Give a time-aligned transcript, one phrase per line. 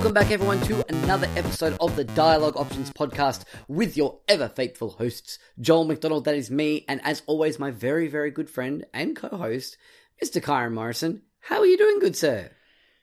[0.00, 4.88] Welcome back, everyone, to another episode of the Dialogue Options podcast with your ever faithful
[4.92, 9.14] hosts, Joel McDonald, that is me, and as always, my very, very good friend and
[9.14, 9.76] co host,
[10.24, 10.40] Mr.
[10.42, 11.20] Kyron Morrison.
[11.40, 12.50] How are you doing, good sir?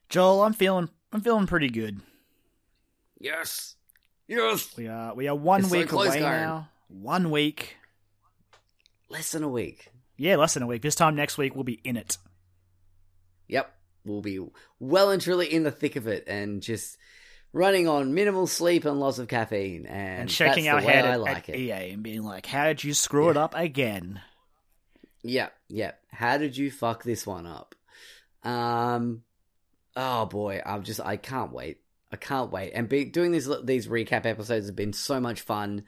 [0.10, 2.02] Joel, I'm feeling I'm feeling pretty good.
[3.20, 3.76] Yes.
[4.28, 4.76] Yes.
[4.76, 6.42] We are we are one It's so week close, away Kyron.
[6.42, 6.70] now.
[6.88, 7.78] One week.
[9.08, 9.92] Less than a week.
[10.18, 10.82] Yeah, less than a week.
[10.82, 12.18] This time next week we'll be in it.
[13.50, 13.72] Yep.
[14.08, 14.40] We'll be
[14.80, 16.98] well and truly in the thick of it and just
[17.54, 19.86] running on minimal sleep and lots of caffeine.
[19.86, 21.60] And, And shaking our head I at, like at it.
[21.60, 24.22] EA and being like, How did you screw it up again?
[25.24, 25.92] Yeah, yeah.
[26.12, 27.76] How did you fuck this one up?
[28.44, 29.24] Um,
[29.96, 31.82] oh boy, I'm just I can't wait.
[32.12, 32.72] I can't wait.
[32.74, 35.84] And be, doing these these recap episodes have been so much fun.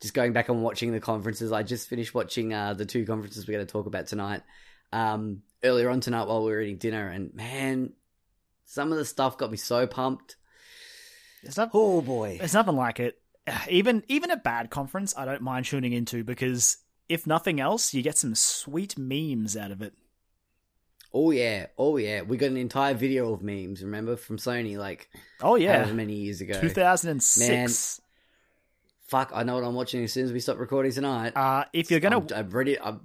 [0.00, 1.52] Just going back and watching the conferences.
[1.52, 4.42] I just finished watching uh, the two conferences we're going to talk about tonight.
[4.92, 7.92] Um, earlier on tonight while we were eating dinner, and man,
[8.64, 10.36] some of the stuff got me so pumped.
[11.42, 13.18] There's, not, Oh boy, there's nothing like it.
[13.68, 18.02] Even even a bad conference I don't mind tuning into because if nothing else, you
[18.02, 19.92] get some sweet memes out of it.
[21.12, 22.22] oh yeah, oh yeah.
[22.22, 23.82] We got an entire video of memes.
[23.82, 25.10] Remember from Sony, like
[25.42, 25.76] Oh yeah.
[25.76, 26.58] however many years ago.
[26.60, 28.00] Two thousand and six.
[29.06, 31.36] Fuck, I know what I'm watching as soon as we stop recording tonight.
[31.36, 32.80] Uh if you're gonna I'm, I'm ready.
[32.80, 33.00] I'm,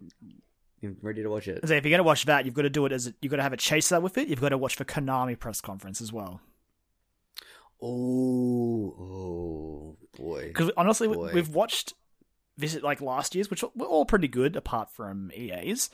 [0.83, 1.67] I'm ready to watch it.
[1.67, 3.37] So if you're going to watch that, you've got to do it as you've got
[3.37, 4.27] to have a chaser with it.
[4.27, 6.41] You've got to watch the Konami press conference as well.
[7.81, 10.47] Oh, oh boy.
[10.47, 11.31] Because honestly, Boy.
[11.33, 11.93] we've watched
[12.57, 15.89] visit like last year's, which were all pretty good apart from EA's.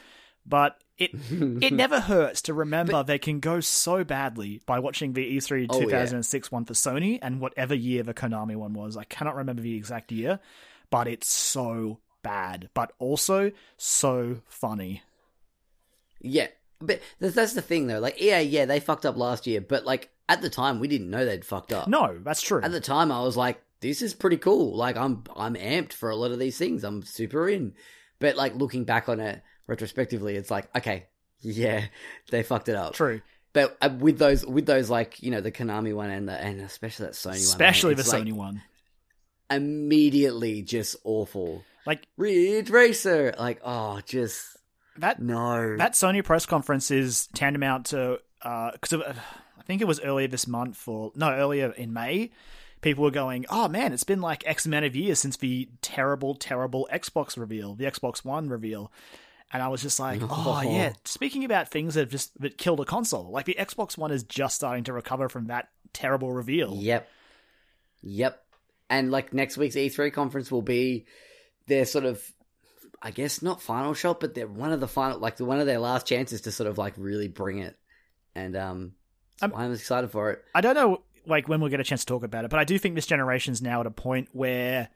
[0.48, 5.22] But it it never hurts to remember they can go so badly by watching the
[5.22, 5.86] E E3 Oh, yeah.
[5.86, 8.98] 2006 one for Sony and whatever year the Konami one was.
[8.98, 10.40] I cannot remember the exact year,
[10.90, 15.04] but it's so bad, but also so funny.
[16.20, 16.48] Yeah,
[16.82, 18.00] but that's the thing though.
[18.00, 21.12] Like, yeah, yeah, they fucked up last year, but like at the time, we didn't
[21.12, 21.88] know they'd fucked up.
[21.88, 22.62] No, that's true.
[22.64, 24.76] At the time, I was like, this is pretty cool.
[24.76, 26.84] Like, I'm I'm amped for a lot of these things.
[26.84, 27.74] I'm super in.
[28.20, 31.06] But like looking back on it retrospectively, it's like, okay,
[31.42, 31.86] yeah,
[32.32, 32.94] they fucked it up.
[32.94, 33.22] True.
[33.54, 36.60] But uh, with those, with those, like you know, the Konami one and the and
[36.62, 38.62] especially that Sony one, Especially the like, Sony one.
[39.52, 41.64] immediately just awful.
[41.86, 44.58] Like Ridge Racer, like oh, just
[44.98, 45.78] that no.
[45.78, 49.14] That Sony press conference is tantamount to because uh,
[49.58, 52.32] I think it was earlier this month or no earlier in May.
[52.82, 56.36] People were going, "Oh man, it's been like X amount of years since the terrible,
[56.36, 58.92] terrible Xbox reveal, the Xbox One reveal."
[59.52, 62.80] And I was just like, "Oh yeah." Speaking about things that have just that killed
[62.80, 66.76] a console, like the Xbox One is just starting to recover from that terrible reveal.
[66.76, 67.10] Yep.
[68.04, 68.44] Yep.
[68.90, 71.06] And like next week's E3 conference will be
[71.68, 72.22] their sort of
[73.02, 75.66] I guess not final shot, but they're one of the final like the one of
[75.66, 77.78] their last chances to sort of like really bring it.
[78.34, 78.94] And um
[79.42, 80.44] I'm- I'm excited for it.
[80.56, 82.64] I don't know like when we'll get a chance to talk about it, but I
[82.64, 84.90] do think this generation's now at a point where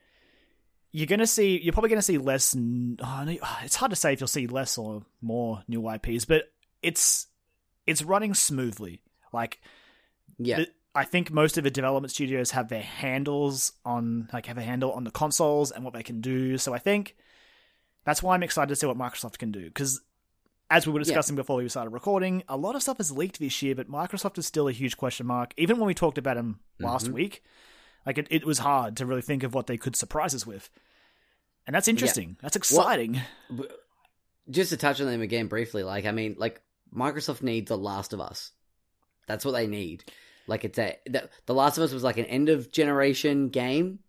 [0.92, 2.56] you're gonna see you're probably gonna see less.
[2.56, 3.26] Oh,
[3.64, 6.52] it's hard to say if you'll see less or more new IPs, but
[6.82, 7.28] it's
[7.86, 9.02] it's running smoothly.
[9.34, 9.60] Like
[10.38, 10.58] Yeah.
[10.58, 14.62] the- I think most of the development studios have their handles on like have a
[14.64, 16.58] handle on the consoles and what they can do.
[16.58, 17.16] So I think
[18.06, 20.02] that's why I'm excited to see what Microsoft can do because.
[20.72, 23.60] As we were discussing before we started recording, a lot of stuff is leaked this
[23.64, 25.52] year, but Microsoft is still a huge question mark.
[25.58, 27.14] Even when we talked about them last Mhm.
[27.14, 27.44] week,
[28.06, 30.70] like it, it was hard to really think of what they could surprise us with.
[31.66, 32.38] And that's interesting.
[32.44, 33.20] That's exciting.
[34.48, 36.62] just to touch on them again briefly, like I mean, like
[36.96, 38.52] Microsoft needs The Last of Us.
[39.28, 40.04] That's what they need.
[40.50, 44.00] Like it's a the, the Last of Us was like an end of generation game,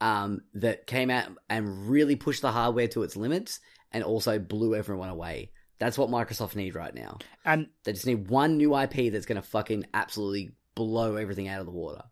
[0.00, 3.60] um, that came out and really pushed the hardware to its limits
[3.92, 5.52] and also blew everyone away.
[5.78, 7.18] That's what Microsoft need right now.
[7.44, 11.66] And They just need one new IP that's gonna fucking absolutely blow everything out of
[11.66, 12.02] the water.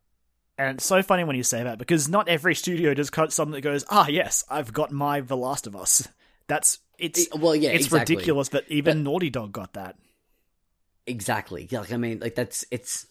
[0.56, 3.52] and it's so funny when you say that because not every studio does cut something
[3.54, 6.06] that goes, ah, yes, I've got my The Last of Us.
[6.46, 8.16] That's it's It- well, yeah, it's exactly.
[8.16, 9.96] ridiculous that even Naughty Dog got that.
[11.06, 11.68] Exactly.
[11.70, 13.06] Yeah, Like I mean, like that's it's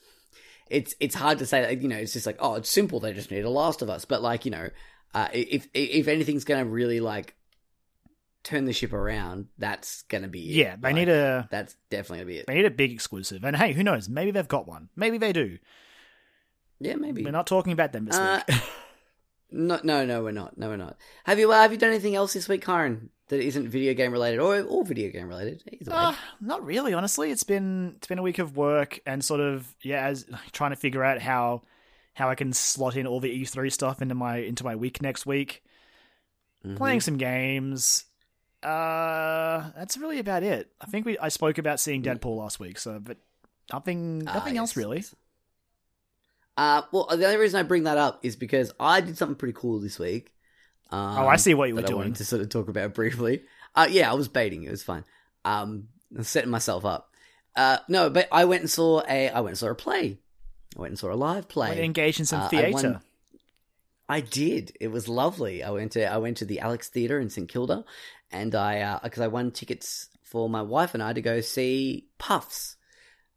[0.69, 1.73] it's it's hard to say.
[1.75, 2.99] You know, it's just like oh, it's simple.
[2.99, 4.05] They just need a Last of Us.
[4.05, 4.69] But like you know,
[5.13, 7.35] uh, if if anything's gonna really like
[8.43, 10.53] turn the ship around, that's gonna be it.
[10.55, 12.47] Yeah, they Like, need a That's definitely gonna be it.
[12.47, 13.43] they need a big exclusive.
[13.43, 14.09] And hey, who knows?
[14.09, 14.89] Maybe they've got one.
[14.95, 15.57] Maybe they do.
[16.79, 17.23] Yeah, maybe.
[17.23, 18.57] We're not talking about them this Uh, week.
[19.55, 20.57] No, no, no, we're not.
[20.57, 20.97] No, we're not.
[21.25, 24.11] Have you uh, have you done anything else this week, Kyron, that isn't video game
[24.11, 25.63] related or or video game related?
[25.71, 25.97] Either way.
[25.97, 27.31] Uh, not really, honestly.
[27.31, 30.75] It's been it's been a week of work and sort of yeah, as trying to
[30.75, 31.61] figure out how
[32.13, 35.25] how I can slot in all the E3 stuff into my into my week next
[35.25, 35.63] week.
[36.65, 36.77] Mhm.
[36.77, 38.05] Playing some games.
[38.61, 40.71] Uh, that's really about it.
[40.79, 43.17] I think we I spoke about seeing Deadpool last week, so but
[43.71, 44.97] nothing nothing else yes, really.
[44.97, 45.15] yes.
[46.55, 49.57] Uh, well, the only reason I bring that up is because I did something pretty
[49.57, 50.31] cool this week.
[50.93, 51.99] Um, Oh, I see what you were that I doing.
[51.99, 53.41] wanted to sort of talk about briefly.
[53.75, 54.63] Uh, yeah, I was baiting.
[54.63, 55.03] It was fun.
[55.43, 57.09] Um, I was setting myself up.
[57.55, 59.29] Uh, no, but I went and saw a.
[59.29, 60.17] I went and saw a play.
[60.77, 61.69] I went and saw a live play.
[61.69, 62.71] Went engaged in some Uh, I theatre.
[62.71, 63.01] won-
[64.09, 64.75] I did.
[64.79, 65.63] It was lovely.
[65.63, 67.85] I went to I went to the Alex Theatre in St Kilda,
[68.31, 72.75] and I because I won tickets for my wife and I to go see Puffs,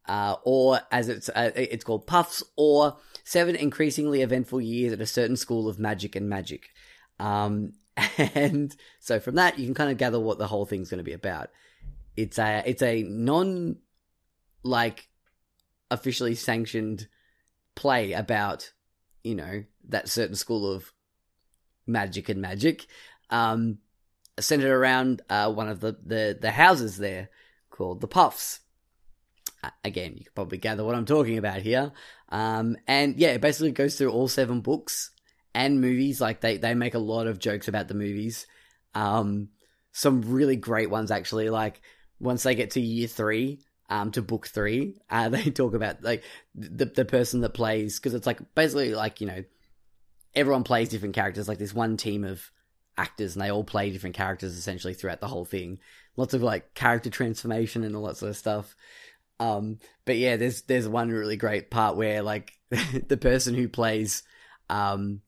[0.07, 5.05] uh, or as it's uh, it's called Puffs, or Seven Increasingly Eventful Years at a
[5.07, 6.69] Certain School of Magic and Magic.
[7.19, 7.73] Um,
[8.17, 11.03] and so from that you can kind of gather what the whole thing's going to
[11.03, 11.49] be about.
[12.15, 13.77] It's a it's a non
[14.63, 15.07] like
[15.89, 17.07] officially sanctioned
[17.75, 18.71] play about
[19.23, 20.93] you know that certain school of
[21.85, 22.85] magic and magic.
[23.29, 23.79] Um
[24.39, 27.29] centered around uh one of the the, the houses there
[27.69, 28.59] called the puffs.
[29.63, 31.91] Uh, again you can probably gather what i'm talking about here.
[32.29, 35.11] Um and yeah it basically goes through all seven books
[35.57, 38.45] and movies like they they make a lot of jokes about the movies.
[38.93, 39.49] Um
[39.91, 41.49] some really great ones actually.
[41.49, 41.81] Like
[42.19, 43.59] once they get to year three
[43.89, 46.23] um to book three uh they talk about like
[46.53, 49.43] the the person that plays because it's like basically like you know
[50.35, 51.47] everyone plays different characters.
[51.47, 52.51] Like this one team of
[52.95, 55.79] actors and they all play different characters essentially throughout the whole thing.
[56.17, 58.75] Lots of like character transformation and all that sort of stuff.
[59.39, 62.53] Um but yeah there's there's one really great part where like
[63.07, 64.21] the person who plays
[64.69, 65.21] um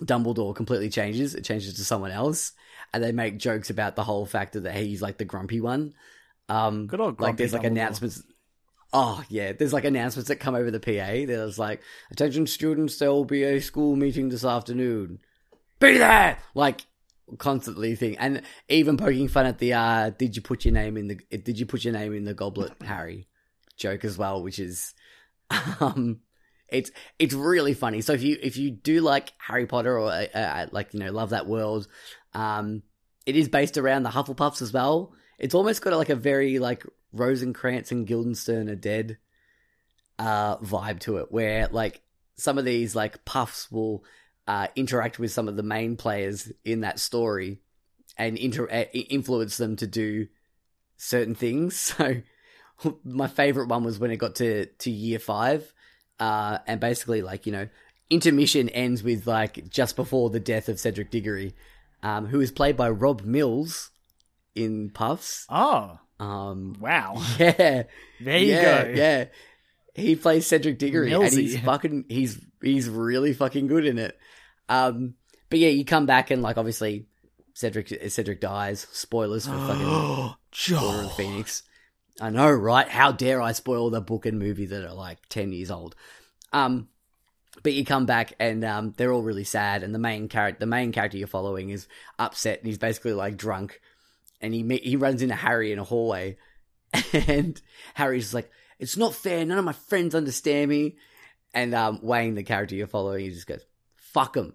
[0.00, 2.52] Dumbledore completely changes it changes to someone else
[2.92, 5.94] and they make jokes about the whole fact that he's like the grumpy one
[6.48, 7.66] um Good old grumpy like there's like Dumbledore.
[7.66, 8.22] announcements
[8.92, 11.26] Oh yeah, there's like announcements that come over the PA.
[11.26, 15.18] There's like, attention students, there will be a school meeting this afternoon.
[15.78, 16.86] Be there, like
[17.36, 21.08] constantly thing, and even poking fun at the uh, did you put your name in
[21.08, 23.28] the did you put your name in the goblet, Harry
[23.76, 24.94] joke as well, which is
[25.80, 26.20] um,
[26.68, 28.00] it's it's really funny.
[28.00, 31.12] So if you if you do like Harry Potter or uh, uh, like you know
[31.12, 31.86] love that world,
[32.34, 32.82] um,
[33.26, 35.12] it is based around the Hufflepuffs as well.
[35.38, 39.18] It's almost got like a very like Rosencrantz and Guildenstern are dead
[40.18, 42.02] uh vibe to it where like
[42.34, 44.04] some of these like puffs will
[44.48, 47.60] uh interact with some of the main players in that story
[48.16, 50.26] and inter- uh, influence them to do
[50.96, 52.16] certain things so
[53.04, 55.72] my favorite one was when it got to to year 5
[56.20, 57.68] uh and basically like you know
[58.10, 61.54] intermission ends with like just before the death of Cedric Diggory
[62.02, 63.90] um who is played by Rob Mills
[64.54, 67.14] in Puffs Oh, um wow.
[67.38, 67.84] yeah
[68.20, 68.90] There you yeah, go.
[68.90, 69.24] Yeah.
[69.94, 74.18] He plays Cedric Diggory and he's fucking he's he's really fucking good in it.
[74.68, 75.14] Um
[75.50, 77.06] but yeah, you come back and like obviously
[77.54, 78.86] Cedric Cedric dies.
[78.92, 79.86] Spoilers for fucking
[80.86, 81.62] Order of Phoenix.
[82.20, 82.88] I know, right?
[82.88, 85.94] How dare I spoil the book and movie that are like 10 years old.
[86.52, 86.88] Um
[87.62, 90.66] but you come back and um they're all really sad and the main character the
[90.66, 93.80] main character you're following is upset and he's basically like drunk
[94.40, 96.36] and he he runs into Harry in a hallway
[97.12, 97.60] and
[97.94, 100.96] Harry's like it's not fair none of my friends understand me
[101.52, 103.64] and um Wayne the character you're following he just goes
[103.96, 104.54] fuck him,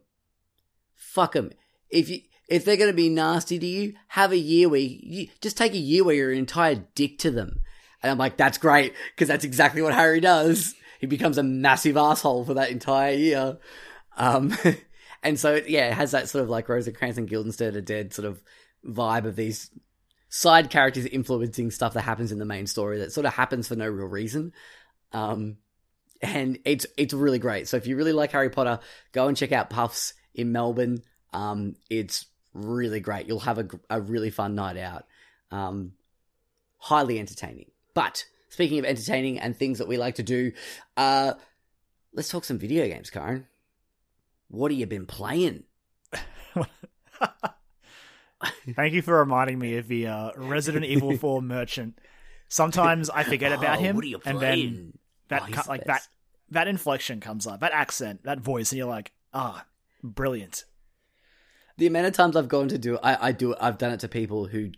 [0.95, 1.51] fuck him.
[1.89, 2.21] if you
[2.53, 5.57] if they're going to be nasty to you have a year where you, you just
[5.57, 7.59] take a year where you're an entire dick to them
[8.01, 11.97] and I'm like that's great because that's exactly what Harry does he becomes a massive
[11.97, 13.57] asshole for that entire year
[14.17, 14.55] um
[15.23, 18.27] and so yeah it has that sort of like Rosencrantz and Guildenstern are dead sort
[18.27, 18.41] of
[18.85, 19.71] vibe of these
[20.33, 23.75] side characters influencing stuff that happens in the main story that sort of happens for
[23.75, 24.51] no real reason.
[25.11, 25.57] Um,
[26.23, 27.67] and it's it's really great.
[27.67, 28.79] So if you really like Harry Potter,
[29.11, 31.03] go and check out Puffs in Melbourne.
[31.33, 33.27] Um, it's really great.
[33.27, 35.05] You'll have a, a really fun night out.
[35.51, 35.93] Um,
[36.77, 37.71] highly entertaining.
[37.93, 40.51] But speaking of entertaining and things that we like to do,
[40.97, 41.33] uh,
[42.13, 43.45] let's talk some video games, Kyron.
[44.49, 45.63] What have you been playing?
[48.75, 51.97] Thank you for reminding me of the uh, Resident Evil 4 merchant.
[52.49, 54.97] Sometimes I forget about Oh, him, What are you and then
[55.29, 56.01] that Oh, like that
[56.51, 59.65] that inflection comes up, that accent, that voice, and you're like, ah,
[60.03, 60.65] brilliant.
[61.77, 64.07] The amount of times I've gone to do, I, I do, I've done it to
[64.07, 64.71] people who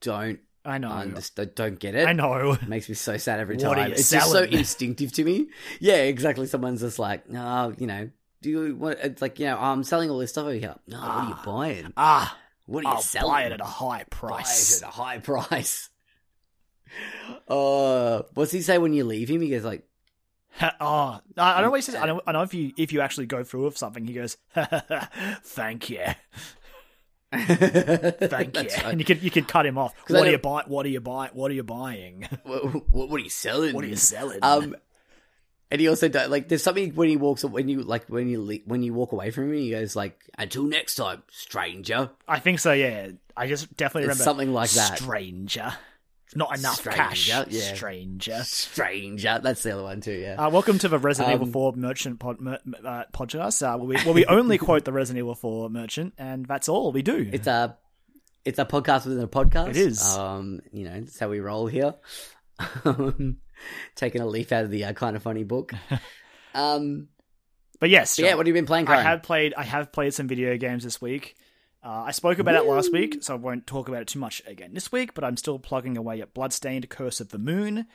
[0.00, 0.88] don't I know.
[0.90, 2.06] understand, don't get it.
[2.08, 2.52] I know.
[2.52, 3.88] It makes me so sad every What are time.
[3.88, 5.46] you It's just so instinctive to me.
[5.78, 6.46] Yeah, exactly.
[6.46, 8.10] Someone's just like, oh, you know,
[8.42, 8.98] do you want?
[9.02, 10.74] It's like, you know, I'm selling all this stuff over here.
[10.86, 11.42] No, what are you Ah.
[11.44, 11.92] buying?
[11.96, 13.30] Ah, What are you I'll selling?
[13.32, 14.76] buy it at a high Buy price.
[14.78, 15.88] it at a high price.
[17.48, 19.40] Uh, what's he say when you leave him?
[19.40, 19.84] He goes like,
[20.62, 21.94] oh, I I don't know what he says.
[21.96, 24.36] I know, I know if you if you actually go through with something, he goes,
[24.54, 26.00] "Thank you,
[27.32, 29.94] thank you," and you can you can cut him off.
[30.08, 30.64] What are you buy?
[30.66, 31.30] What are you buy?
[31.32, 32.28] What are you buying?
[32.42, 33.74] what, what, what are you selling?
[33.74, 34.40] What are you selling?
[34.42, 34.76] Um,
[35.70, 38.42] And he also does, like there's something when he walks when you like when you
[38.42, 42.40] le- when you walk away from him, he goes like, "Until next time, stranger." I
[42.40, 42.72] think so.
[42.72, 44.98] Yeah, I just definitely It's remember something like that.
[44.98, 45.72] Stranger,
[46.34, 47.28] not enough Stranger, cash.
[47.28, 47.74] yeah.
[47.74, 48.42] Stranger.
[48.44, 49.40] Stranger.
[49.42, 50.12] That's the other one too.
[50.12, 50.34] Yeah.
[50.34, 53.88] Uh, welcome to the Resident Um, Evil 4 merchant pod, mer, uh, podcast, uh, where,
[53.88, 57.28] we, where we only quote the Resident Evil 4 merchant, and that's all we do.
[57.32, 57.76] It's a
[58.44, 59.70] it's a podcast within a podcast.
[59.70, 60.16] It is.
[60.16, 61.94] Um, you know, that's how we roll here.
[62.84, 63.38] Um,
[63.94, 65.72] Taking a leaf out of the uh, kind of funny book.
[66.54, 67.06] Um,
[67.78, 68.88] but yes, yeah, what have you been playing?
[68.88, 69.54] I have played.
[69.54, 71.36] I have played some video games this week.
[71.82, 74.42] Uh, I spoke about it last week, so I won't talk about it too much
[74.46, 75.14] again this week.
[75.14, 77.86] But I'm still plugging away at Bloodstained: Curse of the Moon.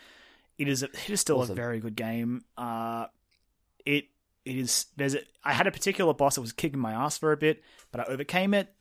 [0.57, 0.81] It is.
[0.83, 1.51] A, it is still Awesome.
[1.53, 2.43] a very good game.
[2.57, 3.05] Uh,
[3.85, 4.05] it
[4.43, 4.87] it is.
[4.95, 5.15] There's.
[5.15, 7.61] A, I had a particular boss that was kicking my ass for a bit,
[7.91, 8.73] but I overcame it.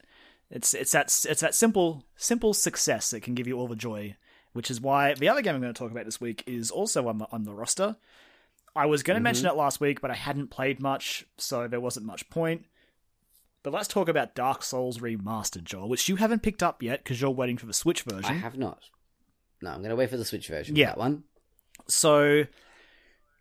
[0.51, 4.17] It's it's that it's that simple simple success that can give you all the joy.
[4.55, 7.09] Which is why the other game I'm going to talk about this week is also
[7.09, 7.97] on the on the roster.
[8.77, 11.81] I was going to mention it last week, but I hadn't played much, so there
[11.81, 12.65] wasn't much point.
[13.65, 17.21] But let's talk about Dark Souls Remastered, Joel, which you haven't picked up yet because
[17.21, 18.27] you're waiting for the Switch version.
[18.27, 18.85] I have not.
[19.63, 20.77] No, I'm going to wait for the Switch version.
[20.77, 20.95] Yeah.
[20.95, 21.25] One.
[21.89, 22.45] So,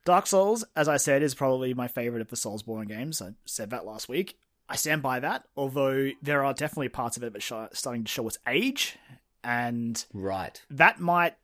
[0.05, 3.21] Dark Souls, as I said, is probably my favorite of the Soulsborne games.
[3.21, 4.37] I said that last week.
[4.69, 8.09] I stand by that, although there are definitely parts of it that are starting to
[8.11, 8.97] show its age,
[9.43, 10.61] and Right.
[10.69, 11.35] that might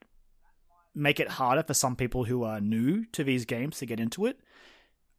[0.96, 4.26] make it harder for some people who are new to these games to get into
[4.26, 4.40] it.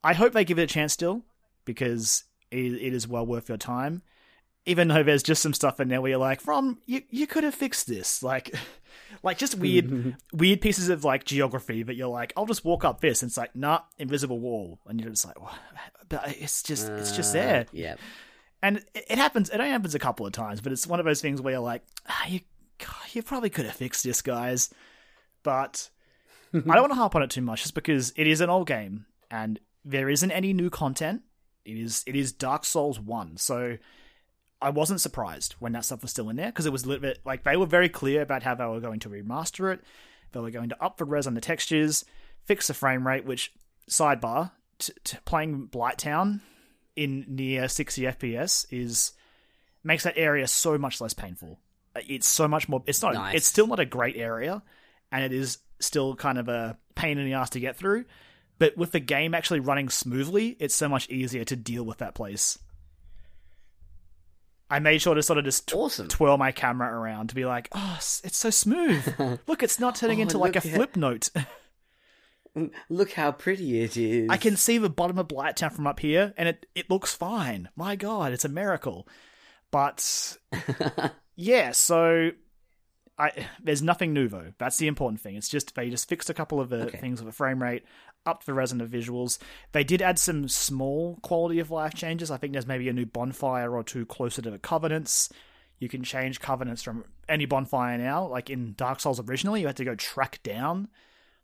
[0.03, 1.25] I hope they give it a chance still,
[1.67, 4.03] because it, it is well worth your time.
[4.67, 7.45] Even though there's just some stuff in there where you're like, from you, you could
[7.45, 8.55] have fixed this, like,
[9.23, 13.01] like just weird, weird pieces of like geography that you're like, I'll just walk up
[13.01, 15.55] this, and it's like, nah, invisible wall, and you're just like, "What?"
[16.09, 17.95] but it's just, it's just Uh, there Yeah.
[18.63, 19.49] and it it happens.
[19.49, 21.61] It only happens a couple of times, but it's one of those things where you're
[21.63, 22.41] like, ah, you,
[23.13, 24.69] you probably could have fixed this, guys.
[25.43, 25.89] But
[26.53, 28.67] I don't want to harp on it too much, just because it is an old
[28.67, 31.23] game and there isn't any new content.
[31.65, 33.77] It is it is Dark Souls one, so
[34.63, 37.03] I wasn't surprised when that stuff was still in there because it was a little
[37.03, 39.81] bit like they were very clear about how they were going to remaster it.
[40.33, 42.05] They were going to up the res on the textures,
[42.45, 43.25] fix the frame rate.
[43.25, 43.53] Which
[43.89, 46.41] sidebar, t- t- playing Blighttown
[46.97, 49.13] in near 60 FPS is
[49.83, 51.59] makes that area so much less painful.
[51.97, 52.83] It's so much more.
[52.87, 53.15] It's not.
[53.15, 53.37] Nice.
[53.37, 54.63] It's still not a great area,
[55.11, 58.05] and it is still kind of a pain in the ass to get through.
[58.61, 62.15] But with the game actually running smoothly, it's so much easier to deal with that
[62.15, 62.57] place.
[64.69, 66.07] I made sure to sort of just tw- Awesome.
[66.09, 69.41] twirl my camera around to be like, oh, it's so smooth.
[69.49, 71.31] Look, it's not turning Oh, into like a flip note.
[72.89, 74.29] Look how pretty it is.
[74.29, 77.69] I can see the bottom of Blighttown from up here, and it, it looks fine.
[77.77, 79.09] My God, it's a miracle.
[79.71, 80.37] But
[81.37, 82.31] yeah, so
[83.17, 84.53] I there's nothing new though.
[84.59, 85.37] That's the important thing.
[85.37, 86.99] It's just they just fixed a couple of the Okay.
[86.99, 87.85] things with the frame rate,
[88.27, 89.39] upped the res and the visuals.
[89.73, 92.31] They did add some small quality of life changes.
[92.31, 95.31] I think there's maybe a new bonfire or two closer to the covenants.
[95.79, 98.27] You can change covenants from any bonfire now.
[98.27, 100.89] Like in Dark Souls originally, you had to go track down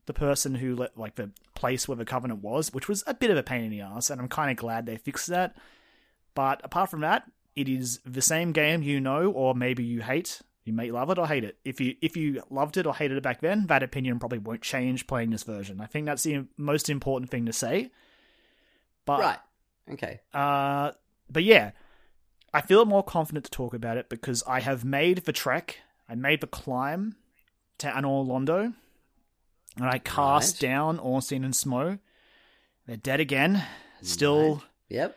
[0.04, 3.30] the person who let like the place where the covenant was, which was a bit
[3.30, 5.56] of a pain in the ass, and I'm kind of glad they fixed that.
[6.34, 7.24] But apart from that,
[7.56, 10.42] it is the same game you know, or maybe you hate.
[10.66, 11.56] You may love it or hate it.
[11.64, 14.62] If you if you loved it or hated it back then, that opinion probably won't
[14.62, 15.80] change playing this version.
[15.80, 17.90] I think that's the most important thing to say.
[19.04, 19.38] But right.
[19.92, 20.20] Okay.
[20.34, 20.90] uh,
[21.30, 21.70] but yeah,
[22.52, 25.78] I feel more confident to talk about it because I have made the trek.
[26.08, 27.14] I made the climb
[27.78, 28.74] to Anor Londo,
[29.76, 30.68] and I cast Right.
[30.68, 32.00] down Ornstein and Smough.
[32.86, 33.64] They're dead again.
[34.02, 34.62] Still, Right.
[34.88, 35.16] Yep.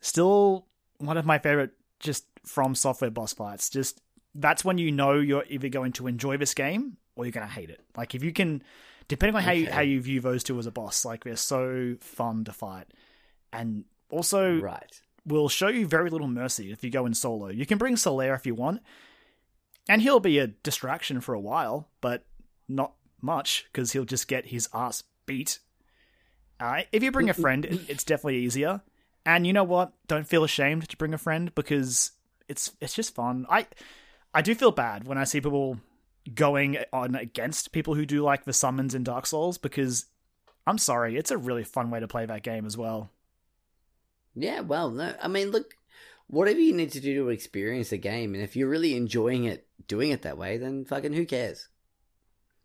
[0.00, 0.66] still
[0.98, 3.68] one of my favorite just FromSoftware boss fights.
[3.68, 4.00] Just
[4.38, 7.52] that's when you know you're either going to enjoy this game or you're going to
[7.52, 7.80] hate it.
[7.96, 8.62] Like if you can,
[9.08, 11.96] depending on how you how you view those two as a boss, like they're so
[12.00, 12.86] fun to fight,
[13.52, 15.00] and also Right.
[15.24, 17.48] will show you very little mercy if you go in solo.
[17.48, 18.82] You can bring Solaire if you want,
[19.88, 22.24] and he'll be a distraction for a while, but
[22.68, 25.58] not much because he'll just get his ass beat.
[26.60, 28.80] Uh, if you bring a friend, it's definitely easier.
[29.24, 29.92] And you know what?
[30.06, 32.12] Don't feel ashamed to bring a friend because
[32.48, 33.44] it's it's just fun.
[33.50, 33.66] I
[34.36, 35.78] I do feel bad when I see people
[36.34, 40.04] going on against people who do like the summons in Dark Souls because
[40.66, 43.08] I'm sorry, it's a really fun way to play that game as well.
[44.34, 45.74] Yeah, well, no, I mean, look,
[46.26, 49.66] whatever you need to do to experience a game, and if you're really enjoying it,
[49.88, 51.68] doing it that way, then fucking who cares?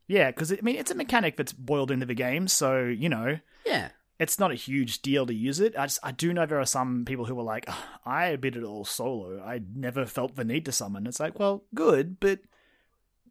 [0.07, 3.39] Yeah, because I mean it's a mechanic that's boiled into the game, so you know
[3.65, 5.73] Yeah, it's not a huge deal to use it.
[5.77, 7.75] I just I do know there are some people who are like, "Ugh,
[8.05, 9.41] I did it all solo.
[9.43, 11.07] I never felt the need to summon.
[11.07, 12.39] It's like, well, good, but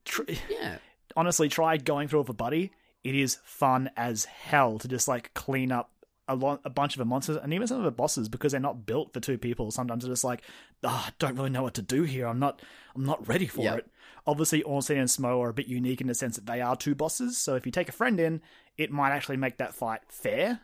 [0.05, 0.79] tr- yeah,
[1.17, 2.73] honestly, try going through with a buddy.
[3.05, 5.91] it is fun as hell to just like clean up
[6.29, 8.61] a lot, a bunch of the monsters and even some of the bosses because they're
[8.61, 9.71] not built for two people.
[9.71, 10.43] Sometimes they're just like,
[10.85, 12.27] oh, I don't really know what to do here.
[12.27, 12.61] I'm not,
[12.95, 13.79] I'm not ready for Yep.
[13.79, 13.91] it.
[14.27, 16.95] Obviously, Ornstein and Smough are a bit unique in the sense that they are two
[16.95, 17.39] bosses.
[17.39, 18.43] So if you take a friend in,
[18.77, 20.61] it might actually make that fight fair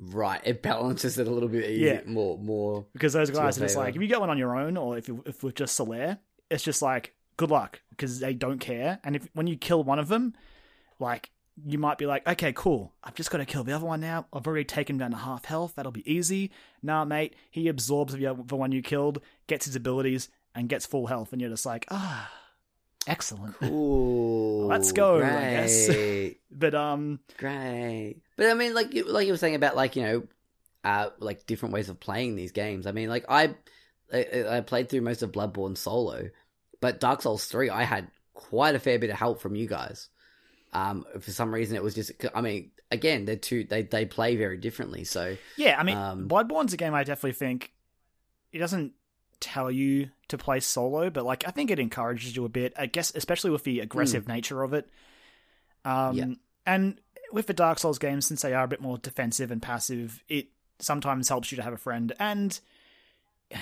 [0.00, 2.10] Right, it balances it a little bit easier, Yeah.
[2.10, 2.86] more, more.
[2.92, 5.08] because those guys are just like, if you get one on your own or if
[5.08, 6.18] you, if with just Solaire,
[6.50, 9.00] it's just like good luck because they don't care.
[9.02, 10.34] And if when you kill one of them,
[11.00, 11.30] like
[11.66, 14.26] you might be like, okay, cool, I've just got to kill the other one now.
[14.32, 15.72] I've already taken him down to half health.
[15.74, 16.52] That'll be easy.
[16.80, 20.86] Nah, mate, he absorbs the other- the one you killed, gets his abilities, and gets
[20.86, 22.30] full health, and you're just like, ah,
[23.06, 23.56] excellent.
[23.62, 25.90] Ooh, Let's go, I guess.
[26.50, 28.16] But um, great.
[28.36, 30.22] But I mean, like, you- like you were saying about like you know,
[30.82, 32.86] uh, like different ways of playing these games.
[32.86, 33.54] I mean, like I,
[34.12, 36.30] I, I played through most of Bloodborne solo,
[36.80, 40.08] but Dark Souls three, I had quite a fair bit of help from you guys.
[40.72, 42.12] Um, for some reason, it was just.
[42.34, 43.64] I mean, again, they're two.
[43.64, 45.04] They they play very differently.
[45.04, 47.72] So yeah, I mean, Um, Bloodborne's a game I definitely think
[48.52, 48.94] it doesn't
[49.40, 52.72] tell you to play solo, but like I think it encourages you a bit.
[52.76, 54.88] I guess especially with the aggressive nature of it.
[55.84, 56.26] Um, Yeah.
[56.66, 57.00] and
[57.32, 60.48] with the Dark Souls games, since they are a bit more defensive and passive, it
[60.78, 62.12] sometimes helps you to have a friend.
[62.18, 62.58] And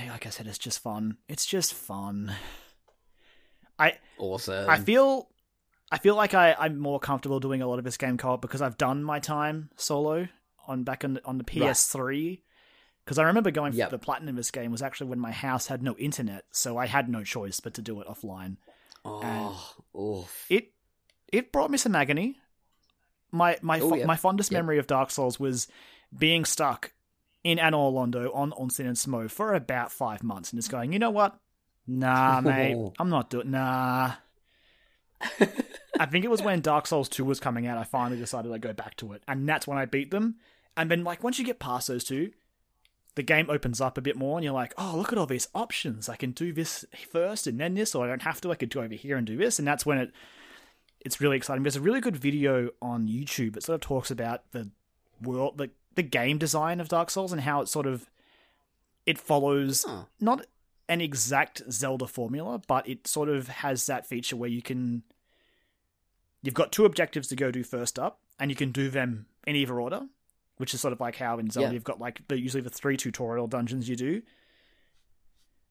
[0.09, 1.19] like I said, it's just fun.
[1.29, 2.33] It's just fun.
[3.79, 4.69] I awesome.
[4.69, 5.29] I feel
[5.93, 8.63] I feel like I, I'm more comfortable doing a lot of this game co-op because
[8.63, 10.27] I've done my time solo
[10.67, 12.41] on back on the, on the PS3.
[13.07, 13.89] Because I remember going Yep.
[13.91, 16.87] for the platinum this game was actually when my house had no internet, so I
[16.87, 18.57] had no choice but to do it offline.
[19.05, 20.45] oh, oof.
[20.51, 20.73] It
[21.33, 22.39] it brought me some agony.
[23.31, 24.59] My my Oh, fo- my fondest Yep.
[24.59, 25.69] memory of Dark Souls was
[26.17, 26.93] being stuck
[27.45, 30.99] in Anor Londo on Ornstein and Smough for about five months and just going, you
[30.99, 31.39] know what?
[31.87, 33.53] Nah, mate, I'm not doing.
[33.53, 34.15] Nah.
[35.99, 38.61] I think it was when Dark Souls 2 was coming out, I finally decided I'd
[38.61, 39.23] go back to it.
[39.27, 40.37] And that's when I beat them.
[40.77, 42.33] And then, like, once you get past those two,
[43.17, 45.49] the game opens up a bit more, and you're like, oh, look at all these
[45.55, 46.09] options.
[46.09, 48.53] I can do this first and then this, or I don't have to.
[48.53, 49.59] I could go over here and do this.
[49.59, 50.13] And that's when it
[51.01, 51.63] it's really exciting.
[51.63, 54.71] There's a really good video on YouTube that sort of talks about the
[55.23, 58.11] world, the, the game design of Dark Souls and how it sort of
[59.07, 60.05] it follows Huh.
[60.21, 60.45] not
[60.89, 65.05] an exact Zelda formula, but it sort of has that feature where you can
[66.43, 69.57] you've got two objectives to go do first up, and you can do them in
[69.57, 70.03] either order,
[70.59, 71.73] which is sort of like how in Zelda Yeah.
[71.75, 74.23] you've got like the usually the three tutorial dungeons you do.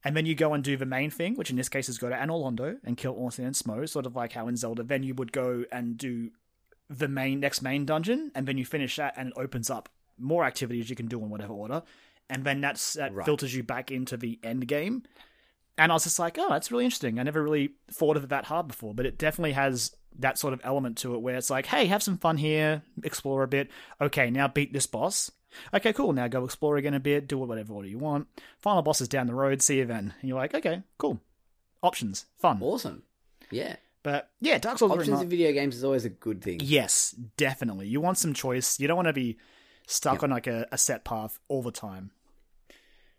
[0.04, 2.10] And then you go and do the main thing, which in this case is go
[2.10, 4.84] to Anor Londo and kill Ornstein and Smough, sort of like how in Zelda.
[4.84, 6.30] Then you would go and do
[6.90, 10.46] the main next main dungeon, and then you finish that, and it opens up more
[10.46, 11.82] activities you can do in whatever order,
[12.30, 13.26] and then that's that Right.
[13.26, 15.02] filters you back into the end game.
[15.78, 17.20] And I was just like, oh, that's really interesting.
[17.20, 20.54] I never really thought of it that hard before, but it definitely has that sort
[20.54, 23.70] of element to it where it's like, hey, have some fun here, explore a bit.
[24.00, 25.32] Okay, now beat this boss.
[25.74, 26.12] Okay, cool.
[26.14, 28.28] Now go explore again a bit, do whatever order you want.
[28.60, 30.14] Final boss is down the road, see you then.
[30.20, 31.22] And you're like, okay, cool.
[31.84, 32.60] Options, fun.
[32.62, 33.04] Awesome.
[33.52, 33.76] Yeah.
[34.04, 36.60] But yeah, Dark Souls Options in video games is always a good thing.
[36.62, 37.88] Yes, definitely.
[37.88, 38.80] You want some choice.
[38.80, 39.38] You don't want to be
[39.88, 40.24] stuck Yep.
[40.24, 42.12] on like a, a set path all the time.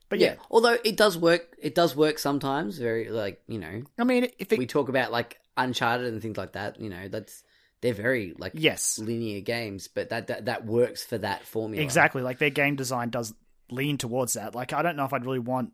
[0.09, 0.37] But yeah, Yeah.
[0.51, 2.79] Although it does work, it does work sometimes.
[2.79, 6.37] Very like you know, I mean, if it, we talk about like Uncharted and things
[6.37, 6.81] like that.
[6.81, 7.43] You know, that's
[7.81, 11.83] they're very like yes, linear games, but that that, that works for that formula.
[11.83, 12.23] exactly.
[12.23, 13.35] Like their game design does
[13.71, 14.55] lean towards that.
[14.55, 15.73] Like I don't know if I'd really want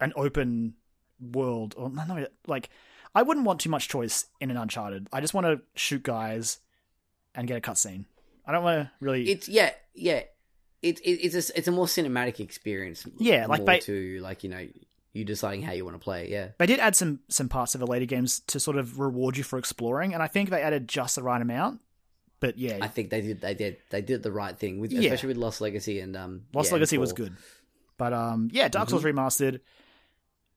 [0.00, 0.74] an open
[1.20, 2.70] world or no, no, like
[3.14, 5.08] I wouldn't want too much choice in an Uncharted.
[5.12, 6.58] I just want to shoot guys
[7.34, 8.06] and get a cutscene.
[8.46, 9.30] I don't want to really.
[9.30, 10.22] It's yeah, yeah.
[10.82, 13.06] It, it it's a it's a more cinematic experience.
[13.18, 14.66] Yeah, like they- to like you know
[15.12, 16.24] you deciding how you want to play.
[16.24, 16.48] it, Yeah.
[16.58, 19.44] They did add some some parts of the later games to sort of reward you
[19.44, 21.80] for exploring, and I think they added just the right amount.
[22.40, 23.40] But yeah, I think they did.
[23.40, 23.76] They did.
[23.90, 25.00] They did the right thing with, Yeah.
[25.02, 26.42] especially with Lost Legacy and um.
[26.52, 27.36] Lost yeah, Legacy was good.
[27.98, 28.96] But um, yeah, Dark Mm-hmm.
[28.98, 29.60] Souls remastered.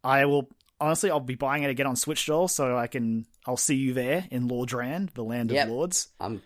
[0.03, 3.25] I will honestly, I'll be buying it again on Switch doll, so I can.
[3.45, 5.67] I'll see you there in Lordran, the land Yep.
[5.67, 6.07] of lords.
[6.19, 6.41] I'm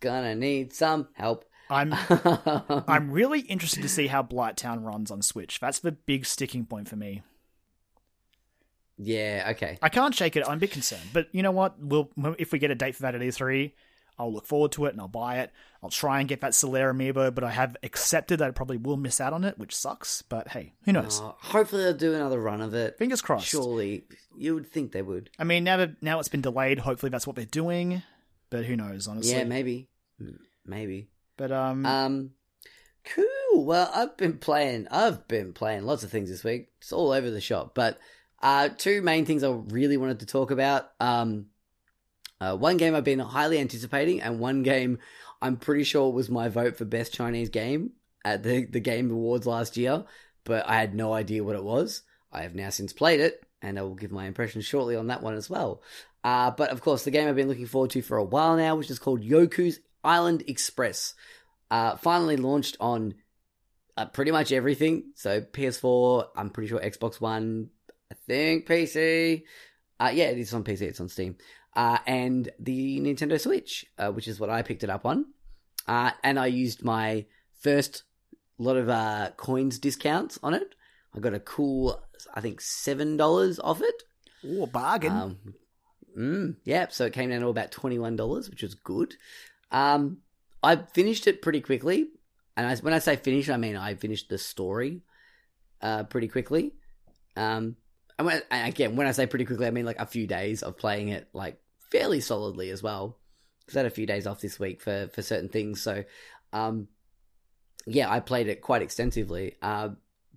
[0.00, 1.44] gonna need some help.
[1.70, 1.92] I'm
[2.88, 5.58] I'm really interested to see how Blighttown runs on Switch.
[5.60, 7.22] That's the big sticking point for me.
[8.98, 9.48] Yeah.
[9.52, 9.78] Okay.
[9.80, 10.44] I can't shake it.
[10.46, 11.78] I'm a bit concerned, but you know what?
[11.80, 13.72] We'll if we get a date for that at E3,
[14.18, 15.52] I'll look forward to it and I'll buy it.
[15.82, 18.96] I'll try and get that Solaire amiibo, but I have accepted that I probably will
[18.96, 20.22] miss out on it, which sucks.
[20.22, 21.20] But hey, who knows?
[21.20, 22.98] Uh, hopefully they'll do another run of it.
[22.98, 23.46] Fingers crossed.
[23.46, 24.04] Surely,
[24.36, 25.30] you would think they would.
[25.38, 28.02] I mean, now that now it's been delayed, hopefully that's what they're doing.
[28.50, 29.32] But who knows, honestly.
[29.36, 29.88] Yeah, maybe.
[30.66, 31.08] Maybe.
[31.36, 32.30] But um, Um,
[33.04, 33.64] cool.
[33.64, 34.88] Well, I've been playing.
[34.90, 36.68] I've been playing lots of things this week.
[36.80, 37.72] It's all over the shop.
[37.74, 37.98] But
[38.42, 40.90] uh, two main things I really wanted to talk about.
[41.00, 41.46] Um,
[42.40, 44.98] Uh, one game I've been highly anticipating, and one game
[45.42, 49.44] I'm pretty sure was my vote for best Chinese game at the the Game Awards
[49.46, 50.04] last year,
[50.44, 52.02] but I had no idea what it was.
[52.30, 55.22] I have now since played it, and I will give my impressions shortly on that
[55.22, 55.82] one as well.
[56.22, 58.76] Uh, but of course, the game I've been looking forward to for a while now,
[58.76, 61.14] which is called Yoku's Island Express,
[61.72, 63.14] uh, finally launched on
[63.96, 65.10] uh, pretty much everything.
[65.16, 67.70] So PS4, I'm pretty sure Xbox One,
[68.10, 69.42] I think PC.
[70.00, 70.82] Uh, yeah, it is on PC.
[70.82, 71.36] It's on Steam.
[71.74, 75.26] Uh, and the Nintendo Switch, uh, which is what I picked it up on.
[75.86, 77.26] Uh, and I used my
[77.60, 78.04] first
[78.58, 80.74] lot of uh, coins discounts on it.
[81.14, 82.00] I got a cool,
[82.34, 84.02] I think, seven dollars off it.
[84.46, 85.12] Oh, bargain.
[85.12, 85.38] Um,
[86.18, 89.16] mm, yeah, so it came down to about twenty one dollars, which was good.
[89.70, 90.18] Um,
[90.62, 92.08] I finished it pretty quickly,
[92.56, 95.02] and I, when I say finish, I mean I finished the story
[95.80, 96.74] uh, pretty quickly.
[97.36, 97.76] Um,
[98.18, 100.62] and, when, and again, when I say pretty quickly, I mean like a few days
[100.62, 103.16] of playing it, like fairly solidly as well.
[103.60, 106.04] Because I had a few days off this week for for certain things, so
[106.52, 106.88] um,
[107.86, 109.56] yeah, I played it quite extensively.
[109.60, 109.90] Uh,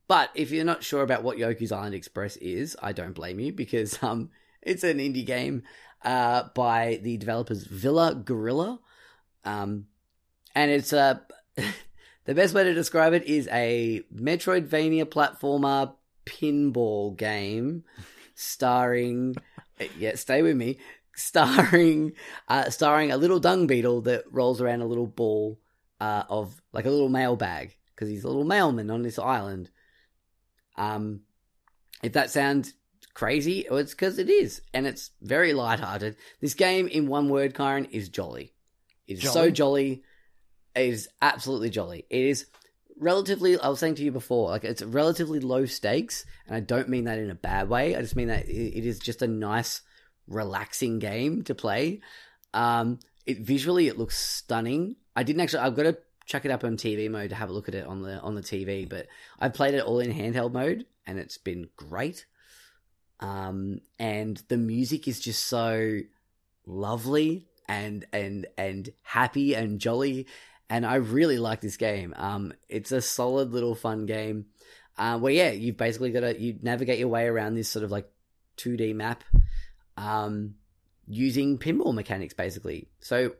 [0.07, 3.53] but if you're not sure about what Yoku's Island Express is, I don't blame you
[3.53, 4.29] because um,
[4.61, 5.63] it's an indie game
[6.03, 8.79] uh, by the developers Villa Gorilla,
[9.43, 9.87] um,
[10.53, 11.21] and it's a.
[12.25, 15.93] the best way to describe it is a Metroidvania platformer
[16.25, 17.83] pinball game
[18.35, 19.35] starring.
[19.97, 20.77] yeah, stay with me.
[21.15, 22.13] Starring,
[22.47, 25.59] uh, starring a little dung beetle that rolls around a little ball
[25.99, 29.69] uh, of like a little mailbag because he's a little mailman on this island.
[30.77, 31.21] Um,
[32.01, 32.73] if that sounds
[33.13, 36.15] crazy, it's because it is, and it's very light-hearted.
[36.39, 38.53] This game, in one word, Kyron, is jolly.
[39.07, 39.51] It is so Jolly?
[39.51, 40.03] jolly.
[40.75, 42.05] It is absolutely jolly.
[42.09, 42.47] It is
[43.01, 43.59] relatively.
[43.59, 47.05] I was saying to you before, like it's relatively low stakes, and I don't mean
[47.05, 47.95] that in a bad way.
[47.95, 49.81] I just mean that it, is just a nice,
[50.27, 51.99] relaxing game to play.
[52.53, 54.95] Um, it visually, it looks stunning.
[55.15, 55.59] I didn't actually.
[55.59, 57.85] I've got to chuck it up on TV mode to have a look at it
[57.85, 59.07] on the on the TV, but
[59.39, 62.25] I've played it all in handheld mode, and it's been great.
[63.19, 65.99] Um, and the music is just so
[66.65, 70.27] lovely and and and happy and jolly,
[70.71, 72.13] and I really like this game.
[72.15, 74.45] Um, it's a solid little fun game.
[74.97, 77.91] Uh, where yeah, you've basically got to you navigate your way around this sort of
[77.91, 78.09] like
[78.57, 79.25] 2D map,
[79.97, 80.55] um,
[81.07, 82.87] using pinball mechanics basically.
[83.01, 83.33] So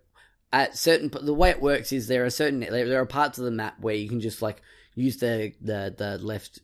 [0.52, 3.52] at certain the way it works is there are certain there, are parts of the
[3.52, 4.62] map where you can just like
[4.96, 6.60] use the the the left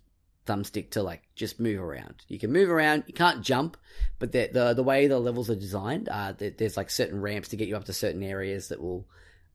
[0.46, 2.16] thumbstick to like just move around.
[2.28, 3.06] You can move around.
[3.08, 3.78] You can't jump,
[4.20, 7.48] but the the, the way the levels are designed, uh, there, there's like certain ramps
[7.50, 9.08] to get you up to certain areas that will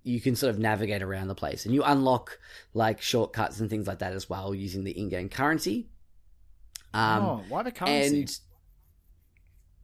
[0.05, 2.39] you can sort of navigate around the place, and you unlock
[2.75, 5.89] like shortcuts and things like that as well using the in-game currency.
[6.95, 8.21] Um, oh, why the currency?
[8.23, 8.39] and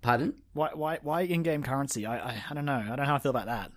[0.03, 0.35] pardon.
[0.53, 2.07] Why, why, why in-game currency?
[2.07, 2.75] I, I, I don't know.
[2.75, 3.73] I don't know how I feel about that.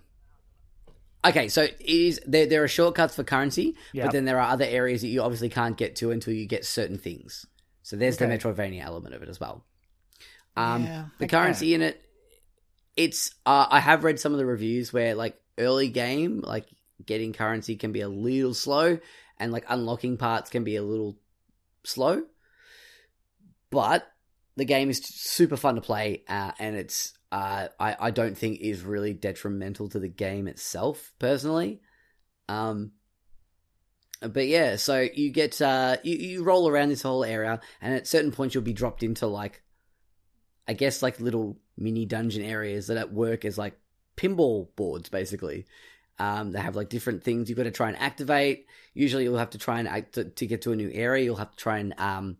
[1.24, 2.46] Okay, so it is there?
[2.46, 4.06] There are shortcuts for currency, Yep.
[4.06, 6.64] but then there are other areas that you obviously can't get to until you get
[6.64, 7.46] certain things.
[7.84, 8.26] So there's Okay.
[8.26, 9.64] the Metroidvania element of it as well.
[10.56, 11.36] Um, Yeah, the okay.
[11.36, 12.02] currency in it,
[12.96, 13.34] it's.
[13.46, 16.66] Uh, I have read some of the reviews where like early game, like
[17.04, 18.98] getting currency can be a little slow,
[19.38, 21.18] and like unlocking parts can be a little
[21.84, 22.22] slow.
[23.70, 24.06] But
[24.56, 28.60] the game is super fun to play, uh, and it's uh, I I don't think
[28.60, 31.80] is really detrimental to the game itself personally.
[32.48, 32.92] Um,
[34.20, 38.06] but yeah, so you get uh, you you roll around this whole area, and at
[38.06, 39.62] certain points you'll be dropped into like,
[40.68, 43.78] I guess like little mini dungeon areas that at work as like
[44.16, 45.66] pinball boards basically.
[46.18, 48.66] Um, they have like different things you've got to try and activate.
[48.94, 51.24] Usually, you'll have to try and act to, to get to a new area.
[51.24, 52.36] You'll have to try and um,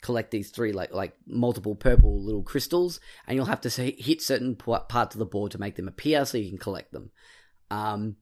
[0.00, 4.22] collect these three like like multiple purple little crystals, and you'll have to say, hit
[4.22, 7.10] certain parts of the board to make them appear so you can collect them.
[7.70, 8.16] Um,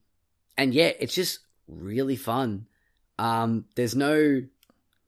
[0.57, 2.67] and yeah, it's just really fun.
[3.19, 4.43] Um, there's no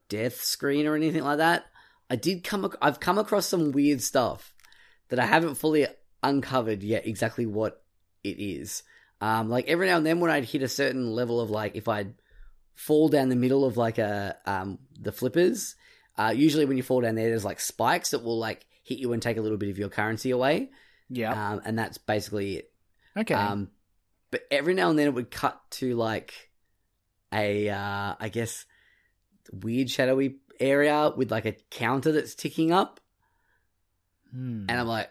[0.08, 1.64] death screen or anything like that.
[2.08, 4.54] I did come, ac- I've come across some weird stuff
[5.08, 5.86] that I haven't fully
[6.22, 7.06] uncovered yet.
[7.06, 7.82] Exactly what
[8.30, 8.82] it is.
[9.20, 11.88] Um, like every now and then when I'd hit a certain level of like if
[11.88, 12.14] I'd
[12.74, 15.74] fall down the middle of like a um the flippers,
[16.18, 19.12] uh, usually when you fall down there, there's like spikes that will like hit you
[19.12, 20.70] and take a little bit of your currency away.
[21.08, 21.32] Yeah.
[21.52, 22.72] Um, and that's basically it.
[23.16, 23.34] okay.
[23.34, 23.70] Um,
[24.30, 26.50] but every now and then it would cut to like
[27.32, 28.64] a, uh, I guess,
[29.52, 33.00] weird shadowy area with like a counter that's ticking up,
[34.32, 34.66] Hmm.
[34.68, 35.10] and I'm like,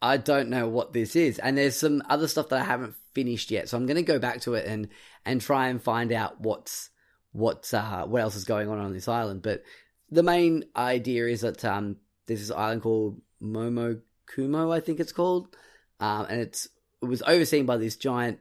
[0.00, 1.38] I, don't know what this is.
[1.38, 4.40] And there's some other stuff that I haven't finished yet, so I'm gonna go back
[4.42, 4.88] to it and
[5.24, 6.90] and try and find out what's
[7.32, 9.42] what's uh what else is going on on this island.
[9.42, 9.62] But
[10.10, 15.56] the main idea is that um there's this island called Momokumo, I think it's called.
[16.00, 16.68] um, and it's
[17.02, 18.38] it was overseen by this giant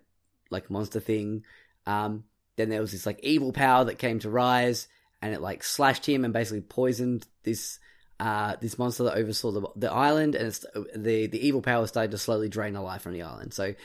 [0.49, 1.43] like monster thing.
[1.85, 2.23] Um,
[2.55, 4.87] then there was this like evil power that came to rise,
[5.21, 7.79] and it like slashed him and basically poisoned this
[8.19, 10.51] uh, this monster that oversaw the, the island, and
[10.95, 13.53] the the evil power started to slowly drain the life from the island.
[13.53, 13.75] So,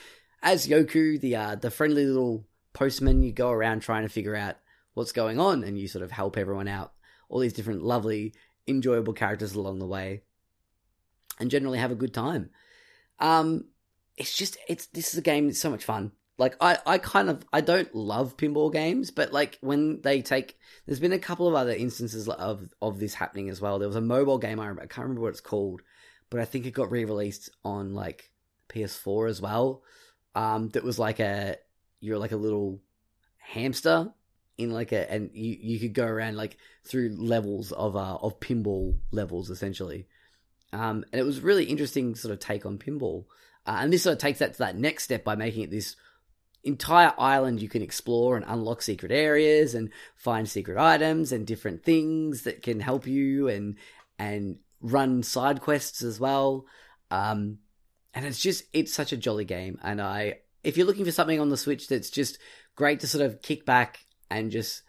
[0.42, 4.56] as Yoku, the uh, the friendly little postman, you go around trying to figure out
[4.94, 6.92] what's going on, and you sort of help everyone out.
[7.28, 8.34] All these different lovely,
[8.66, 10.22] enjoyable characters along the way,
[11.38, 12.50] and generally have a good time.
[13.18, 13.66] Um,
[14.16, 16.12] it's just it's this is a game that's so much fun.
[16.42, 20.58] Like I, I kind of I don't love pinball games, but like when they take
[20.86, 23.78] there's been a couple of other instances of of this happening as well.
[23.78, 25.82] There was a mobile game I, remember, I can't remember what it's called,
[26.30, 28.32] but I think it got re-released on like
[28.70, 29.84] PS4 as well.
[30.34, 31.58] Um, that was like a
[32.00, 32.80] you're like a little
[33.38, 34.12] hamster
[34.58, 38.40] in like a and you you could go around like through levels of uh of
[38.40, 40.08] pinball levels essentially.
[40.72, 43.26] Um, and it was really interesting sort of take on pinball.
[43.64, 45.94] Uh, and this sort of takes that to that next step by making it this
[46.64, 51.82] entire island you can explore and unlock secret areas and find secret items and different
[51.82, 53.76] things that can help you and
[54.18, 56.66] and run side quests as well.
[57.10, 57.58] Um,
[58.14, 59.78] and it's just it's such a jolly game.
[59.82, 62.38] And I, if you're looking for something on the Switch that's just
[62.76, 64.82] great to sort of kick back and just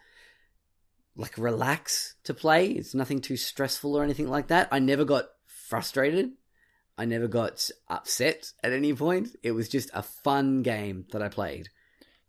[1.16, 4.68] like relax to play, it's nothing too stressful or anything like that.
[4.70, 6.32] I never got frustrated.
[6.96, 9.36] I never got upset at any point.
[9.42, 11.68] It was just a fun game that I played.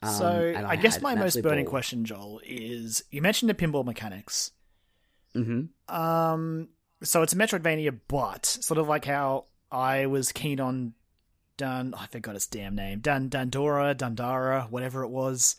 [0.02, 1.72] Um, so I, I, guess my most burning ball.
[1.72, 4.52] question, Joel, is you mentioned the pinball mechanics.
[5.36, 5.96] Mm-hmm.
[5.96, 6.70] Um,
[7.04, 10.94] so it's a Metroidvania, but sort of like how I was keen on
[11.58, 11.94] Dun.
[11.96, 13.00] Oh, I forgot its damn name.
[13.00, 15.56] Dun Dandora, Dandara, whatever it was.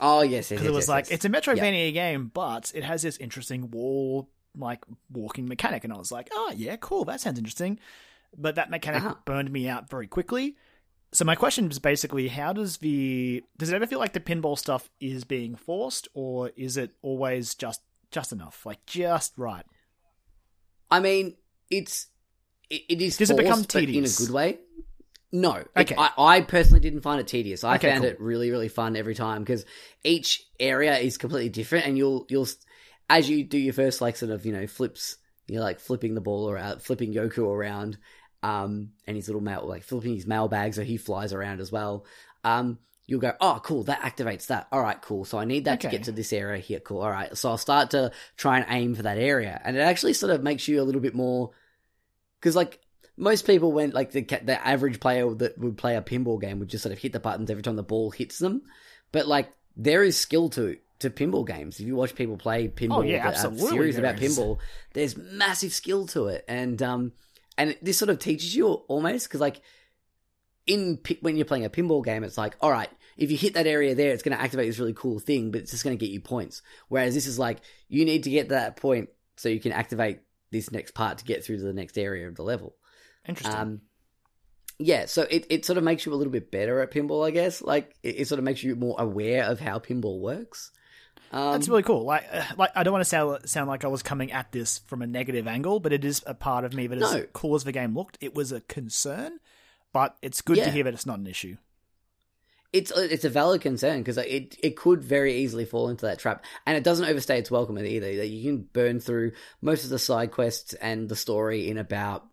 [0.00, 1.12] Oh yes, because yes, it was yes, like yes.
[1.12, 1.94] it's a Metroidvania yep.
[1.94, 6.52] game, but it has this interesting wall like walking mechanic, and I was like, oh
[6.54, 7.78] yeah, cool, that sounds interesting
[8.36, 9.14] but that mechanic uh-huh.
[9.24, 10.56] burned me out very quickly.
[11.12, 14.58] So my question is basically, how does the does it ever feel like the pinball
[14.58, 19.64] stuff is being forced, or is it always just just enough, like just right?
[20.90, 21.36] I mean,
[21.70, 22.06] it's
[22.70, 23.18] it, it is.
[23.18, 24.58] Does forced, it become tedious in a good way?
[25.32, 25.64] No.
[25.76, 25.94] Okay.
[25.94, 27.64] It, I, I, personally didn't find it tedious.
[27.64, 28.10] I okay, found cool.
[28.10, 29.64] it really, really fun every time because
[30.04, 32.48] each area is completely different, and you'll you'll
[33.10, 35.16] as you do your first like sort of you know flips,
[35.46, 37.98] you're like flipping the ball around, flipping Yoku around
[38.42, 42.04] um, and his little mail, like flipping his mailbag so he flies around as well.
[42.44, 44.68] Um, you'll go, oh, cool, that activates that.
[44.72, 45.24] All right, cool.
[45.24, 45.88] So I need that okay.
[45.88, 46.80] to get to this area here.
[46.80, 47.02] Cool.
[47.02, 47.36] All right.
[47.36, 49.60] So I'll start to try and aim for that area.
[49.64, 51.50] And it actually sort of makes you a little bit more,
[52.40, 52.80] because like
[53.16, 56.68] most people went like the, the average player that would play a pinball game would
[56.68, 58.62] just sort of hit the buttons every time the ball hits them.
[59.12, 61.80] But like there is skill to to pinball games.
[61.80, 64.58] If you watch people play pinball, oh, yeah, absolutely, series about pinball,
[64.94, 66.44] there's massive skill to it.
[66.46, 67.12] And um,
[67.58, 69.60] and this sort of teaches you almost because like
[70.66, 73.66] in when you're playing a pinball game it's like all right if you hit that
[73.66, 76.04] area there it's going to activate this really cool thing but it's just going to
[76.04, 76.62] get you points.
[76.88, 80.20] Whereas this is like you need to get to that point so you can activate
[80.50, 82.76] this next part to get through to the next area of the level.
[83.26, 83.60] Interesting.
[83.60, 83.80] Um,
[84.78, 87.30] yeah so it, it sort of makes you a little bit better at pinball i
[87.30, 87.60] guess.
[87.60, 90.72] Like it, it sort of makes you more aware of how pinball works
[91.32, 92.04] um, That's really cool.
[92.04, 94.78] Like, uh, like I don't want to sound sound like I was coming at this
[94.86, 97.22] from a negative angle, but it is a part of me that, as No.
[97.32, 99.38] cool as the game looked, it was a concern.
[99.92, 100.64] But it's good Yeah.
[100.64, 101.56] to hear that it's not an issue.
[102.72, 106.42] it's it's a valid concern because it it could very easily fall into that trap,
[106.66, 108.16] and it doesn't overstay its welcome either.
[108.16, 112.26] That you can burn through most of the side quests and the story in about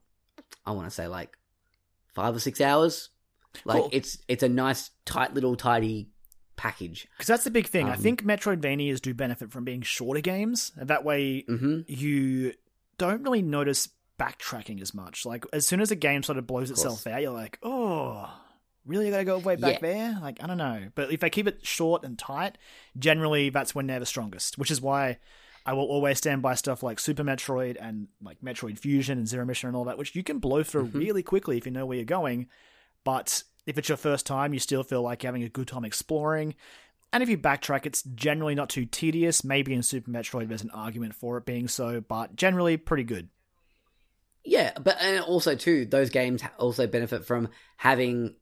[0.65, 1.38] I want to say like
[2.15, 3.09] five or six hours.
[3.65, 3.89] Like Cool.
[3.91, 6.07] it's it's a nice tight little tidy
[6.60, 7.08] package.
[7.15, 7.88] Because that's the big thing.
[7.88, 10.72] I Um, think Metroidvanias do benefit from being shorter games.
[10.76, 12.54] That way, hmm you
[12.98, 13.88] don't really notice
[14.19, 15.26] backtracking as much.
[15.26, 18.30] Like, as soon as a game sort of blows Of itself out, you're like, oh,
[18.86, 19.08] really?
[19.08, 19.88] I gotta go way back Yeah.
[19.93, 20.19] there?
[20.22, 20.89] Like, I don't know.
[20.95, 22.58] But if they keep it short and tight,
[22.98, 25.19] generally that's when they're the strongest, which is why.
[25.65, 29.45] I will always stand by stuff like Super Metroid and like Metroid Fusion and Zero
[29.45, 30.93] Mission and all that, which you can blow through Mhm.
[30.95, 32.48] really quickly if you know where you're going.
[33.04, 35.86] But if it's your first time, you still feel like you're having a good time
[35.86, 36.56] exploring.
[37.12, 39.43] And if you backtrack, it's generally not too tedious.
[39.43, 43.30] Maybe in Super Metroid there's an argument for it being so, but generally pretty good.
[44.45, 48.36] Yeah, but and also too, those games also benefit from having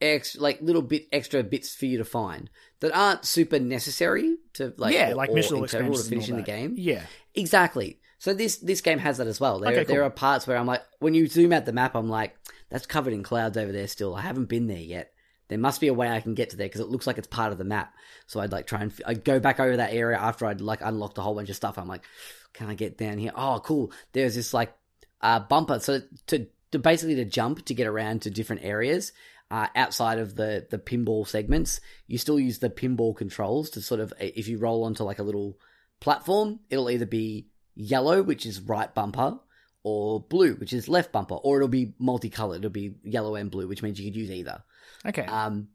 [0.00, 2.48] ex like little bit extra bits for you to find
[2.80, 6.74] that aren't super necessary to like yeah, or- like missile expansions to finishing the game.
[6.76, 7.02] Yeah,
[7.34, 8.00] Exactly.
[8.18, 9.60] So this this game has that as well.
[9.60, 9.94] There Okay, cool.
[9.94, 12.36] there are parts where I'm like, when you zoom out the map, I'm like,
[12.70, 13.86] that's covered in clouds over there.
[13.86, 15.12] Still, I haven't been there yet.
[15.48, 17.26] There must be a way I can get to there because it looks like it's
[17.26, 17.92] part of the map.
[18.28, 20.80] So I'd like try and f- I'd go back over that area after I'd like
[20.80, 21.76] unlocked a whole bunch of stuff.
[21.76, 22.04] I'm like,
[22.52, 23.32] can I get down here?
[23.34, 23.92] Oh, cool.
[24.12, 24.72] There's this like
[25.20, 25.80] uh, bumper.
[25.80, 29.12] So to to basically to jump to get around to different areas
[29.50, 31.80] uh, outside of the the pinball segments.
[32.06, 35.24] You still use the pinball controls to sort of if you roll onto like a
[35.24, 35.58] little
[36.00, 39.38] platform, it'll either be yellow, which is right bumper,
[39.82, 42.58] or blue, which is left bumper, or it'll be multicolored.
[42.58, 44.62] It'll be yellow and blue, which means you could use either.
[45.06, 45.24] Okay.
[45.24, 45.68] Um,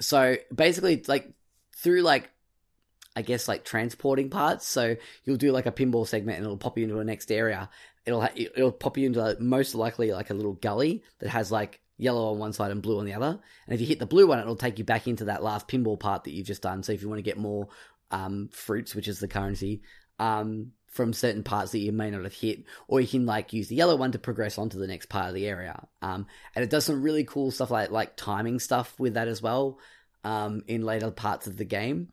[0.00, 1.32] so basically, like
[1.76, 2.30] through like
[3.14, 4.66] I guess like transporting parts.
[4.66, 7.68] So you'll do like a pinball segment and it'll pop you into a next area.
[8.06, 11.52] It'll ha- it'll pop you into like, most likely like a little gully that has
[11.52, 13.38] like yellow on one side and blue on the other.
[13.66, 16.00] And if you hit the blue one, it'll take you back into that last pinball
[16.00, 16.82] part that you've just done.
[16.82, 17.68] So if you want to get more
[18.10, 19.82] um, fruits, which is the currency,
[20.18, 23.68] um, from certain parts that you may not have hit, or you can like use
[23.68, 25.88] the yellow one to progress onto the next part of the area.
[26.02, 29.42] Um, and it does some really cool stuff like like timing stuff with that as
[29.42, 29.78] well.
[30.22, 32.12] Um, in later parts of the game,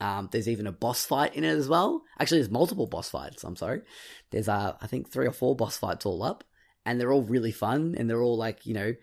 [0.00, 2.02] um, there's even a boss fight in it as well.
[2.18, 3.44] Actually, there's multiple boss fights.
[3.44, 3.82] I'm sorry.
[4.30, 6.42] There's uh, I think three or four boss fights all up,
[6.86, 8.94] and they're all really fun, and they're all like you know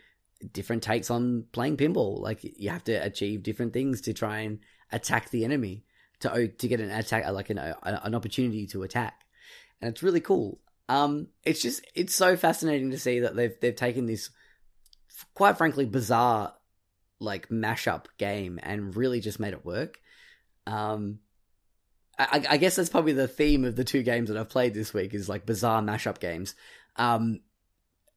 [0.54, 2.20] different takes on playing pinball.
[2.20, 4.60] Like you have to achieve different things to try and
[4.92, 5.86] attack the enemy
[6.22, 9.22] to to get an attack like an an opportunity to attack,
[9.82, 10.60] and it's really cool.
[10.90, 14.30] Um, it's just it's so fascinating to see that they've they've taken this
[15.34, 16.54] quite frankly bizarre
[17.20, 20.00] like mashup game and really just made it work.
[20.66, 21.20] Um,
[22.18, 24.94] I, I guess that's probably the theme of the two games that I've played this
[24.94, 26.56] week is like bizarre mashup games.
[26.96, 27.40] Um,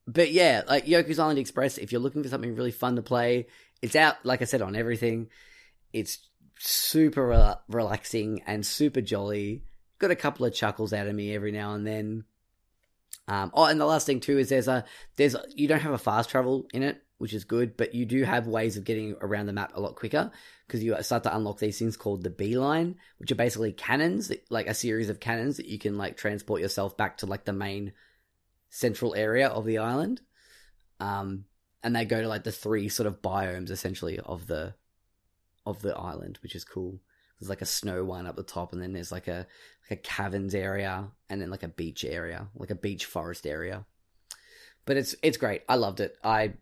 [0.07, 3.47] but yeah, like Yoku's Island Express, if you're looking for something really fun to play,
[3.81, 5.29] it's out, like I said, on everything.
[5.93, 6.19] It's
[6.59, 9.65] super re- relaxing and super jolly.
[9.99, 12.25] Got a couple of chuckles out of me every now and then.
[13.27, 14.85] Um, oh, and the last thing too is there's a
[15.17, 18.23] there's you don't have a fast travel in it, which is good, but you do
[18.25, 20.31] have ways of getting around the map a lot quicker
[20.67, 24.67] because you start to unlock these things called the beeline, which are basically cannons, like
[24.67, 27.93] a series of cannons that you can like transport yourself back to like the main
[28.69, 30.21] central area of the island.
[31.01, 31.45] Um,
[31.83, 34.75] and they go to like the three sort of biomes essentially of the
[35.67, 37.01] of the island, which is cool.
[37.39, 39.47] There's like a snow one up the top, and then there's like a
[39.91, 43.85] like a caverns area, and then like a beach area, like a beach forest area.
[44.85, 45.63] But it's it's great.
[45.69, 46.17] I loved it.
[46.23, 46.55] I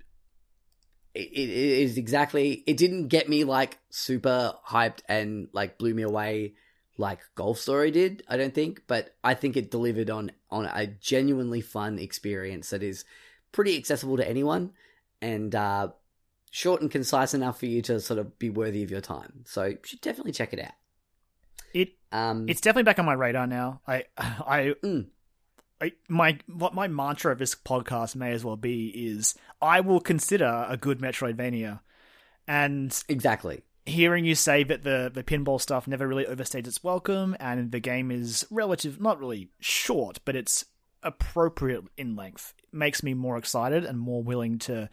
[1.14, 2.62] it, it is exactly.
[2.66, 6.54] It didn't get me like super hyped and like blew me away
[6.98, 8.22] like Golf Story did.
[8.28, 12.82] I don't think, but I think it delivered on on a genuinely fun experience that
[12.82, 13.04] is
[13.50, 14.72] pretty accessible to anyone
[15.20, 15.88] and uh,
[16.52, 19.42] short and concise enough for you to sort of be worthy of your time.
[19.46, 20.74] So you should definitely check it out.
[21.74, 23.80] It um, it's definitely back on my radar now.
[23.88, 25.06] I I, mm.
[25.80, 30.00] I my what my mantra of this podcast may as well be is I will
[30.00, 31.80] consider a good Metroidvania,
[32.46, 37.34] and exactly hearing you say that the the pinball stuff never really overstays its welcome,
[37.40, 40.66] and the game is relative, not really short, but it's
[41.02, 44.90] appropriate in length, makes me more excited and more willing to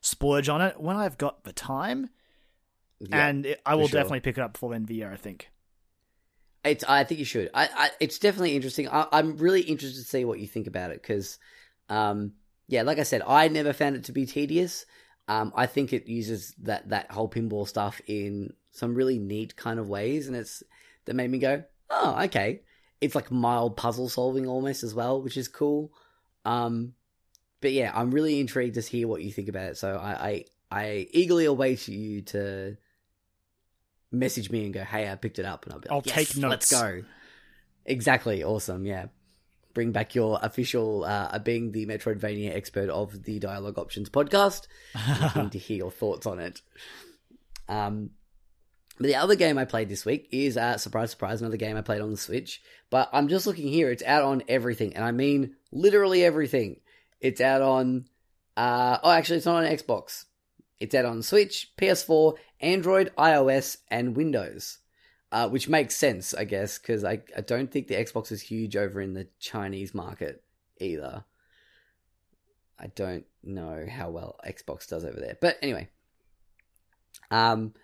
[0.00, 2.10] splurge on it when I've got the time.
[3.00, 3.98] Yeah, and it, I will sure.
[3.98, 5.10] definitely pick it up before the end of the year.
[5.10, 5.50] I think.
[6.64, 6.84] It's.
[6.84, 7.50] I think you should.
[7.54, 7.68] I.
[7.74, 8.88] I it's definitely interesting.
[8.88, 11.38] I, am really interested to see what you think about it because,
[11.88, 12.32] um,
[12.68, 14.84] yeah, like I said, I never found it to be tedious.
[15.28, 19.78] Um, I think it uses that that whole pinball stuff in some really neat kind
[19.78, 20.62] of ways, and it's
[21.06, 22.62] that made me go, oh, okay.
[23.00, 25.92] It's like mild puzzle solving almost as well, which is cool.
[26.44, 26.92] Um,
[27.60, 29.76] but yeah, I'm really intrigued to hear what you think about it.
[29.76, 32.76] So I, I, I eagerly await you to
[34.12, 36.14] message me and go, "Hey, I picked it up," and I'll be like, "I'll yes,
[36.14, 37.02] take notes." Let's go.
[37.84, 38.84] Exactly, awesome.
[38.86, 39.06] Yeah,
[39.74, 44.66] bring back your official uh, being the Metroidvania expert of the Dialogue Options podcast.
[45.20, 46.60] Looking to hear your thoughts on it.
[47.68, 48.10] Um,
[48.98, 51.82] but the other game I played this week is uh, surprise, surprise, another game I
[51.82, 52.60] played on the Switch.
[52.90, 56.80] But I'm just looking here; it's out on everything, and I mean literally everything.
[57.20, 58.06] It's out on.
[58.56, 60.24] Uh, oh, actually, it's not on Xbox.
[60.78, 64.78] It's out on Switch, PS4, Android, iOS, and Windows.
[65.32, 68.76] Uh, which makes sense, I guess, because I, I don't think the Xbox is huge
[68.76, 70.42] over in the Chinese market
[70.80, 71.24] either.
[72.76, 75.36] I don't know how well Xbox does over there.
[75.40, 75.88] But anyway,
[77.30, 77.74] um,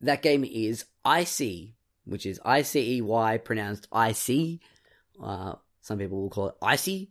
[0.00, 1.76] that game is Icy,
[2.06, 4.60] which is I C E Y pronounced I C.
[5.22, 7.10] Uh, some people will call it Icy,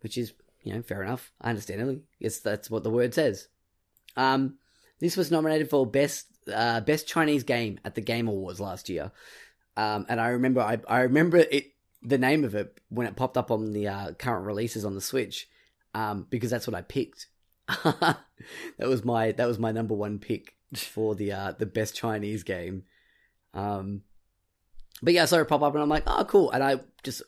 [0.00, 0.32] which is,
[0.64, 1.32] you know, fair enough.
[1.40, 1.88] I understand.
[1.88, 2.00] it.
[2.18, 3.48] Yes, that's what the word says.
[4.16, 4.58] Um,
[4.98, 9.12] this was nominated for best uh, best Chinese game at the Game Awards last year,
[9.76, 13.36] um, and I remember I, I remember it the name of it when it popped
[13.36, 15.48] up on the uh, current releases on the Switch,
[15.94, 17.28] um, because that's what I picked.
[17.84, 18.18] that
[18.78, 22.84] was my that was my number one pick for the uh, the best Chinese game.
[23.52, 24.02] Um,
[25.02, 26.50] but yeah, I saw it pop up and I'm like, oh, cool.
[26.50, 27.22] And I just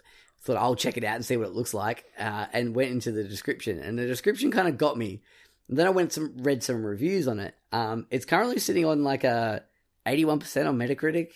[0.47, 3.13] thought I'll check it out and see what it looks like, uh, and went into
[3.13, 5.23] the description, and the description kind of got me.
[5.69, 7.55] And then I went some read some reviews on it.
[7.73, 9.65] Um, it's currently sitting on like a
[10.07, 11.31] 81% on Metacritic.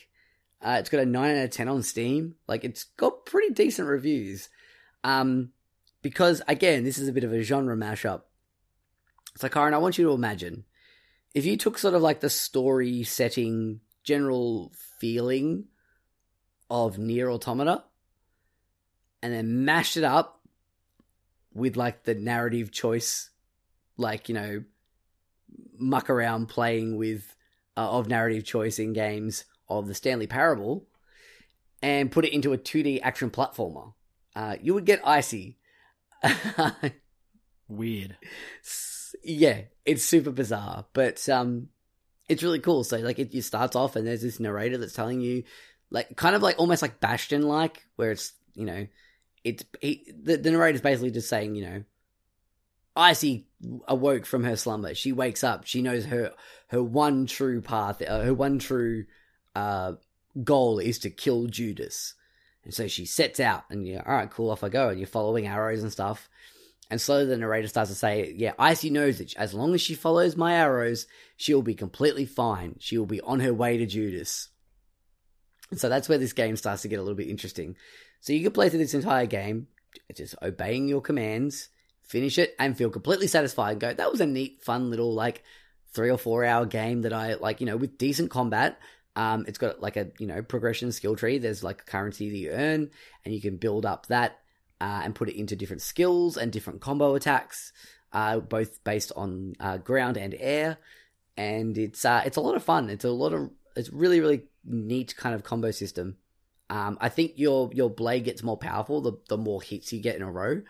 [0.62, 2.36] Uh, it's got a 9 out of 10 on Steam.
[2.46, 4.48] Like it's got pretty decent reviews.
[5.02, 5.50] Um,
[6.02, 8.22] because again, this is a bit of a genre mashup.
[9.36, 10.64] So Kyron, I want you to imagine
[11.34, 15.64] if you took sort of like the story setting, general feeling
[16.68, 17.84] of Nier Automata,
[19.22, 20.40] and then mashed it up
[21.54, 23.30] with like the narrative choice,
[23.96, 24.64] like you know,
[25.78, 27.36] muck around playing with
[27.76, 30.86] uh, of narrative choice in games of the Stanley Parable,
[31.82, 33.94] and put it into a 2D action platformer,
[34.36, 35.58] uh, you would get Icy.
[37.68, 38.16] Weird.
[39.22, 41.68] Yeah, it's super bizarre, but um,
[42.28, 42.84] it's really cool.
[42.84, 45.44] So like, it, it starts off and there's this narrator that's telling you,
[45.90, 48.86] like, kind of like almost like Bastion like, where it's you know,
[49.44, 51.84] it's he, the the narrator's basically just saying, you know,
[52.96, 53.46] Icy
[53.86, 54.94] awoke from her slumber.
[54.94, 55.66] She wakes up.
[55.66, 56.32] She knows her
[56.68, 59.06] her one true path, uh, her one true
[59.54, 59.92] uh,
[60.42, 62.14] goal is to kill Judas.
[62.64, 64.90] And so she sets out, and you're all right, cool, off I go.
[64.90, 66.28] And you're following arrows and stuff.
[66.90, 69.94] And slowly the narrator starts to say, yeah, Icy knows that as long as she
[69.94, 72.76] follows my arrows, she'll be completely fine.
[72.80, 74.48] She will be on her way to Judas.
[75.70, 77.76] And so that's where this game starts to get a little bit interesting.
[78.20, 79.66] So you can play through this entire game,
[80.14, 81.68] just obeying your commands,
[82.02, 85.42] finish it, and feel completely satisfied and go, that was a neat, fun little, like,
[85.92, 88.78] three or four hour game that I, like, you know, with decent combat.
[89.16, 91.38] Um, it's got like a, you know, progression skill tree.
[91.38, 92.90] There's like a currency that you earn,
[93.24, 94.38] and you can build up that
[94.80, 97.72] uh, and put it into different skills and different combo attacks,
[98.12, 100.78] uh, both based on uh, ground and air.
[101.36, 102.88] And it's uh, it's a lot of fun.
[102.88, 106.16] It's a lot of it's really really neat kind of combo system.
[106.70, 110.16] Um, I think your your blade gets more powerful the the more hits you get
[110.16, 110.62] in a row,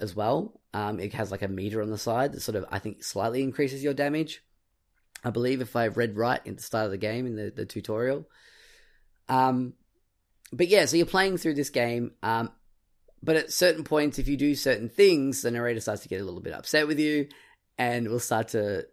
[0.00, 0.60] as well.
[0.72, 3.42] Um, it has like a meter on the side that sort of I think slightly
[3.42, 4.42] increases your damage.
[5.22, 7.66] I believe if I read right at the start of the game in the, the
[7.66, 8.26] tutorial.
[9.28, 9.74] Um,
[10.52, 12.12] but yeah, so you're playing through this game.
[12.22, 12.50] Um,
[13.22, 16.24] but at certain points, if you do certain things, the narrator starts to get a
[16.24, 17.28] little bit upset with you
[17.76, 18.86] and will start to,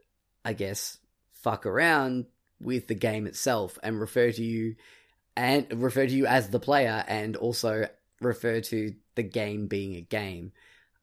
[0.44, 0.98] I guess,
[1.32, 2.26] fuck around
[2.60, 4.76] with the game itself and refer to you
[5.38, 7.88] and refer to you as the player and also
[8.20, 10.52] refer to the game being a game.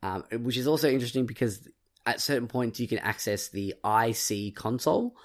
[0.02, 1.66] Um, which is also interesting because
[2.04, 5.16] at certain points you can access the IC console,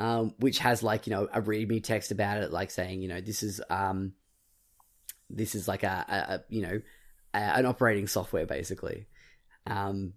[0.00, 3.20] um, which has like you know a readme text about it, like saying you know
[3.20, 4.14] this is um,
[5.28, 6.80] this is like a, a, a you know
[7.34, 9.06] a, an operating software basically.
[9.66, 10.14] Um,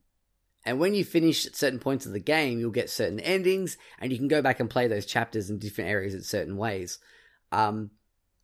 [0.65, 4.17] and when you finish certain points of the game, you'll get certain endings, and you
[4.17, 6.99] can go back and play those chapters in different areas in certain ways.
[7.51, 7.91] Um,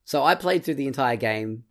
[0.10, 1.66] so I played through the entire game.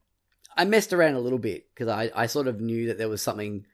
[0.56, 3.20] I messed around a little bit because I, I sort of knew that there was
[3.20, 3.66] something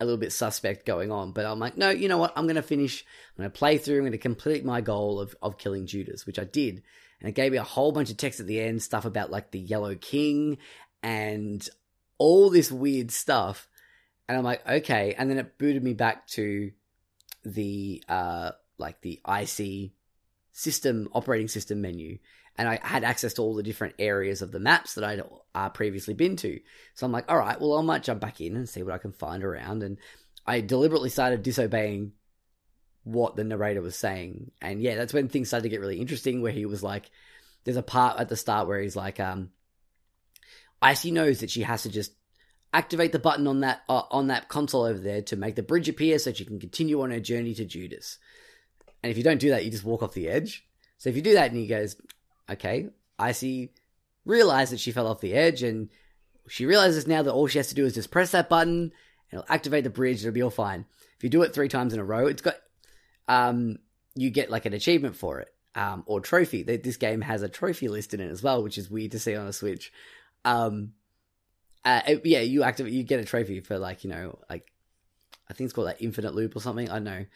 [0.00, 1.32] a little bit suspect going on.
[1.32, 2.32] But I'm like, no, you know what?
[2.34, 3.04] I'm going to finish.
[3.04, 3.96] I'm going to play through.
[3.96, 6.82] I'm going to complete my goal of, of killing Judas, which I did.
[7.20, 9.50] And it gave me a whole bunch of text at the end, stuff about like
[9.50, 10.56] the Yellow King
[11.02, 11.68] and
[12.16, 13.68] all this weird stuff.
[14.30, 15.14] And I'm like, okay.
[15.18, 16.70] And then it booted me back to
[17.44, 19.90] the, uh, like the IC
[20.52, 22.16] system, operating system menu.
[22.58, 25.22] And I had access to all the different areas of the maps that I'd
[25.54, 26.58] uh, previously been to.
[26.94, 28.98] So I'm like, all right, well, I might jump back in and see what I
[28.98, 29.82] can find around.
[29.82, 29.98] And
[30.46, 32.12] I deliberately started disobeying
[33.04, 34.50] what the narrator was saying.
[34.60, 37.10] And yeah, that's when things started to get really interesting where he was like,
[37.64, 39.50] there's a part at the start where he's like, um,
[40.80, 42.12] Icy knows that she has to just
[42.72, 45.88] activate the button on that uh, on that console over there to make the bridge
[45.88, 48.18] appear so she can continue on her journey to Judas.
[49.02, 50.66] And if you don't do that, you just walk off the edge.
[50.98, 51.96] So if you do that and he goes,
[52.50, 52.88] okay,
[53.18, 53.72] Icy
[54.24, 55.88] realized that she fell off the edge and
[56.48, 58.92] she realizes now that all she has to do is just press that button
[59.30, 60.84] and it'll activate the bridge, it'll be all fine.
[61.16, 62.56] If you do it three times in a row, it's got,
[63.28, 63.78] um,
[64.14, 66.62] you get like an achievement for it, um, or trophy.
[66.62, 69.34] This game has a trophy list in it as well, which is weird to see
[69.34, 69.92] on a Switch.
[70.44, 70.92] Um,
[71.84, 74.72] uh, yeah, you activate, you get a trophy for like, you know, like,
[75.48, 76.90] I think it's called like Infinite Loop or something.
[76.90, 77.26] I don't know.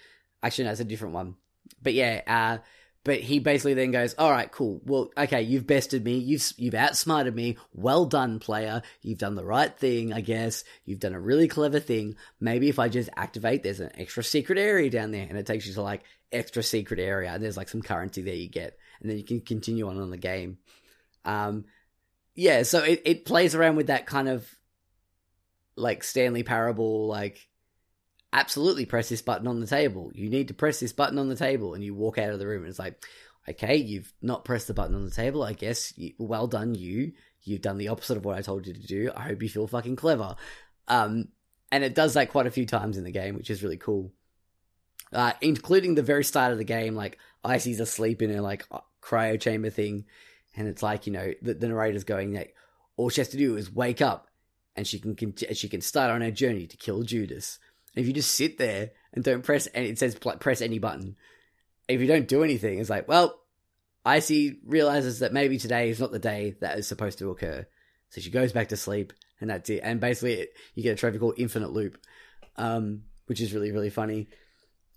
[0.42, 1.36] Actually, no, it's a different one.
[1.82, 2.58] But yeah, uh,
[3.02, 4.80] but he basically then goes, "All right, cool.
[4.84, 6.18] Well, okay, you've bested me.
[6.18, 7.56] You've you've outsmarted me.
[7.72, 8.82] Well done, player.
[9.00, 10.64] You've done the right thing, I guess.
[10.84, 12.16] You've done a really clever thing.
[12.40, 15.66] Maybe if I just activate, there's an extra secret area down there, and it takes
[15.66, 19.10] you to like extra secret area, and there's like some currency there you get, and
[19.10, 20.58] then you can continue on on the game.
[21.24, 21.64] Um,
[22.34, 24.46] yeah, so it it plays around with that kind of
[25.76, 27.48] like Stanley Parable, like
[28.32, 30.10] absolutely press this button on the table.
[30.14, 32.46] You need to press this button on the table, and you walk out of the
[32.46, 33.04] room, and it's like,
[33.48, 35.42] okay, you've not pressed the button on the table.
[35.42, 37.12] I guess you, well done, you.
[37.42, 39.10] You've done the opposite of what I told you to do.
[39.16, 40.36] I hope you feel fucking clever.
[40.88, 41.28] Um,
[41.72, 44.12] and it does that quite a few times in the game, which is really cool.
[45.12, 48.64] Uh, including the very start of the game, like Icy's asleep in a like
[49.02, 50.04] cryo chamber thing,
[50.56, 52.54] and it's like you know the, the narrator's going like,
[52.96, 54.28] all she has to do is wake up,
[54.76, 57.58] and she can she can start on her journey to kill Judas.
[57.94, 61.16] And if you just sit there and don't press, and it says press any button,
[61.88, 63.40] if you don't do anything, it's like, well,
[64.04, 67.66] Icy realizes that maybe today is not the day that is supposed to occur,
[68.10, 69.80] so she goes back to sleep, and that's it.
[69.82, 71.98] And basically, it, you get a trophy called Infinite Loop,
[72.56, 74.28] um, which is really really funny.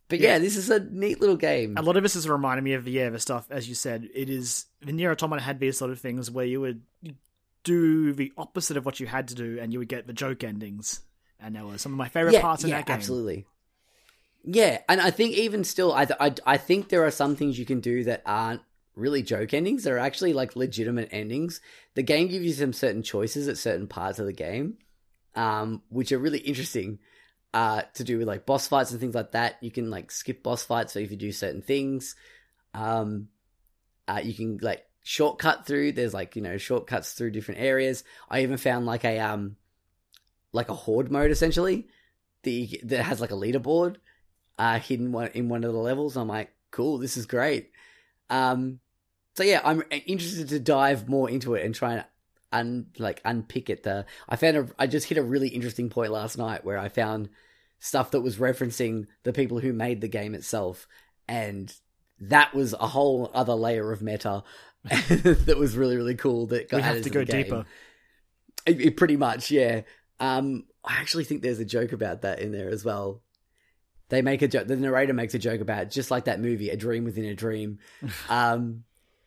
[0.07, 0.33] But yeah.
[0.33, 0.39] yeah.
[0.39, 1.75] this is a neat little game.
[1.77, 4.07] A lot of this is reminding me of the yeah, the stuff as you said.
[4.13, 6.83] It is the Nier Automata had these sort of things where you would
[7.63, 10.43] do the opposite of what you had to do, and you would get the joke
[10.43, 11.01] endings.
[11.43, 12.95] And there were some of my favorite yeah, parts in yeah, that game.
[12.95, 13.45] Absolutely.
[14.45, 17.65] Yeah, and I think even still, I, I I think there are some things you
[17.65, 18.61] can do that aren't
[18.95, 19.83] really joke endings.
[19.83, 21.61] They're actually like legitimate endings.
[21.95, 24.77] The game gives you some certain choices at certain parts of the game,
[25.35, 26.99] um, which are really interesting
[27.53, 29.57] uh, to do with like boss fights and things like that.
[29.61, 32.15] You can like skip boss fights so if you do certain things.
[32.73, 33.29] Um,
[34.07, 35.93] uh, you can like shortcut through.
[35.93, 38.03] There's like you know shortcuts through different areas.
[38.29, 39.55] I even found like a um,
[40.53, 41.87] like a horde mode essentially
[42.43, 43.97] that that has like a leaderboard
[44.57, 46.15] uh hidden one in one of the levels.
[46.15, 47.71] I'm like, cool, this is great.
[48.29, 48.79] Um,
[49.35, 52.05] so yeah, I'm interested to dive more into it and try and
[52.51, 53.83] un like unpick it.
[53.83, 56.89] The I found a I just hit a really interesting point last night where I
[56.89, 57.29] found
[57.79, 60.87] stuff that was referencing the people who made the game itself,
[61.27, 61.73] and
[62.19, 64.43] that was a whole other layer of meta
[64.83, 66.47] that was really really cool.
[66.47, 67.65] That got we have to go deeper.
[68.65, 69.81] It, it pretty much, yeah.
[70.23, 73.21] Um, I actually think there's a joke about that in there as well.
[74.07, 74.67] They make a joke.
[74.67, 77.35] The narrator makes a joke about it, just like that movie, A Dream Within a
[77.35, 77.79] Dream.
[78.29, 78.85] Um,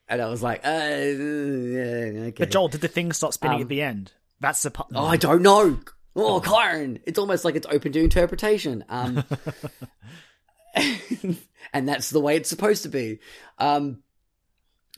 [0.08, 2.34] and I was like, uh, yeah, okay.
[2.38, 4.12] But Joel, did the thing start spinning um, at the end?
[4.40, 4.72] That's the.
[4.94, 5.80] Oh, I don't know.
[6.14, 8.84] Oh, Kyron, it's almost like it's open to interpretation.
[8.88, 9.24] Um,
[11.72, 13.18] and that's the way it's supposed to be.
[13.58, 14.02] Um,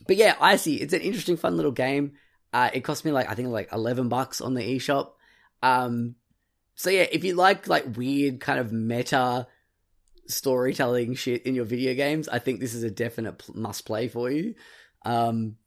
[0.05, 0.75] but yeah, I see.
[0.75, 2.13] It's an interesting, fun little game.
[2.53, 5.13] Uh, it cost me like I think like eleven bucks on the eShop.
[5.61, 6.15] Um,
[6.75, 9.47] so yeah, if you like like weird kind of meta
[10.27, 14.29] storytelling shit in your video games, I think this is a definite must play for
[14.29, 14.55] you.
[15.03, 15.57] Um,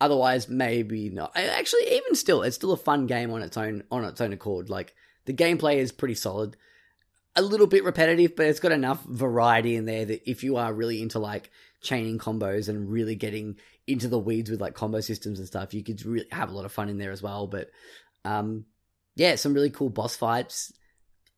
[0.00, 1.32] otherwise, maybe not.
[1.36, 4.70] Actually, even still, it's still a fun game on its own on its own accord.
[4.70, 4.94] Like
[5.26, 6.56] the gameplay is pretty solid.
[7.36, 10.72] A little bit repetitive, but it's got enough variety in there that if you are
[10.72, 11.50] really into like
[11.80, 13.56] chaining combos and really getting
[13.86, 16.64] into the weeds with like combo systems and stuff, you could really have a lot
[16.64, 17.46] of fun in there as well.
[17.46, 17.70] But
[18.24, 18.64] um,
[19.18, 20.72] yeah, some really cool boss fights.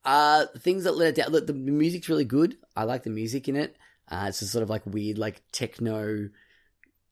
[0.05, 1.33] Uh, things that let it down.
[1.33, 2.57] Look, the music's really good.
[2.77, 3.77] I like the music in it.
[4.09, 6.31] Uh, it's just sort of like weird, like techno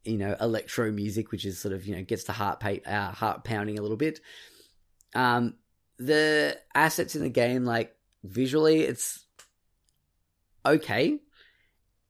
[0.04, 3.12] you know, electro music, which is sort of, you know, gets the heart, pa- uh,
[3.12, 4.20] heart pounding a little bit.
[5.14, 5.54] Um,
[5.98, 7.94] the assets in the game, like
[8.24, 9.26] visually, it's
[10.64, 11.18] okay.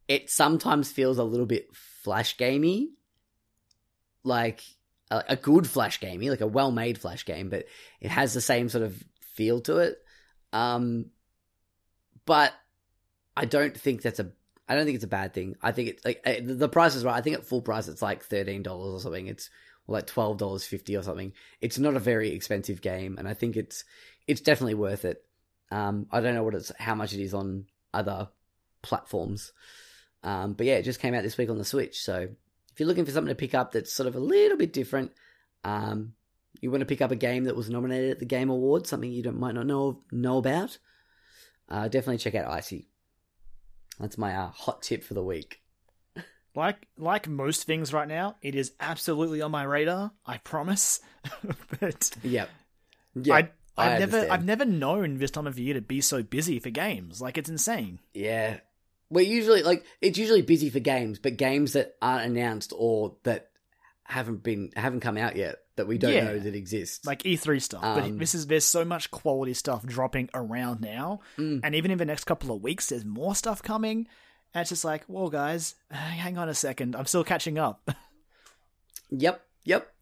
[0.07, 2.91] It sometimes feels a little bit flash gamey,
[4.23, 4.63] like
[5.11, 7.67] a, good flash game, like a well made flash game, but
[8.01, 9.99] it has the same sort of feel to it.
[10.53, 11.07] Um,
[12.27, 12.53] but
[13.37, 14.31] I don't think that's a
[14.69, 15.57] I don't think it's a bad thing.
[15.63, 17.17] I think it's like eh, the price is right.
[17.17, 19.27] I think at full price it's like thirteen dollars or something.
[19.27, 19.49] It's
[19.87, 21.33] like twelve dollars fifty or something.
[21.61, 23.85] It's not a very expensive game, and I think it's
[24.27, 25.25] it's definitely worth it.
[25.71, 28.29] Um, I don't know what it's how much it is on other
[28.83, 29.53] platforms,
[30.23, 32.01] um, but yeah, it just came out this week on the Switch.
[32.01, 32.29] So
[32.79, 35.11] if you're looking for something to pick up that's sort of a little bit different,
[35.65, 36.13] um,
[36.61, 39.11] you want to pick up a game that was nominated at the Game Awards, something
[39.11, 40.79] you don't, might not know know about,
[41.69, 42.87] uh, definitely check out Icy.
[43.99, 45.61] That's my uh, hot tip for the week.
[46.55, 50.13] Like like most things right now, it is absolutely on my radar.
[50.27, 50.99] I promise.
[51.81, 52.49] but yep.
[53.15, 56.23] yeah, I, I've I never I've never known this time of year to be so
[56.23, 57.21] busy for games.
[57.21, 58.01] Like it's insane.
[58.13, 58.59] Yeah,
[59.11, 63.51] we're usually like it's usually busy for games, but games that aren't announced or that
[64.05, 66.25] haven't been haven't come out yet that we don't yeah.
[66.25, 67.85] know that exists, Like E3 stuff.
[67.85, 71.21] Um, but this is there's so much quality stuff dropping around now.
[71.39, 71.61] Mm.
[71.63, 74.09] And even in the next couple of weeks there's more stuff coming.
[74.55, 76.97] And it's just like, whoa guys, hang on a second.
[76.97, 77.91] I'm still catching up.
[79.11, 79.93] yep, yep.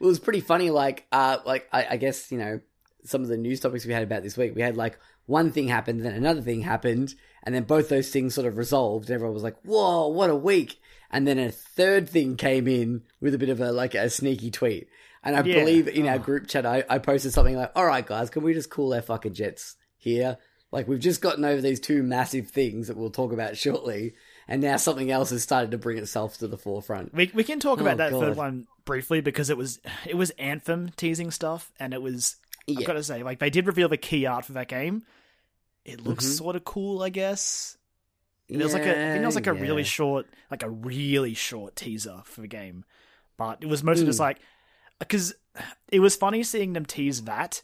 [0.00, 2.60] It was pretty funny, like uh like I, I guess, you know,
[3.04, 4.54] some of the news topics we had about this week.
[4.54, 8.34] We had like one thing happened, then another thing happened, and then both those things
[8.34, 9.10] sort of resolved.
[9.10, 13.34] Everyone was like, "Whoa, what a week!" And then a third thing came in with
[13.34, 14.88] a bit of a like a sneaky tweet,
[15.22, 15.58] and I yeah.
[15.60, 16.18] believe in our oh.
[16.18, 19.02] group chat, I, I posted something like, all right, guys, can we just cool our
[19.02, 20.38] fucking jets here?
[20.72, 24.14] Like, we've just gotten over these two massive things that we'll talk about shortly.
[24.48, 27.14] and now something else has started to bring itself to the forefront.
[27.14, 28.20] We we can talk about Oh, that God.
[28.20, 32.36] third one briefly because it was it was Anthem teasing stuff, and it was
[32.68, 35.04] I've got to say like they did reveal the key art for that game.
[35.84, 36.36] It looks Mhm.
[36.38, 37.76] sort of cool, I guess.
[38.48, 40.70] It was like a I think it was like a Yeah, really short, like a
[40.70, 42.84] really short teaser for the game,
[43.36, 44.22] but it was mostly just Mm.
[44.22, 44.38] like
[44.98, 45.34] because
[45.90, 47.62] it was funny seeing them tease that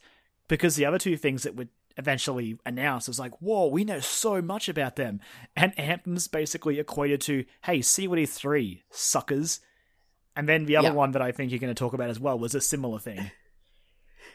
[0.49, 4.41] because the other two things that were eventually announced was like, whoa, we know so
[4.41, 5.21] much about them,
[5.55, 9.61] and Anthem's basically equated to, hey, see COD three suckers,
[10.35, 10.95] and then the other Yeah.
[10.95, 13.31] one that I think you're going to talk about as well was a similar thing.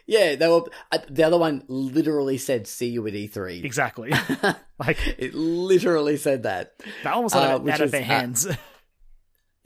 [0.08, 0.64] Yeah, they were.
[0.92, 4.12] Uh, the other one literally said "See you at E3." Exactly,
[4.80, 6.76] like it literally said that.
[7.04, 8.48] that almost Uh, out which of their uh, hands.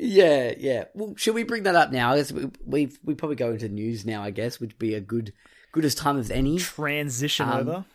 [0.03, 0.85] Yeah, yeah.
[0.95, 2.13] Well, should we bring that up now?
[2.13, 4.23] I guess we we, we probably go into news now.
[4.23, 5.31] I guess would be a good
[5.73, 6.57] good as time as any.
[6.57, 7.85] Transition Um, over.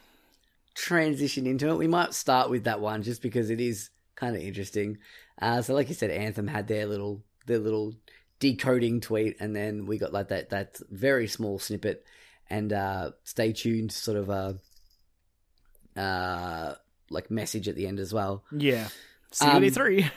[0.76, 1.76] transition into it.
[1.76, 4.98] We might start with that one just because it is kind of interesting.
[5.42, 7.94] Uh, so, like you said, Anthem had their little their little
[8.38, 12.04] decoding tweet, and then we got like that that very small snippet.
[12.48, 14.58] And uh, stay tuned, sort of a
[16.00, 16.74] uh,
[17.10, 18.44] like message at the end as well.
[18.52, 18.88] Yeah,
[19.40, 20.10] um, COD three.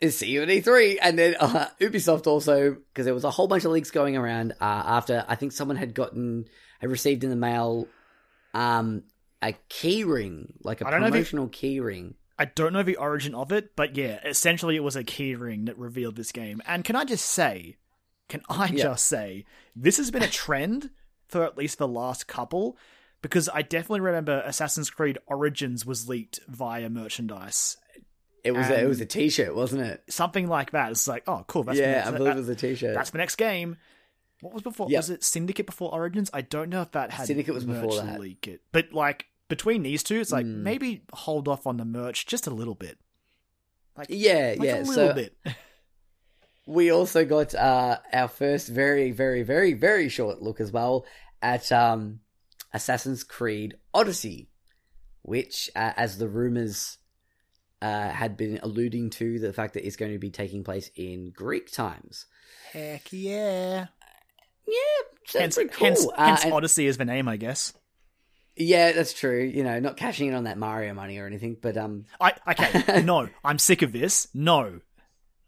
[0.00, 0.98] is see you at E3.
[1.02, 4.52] And then uh, Ubisoft also, because there was a whole bunch of leaks going around
[4.52, 6.46] uh, after I think someone had gotten,
[6.80, 7.86] had received in the mail
[8.54, 9.02] um,
[9.42, 12.14] a key ring, like a I if it- key ring.
[12.38, 15.78] I don't know the origin of it, but yeah, essentially it was a keyring that
[15.78, 16.60] revealed this game.
[16.66, 17.76] And can I just say,
[18.28, 18.82] can I Yeah.
[18.82, 20.90] just say, this has been a trend
[21.28, 22.76] for at least the last couple,
[23.22, 27.76] because I definitely remember Assassin's Creed Origins was leaked via merchandise.
[28.44, 30.04] It was a, it was a T-shirt, wasn't it?
[30.08, 30.92] Something like that.
[30.92, 31.64] It's like, oh, cool.
[31.64, 32.94] That's yeah, the I believe that- it was a T-shirt.
[32.94, 33.76] that's the next game.
[34.40, 34.88] What was before?
[34.90, 34.98] Yep.
[34.98, 36.30] Was it Syndicate before Origins?
[36.32, 38.20] I don't know if that had Syndicate was before that.
[38.20, 40.62] leak it, but like between these two, it's like Hmm.
[40.62, 42.98] maybe hold off on the merch just a little bit.
[43.96, 44.76] Like, yeah, like yeah.
[44.76, 45.36] a little So bit.
[46.66, 51.06] we also got uh, our first very, very, very, very short look as well
[51.40, 52.20] at um,
[52.72, 54.48] Assassin's Creed Odyssey,
[55.22, 56.98] which, uh, as the rumors
[57.82, 61.30] uh, had been alluding to, the fact that it's going to be taking place in
[61.30, 62.26] Greek times.
[62.72, 63.86] Heck yeah.
[64.66, 64.74] Yeah,
[65.32, 65.86] that's Hence, cool.
[65.86, 67.72] hence, Uh, hence and- Odyssey is the name, I guess.
[68.56, 69.44] yeah, that's true.
[69.44, 73.02] You know, not cashing in on that Mario money or anything, but um, I okay.
[73.04, 74.26] no, I'm sick of this.
[74.34, 74.80] No,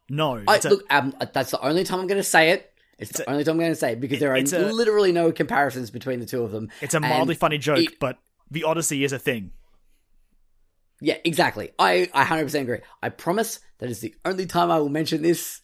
[0.09, 0.43] no.
[0.47, 2.73] I, It's look, um, that's the only time I'm going to say it.
[2.99, 4.43] It's, It's the a- only time I'm going to say it because there are a-
[4.73, 6.71] literally no comparisons between the two of them.
[6.81, 8.19] it's a mildly funny joke, it- but
[8.51, 9.53] the Odyssey is a thing.
[11.01, 11.71] Yeah, exactly.
[11.79, 12.79] I, I 100% agree.
[13.03, 15.61] I promise that is the only time I will mention this,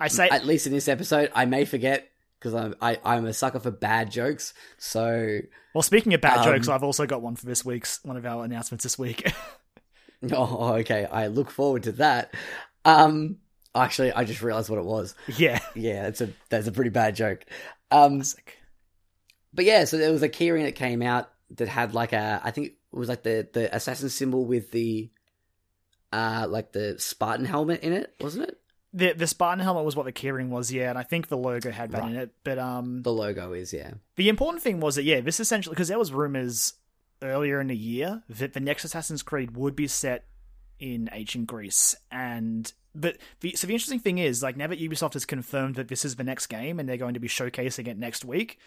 [0.00, 1.30] I say at least in this episode.
[1.34, 2.08] I may forget
[2.38, 4.54] because I'm, I, I'm a sucker for bad jokes.
[4.78, 5.38] So,
[5.72, 8.26] Well, speaking of bad Um, jokes, I've also got one for this week's one of
[8.26, 9.32] our announcements this week.
[10.32, 11.04] oh, okay.
[11.04, 12.34] I look forward to that.
[12.84, 13.38] Um,
[13.74, 15.14] actually, I just realized what it was.
[15.36, 17.44] yeah, Yeah, that's a, that's a pretty bad joke.
[17.90, 18.58] Um, Classic.
[19.52, 22.50] but yeah, so there was a keyring that came out that had like a, I
[22.50, 25.10] think it was like the, the assassin symbol with the,
[26.12, 28.58] uh, like the Spartan helmet in it, wasn't it?
[28.94, 31.70] the the Spartan helmet was what the keyring was, yeah, and I think the logo
[31.70, 32.10] had that Right.
[32.10, 32.34] in it.
[32.44, 33.92] But um, The logo is, yeah.
[34.16, 36.74] The important thing was that yeah, this essentially because there was rumors
[37.22, 40.26] earlier in the year that the next Assassin's Creed would be set
[40.82, 45.12] in ancient Greece, and but the so the interesting thing is like now that Ubisoft
[45.14, 47.96] has confirmed that this is the next game and they're going to be showcasing it
[47.96, 48.58] next week.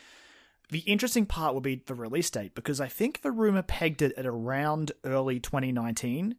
[0.70, 4.13] The interesting part will be the release date because I think the rumor pegged it
[4.18, 6.36] at around early 2019.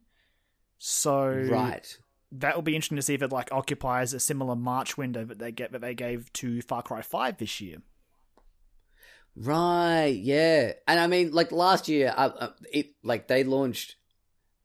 [0.79, 1.97] So Right.
[2.33, 5.39] that will be interesting to see if it like occupies a similar March window that
[5.39, 7.77] they get that they gave to Far Cry 5 this year.
[9.35, 10.73] Right, yeah.
[10.87, 13.95] And I mean, like last year, uh, uh, it like they launched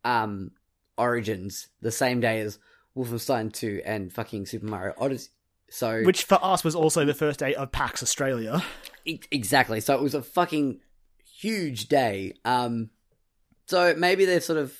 [0.04, 0.50] um
[0.99, 2.59] Origins the same day as
[2.97, 5.30] Wolfenstein 2 and fucking Super Mario Odyssey.
[5.70, 8.62] So Which for us was also the first day of PAX Australia.
[9.07, 9.80] Exactly.
[9.80, 10.80] So it was a fucking
[11.40, 12.34] huge day.
[12.45, 12.90] Um
[13.66, 14.76] so maybe they've sort of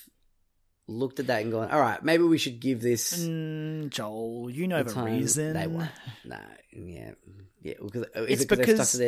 [0.87, 4.67] looked at that and gone, "All right, maybe we should give this Mm, Joel, you
[4.67, 5.55] know the the, reason.
[5.55, 5.91] they want."
[6.25, 6.39] No,
[6.73, 7.13] yeah.
[7.63, 9.01] Yeah, because is It's it because because-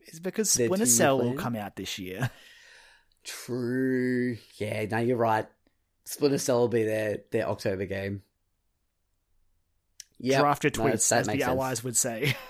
[0.00, 2.30] It's because two-year Cell will come out this year.
[3.24, 4.36] True.
[4.56, 5.46] Yeah, no, you're right.
[6.04, 8.22] Splinter Cell will be their their October game.
[10.18, 11.42] Yeah, Draft your no, tweets, that as the sense.
[11.44, 12.36] allies would say.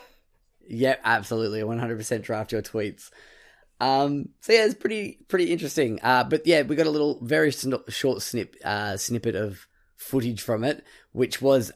[0.70, 3.10] Yep, absolutely, 100% draft your tweets.
[3.80, 5.98] Um, so yeah, it's pretty pretty interesting.
[6.02, 9.66] Uh, but yeah, we got a little very sn- short snip uh, snippet of
[9.96, 11.72] footage from it, which was,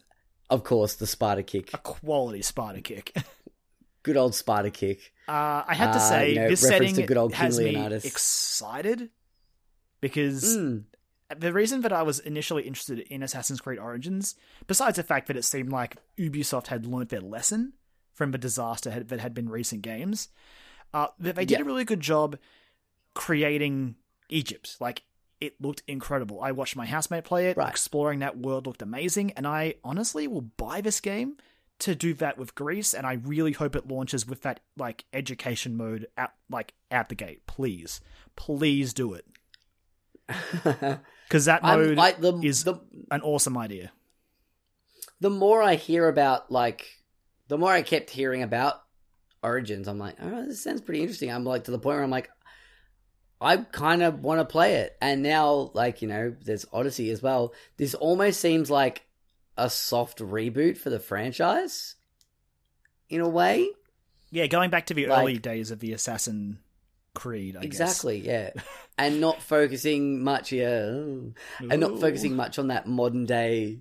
[0.51, 1.73] of course, the Sparta kick.
[1.73, 3.17] A quality Sparta kick.
[4.03, 5.12] Good old Sparta kick.
[5.29, 7.77] Uh, I have to Uh, say, know, this setting to good old King has me
[8.05, 9.11] excited
[10.01, 10.85] because Mm,
[11.37, 14.35] the reason that I was initially interested in Assassin's Creed Origins,
[14.67, 17.75] besides the fact that it seemed like Ubisoft had learnt their lesson
[18.13, 20.29] from the disaster that had been recent games,
[20.93, 21.63] uh, that they did Yeah.
[21.63, 22.37] a really good job
[23.15, 23.97] creating
[24.29, 24.77] Egypt.
[24.81, 25.05] Like
[25.41, 26.41] it looked incredible.
[26.41, 27.57] I watched my housemate play it.
[27.57, 27.69] Right.
[27.69, 31.37] Exploring that world looked amazing, and I honestly will buy this game
[31.81, 32.95] to do that with Greece.
[32.95, 37.15] And I really hope it launches with that like education mode out like out the
[37.15, 37.47] gate.
[37.47, 38.01] Please,
[38.37, 39.27] please do it
[41.29, 42.77] because that mode the, is the
[43.11, 43.93] an awesome idea.
[45.21, 47.03] the more I hear about like
[47.49, 48.83] the more I kept hearing about
[49.43, 51.31] Origins, I'm like, oh, this sounds pretty interesting.
[51.31, 52.31] I'm like to the point where I'm like,
[53.41, 54.97] I kind of want to play it.
[55.01, 57.53] And now, like you know, there's Odyssey as well.
[57.77, 59.05] This almost seems like
[59.63, 61.95] a soft reboot for the franchise,
[63.09, 63.71] in a way.
[64.31, 66.59] Yeah, going back to the Like- early days of the Assassin
[67.15, 67.57] Creed.
[67.57, 68.51] I exactly, yeah,
[68.99, 71.35] and not focusing much, yeah, ooh.
[71.61, 73.79] and not focusing much on that modern day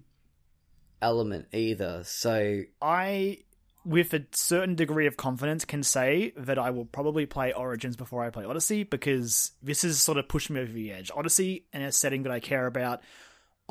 [1.01, 2.03] element either.
[2.03, 3.39] So I,
[3.85, 8.23] with a certain degree of confidence, can say that I will probably play Origins before
[8.23, 11.09] I play Odyssey because this has sort of pushed me over the edge.
[11.15, 13.01] Odyssey, in a setting that I care about,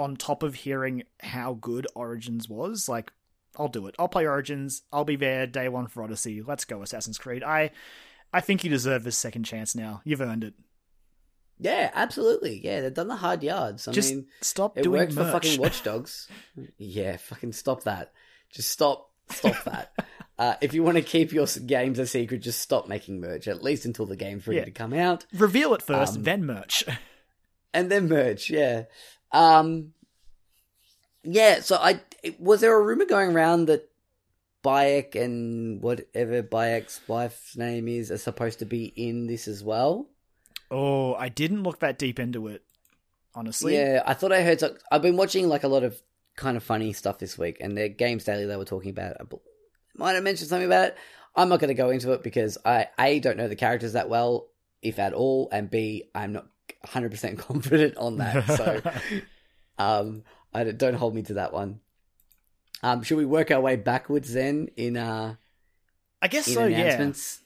[0.01, 3.12] on top of hearing how good Origins was, like,
[3.59, 3.94] I'll do it.
[3.98, 4.82] I'll play Origins.
[4.92, 6.40] I'll be there day one for Odyssey.
[6.42, 7.42] Let's go, Assassin's Creed.
[7.42, 7.70] I,
[8.32, 10.01] I think you deserve this second chance now.
[10.05, 10.55] You've earned it.
[11.59, 13.86] yeah, absolutely, yeah, they've done the hard yards.
[13.88, 14.26] I Just mean.
[14.40, 15.32] stop It doing worked for merch.
[15.32, 16.28] fucking Watch Dogs.
[16.78, 18.12] Yeah, fucking stop that.
[18.53, 19.92] Just stop, stop that.
[20.38, 23.62] uh, if you want to keep your games a secret, just stop making merch at
[23.62, 24.64] least until the game's ready Yeah.
[24.64, 26.84] to come out, Reveal it first, Um, then merch.
[27.74, 28.48] and then merch.
[28.48, 28.84] Yeah,
[29.33, 29.93] um,
[31.22, 31.61] yeah.
[31.61, 32.01] So I
[32.39, 33.91] was there a rumor going around that
[34.62, 40.07] Bayek and whatever Bayek's wife's name is are supposed to be in this as well.
[40.70, 42.62] Oh, I didn't look that deep into it,
[43.35, 43.74] honestly.
[43.74, 44.61] Yeah, I thought I heard.
[44.61, 46.01] Some, I've been watching like a lot of
[46.39, 49.16] Kinda Funny stuff this week, and their Games Daily they were talking about.
[49.20, 49.24] I
[49.97, 50.97] might have mentioned something about it.
[51.35, 54.09] I'm not going to go into it because I a don't know the characters that
[54.09, 54.49] well,
[54.83, 56.47] if at all, and b I'm not
[56.83, 58.47] 100 percent confident on that.
[58.47, 58.81] So,
[59.78, 60.22] um,
[60.53, 61.81] I don't, don't hold me to that one.
[62.83, 65.35] Um, should we work our way backwards then in uh
[66.22, 66.66] I guess so.
[66.66, 66.78] Yeah.
[66.78, 67.41] announcements?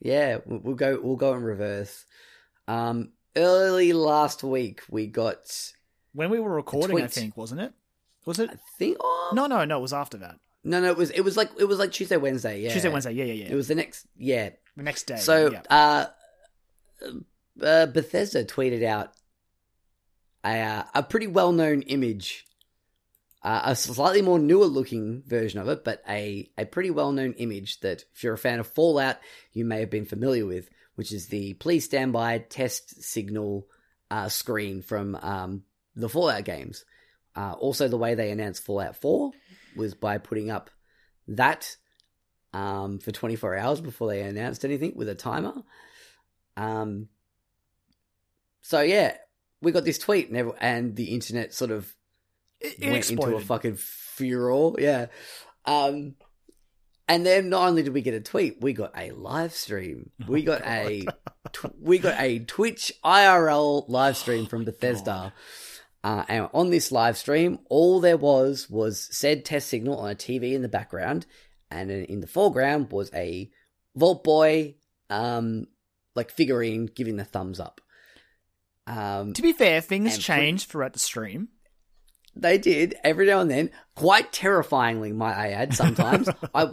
[0.00, 1.00] Yeah, we'll we'll go.
[1.02, 2.04] We'll go in reverse.
[2.68, 5.72] Um, early last week we got.
[6.12, 7.72] When we were recording, I think wasn't it?
[8.24, 8.50] Was it?
[8.50, 8.96] I think.
[9.00, 9.78] Oh, No, no, no.
[9.78, 10.36] It was after that.
[10.64, 10.90] no, no.
[10.90, 11.10] It was.
[11.10, 11.50] It was like.
[11.58, 12.60] It was like Tuesday, Wednesday.
[12.60, 13.12] Yeah, Tuesday, Wednesday.
[13.12, 13.52] Yeah, yeah, yeah.
[13.52, 14.06] It was the next.
[14.16, 14.50] Yeah.
[14.76, 15.16] the next day.
[15.16, 15.62] So, yeah.
[15.70, 16.06] uh,
[17.62, 19.12] uh, Bethesda tweeted out
[20.44, 22.46] a uh, a pretty well known image,
[23.42, 27.32] uh, a slightly more newer looking version of it, but a a pretty well known
[27.34, 29.16] image that if you're a fan of Fallout,
[29.52, 33.66] you may have been familiar with, which is the please stand by test signal
[34.10, 35.62] uh, screen from um,
[35.94, 36.84] the Fallout games.
[37.34, 39.30] Uh, also, the way they announced Fallout 4
[39.76, 40.70] was by putting up
[41.28, 41.76] that
[42.54, 45.52] um, for 24 hours before they announced anything with a timer.
[46.56, 47.08] Um,
[48.66, 49.16] so yeah,
[49.62, 51.94] we got this tweet and, and the internet sort of
[52.58, 54.72] it, it went into a fucking furor.
[54.80, 55.06] Yeah.
[55.66, 56.16] Um,
[57.06, 60.10] and then not only did we get a tweet, we got a live stream.
[60.26, 61.06] We got a
[61.52, 65.32] tw- we got a Twitch IRL live stream from Bethesda.
[66.02, 70.16] Uh, and on this live stream, all there was was said test signal on a
[70.16, 71.24] TV in the background,
[71.70, 73.48] and in, in the foreground was a
[73.94, 74.74] Vault Boy,
[75.08, 75.68] um,
[76.16, 77.80] like figurine giving the thumbs up.
[78.86, 81.48] Um, to be fair, things changed throughout the stream.
[82.34, 85.74] they did every now and then, quite terrifyingly, might I add.
[85.74, 86.72] Sometimes I.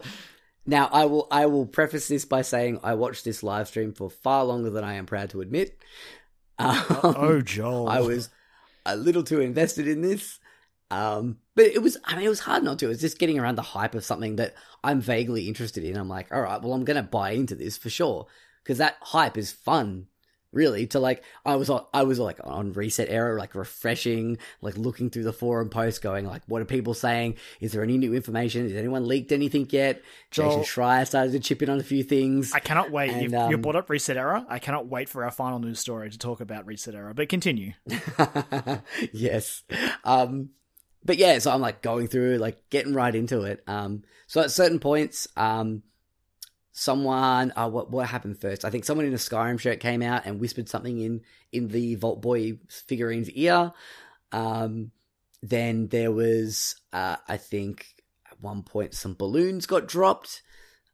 [0.65, 4.09] Now I will I will preface this by saying I watched this live stream for
[4.09, 5.77] far longer than I am proud to admit.
[6.59, 7.89] Um, oh, Joel.
[7.89, 8.29] I was
[8.85, 10.39] a little too invested in this.
[10.91, 12.85] Um, but it was, I mean, it was hard not to.
[12.85, 14.53] It was just getting around the hype of something that
[14.83, 15.97] I'm vaguely interested in.
[15.97, 18.27] I'm like, all right, well, I'm going to buy into this for sure.
[18.63, 20.07] Cause that hype is fun,
[20.53, 25.09] really, to like, I was on, I was like on ResetEra, like refreshing, like looking
[25.09, 27.35] through the forum posts going like, what are people saying?
[27.59, 28.63] Is there any new information?
[28.63, 30.01] Has anyone leaked anything yet?
[30.31, 32.53] Joel- Jason Schreier started to chip in on a few things.
[32.53, 33.11] I cannot wait.
[33.11, 34.45] And, you, you um, brought up ResetEra.
[34.47, 37.15] I cannot wait for our final news story to talk about ResetEra.
[37.15, 37.73] But continue.
[39.11, 39.63] yes.
[40.03, 40.49] Um,
[41.05, 43.63] but yeah, so I'm like going through, like getting right into it.
[43.67, 45.83] Um, so at certain points, um,
[46.73, 48.65] someone, uh, what, what happened first?
[48.65, 51.21] I think someone in a Skyrim shirt came out and whispered something in,
[51.51, 53.71] in the Vault Boy figurine's ear.
[54.31, 54.91] Um,
[55.41, 57.85] then there was, uh, I think
[58.29, 60.41] at one point some balloons got dropped.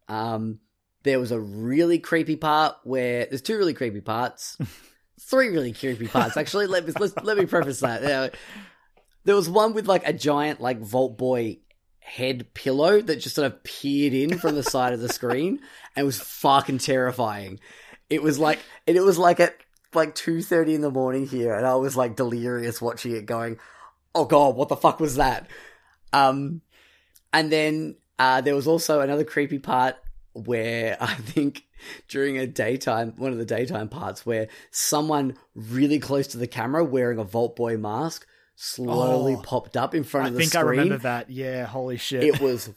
[0.09, 0.59] Um,
[1.03, 4.57] there was a really creepy part where there's two really creepy parts.
[5.21, 6.35] three really creepy parts.
[6.35, 8.33] Actually, let me let's, let me preface that.
[9.23, 11.59] There was one with like a giant like Vault Boy
[12.09, 15.59] head pillow that just sort of peered in from the side of the screen
[15.95, 17.59] and was fucking terrifying.
[18.09, 19.55] It was like and it was like at
[19.93, 23.59] like two thirty in the morning here, and I was like delirious watching it, going,
[24.15, 25.47] "Oh god, what the fuck was that?"
[26.11, 26.61] Um,
[27.31, 29.95] and then uh, there was also another creepy part
[30.33, 31.65] where I think
[32.07, 36.83] during a daytime, one of the daytime parts, where someone really close to the camera
[36.83, 38.25] wearing a Vault Boy mask
[38.61, 39.41] slowly Oh.
[39.41, 40.49] popped up in front I of the channel.
[40.49, 40.79] I think I screen.
[40.79, 41.29] remember that.
[41.29, 42.23] Yeah, holy shit.
[42.23, 42.69] It was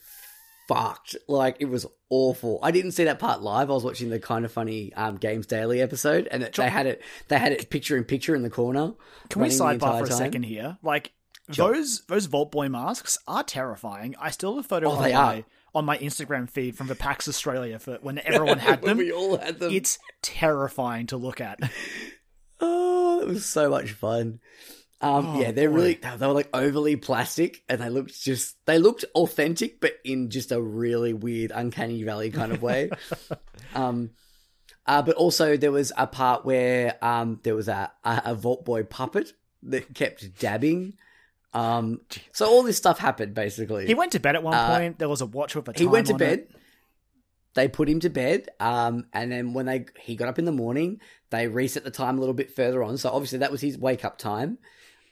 [0.68, 1.16] fucked.
[1.28, 2.60] Like it was awful.
[2.62, 3.70] I didn't see that part live.
[3.70, 7.02] I was watching the Kinda Funny um, Games Daily episode, and it, they had it.
[7.28, 8.92] They had it picture in picture in the corner.
[9.28, 10.18] Can we sidebar for a time.
[10.18, 10.78] second here?
[10.82, 11.12] Like
[11.50, 11.74] Sure.
[11.74, 14.14] those those Vault Boy masks are terrifying.
[14.20, 15.44] I still have a photo Oh, on they my are.
[15.74, 18.98] on my Instagram feed from the PAX Australia for when everyone had When them.
[18.98, 19.72] we all had them.
[19.72, 21.58] It's terrifying to look at.
[22.64, 24.38] Oh, it was so much fun.
[25.02, 25.74] Um, Oh, yeah, they're boy.
[25.76, 30.30] really they were like overly plastic, and they looked just they looked authentic, but in
[30.30, 32.90] just a really weird, uncanny valley kind of way.
[33.74, 34.10] um,
[34.86, 38.64] uh, but also there was a part where um there was a a, a Vault
[38.64, 39.32] Boy puppet
[39.64, 40.94] that kept dabbing.
[41.54, 42.00] Um,
[42.32, 43.86] so all this stuff happened basically.
[43.86, 44.98] He went to bed at one Uh, point.
[44.98, 46.38] There was a watch with a time he went to bed.
[46.40, 46.50] it.
[47.54, 50.52] They put him to bed, um, and then when they he got up in the
[50.52, 51.00] morning,
[51.30, 52.96] they reset the time a little bit further on.
[52.96, 54.56] So obviously that was his wake up time,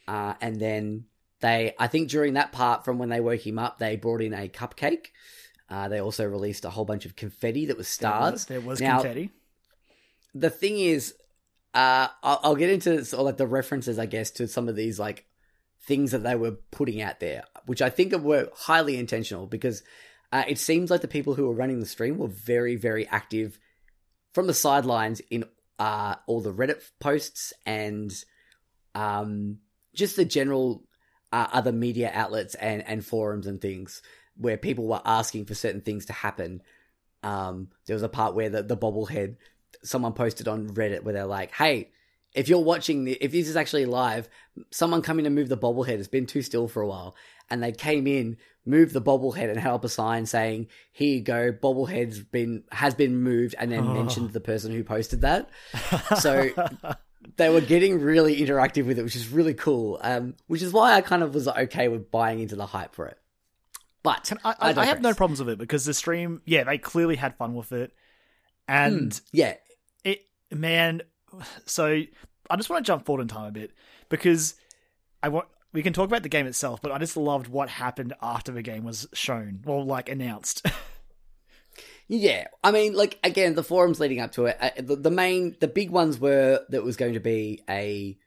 [0.09, 1.05] uh, and then
[1.41, 4.35] they I think during that part from when they woke him up, they brought in
[4.35, 5.07] a cupcake.
[5.69, 8.47] Uh, they also released a whole bunch of confetti that was stars.
[8.47, 9.31] There was Now, confetti.
[10.35, 11.15] the thing is,
[11.75, 14.75] uh, I'll, I'll get into sort of like the references, I guess, to some of
[14.75, 15.27] these like
[15.87, 19.83] things that they were putting out there, which I think were highly intentional because
[20.33, 23.59] uh, it seems like the people who were running the stream were very, very active
[24.33, 25.45] from the sidelines in
[25.79, 28.13] uh, all the Reddit posts and
[28.95, 29.59] um,
[29.95, 30.85] just the general
[31.33, 34.03] uh, other media outlets and, and forums and things
[34.37, 36.63] where people were asking for certain things to happen.
[37.23, 39.37] Um, there was a part where the, the bobblehead,
[39.83, 41.91] someone posted on Reddit where they're like, hey,
[42.35, 44.29] if you're watching, the, if this is actually live,
[44.71, 45.99] someone come in and move the bobblehead.
[45.99, 47.15] It's been too still for a while.
[47.51, 51.21] And they came in, moved the bobblehead and held up a sign saying, here you
[51.23, 53.93] go, bobblehead's been, has been moved and then Oh.
[53.93, 55.51] mentioned the person who posted that.
[56.21, 56.51] So
[57.37, 59.99] they were getting really interactive with it, which is really cool.
[60.03, 63.07] Um, which is why I kind of was okay with buying into the hype for
[63.07, 63.19] it.
[64.03, 66.79] But Can, I, I, I have no problems with it because the stream, yeah, they
[66.79, 67.93] clearly had fun with it,
[68.67, 69.55] and Yeah,
[70.05, 71.03] it, man.
[71.67, 72.03] So
[72.49, 73.73] I just want to jump forward in time a bit
[74.09, 74.55] because
[75.23, 78.15] I want we can talk about the game itself, but I just loved what happened
[78.23, 80.67] after the game was shown, well, like announced.
[82.13, 85.55] Yeah, I mean, like again, the forums leading up to it, uh, the, the main,
[85.61, 88.19] the big ones were that was going to be a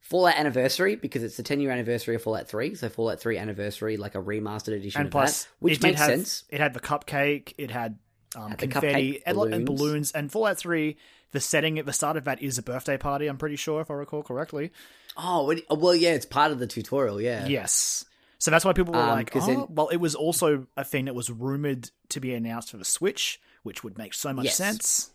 [0.00, 3.98] Fallout anniversary because it's the 10 year anniversary of Fallout 3, so Fallout 3 anniversary,
[3.98, 6.44] like a remastered edition and plus, that, which makes have sense.
[6.48, 7.98] it had the cupcake, it had
[8.34, 9.66] um, Had confetti and, and balloons.
[9.80, 10.96] balloons, and Fallout Three.
[11.32, 13.26] The setting at the start of that is a birthday party.
[13.26, 14.70] I'm pretty sure, if I recall correctly.
[15.18, 17.46] Oh, it- well, yeah, it's part of the tutorial, yeah.
[17.46, 18.06] Yes.
[18.38, 21.06] So that's why people were Um, like, oh, then- well, it was also a thing
[21.06, 24.56] that was rumored to be announced for the Switch, which would make so much Yes.
[24.56, 25.10] sense.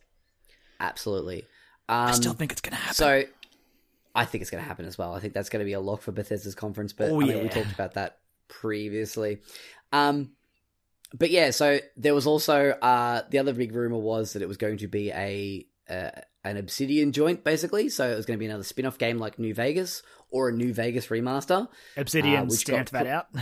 [0.79, 1.43] Absolutely.
[1.87, 2.95] Um, I still think it's going to happen.
[2.95, 3.23] So,
[4.15, 5.13] I think it's going to happen as well.
[5.13, 6.93] I think that's going to be a lock for Bethesda's conference.
[6.93, 7.43] But Oh, I mean, yeah.
[7.43, 8.17] we talked about that
[8.47, 9.39] previously.
[9.93, 10.31] Um,
[11.13, 14.57] but yeah, so there was also uh, the other big rumor was that it was
[14.57, 16.11] going to be a uh,
[16.43, 17.89] an Obsidian joint, basically.
[17.89, 20.01] So it was going to be another spin off game like New Vegas
[20.31, 21.67] or a New Vegas remaster.
[21.97, 23.27] Obsidian uh, which stamped got that out.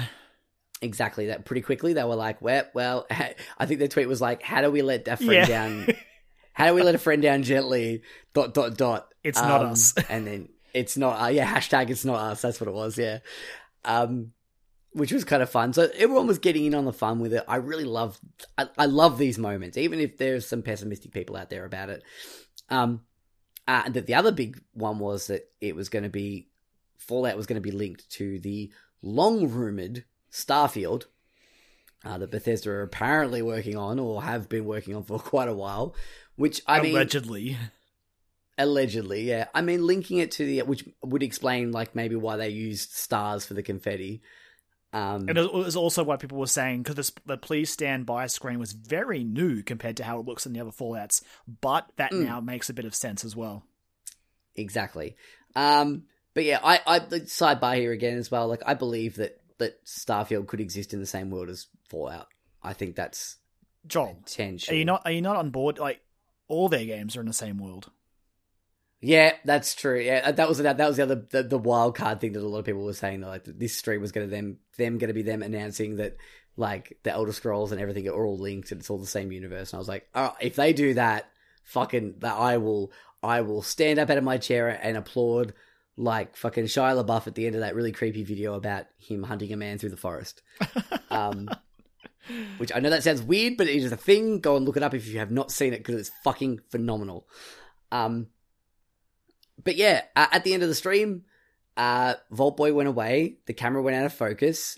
[0.82, 1.44] Exactly that.
[1.44, 3.06] Pretty quickly, they were like, "Well, well."
[3.58, 5.46] I think their tweet was like, "How do we let a friend Yeah.
[5.46, 5.88] down?
[6.54, 8.02] How do we let a friend down gently?"
[8.34, 9.14] Dot dot dot.
[9.22, 9.94] It's not Um, us.
[10.10, 11.22] and then it's not.
[11.22, 12.42] Uh, yeah, hashtag it's not us.
[12.42, 12.98] That's what it was.
[12.98, 13.20] Yeah.
[13.84, 14.32] Um,
[14.94, 15.74] which was kind of fun.
[15.74, 17.44] So everyone was getting in on the fun with it.
[17.46, 18.18] I really love.
[18.58, 22.04] I, I love these moments, even if there's some pessimistic people out there about it.
[22.70, 23.02] Um,
[23.68, 26.48] uh, and that the other big one was that it was going to be
[27.00, 28.72] Fallout was going to be linked to the
[29.02, 31.06] long rumored Starfield
[32.06, 35.54] uh, that Bethesda are apparently working on or have been working on for quite a
[35.56, 35.96] while.
[36.36, 37.58] Which I mean, Allegedly.
[38.58, 39.48] allegedly, yeah.
[39.54, 43.46] I mean, linking it to the which would explain like maybe why they used stars
[43.46, 44.22] for the confetti.
[44.92, 48.58] Um, And it was also why people were saying because the "Please Stand By" screen
[48.60, 51.22] was very new compared to how it looks in the other Fallout's,
[51.62, 52.26] but that Mm.
[52.26, 53.64] now makes a bit of sense as well.
[54.56, 55.16] exactly.
[55.56, 56.04] Um,
[56.40, 58.48] but yeah, I, I the sidebar here again as well.
[58.48, 62.28] Like, I believe that that Starfield could exist in the same world as Fallout.
[62.64, 63.36] I think that's
[63.86, 64.74] potential.
[64.74, 65.80] are you not are you not on board?
[65.80, 66.00] Like
[66.48, 67.92] all their games are in the same world.
[69.02, 70.00] Yeah, that's true.
[70.00, 72.48] Yeah, that was that, that was the other the, the wild card thing that a
[72.48, 75.10] lot of people were saying that like this stream was going to them them going
[75.10, 76.16] to be them announcing that
[76.56, 79.74] like the Elder Scrolls and everything are all linked and it's all the same universe.
[79.74, 81.30] And I was like, oh, if they do that,
[81.66, 85.54] fucking that I will I will stand up out of my chair and applaud
[86.00, 89.52] like fucking Shia LaBeouf at the end of that really creepy video about him hunting
[89.52, 90.42] a man through the forest.
[91.12, 91.50] Um,
[92.58, 94.42] which I know that sounds weird, but it is a thing.
[94.42, 97.28] Go and look it up if you have not seen it because it's fucking phenomenal.
[97.92, 98.28] Um,
[99.64, 101.24] but yeah, uh, at the end of the stream,
[101.76, 103.40] uh, Vault Boy went away.
[103.48, 104.78] The camera went out of focus,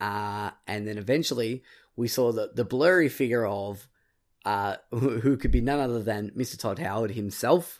[0.00, 3.86] uh, and then eventually we saw the the blurry figure of
[4.46, 6.58] uh, who, who could be none other than Mr.
[6.58, 7.78] Todd Howard himself.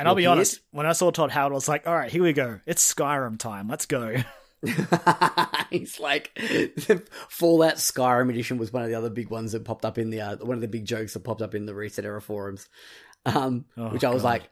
[0.00, 2.22] And I'll be honest, when I saw Todd Howard, I was like, all right, here
[2.22, 2.58] we go.
[2.64, 3.68] It's Skyrim time.
[3.68, 4.16] Let's go.
[5.70, 6.30] He's like
[7.28, 10.22] Fallout Skyrim edition was one of the other big ones that popped up in the
[10.22, 12.66] uh, one of the big jokes that popped up in the ResetEra forums,
[13.26, 14.28] um, Oh, which I was God.
[14.28, 14.42] like,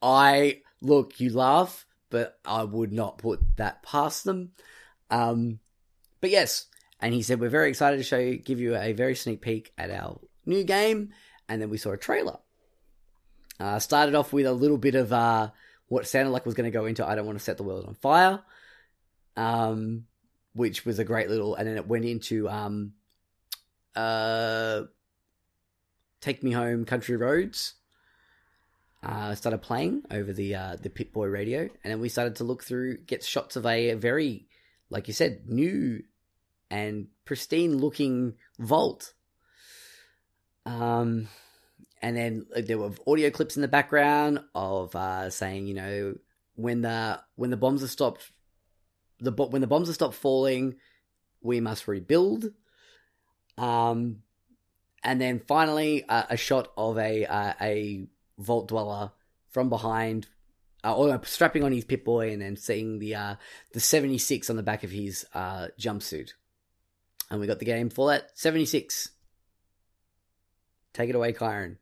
[0.00, 4.52] I look, you laugh, but I would not put that past them.
[5.10, 5.58] Um,
[6.20, 6.66] but yes,
[7.00, 9.72] and he said we're very excited to show you, give you a very sneak peek
[9.76, 11.10] at our new game,
[11.48, 12.38] and then we saw a trailer.
[13.60, 15.50] Uh, started off with a little bit of uh,
[15.88, 17.86] what sounded like was going to go into I don't want to set the world
[17.86, 18.40] on fire,
[19.36, 20.04] um,
[20.52, 22.92] which was a great little, and then it went into um,
[23.96, 24.82] uh,
[26.20, 27.74] Take Me Home, Country Roads.
[29.00, 32.64] Uh, started playing over the uh, the Pip-Boy radio, and then we started to look
[32.64, 34.48] through, get shots of a very,
[34.90, 36.02] like you said, new
[36.70, 39.14] and pristine looking vault.
[40.66, 41.28] Um,
[42.02, 46.14] and then uh, there were audio clips in the background of uh, saying, you know,
[46.54, 48.30] when the when the bombs are stopped,
[49.20, 50.76] the when the bombs are stopped falling,
[51.40, 52.46] we must rebuild.
[53.56, 54.22] Um,
[55.02, 58.06] and then finally, uh, a shot of a uh, a
[58.38, 59.12] vault dweller
[59.50, 60.28] from behind,
[60.84, 63.34] uh, or strapping on his Pip-Boy, and then seeing the uh,
[63.72, 66.32] the seventy six on the back of his uh, jumpsuit.
[67.30, 69.10] And we got the game for that seventy six.
[70.94, 71.76] Take it away, Kyron.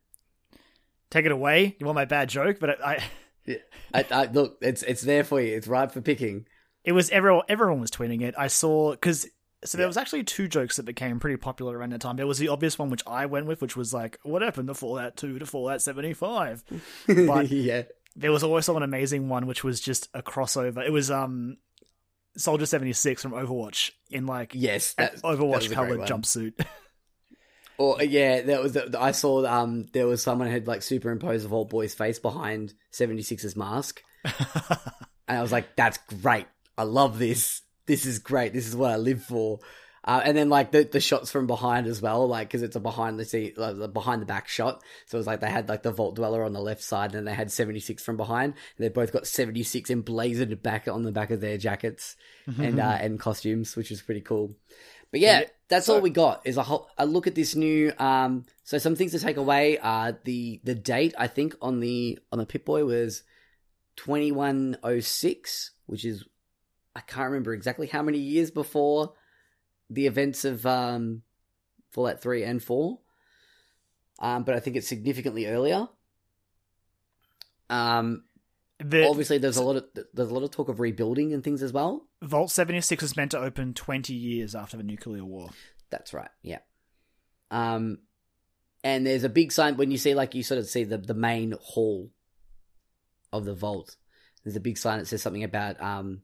[1.09, 1.75] Take it away.
[1.79, 2.59] You want my bad joke?
[2.59, 3.03] But I,
[3.47, 3.57] I
[3.93, 5.55] I, I, look, it's it's there for you.
[5.55, 6.45] It's ripe for picking.
[6.83, 7.43] it was everyone.
[7.47, 8.35] Everyone was tweeting it.
[8.37, 9.25] I saw because
[9.63, 9.87] so there Yeah.
[9.87, 12.17] was actually two jokes that became pretty popular around that time.
[12.17, 14.73] There was the obvious one which I went with, which was like, "What happened to
[14.73, 16.63] Fallout Two to Fallout 75?"
[17.07, 17.83] But- yeah,
[18.15, 20.85] There was also an amazing one which was just a crossover.
[20.85, 21.57] It was um
[22.35, 26.53] Soldier 76 from Overwatch in like yes, that, Overwatch colored jumpsuit.
[27.77, 28.75] Or yeah, that was.
[28.77, 29.45] I saw.
[29.45, 35.37] Um, there was someone had like superimposed the Vault Boy's face behind 76's mask, and
[35.37, 36.47] I was like, "That's great.
[36.77, 37.61] I love this.
[37.85, 38.53] This is great.
[38.53, 39.59] This is what I live for."
[40.07, 42.79] Uh, and then like the the shots from behind as well, like because it's a
[42.79, 44.81] behind the seat, like, the behind the back shot.
[45.05, 47.27] So it was like they had like the Vault Dweller on the left side, and
[47.27, 48.53] they had 76 from behind.
[48.77, 52.15] And they both got 76 emblazoned back on the back of their jackets
[52.57, 54.55] and uh, and costumes, which is pretty cool.
[55.11, 57.91] But Yeah, that's so- all we got is a whole, a look at this new.
[57.97, 59.77] Um, so some things to take away.
[59.77, 63.23] Uh, the the date I think on the on the Pip Boy was
[63.95, 66.25] twenty one oh six, which is
[66.95, 69.13] I can't remember exactly how many years before
[69.89, 71.21] the events of um,
[71.91, 72.99] Fallout three and four.
[74.19, 75.87] Um, but I think it's significantly earlier.
[77.69, 78.23] Um,
[78.79, 81.61] the obviously, there's a lot of there's a lot of talk of rebuilding and things
[81.61, 82.06] as well.
[82.21, 85.49] Vault 76 was meant to open 20 years after the nuclear war.
[85.89, 86.29] That's right.
[86.41, 86.59] Yeah.
[87.51, 87.99] Um,
[88.83, 91.13] and there's a big sign when you see like you sort of see the the
[91.13, 92.11] main hall
[93.31, 93.95] of the vault.
[94.43, 96.21] There's a big sign that says something about um,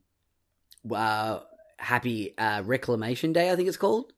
[0.90, 1.40] uh,
[1.78, 3.52] happy uh, reclamation day.
[3.52, 4.14] I think it's called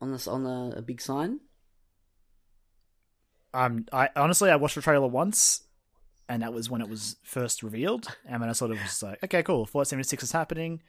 [0.00, 1.40] on this on the a big sign.
[3.54, 5.62] Um, I honestly I watched the trailer once,
[6.28, 9.22] and that was when it was first revealed, and then I sort of was like,
[9.24, 10.82] okay, cool, Fallout 76 is happening.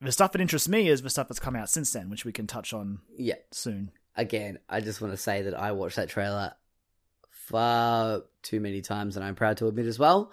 [0.00, 2.32] The stuff that interests me is the stuff that's come out since then, which we
[2.32, 3.34] can touch on Yeah.
[3.50, 3.90] soon.
[4.16, 6.52] Again, I just want to say that I watched that trailer
[7.30, 10.30] far too many times, and I'm proud to admit as well.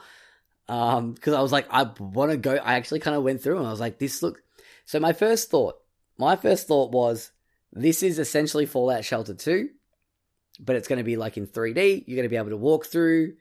[0.67, 2.55] Um, because I was like, I want to go.
[2.55, 4.41] I actually kind of went through, and I was like, this look.
[4.85, 5.75] So my first thought,
[6.17, 7.31] my first thought was,
[7.71, 9.69] this is essentially Fallout Shelter Two,
[10.59, 12.03] but it's going to be like in 3D.
[12.07, 13.33] You're going to be able to walk through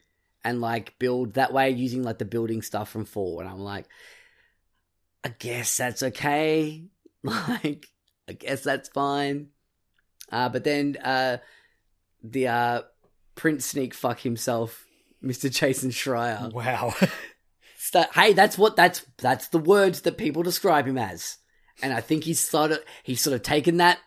[0.44, 3.42] and like build that way using like the building stuff from Four.
[3.42, 3.86] And I'm like,
[5.24, 6.84] I guess that's okay.
[7.24, 7.86] Like,
[8.28, 9.48] I guess that's fine.
[10.30, 11.38] Uh, but then uh,
[12.22, 12.82] the uh,
[13.34, 14.84] Prince sneak fuck himself,
[15.22, 15.50] Mr.
[15.50, 16.52] Jason Schreier.
[16.52, 16.94] Wow.
[17.78, 21.38] Sta- hey, that's what that's that's the words that people describe him as,
[21.82, 23.98] and I think he's sort of he's sort of taken that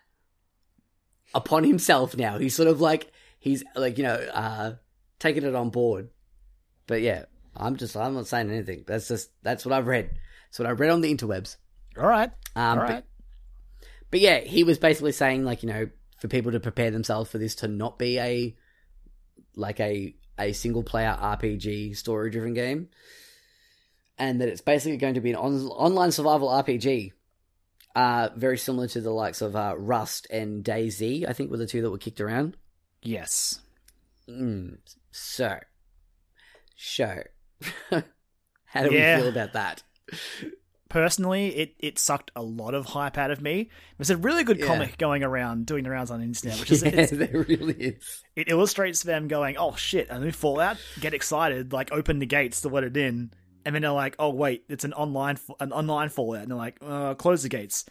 [1.34, 2.40] upon himself now.
[2.40, 4.74] He's sort of like he's like you know uh,
[5.20, 6.10] taking it on board,
[6.88, 7.26] but yeah,
[7.56, 8.84] I'm just I'm not saying anything.
[8.88, 10.10] That's just that's what I've read.
[10.50, 11.58] That's what I read on the interwebs.
[11.98, 12.32] All right.
[12.56, 13.06] Um, All but-
[14.10, 17.38] But yeah, he was basically saying like you know for people to prepare themselves for
[17.38, 18.56] this to not be a
[19.56, 22.90] like a a single player RPG story driven game,
[24.18, 27.12] and that it's basically going to be an on- online survival RPG.
[27.96, 31.66] Uh, very similar to the likes of uh, Rust and DayZ, I think were the
[31.66, 32.56] two that were kicked around.
[33.02, 33.60] Yes.
[34.30, 34.78] Mm,
[35.10, 35.58] so,
[36.78, 37.22] so,
[37.90, 39.18] how do Yeah.
[39.18, 39.84] we feel about that?
[40.90, 43.70] Personally, it, it sucked a lot of hype out of me.
[43.98, 44.68] There's a really good Yeah.
[44.68, 47.74] comic going around, doing the rounds on the internet, which is yeah, it's, there really
[47.74, 48.24] is.
[48.38, 52.62] it illustrates them going, "Oh shit!" a new Fallout, get excited, like open the gates
[52.62, 53.32] to let it in,
[53.66, 56.78] and then they're like, "Oh wait, it's an online an online Fallout," and they're like,
[56.82, 57.84] uh, "Close the gates."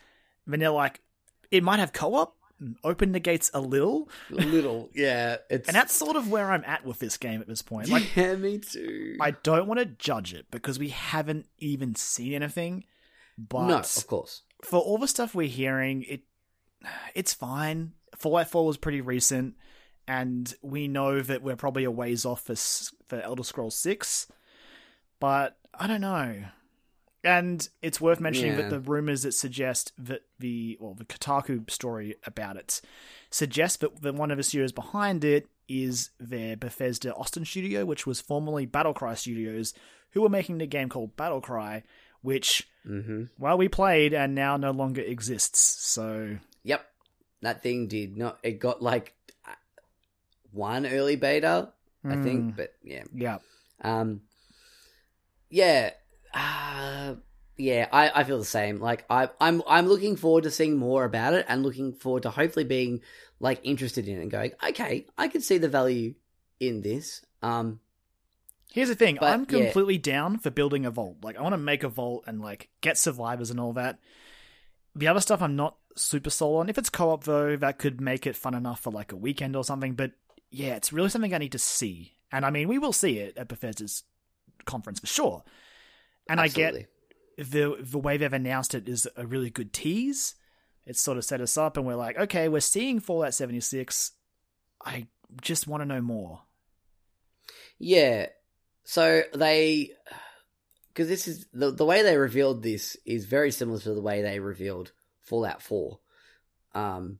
[0.46, 1.02] And then they're like,
[1.50, 2.34] "It might have co-op."
[2.82, 5.36] Open the gates a little, A little, yeah.
[5.50, 7.88] It's and that's sort of where I'm at with this game at this point.
[7.88, 9.16] Like, yeah, me too.
[9.20, 12.84] I don't want to judge it because we haven't even seen anything.
[13.36, 14.42] But no, of course.
[14.62, 16.22] for all the stuff we're hearing, it
[17.14, 17.92] it's fine.
[18.16, 19.56] Fallout 4 was pretty recent,
[20.08, 24.28] and we know that we're probably a ways off for for Elder Scrolls 6.
[25.20, 26.44] But I don't know.
[27.26, 28.62] And it's worth mentioning Yeah.
[28.62, 32.80] that the rumors that suggest that the well the Kotaku story about it
[33.30, 38.06] suggests that, the one of the studios behind it is their Bethesda Austin studio, which
[38.06, 39.74] was formerly Battlecry Studios,
[40.12, 41.82] who were making the game called Battlecry,
[42.22, 45.58] which hmm well, we played and now no longer exists.
[45.58, 46.86] So Yep,
[47.42, 48.38] that thing did not.
[48.44, 49.14] It got like
[49.44, 49.50] uh,
[50.52, 51.72] one early beta,
[52.04, 52.22] I Hmm.
[52.22, 53.38] think, but yeah, yeah,
[53.82, 54.20] um,
[55.50, 55.90] yeah,
[56.36, 57.14] uh,
[57.56, 57.88] yeah.
[57.92, 58.80] I, I feel the same.
[58.80, 62.30] Like I, I'm I'm looking forward to seeing more about it and looking forward to
[62.30, 63.00] hopefully being
[63.40, 66.14] like interested in it and going, okay, I can see the value
[66.60, 67.24] in this.
[67.42, 67.80] Um,
[68.72, 69.64] here's the thing: But, I'm yeah.
[69.64, 71.18] completely down for building a vault.
[71.22, 73.98] Like, I want to make a vault and like get survivors and all that.
[74.94, 76.68] The other stuff, I'm not super sold on.
[76.68, 79.64] If it's co-op though, that could make it fun enough for like a weekend or
[79.64, 79.94] something.
[79.94, 80.12] But
[80.50, 82.14] yeah, it's really something I need to see.
[82.32, 84.04] And I mean, we will see it at Bethesda's
[84.64, 85.44] conference for sure.
[86.28, 86.88] And I get
[87.38, 90.34] the the way they've announced it is a really good tease.
[90.86, 94.12] It's sort of set us up, and we're like, okay, we're seeing Fallout 76.
[94.84, 95.06] I
[95.42, 96.42] just want to know more.
[97.78, 98.26] Yeah.
[98.84, 99.90] So they,
[100.88, 104.22] because this is the the way they revealed this is very similar to the way
[104.22, 105.98] they revealed Fallout Four,
[106.74, 107.18] um,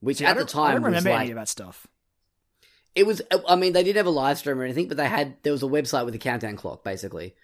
[0.00, 1.86] which See, at the don't- I time don't was remember like any of that stuff.
[2.94, 3.22] it was.
[3.48, 5.62] I mean, they didn't have a live stream or anything, but they had there was
[5.62, 7.34] a website with a countdown clock basically,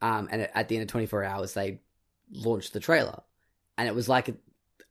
[0.00, 1.80] um, and at the end of twenty four hours they
[2.32, 3.22] launched the trailer,
[3.78, 4.34] and it was like a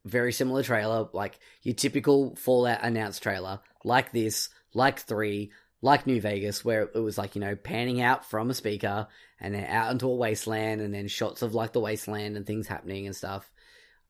[0.06, 5.52] very similar trailer, like your typical Fallout announced trailer, like this, like three,
[5.82, 9.08] like New Vegas, where it was like you know panning out from a speaker
[9.40, 12.68] and then out into a wasteland, and then shots of like the wasteland and things
[12.68, 13.50] happening and stuff,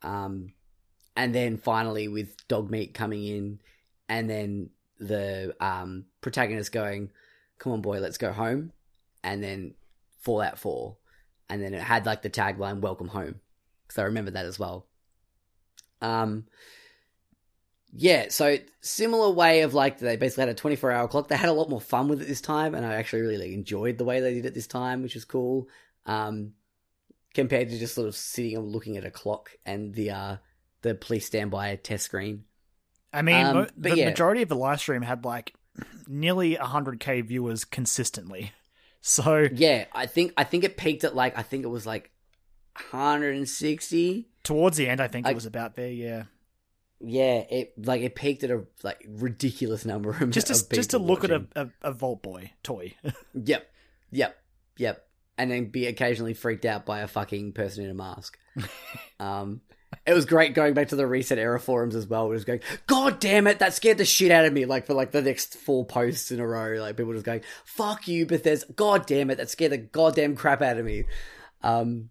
[0.01, 0.53] um,
[1.15, 3.59] and then finally with dog meat coming in,
[4.09, 4.69] and then
[4.99, 7.11] the um protagonist going,
[7.59, 8.71] "Come on, boy, let's go home,"
[9.23, 9.73] and then
[10.23, 10.97] Fallout Four,
[11.49, 13.35] and then it had like the tagline "Welcome home,"
[13.87, 14.87] because I remember that as well.
[16.01, 16.45] Um,
[17.95, 21.27] yeah, so similar way of like they basically had a 24 hour clock.
[21.27, 23.51] They had a lot more fun with it this time, and I actually really like,
[23.51, 25.67] enjoyed the way they did it this time, which was cool.
[26.05, 26.53] Um,
[27.33, 30.37] compared to just sort of sitting and looking at a clock and the uh
[30.81, 32.43] the police standby test screen.
[33.13, 34.05] I mean, Um, the yeah.
[34.05, 35.53] majority of the live stream had like
[36.07, 38.51] nearly 100k viewers consistently.
[39.05, 42.09] So Yeah, I think I think it peaked at like I think it was like
[42.91, 44.27] 160.
[44.43, 45.89] towards the end, I think I- it was about there.
[45.91, 46.23] Yeah,
[46.99, 50.97] Yeah, it like it peaked at a like ridiculous number of just to just to
[50.99, 51.47] look watching.
[51.55, 52.93] at a, a, a Vault Boy toy.
[53.33, 53.67] Yep,
[54.11, 54.37] yep,
[54.77, 55.05] yep,
[55.37, 58.37] and then be occasionally freaked out by a fucking person in a mask.
[59.19, 59.61] um,
[60.05, 62.25] it was great going back to the ResetEra forums as well.
[62.25, 64.65] It was going, God damn it, that scared the shit out of me.
[64.65, 68.07] Like for like the next four posts in a row, like people just going, "Fuck
[68.07, 71.05] you, Bethesda." God damn it, that scared the goddamn crap out of me.
[71.61, 72.09] Um,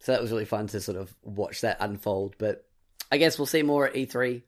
[0.00, 2.36] so that was really fun to sort of watch that unfold.
[2.38, 2.64] But
[3.10, 4.42] I guess we'll see more at E3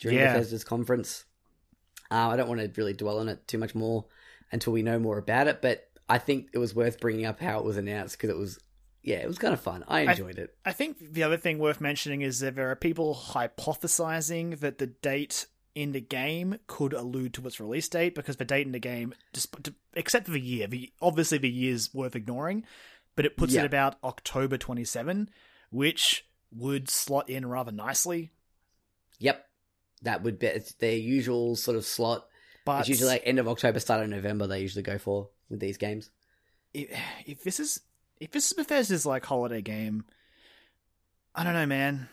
[0.00, 0.32] during Yeah.
[0.32, 1.24] Bethesda's conference.
[2.10, 4.06] Uh, I don't want to really dwell on it too much more
[4.50, 7.58] until we know more about it, but I think it was worth bringing up how
[7.58, 8.58] it was announced because it was,
[9.02, 9.84] yeah, it was kind of fun.
[9.88, 10.54] I enjoyed it.
[10.64, 14.86] I think the other thing worth mentioning is that there are people hypothesizing that the
[14.86, 18.78] date in the game could allude to its release date because the date in the
[18.78, 19.14] game,
[19.94, 22.64] except for the year, the, obviously the year's worth ignoring,
[23.16, 23.62] but it puts Yeah.
[23.62, 25.30] it about October 27,
[25.70, 28.32] which would slot in rather nicely.
[29.18, 29.46] Yep,
[30.02, 32.26] that would be their usual sort of slot.
[32.64, 34.46] But it's usually like end of October, start of November.
[34.46, 36.10] They usually go for with these games.
[36.74, 36.90] if,
[37.26, 37.80] if this is
[38.22, 40.04] if this is Bethesda's like holiday game,
[41.34, 42.08] I don't know, man.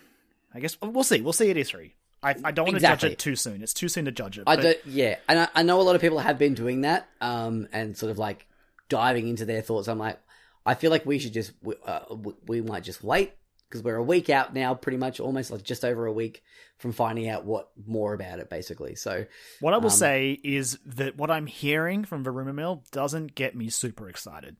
[0.53, 1.21] I guess we'll see.
[1.21, 1.91] We'll see at E3.
[2.21, 3.09] I, I don't want Exactly.
[3.09, 3.61] to judge it too soon.
[3.63, 4.43] It's too soon to judge it.
[4.47, 6.81] I but- don't, yeah, and I, I know a lot of people have been doing
[6.81, 8.45] that, um, and sort of like
[8.89, 9.87] diving into their thoughts.
[9.87, 10.19] I'm like,
[10.65, 13.31] I feel like we should just, we, uh, we- we might just wait
[13.69, 16.43] because we're a week out now, pretty much, almost like just over a week
[16.77, 18.95] from finding out what more about it, basically.
[18.95, 19.25] So,
[19.61, 23.35] What I will Um, say is that what I'm hearing from the rumor mill doesn't
[23.35, 24.55] get me super excited.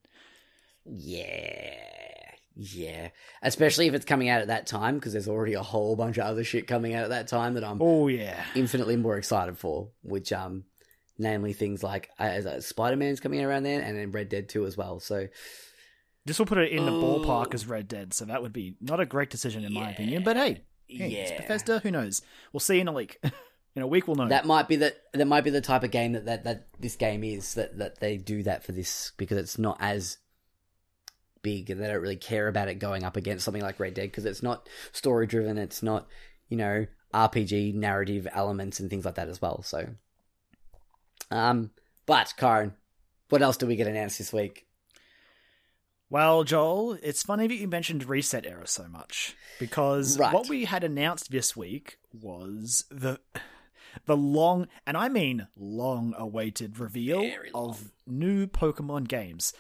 [0.90, 1.76] Yeah,
[2.56, 3.10] yeah,
[3.42, 6.26] especially if it's coming out at that time because there's already a whole bunch of
[6.26, 9.90] other shit coming out at that time that I'm Oh yeah, infinitely more excited for,
[10.02, 10.64] which, um,
[11.18, 14.66] namely things like uh, Spider Man's coming out around then, and then Red Dead Two
[14.66, 15.00] as well.
[15.00, 15.28] So.
[16.26, 17.20] this will put it in the Oh.
[17.20, 20.24] ballpark as Red Dead, so that would be not a great decision in my opinion.
[20.24, 21.42] But hey, hey it's Yeah.
[21.42, 21.80] Bethesda.
[21.80, 22.22] Who knows?
[22.54, 23.20] We'll see in a week.
[23.76, 24.28] in a week, we'll know.
[24.28, 26.96] That might be the that might be the type of game that, that, that this
[26.98, 30.18] game is that, that they do that for this because it's not as
[31.42, 34.10] big and they don't really care about it going up against something like Red Dead
[34.12, 36.08] because it's not story driven, it's not
[36.50, 39.62] you know RPG narrative elements and things like that as well.
[39.64, 39.88] So,
[41.32, 41.72] um,
[42.06, 42.74] but Kyron,
[43.30, 44.66] what else do we get announced this week?
[46.12, 50.34] Well, Joel, it's funny that you mentioned ResetEra so much because Right.
[50.34, 53.20] what we had announced this week was the
[54.06, 59.54] the long and I mean long awaited reveal of new Pokemon games.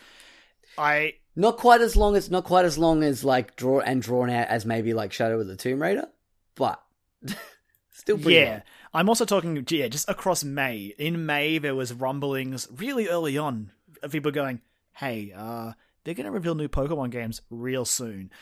[0.77, 4.29] I Not quite as long as not quite as long as like draw and drawn
[4.29, 6.09] out as maybe like Shadow of the Tomb Raider,
[6.55, 6.83] but
[7.91, 8.61] still pretty yeah, long.
[8.93, 10.93] I'm also talking yeah, just across May.
[10.97, 13.71] In May there was rumblings really early on
[14.03, 14.59] of people going,
[14.91, 15.71] "Hey, uh
[16.03, 18.31] they're going to reveal new Pokemon games real soon."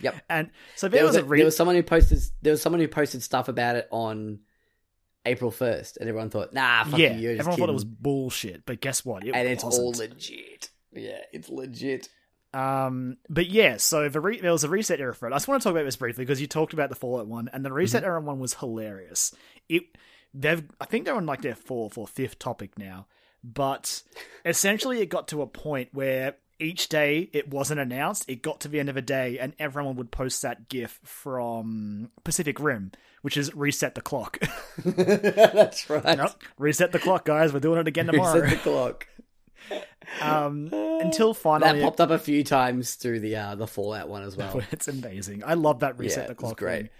[0.00, 0.16] Yep.
[0.28, 2.62] And so there, there was, was, a re- there was someone who posted there was
[2.62, 4.40] someone who posted stuff about it on
[5.26, 9.04] April first, and everyone thought, "Nah, yeah, you." Everyone thought it was bullshit, but guess
[9.04, 9.24] what?
[9.24, 9.84] It and it's wasn't.
[9.84, 10.70] all legit.
[10.92, 12.08] Yeah, it's legit.
[12.54, 15.32] Um, but yeah, so the re- there was a ResetEra for it.
[15.32, 17.48] I just want to talk about this briefly because you talked about the Fallout one,
[17.52, 19.34] and the ResetEra one was hilarious.
[19.68, 19.84] It
[20.34, 23.06] they've I think they're on like their fourth or fifth topic now,
[23.42, 24.02] but
[24.44, 28.26] essentially it got to a point where each day it wasn't announced.
[28.28, 32.10] It got to the end of a day, and everyone would post that GIF from
[32.22, 32.92] Pacific Rim,
[33.22, 34.38] which is reset the clock.
[34.84, 36.18] That's right.
[36.18, 37.52] Nope, reset the clock, guys.
[37.52, 38.40] We're doing it again tomorrow.
[38.40, 39.08] Reset the clock.
[40.20, 44.22] Um, until That finally, popped up a few times through the uh, the Fallout one
[44.22, 44.60] as well.
[44.72, 45.42] it's amazing.
[45.44, 46.58] I love that reset Yeah, the it was clock.
[46.58, 46.80] great.
[46.82, 46.90] thing.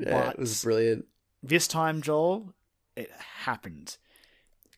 [0.00, 1.06] Yeah, But- it was brilliant.
[1.42, 2.54] This time, Joel,
[2.96, 3.10] it
[3.44, 3.96] happened.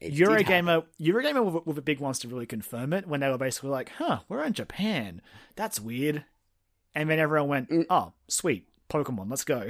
[0.01, 3.39] It Eurogamer, Eurogamer were, were the big ones to really confirm it when they were
[3.39, 5.21] basically like, "Huh, we're in Japan.
[5.57, 6.25] That's weird."
[6.95, 7.87] And then everyone went, Mm.
[7.91, 9.69] "Oh, sweet, Pokemon, let's go."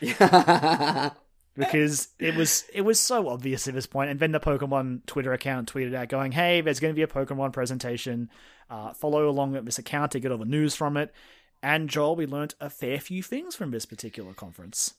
[1.56, 4.10] because it was it was so obvious at this point.
[4.10, 7.06] And then the Pokemon Twitter account tweeted out going, "Hey, there's going to be a
[7.06, 8.30] Pokemon presentation.
[8.70, 11.12] Uh, follow along at this account to get all the news from it."
[11.62, 14.94] And Joel, we learnt a fair few things from this particular conference.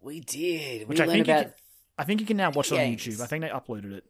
[0.00, 0.88] we did.
[0.88, 1.44] Which we I learned think you about.
[1.44, 1.54] can-
[2.00, 2.80] I think you can now watch it on.
[2.94, 3.20] YouTube.
[3.20, 4.04] I think they uploaded it.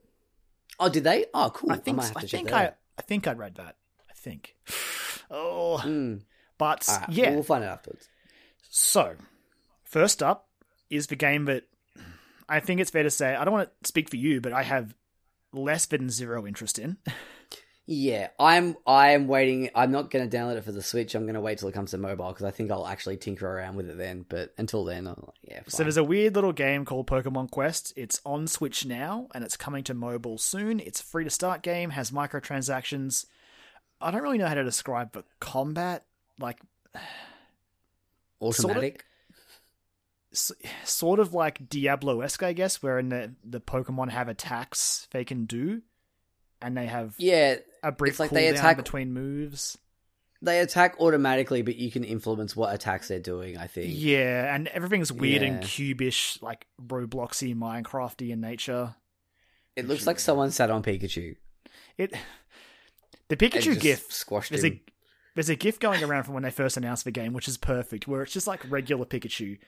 [0.79, 1.25] Oh, did they?
[1.33, 1.73] Oh, cool.
[1.73, 2.73] I think I check think I.
[2.99, 3.77] I think I read that.
[4.11, 4.55] I think.
[5.31, 6.23] Oh, Mm.
[6.57, 7.31] but right, yeah.
[7.35, 8.09] we'll find out afterwards.
[8.71, 9.15] So,
[9.85, 10.49] first up
[10.89, 11.65] is the game that
[12.49, 14.63] I think it's fair to say I don't want to speak for you, but I
[14.63, 14.95] have
[15.53, 16.97] less than zero interest in.
[17.91, 18.77] Yeah, I'm.
[18.87, 19.71] I'm waiting.
[19.75, 21.15] I'm not going to download it for the Switch.
[21.15, 23.49] I'm going to wait till it comes to mobile because I think I'll actually tinker
[23.49, 24.27] around with it then.
[24.29, 25.61] But until then, I'm like, yeah.
[25.69, 27.95] So there's a weird little game called Pokemon Quest.
[27.97, 30.81] It's on Switch now, and it's coming to mobile soon.
[30.81, 33.25] It's a free to start game, has microtransactions.
[34.03, 36.05] I don't really know how to describe the combat.
[36.39, 36.61] Like
[38.43, 38.97] automatic.
[38.97, 39.03] s-
[40.33, 45.45] sort of like Diablo esque, I guess, wherein the the Pokemon have attacks they can
[45.47, 45.83] do,
[46.61, 49.79] and they have yeah, a brief it's like cooldown they attack- between moves.
[50.43, 53.57] they attack automatically, but you can influence what attacks they're doing.
[53.57, 53.93] I think.
[53.97, 58.95] Yeah, and everything's weird and cubish, like Robloxy, Minecrafty in nature.
[59.77, 61.37] It looks like someone sat on Pikachu.
[61.97, 62.13] It
[63.29, 64.13] the Pikachu just GIF.
[64.13, 64.81] squashed There's him.
[64.87, 64.93] a
[65.35, 68.09] there's a GIF going around from when they first announced the game, which is perfect,
[68.09, 69.59] where it's just like regular Pikachu,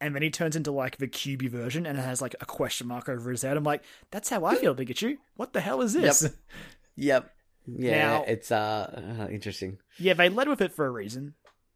[0.00, 2.86] and then he turns into like the cubey version, and it has like a question
[2.86, 3.56] mark over his head.
[3.56, 5.18] I'm like, that's how I feel, Pikachu.
[5.36, 6.22] What the hell is this?
[6.22, 6.32] Yep.
[6.96, 7.34] Yep.
[7.66, 9.78] Yeah, Now- it's uh, uh interesting.
[9.98, 11.34] Yeah, they led with it for a reason.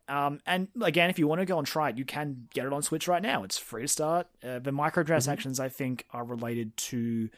[0.09, 2.73] Um, and again, if you want to go and try it, you can get it
[2.73, 3.45] on Switch right now.
[3.45, 4.27] It's free to start.
[4.43, 7.31] Uh, the microtransactions, I think, are related to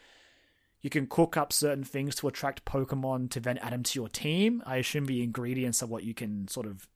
[0.81, 4.09] you can cook up certain things to attract Pokemon to then add them to your
[4.09, 4.61] team.
[4.65, 6.87] I assume the ingredients are what you can sort of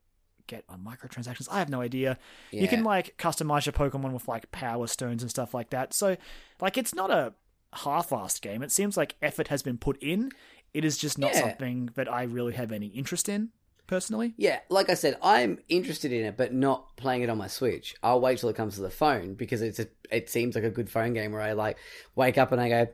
[0.49, 1.47] get on microtransactions.
[1.49, 2.17] I have no idea.
[2.51, 5.93] You can like customize your Pokemon with like power stones and stuff like that.
[5.93, 6.17] So,
[6.59, 7.33] like, it's not a
[7.73, 8.61] half-assed game.
[8.63, 10.31] It seems like effort has been put in.
[10.73, 11.41] It is just not Yeah.
[11.41, 13.49] something that I really have any interest in
[13.87, 14.33] personally.
[14.37, 17.95] Yeah, like I said, I'm interested in it, but not playing it on my Switch.
[18.03, 20.69] I'll wait till it comes to the phone because it's a, it seems like a
[20.69, 21.77] good phone game where I like
[22.15, 22.87] wake up and I go,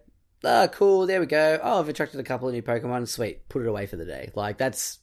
[0.46, 1.60] ah, cool, there we go.
[1.62, 3.08] Oh, I've attracted a couple of new Pokemon.
[3.08, 4.32] Sweet, put it away for the day.
[4.36, 5.00] Like that's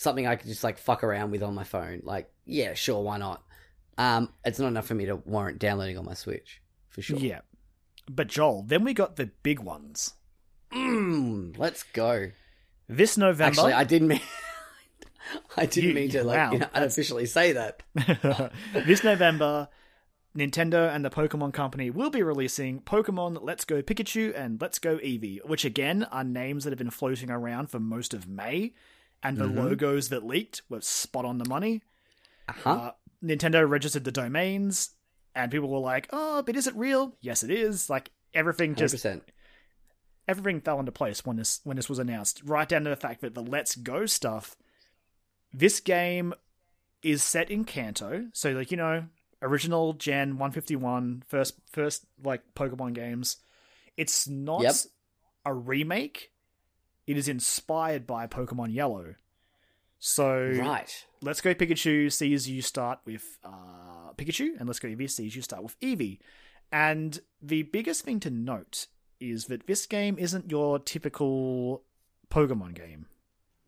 [0.00, 2.00] something I could just like fuck around with on my phone.
[2.04, 3.42] Like, yeah, sure, why not?
[3.98, 7.18] Um, it's not enough for me to warrant downloading on my Switch for sure.
[7.18, 7.40] Yeah.
[8.10, 10.14] But Joel, then we got the big ones.
[10.72, 12.30] Mm, let's go.
[12.88, 13.50] This November.
[13.60, 14.20] Actually, I didn't mean.
[15.56, 17.82] I didn't You- mean to like wow, you know, unofficially say that.
[18.74, 19.68] this November,
[20.36, 24.96] Nintendo and the Pokemon Company will be releasing Pokemon Let's Go Pikachu and Let's Go
[24.96, 28.72] Eevee, which again are names that have been floating around for most of May,
[29.22, 29.56] and the Mhm.
[29.56, 31.82] logos that leaked were spot on the money.
[32.48, 32.70] Uh-huh.
[32.70, 32.92] Uh,
[33.22, 34.90] Nintendo registered the domains,
[35.34, 37.90] and people were like, "Oh, but is it real?" Yes, it is.
[37.90, 39.30] Like everything just percent.
[40.28, 42.42] everything fell into place when this when this was announced.
[42.44, 44.56] Right down to the fact that the Let's Go stuff.
[45.52, 46.32] This game
[47.02, 49.06] is set in Kanto, so like you know,
[49.42, 53.38] original Gen 151 first first like Pokemon games.
[53.96, 54.74] It's not Yep.
[55.46, 56.32] a remake.
[57.10, 59.16] It is inspired by Pokemon Yellow.
[59.98, 61.06] So Right.
[61.20, 65.42] Let's Go Pikachu sees you start with uh, Pikachu, and Let's Go Eevee sees you
[65.42, 66.20] start with Eevee.
[66.70, 68.86] And the biggest thing to note
[69.18, 71.82] is that this game isn't your typical
[72.30, 73.06] Pokemon game.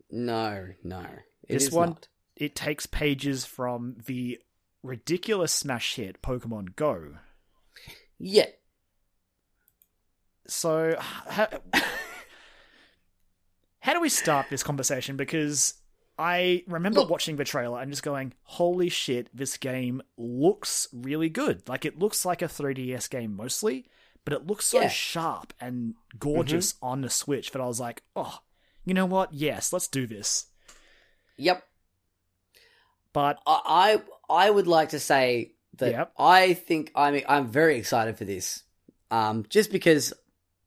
[0.09, 1.01] No, no.
[1.47, 2.07] It This is one- not.
[2.37, 4.39] It takes pages from the
[4.83, 7.17] ridiculous smash hit Pokemon Go.
[8.17, 8.47] Yeah.
[10.47, 11.49] So, how,
[13.83, 15.17] how do we start this conversation?
[15.17, 15.73] Because
[16.17, 21.27] I remember Look- watching the trailer and just going, holy shit, this game looks really
[21.27, 21.67] good.
[21.67, 23.85] Like, it looks like a 3DS game mostly,
[24.23, 24.87] but it looks so Yeah.
[24.87, 28.39] sharp and gorgeous on the Switch that I was like, oh,
[28.85, 29.33] you know what?
[29.33, 30.45] Yes, let's do this.
[31.37, 31.63] Yep.
[33.11, 33.99] But I
[34.29, 36.13] I I would like to say that Yep.
[36.17, 38.63] I think I'm I'm very excited for this.
[39.11, 40.13] Um, just because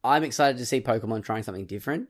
[0.04, 2.08] I'm excited to see Pokemon trying something different.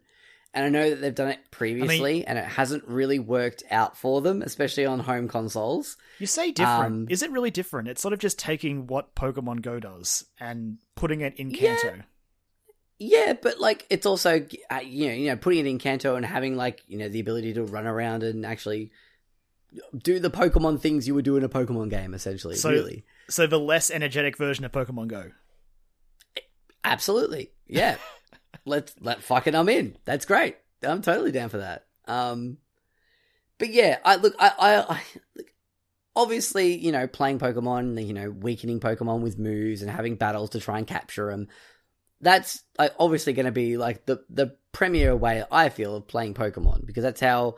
[0.54, 4.22] And I know that they've done it previously and it hasn't really worked out for
[4.22, 5.98] them, especially on home consoles.
[6.18, 6.86] you say different.
[6.86, 7.88] Um, Is it really different?
[7.88, 11.76] It's sort of just taking what Pokemon Go does and putting it in Yeah.
[12.98, 16.24] Yeah, but like it's also uh, you know you know putting it in Kanto and
[16.24, 18.90] having like you know the ability to run around and actually
[20.02, 22.14] do the Pokemon things you would do in a Pokemon game.
[22.14, 25.32] Essentially, So- really, So the less energetic version of Pokemon Go.
[26.84, 27.96] absolutely, yeah.
[28.66, 29.96] Let's let fucking I'm in.
[30.04, 30.56] That's great.
[30.82, 31.86] I'm totally down for that.
[32.06, 32.58] Um,
[33.58, 35.02] but yeah, I look, I, I, I
[35.36, 35.46] look,
[36.14, 40.60] obviously, you know, playing Pokemon, you know, weakening Pokemon with moves and having battles to
[40.60, 41.48] try and capture them.
[42.20, 46.34] That's like obviously going to be like the the premier way I feel of playing
[46.34, 47.56] Pokemon because that's how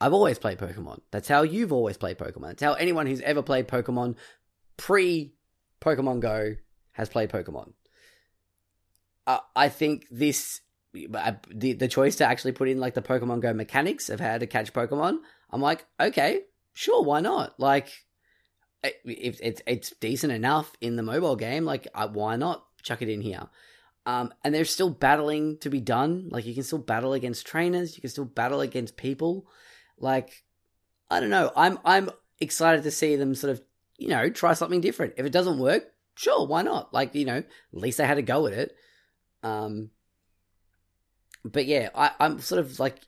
[0.00, 1.00] I've always played Pokemon.
[1.10, 2.48] That's how you've always played Pokemon.
[2.48, 4.16] That's how anyone who's ever played Pokemon
[4.76, 5.32] pre
[5.80, 6.54] Pokemon Go
[6.92, 7.72] has played Pokemon.
[9.28, 10.62] Uh, I think this
[11.14, 14.38] uh, the the choice to actually put in like the Pokemon Go mechanics of how
[14.38, 15.18] to catch Pokemon.
[15.50, 17.60] I'm like, okay, sure, why not?
[17.60, 17.88] Like,
[18.82, 23.10] it- if it's it's decent enough in the mobile game, like, why not chuck it
[23.10, 23.48] in here?
[24.06, 26.28] Um, and there's still battling to be done.
[26.30, 27.94] Like, you can still battle against trainers.
[27.94, 29.46] You can still battle against people.
[29.98, 30.42] Like,
[31.10, 31.52] I don't know.
[31.54, 32.08] I'm I'm
[32.40, 33.60] excited to see them sort of
[33.98, 35.14] you know try something different.
[35.18, 35.84] If it doesn't work,
[36.14, 36.94] sure, why not?
[36.94, 38.74] Like, you know, at least they had a go at it.
[39.42, 39.90] Um,
[41.44, 43.00] but yeah, I, I'm sort of like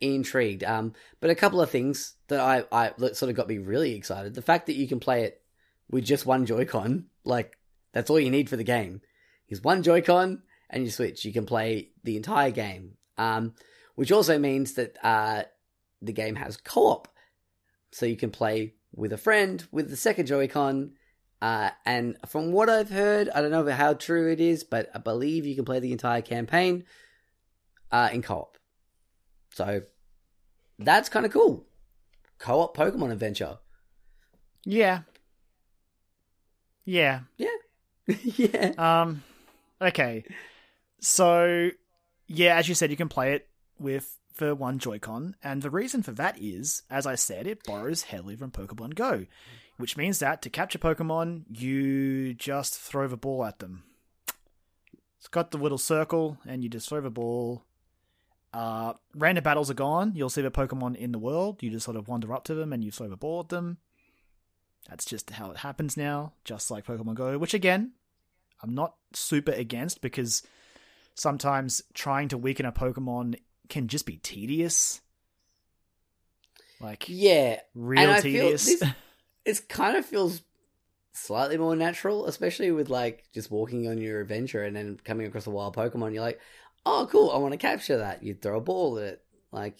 [0.00, 0.64] intrigued.
[0.64, 3.94] Um, but a couple of things that I, I that sort of got me really
[3.94, 4.34] excited.
[4.34, 5.42] The fact that you can play it
[5.90, 7.56] with just one Joy-Con, like
[7.92, 9.00] that's all you need for the game,
[9.48, 11.24] is one Joy-Con and you switch.
[11.24, 12.94] You can play the entire game.
[13.18, 13.54] Um,
[13.96, 15.42] which also means that uh,
[16.00, 17.08] the game has co-op,
[17.90, 20.92] so you can play with a friend with the second Joy-Con.
[21.40, 24.98] Uh, and from what I've heard, I don't know how true it is, but I
[24.98, 26.84] believe you can play the entire campaign
[27.92, 28.56] uh, in co-op.
[29.52, 29.82] So
[30.78, 31.66] that's kind of cool.
[32.38, 33.58] Co-op Pokemon adventure.
[34.64, 35.00] Yeah.
[36.84, 37.20] Yeah.
[38.06, 38.72] yeah.
[38.78, 39.22] Um
[39.80, 40.24] okay.
[41.00, 41.70] So
[42.26, 43.48] yeah, as you said, you can play it
[43.78, 48.02] with for one Joy-Con, and the reason for that is, as I said, it borrows
[48.02, 49.24] heavily from Pokemon Go,
[49.76, 53.82] which means that to capture Pokemon, you just throw the ball at them.
[55.18, 57.64] It's got the little circle, and you just throw the ball.
[58.54, 60.12] Uh, random battles are gone.
[60.14, 61.62] You'll see the Pokemon in the world.
[61.62, 63.78] You just sort of wander up to them and you throw the ball at them.
[64.88, 67.92] That's just how it happens now, just like Pokemon Go, which again,
[68.62, 70.42] I'm not super against because
[71.14, 73.34] sometimes trying to weaken a Pokemon
[73.68, 75.02] can just be tedious.
[76.80, 78.64] Like Yeah, real and I feel tedious.
[78.64, 78.82] this-
[79.46, 80.42] it kind of feels
[81.14, 85.46] slightly more natural, especially with like just walking on your adventure and then coming across
[85.46, 86.14] a wild Pokemon.
[86.14, 86.40] You're like,
[86.86, 88.22] oh, cool, I want to capture that.
[88.22, 89.24] You throw a ball at it.
[89.52, 89.78] Like,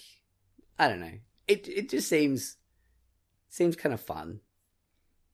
[0.78, 1.12] I don't know.
[1.48, 2.56] It it just seems
[3.48, 4.40] seems kind of fun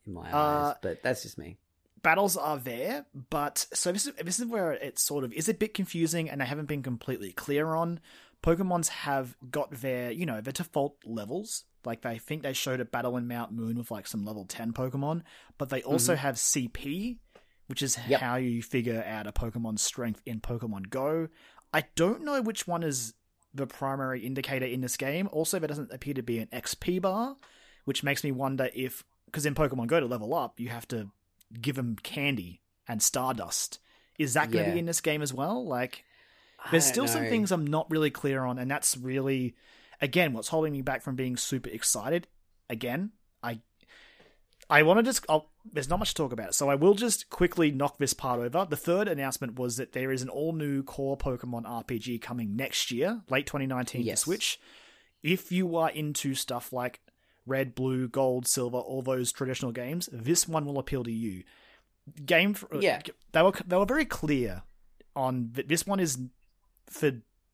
[0.06, 1.58] in my eyes, Uh, but that's just me.
[2.02, 5.54] battles are there, but so this is this is where it sort of is a
[5.54, 8.00] bit confusing, and I haven't been completely clear on.
[8.42, 11.64] Pokemon's have got their you know their default levels.
[11.84, 14.72] Like they think they showed a battle in Mount Moon with like some level ten
[14.72, 15.22] Pokemon,
[15.58, 17.18] but they also have CP,
[17.66, 18.20] which is Yep.
[18.20, 21.28] how you figure out a Pokemon's strength in Pokemon Go.
[21.74, 23.14] I don't know which one is
[23.54, 25.28] the primary indicator in this game.
[25.32, 27.36] Also, there doesn't appear to be an XP bar,
[27.84, 31.08] which makes me wonder if because in Pokemon Go to level up, you have to
[31.60, 33.78] give them candy and Stardust.
[34.18, 34.74] Is that going to Yeah.
[34.74, 35.66] be in this game as well?
[35.66, 36.04] Like,
[36.70, 39.54] there's still some things I'm not really clear on, and that's really,
[40.02, 42.26] again, what's holding me back from being super excited.
[42.68, 43.12] Again,
[43.42, 43.60] I,
[44.68, 45.24] I want to just.
[45.28, 48.40] I'll, there's not much to talk about, so I will just quickly knock this part
[48.40, 48.66] over.
[48.68, 52.90] The third announcement was that there is an all new core Pokemon RPG coming next
[52.90, 54.20] year, late 2019 Yes.
[54.20, 54.60] to Switch.
[55.22, 57.00] If you are into stuff like
[57.46, 61.44] red, blue, gold, silver, all those traditional games, this one will appeal to you.
[62.26, 63.00] Game, Yeah.
[63.32, 64.62] they were they were very clear
[65.14, 65.68] on that.
[65.68, 66.18] This one is
[66.90, 67.12] for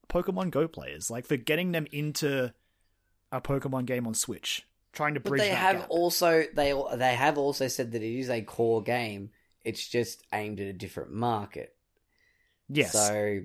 [0.08, 2.52] Pokemon Go players, like for getting them into
[3.32, 5.86] a Pokemon game on Switch, trying to But bridge they that have gap.
[5.90, 9.30] also they they have also said that it is a core game.
[9.64, 11.74] It's just aimed at a different market.
[12.68, 13.40] yes, So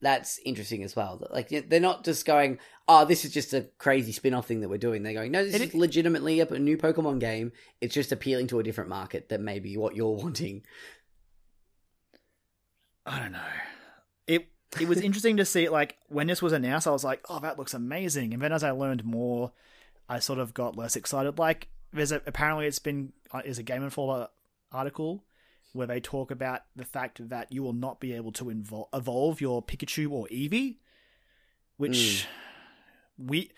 [0.00, 1.26] that's interesting as well.
[1.30, 2.58] Like they're not just going,
[2.88, 5.54] "Oh, this is just a crazy spin-off thing that we're doing." They're going, "No, this
[5.54, 7.52] It- is legitimately a, a new Pokemon game.
[7.80, 10.64] It's just appealing to a different market that may be what you're wanting."
[13.06, 13.40] I don't know.
[14.80, 15.68] It was interesting to see.
[15.68, 18.62] Like when this was announced, I was like, "Oh, that looks amazing!" And then as
[18.64, 19.52] I learned more,
[20.08, 21.38] I sort of got less excited.
[21.38, 24.28] Like there's a, apparently it's been uh, is a Game Informer
[24.72, 25.24] article
[25.72, 29.40] where they talk about the fact that you will not be able to invol- evolve
[29.40, 30.76] your Pikachu or Eevee,
[31.76, 32.26] which
[33.18, 33.50] we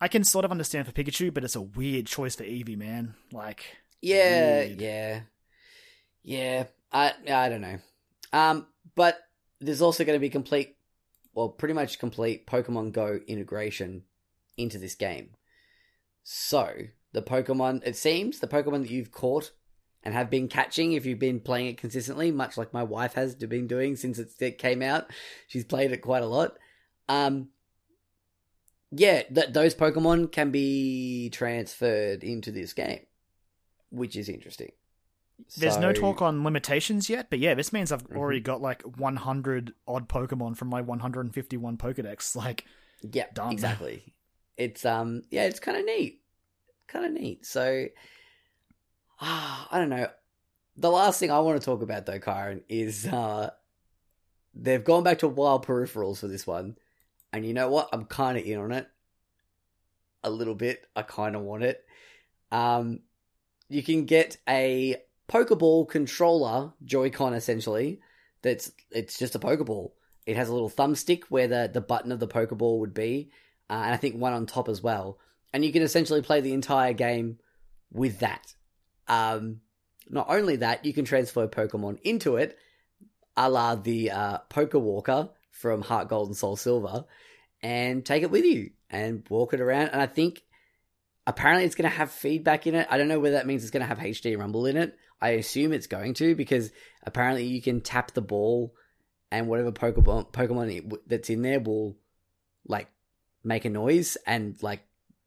[0.00, 3.14] I can sort of understand for Pikachu, but it's a weird choice for Eevee, man.
[3.32, 3.64] Like
[4.00, 4.80] Yeah, Weird.
[4.80, 5.20] yeah,
[6.22, 6.64] yeah.
[6.92, 7.78] I I don't know.
[8.32, 9.18] Um, but
[9.60, 10.76] there's also going to be complete,
[11.34, 14.02] well, pretty much complete Pokemon Go integration
[14.56, 15.30] into this game.
[16.22, 16.74] So
[17.12, 19.52] the Pokemon, it seems, the Pokemon that you've caught
[20.02, 23.34] and have been catching, if you've been playing it consistently, much like my wife has
[23.34, 25.10] been doing since it came out,
[25.46, 26.56] she's played it quite a lot.
[27.08, 27.48] Um,
[28.90, 33.00] yeah, th- those Pokemon can be transferred into this game,
[33.90, 34.72] which is interesting.
[35.56, 38.16] There's no talk on limitations yet, but yeah, this means I've Mhm.
[38.16, 42.34] already got like 100 odd Pokemon from my 151 Pokedex.
[42.40, 42.64] Like,
[43.02, 43.52] Yeah, Done.
[43.52, 44.14] exactly.
[44.56, 46.22] It's um, yeah, it's kind of neat,
[46.86, 47.46] kind of neat.
[47.46, 47.86] So,
[49.20, 50.08] ah, I don't know.
[50.76, 53.50] The last thing I want to talk about though, Kyron, is uh,
[54.54, 56.76] they've gone back to wild peripherals for this one,
[57.32, 57.88] and you know what?
[57.92, 58.88] I'm kind of in on it.
[60.22, 60.86] A little bit.
[60.94, 61.84] I kind of want it.
[62.52, 63.00] Um,
[63.68, 64.96] you can get a
[65.30, 68.00] Pokeball controller Joy-Con essentially.
[68.42, 69.92] That's it's just a Pokeball.
[70.26, 73.30] It has a little thumbstick where the, the button of the Pokeball would be,
[73.68, 75.18] uh, and I think one on top as well.
[75.52, 77.38] And you can essentially play the entire game
[77.92, 78.54] with that.
[79.08, 79.60] Um,
[80.08, 82.58] not only that, you can transfer Pokemon into it,
[83.36, 87.04] a la the uh, Pokewalker from Heart Gold and Soul Silver,
[87.62, 89.88] and take it with you and walk it around.
[89.88, 90.42] And I think
[91.26, 92.86] apparently it's going to have feedback in it.
[92.90, 94.96] I don't know whether that means it's going to have HD Rumble in it.
[95.20, 96.72] I assume it's going to because
[97.04, 98.74] apparently you can tap the ball
[99.30, 101.96] and whatever Pokemon Pokemon that's in there will
[102.66, 102.88] like
[103.44, 104.82] make a noise and like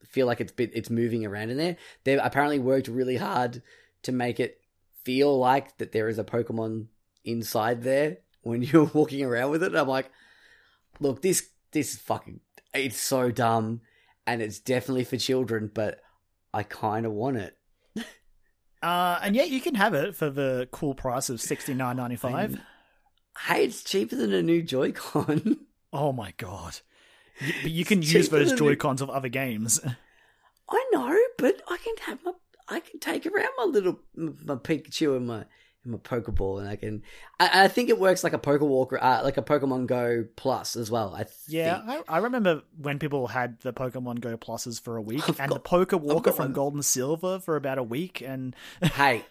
[0.05, 1.77] feel like it's bit it's moving around in there.
[2.03, 3.61] They've apparently worked really hard
[4.03, 4.59] to make it
[5.03, 6.87] feel like that there is a Pokemon
[7.23, 9.75] inside there when you're walking around with it.
[9.75, 10.09] I'm like,
[10.99, 12.39] look, this this is fucking
[12.73, 13.81] it's so dumb
[14.25, 15.99] and it's definitely for children, but
[16.53, 17.57] I kind of want it.
[18.83, 22.59] Uh, and yet you can have it for the cool price of 69.95.
[23.47, 25.57] Hey, it's cheaper than a new Joy-Con.
[25.95, 26.79] Oh my god.
[27.39, 29.79] You, but you can use those Joy Cons of other games.
[30.69, 32.31] I know, but I can have my
[32.67, 35.45] I can take around my little my Pikachu and my
[35.85, 37.03] my Pokeball, and I can.
[37.39, 40.89] I, I think it works like a Pokewalker, uh, like a Pokemon Go Plus as
[40.89, 41.13] well.
[41.15, 42.05] I Yeah, think.
[42.09, 45.49] I, I remember when people had the Pokemon Go Pluses for a week, I've and
[45.49, 46.53] got- the Poke Walker from.
[46.53, 49.25] Gold and Silver for about a week, and hey,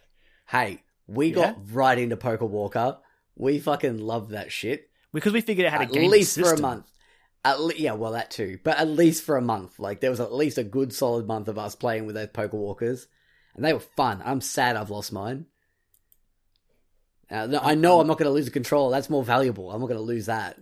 [0.49, 1.35] hey, we Yeah?
[1.53, 2.99] got right into Pokewalker.
[3.37, 4.91] We fucking love that shit.
[5.13, 6.87] because we figured out how to At game least for a month.
[7.45, 8.59] At le- yeah, well, that too.
[8.63, 9.79] But at least for a month.
[9.81, 13.07] Like, there was at least a good solid month of us playing with those Pokewalkers.
[13.57, 14.23] And they were fun.
[14.25, 15.47] I'm sad I've lost mine.
[17.33, 18.91] Uh, I know I'm not going to lose a controller.
[18.91, 19.71] That's more valuable.
[19.71, 20.59] I'm not going to lose that.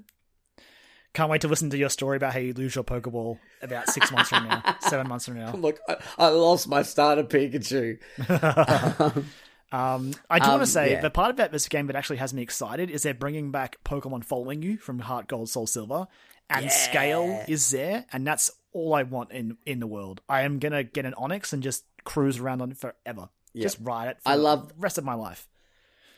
[1.13, 4.13] Can't wait to listen to your story about how you lose your Pokeball about six
[4.13, 5.53] months from now, seven months from now.
[5.53, 7.99] I'm I, I lost my starter Pikachu.
[9.73, 11.01] Um, I do Um, want to say yeah.
[11.01, 14.25] the part about this game that actually has me excited is they're bringing back Pokemon
[14.25, 16.09] following you from Heart Gold, Soul Silver,
[16.49, 16.71] and Yeah.
[16.73, 20.23] scale is there, and that's all I want in in the world.
[20.29, 23.29] I am gonna get an Onix and just cruise around on it forever.
[23.53, 23.63] Yep.
[23.63, 24.17] Just ride it.
[24.25, 25.47] For I love- the rest of my life.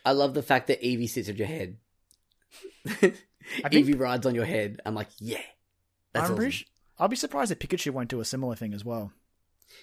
[0.04, 1.76] I love the fact that Eevee sits on your head.
[2.86, 4.80] Eevee rides on your head.
[4.84, 5.38] I'm like, yeah.
[6.12, 6.36] That's I'm awesome.
[6.36, 6.66] Pretty,
[6.98, 9.12] I'll be surprised if Pikachu won't do a similar thing as well.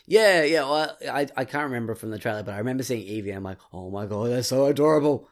[0.06, 0.70] Yeah, yeah.
[0.70, 3.36] Well, I I can't remember from the trailer, but I remember seeing Eevee.
[3.36, 5.28] I'm like, oh my god, they're so adorable.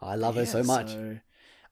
[0.00, 0.90] I love her so much.
[0.90, 1.18] so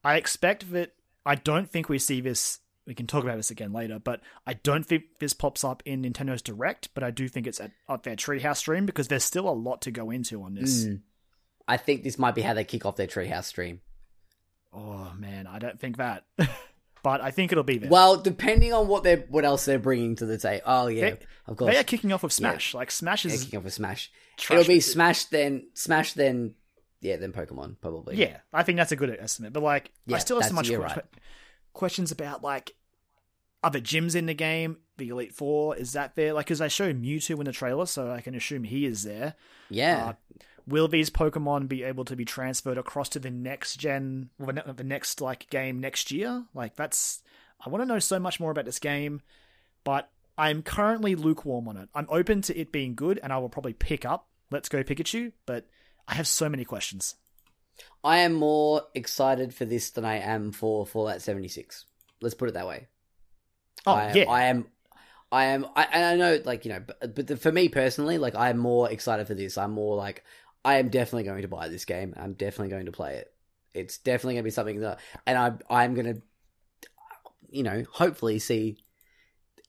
[0.05, 0.93] I expect that.
[1.25, 2.61] I don't think we see this.
[2.87, 6.03] We can talk about this again later, but I don't think this pops up in
[6.03, 6.89] Nintendo's Direct.
[6.95, 9.83] But I do think it's at, at their Treehouse stream because there's still a lot
[9.83, 10.87] to go into on this.
[10.87, 11.03] Mm.
[11.69, 13.81] I think this might be how they kick off their Treehouse stream.
[14.73, 16.25] Oh man, I don't think that.
[17.03, 17.91] but I think it'll be there.
[17.91, 20.63] Well, depending on what they're what else they're bringing to the table.
[20.67, 21.73] Oh yeah, They- of course.
[21.73, 22.75] they are kicking off with Smash.
[22.75, 24.11] Like Smash They're is kicking off with Smash.
[24.51, 26.55] It'll be Smash then Smash then
[27.01, 28.17] yeah then Pokemon probably.
[28.17, 29.53] Yeah, I think that's a good estimate.
[29.53, 31.05] But like, I still have so much you're right.
[31.73, 32.75] questions about like
[33.63, 34.79] other gyms in the game.
[34.99, 36.33] The Elite Four is that there?
[36.33, 39.35] Like, because I show Mewtwo in the trailer, so I can assume he is there.
[39.71, 40.09] yeah.
[40.09, 40.13] Uh,
[40.69, 44.73] will these Pokemon be able to be transferred across to the next gen, well, the
[44.73, 46.45] the next like game next year?
[46.55, 47.23] Like, that's
[47.65, 49.23] I want to know so much more about this game,
[49.85, 51.89] but I'm currently lukewarm on it.
[51.95, 55.33] I'm open to it being good, and I will probably pick up Let's Go Pikachu,
[55.47, 55.67] but
[56.07, 57.17] I have so many questions.
[58.05, 61.85] I am more excited for this than I am for Fallout 76.
[62.21, 62.89] Let's put it that way.
[63.87, 64.67] Oh I, yeah, I am.
[65.31, 65.67] I am.
[65.77, 68.59] I, and I know, like you know, but, but the, for me personally, like I'm
[68.59, 69.59] more excited for this.
[69.59, 70.25] I'm more like
[70.69, 72.13] I am definitely going to buy this game.
[72.15, 73.33] I'm definitely going to play it.
[73.73, 76.23] It's definitely going to be something that, and I I'm going to,
[77.49, 78.77] you know, hopefully see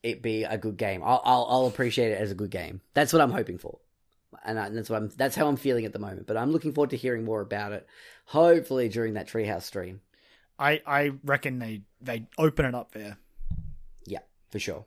[0.03, 1.01] it be a good game.
[1.01, 2.81] I'll I'll, I'll appreciate it as a good game.
[2.95, 3.80] That's what I'm hoping for,
[4.43, 5.09] and I, that's what I'm.
[5.15, 6.27] That's how I'm feeling at the moment.
[6.27, 7.88] But I'm looking forward to hearing more about it.
[8.26, 10.01] Hopefully during that Treehouse stream.
[10.59, 13.15] I I reckon they they open it up there.
[14.05, 14.19] Yeah,
[14.49, 14.84] for sure.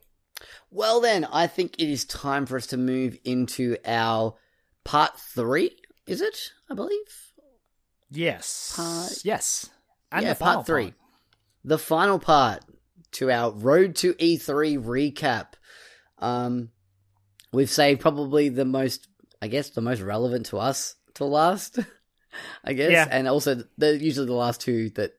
[0.71, 4.35] Well, then, I think it is time for us to move into our
[4.85, 5.77] part three.
[6.07, 6.53] Is it?
[6.71, 6.99] I believe.
[8.11, 9.71] Yes, Part- yes,
[10.11, 10.93] and yeah, part three.
[11.65, 12.63] The final part
[13.13, 15.55] to our Road to E3 recap.
[16.19, 16.71] Um,
[17.53, 19.09] we've saved probably the most,
[19.41, 21.79] I guess, the most relevant to us to last.
[22.65, 23.07] I guess, Yeah.
[23.11, 25.13] and also they're usually the last two that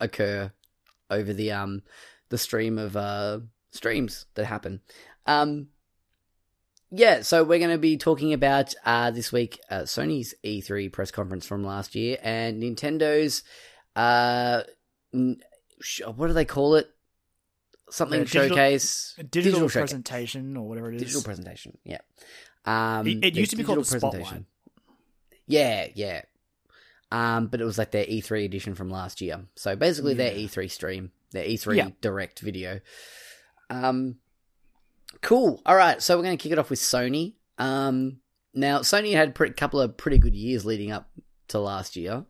[0.00, 0.50] occur
[1.10, 1.82] over the um
[2.28, 3.40] the stream of uh
[3.70, 4.80] streams that happen.
[5.26, 5.68] Um,
[6.94, 11.10] yeah, so we're going to be talking about uh, this week uh, Sony's E3 press
[11.10, 13.42] conference from last year and Nintendo's
[13.96, 14.62] uh,
[15.14, 15.40] n-
[15.80, 16.90] sh- what do they call it?
[17.90, 19.72] Something digital- showcase, digital, showcase.
[19.72, 21.02] presentation or whatever it is.
[21.02, 21.76] digital presentation.
[21.84, 21.98] Yeah,
[22.64, 24.44] um, It- it used to be called digital a Spotlight.
[25.46, 26.22] Yeah, yeah.
[27.10, 29.44] Um, but it was like their E3 edition from last year.
[29.54, 31.88] So basically, their E3 stream, their E3 Yeah.
[32.00, 32.80] direct video.
[33.68, 34.16] Um,
[35.22, 35.62] cool.
[35.64, 37.34] All right, so we're going to kick it off with Sony.
[37.58, 38.18] Um,
[38.54, 41.10] now Sony had a couple of pretty good years leading up
[41.48, 42.24] to last year.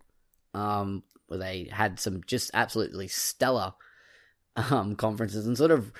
[0.54, 1.02] Um,
[1.32, 3.72] where they had some just absolutely stellar
[4.56, 5.90] um conferences and sort of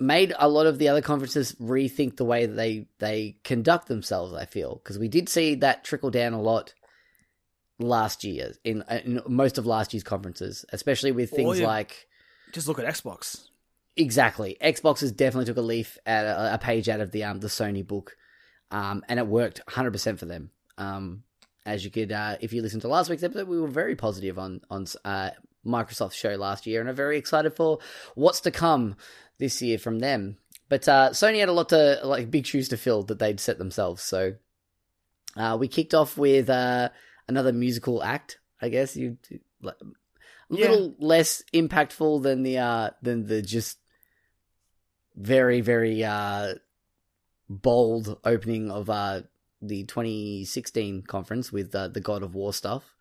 [0.00, 4.32] made a lot of the other conferences rethink the way that they they conduct themselves.
[4.34, 6.74] I feel because we did see that trickle down a lot
[7.78, 12.08] last year in, in most of last year's conferences, especially with things like
[12.52, 13.47] Just look at Xbox.
[13.98, 17.40] Exactly Xbox has definitely took a leaf at a, a page out of the um
[17.40, 18.16] the Sony book,
[18.70, 20.50] um and it worked hundred percent for them.
[20.78, 21.24] Um,
[21.66, 24.38] as you could uh, if you listen to last week's episode, we were very positive
[24.38, 25.30] on on uh
[25.66, 27.78] Microsoft's show last year and are very excited for
[28.14, 28.96] what's to come
[29.38, 30.38] this year from them.
[30.70, 33.58] But uh, Sony had a lot to like big shoes to fill that they'd set
[33.58, 34.02] themselves.
[34.02, 34.34] So
[35.36, 36.90] uh, we kicked off with uh,
[37.26, 38.38] another musical act.
[38.62, 39.18] I guess you
[39.62, 39.86] like, a
[40.50, 40.70] Yeah.
[40.70, 43.78] little less impactful than the uh, than the just
[45.18, 46.54] very very uh,
[47.48, 49.22] bold opening of uh,
[49.60, 52.94] the 2016 conference with uh, the God of War stuff.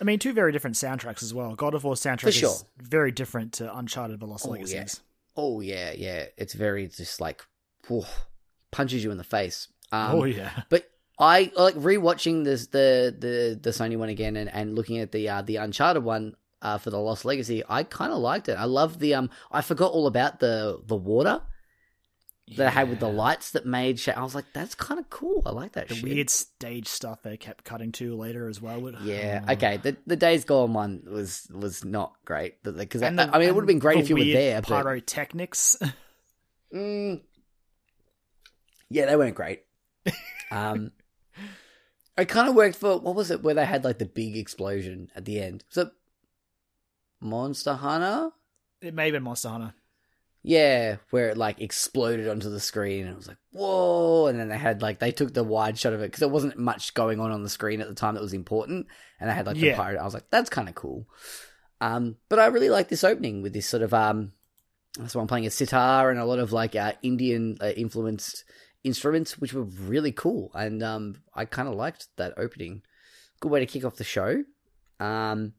[0.00, 1.54] I mean, two very different soundtracks as well.
[1.54, 2.50] God of War soundtrack For sure.
[2.50, 4.74] is very different to Uncharted: The Lost Oh, Legacies.
[4.74, 4.86] yeah.
[5.36, 6.26] Oh yeah, yeah.
[6.36, 7.44] It's very just like
[7.86, 8.04] whew,
[8.70, 9.68] punches you in the face.
[9.92, 14.50] Um, oh yeah, But I like rewatching this the the the Sony one again and,
[14.52, 16.34] and looking at the uh, the Uncharted one.
[16.62, 18.54] uh, for the Lost Legacy, I kind of liked it.
[18.54, 19.30] I love the um.
[19.52, 21.42] I forgot all about the the water
[22.56, 23.98] that I had with the lights that made.
[24.00, 25.42] Sh- I was like, that's kind of cool.
[25.46, 25.88] I like that.
[25.88, 26.04] the shit.
[26.04, 28.80] weird stage stuff they kept cutting to later as well.
[28.80, 29.44] would- Yeah.
[29.48, 29.52] Oh.
[29.52, 29.76] Okay.
[29.78, 33.62] The the Days Gone one was was not great because I, I mean it would
[33.62, 34.60] have been great if you were there.
[34.62, 35.78] But, Pyrotechnics.
[36.74, 37.20] Mm,
[38.88, 39.62] yeah, they weren't great.
[40.50, 40.90] um,
[42.16, 45.10] it kind of worked for what was it where they had like the big explosion
[45.14, 45.64] at the end?
[45.68, 45.92] Was it
[47.20, 48.30] Monster Hunter?
[48.80, 49.74] it may have been Monster Hunter.
[50.44, 54.48] Yeah, where it like exploded onto the screen and it was like whoa, and then
[54.48, 57.20] they had like they took the wide shot of it because there wasn't much going
[57.20, 58.86] on on the screen at the time that was important,
[59.20, 60.00] and they had like the pirate.
[60.00, 61.06] I was like, that's kind of cool.
[61.80, 64.32] Um, but I really like this opening with this sort of um,
[65.06, 68.44] so I'm playing a sitar and a lot of like uh, Indian uh, influenced
[68.84, 72.82] instruments, which were really cool, and um, I kind of liked that opening.
[73.40, 74.44] Good way to kick off the show.
[75.00, 75.54] Um,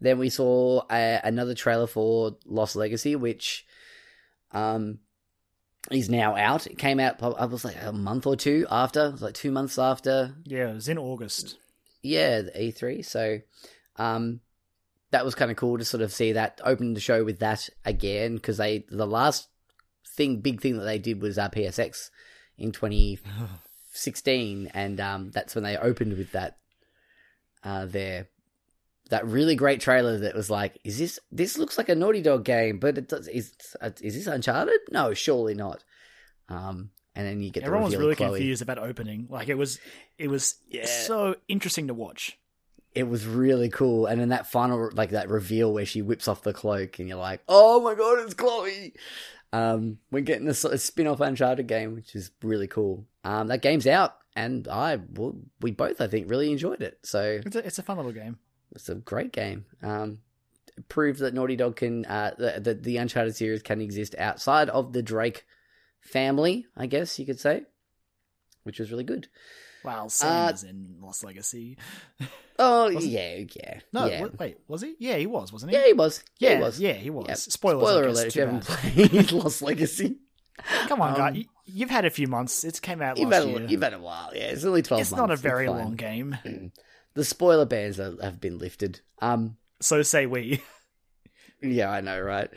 [0.00, 3.66] then we saw a, another trailer for Lost Legacy, which
[4.54, 5.00] um,
[5.90, 6.66] is now out.
[6.66, 9.50] It came out, I was like a month or two after, it was like two
[9.50, 11.58] months after, Yeah, it was in August.
[12.02, 13.04] yeah, the E3.
[13.04, 13.40] So,
[13.96, 14.40] um,
[15.10, 17.68] that was kind of cool to sort of see that open the show with that
[17.84, 19.48] again because they the last
[20.16, 22.10] thing, big thing that they did was uh, PSX
[22.58, 26.56] in 2016, and um, that's when they opened with that.
[27.62, 28.28] Uh, there,
[29.14, 32.44] that really great trailer that was like, is this this looks like a Naughty Dog
[32.44, 33.52] game, but it does is
[34.02, 34.80] is this Uncharted?
[34.90, 35.82] No, surely not.
[36.48, 39.26] Um, and then you get Everyone was really confused about opening.
[39.30, 39.78] Like it was,
[40.18, 40.86] it was Yeah.
[40.86, 42.38] so interesting to watch.
[42.94, 44.06] it was really cool.
[44.06, 47.18] And then that final, like that reveal where she whips off the cloak, and you're
[47.18, 48.94] like, "Oh my god, it's Chloe!"
[49.52, 53.06] Um, we're getting a, sort of spin-off Uncharted game, which is really cool.
[53.24, 56.98] Um, that game's out, and I, well, we both, I think, really enjoyed it.
[57.04, 58.38] So It's a, it's a fun little game.
[58.74, 59.64] It's a great game.
[59.82, 60.18] Um,
[60.88, 64.92] proves that Naughty Dog can, uh, the, the the Uncharted series can exist outside of
[64.92, 65.44] the Drake
[66.00, 67.62] family, I guess you could say,
[68.64, 69.28] which was really good.
[69.84, 71.76] Wow, Sam Uh, in Lost Legacy.
[72.56, 74.20] Oh yeah, yeah, No, yeah.
[74.22, 74.94] wa- wait, was he?
[75.00, 75.76] Yeah, he was, wasn't he?
[75.76, 76.22] Yeah, he was.
[76.38, 76.78] Yeah, yeah, he was.
[76.80, 77.26] yeah, he was.
[77.28, 77.34] Yeah.
[77.34, 80.18] Spoilers, Spoiler alert if you haven't played Lost Legacy.
[80.86, 82.62] Come on, Um, guy, you, you've had a few months.
[82.62, 83.64] It's came out You've last had, year.
[83.64, 84.30] a, you've had a while.
[84.32, 85.18] Yeah, it's only 12 it's months.
[85.20, 86.36] not a very long game.
[87.14, 89.00] The spoiler bans are, have been lifted.
[89.20, 90.62] Um, So say we.
[91.62, 92.50] yeah, I know, right?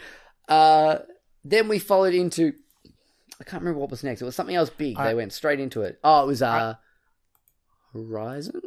[0.49, 0.99] Uh,
[1.43, 2.53] then we followed into.
[3.39, 4.21] I can't remember what was next.
[4.21, 4.97] It was something else big.
[4.97, 5.99] I- they went straight into it.
[6.03, 6.75] Oh, it was uh,
[7.93, 8.61] Horizon.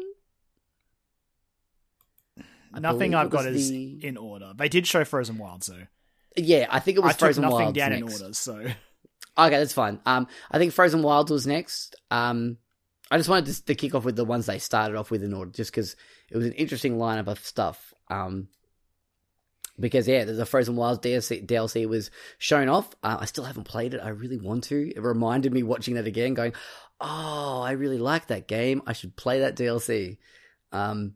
[2.73, 4.53] I Nothing I've got is the- in order.
[4.57, 5.77] They did show Frozen Wild, so
[6.37, 8.03] Yeah, I think it was I took Frozen nothing Wilds down next.
[8.03, 8.35] in order.
[8.35, 8.55] So
[9.39, 10.01] Okay, that's fine.
[10.07, 11.97] Um, I think Frozen Wilds was next.
[12.11, 12.59] Um,
[13.11, 15.35] I just wanted to, to kick off with the ones they started off with in
[15.35, 15.97] order, just because
[16.31, 17.93] it was an interesting lineup of stuff.
[18.09, 18.49] Um,
[19.79, 22.95] because yeah, the Frozen Wilds DLC, DLC was shown off.
[23.03, 24.01] Uh, I still haven't played it.
[24.01, 24.93] I really want to.
[24.95, 26.53] It reminded me watching that again, going,
[27.01, 28.83] "Oh, I really like that game.
[28.87, 30.19] I should play that DLC."
[30.71, 31.15] Um,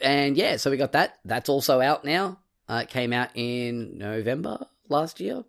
[0.00, 1.18] and yeah, so we got that.
[1.24, 2.40] That's also out now.
[2.68, 5.44] Uh, it came out in November last year.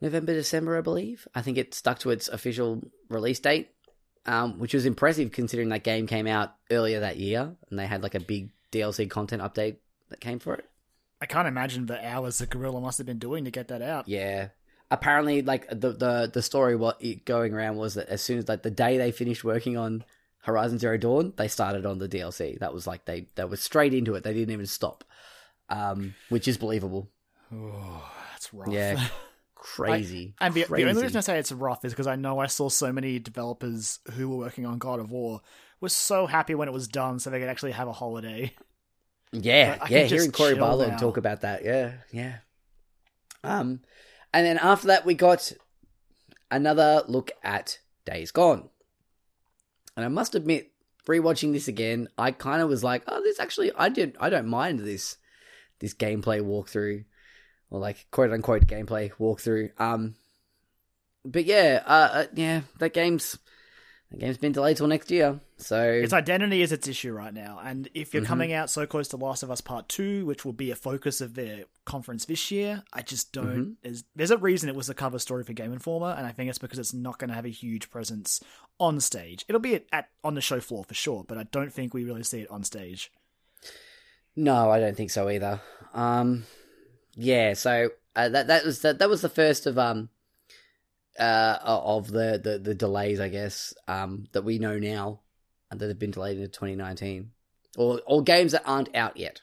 [0.00, 1.26] November, December, I believe.
[1.34, 3.70] I think it stuck to its official release date,
[4.26, 8.02] um, which was impressive considering that game came out earlier that year and they had
[8.02, 9.76] like a big DLC content update
[10.10, 10.64] that came for it.
[11.20, 14.08] I can't imagine the hours that Guerrilla must have been doing to get that out.
[14.08, 14.48] Yeah.
[14.90, 18.48] Apparently, like the the the story what it going around was that as soon as
[18.48, 20.04] like the day they finished working on
[20.38, 22.58] Horizon Zero Dawn, they started on the DLC.
[22.60, 24.24] That was like they they were straight into it.
[24.24, 25.04] They didn't even stop,
[25.68, 27.10] um, which is believable.
[27.52, 28.72] Oh, that's rough.
[28.72, 29.08] Yeah.
[29.58, 30.34] Crazy.
[30.40, 32.68] And the, the only reason I say it's rough is because I know I saw
[32.68, 35.40] so many developers who were working on God of War
[35.80, 38.52] were so happy when it was done so they could actually have a holiday.
[39.32, 40.04] Yeah, I yeah.
[40.04, 42.36] Hearing Cory Barlog talk about that, yeah, yeah.
[43.44, 43.80] Um,
[44.32, 45.52] and then after that, we got
[46.50, 48.70] another look at Days Gone,
[49.96, 50.72] and I must admit,
[51.06, 54.46] rewatching this again, I kind of was like, oh, this actually, I did, I don't
[54.46, 55.18] mind this,
[55.80, 57.04] this gameplay walkthrough,
[57.70, 59.70] or like quote unquote gameplay walkthrough.
[59.80, 60.14] Um,
[61.24, 63.38] but yeah, uh, uh yeah, that game's
[64.10, 67.60] that game's been delayed till next year, so Its identity is its issue right now,
[67.62, 68.26] and if you're Mhm.
[68.26, 71.20] coming out so close to Last of Us Part Two, which will be a focus
[71.20, 73.46] of their conference this year, I just don't.
[73.46, 73.72] Mm-hmm.
[73.82, 76.48] There's, there's a reason it was the cover story for Game Informer, and I think
[76.48, 78.42] it's because it's not going to have a huge presence
[78.80, 79.44] on stage.
[79.46, 82.04] It'll be at, at on the show floor for sure, but I don't think we
[82.04, 83.12] really see it on stage.
[84.36, 85.60] No, I don't think so either.
[85.92, 86.44] Um,
[87.18, 90.08] yeah, so uh, that that was that, that was the first of um
[91.18, 95.20] uh of the, the the delays, I guess, um that we know now
[95.70, 97.30] that have been delayed into 2019,
[97.76, 99.40] or or games that aren't out yet.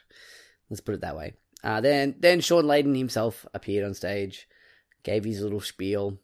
[0.69, 1.33] Let's put it that way.
[1.63, 4.47] Uh, then then Shawn Layden himself appeared on stage,
[5.03, 6.17] gave his little spiel,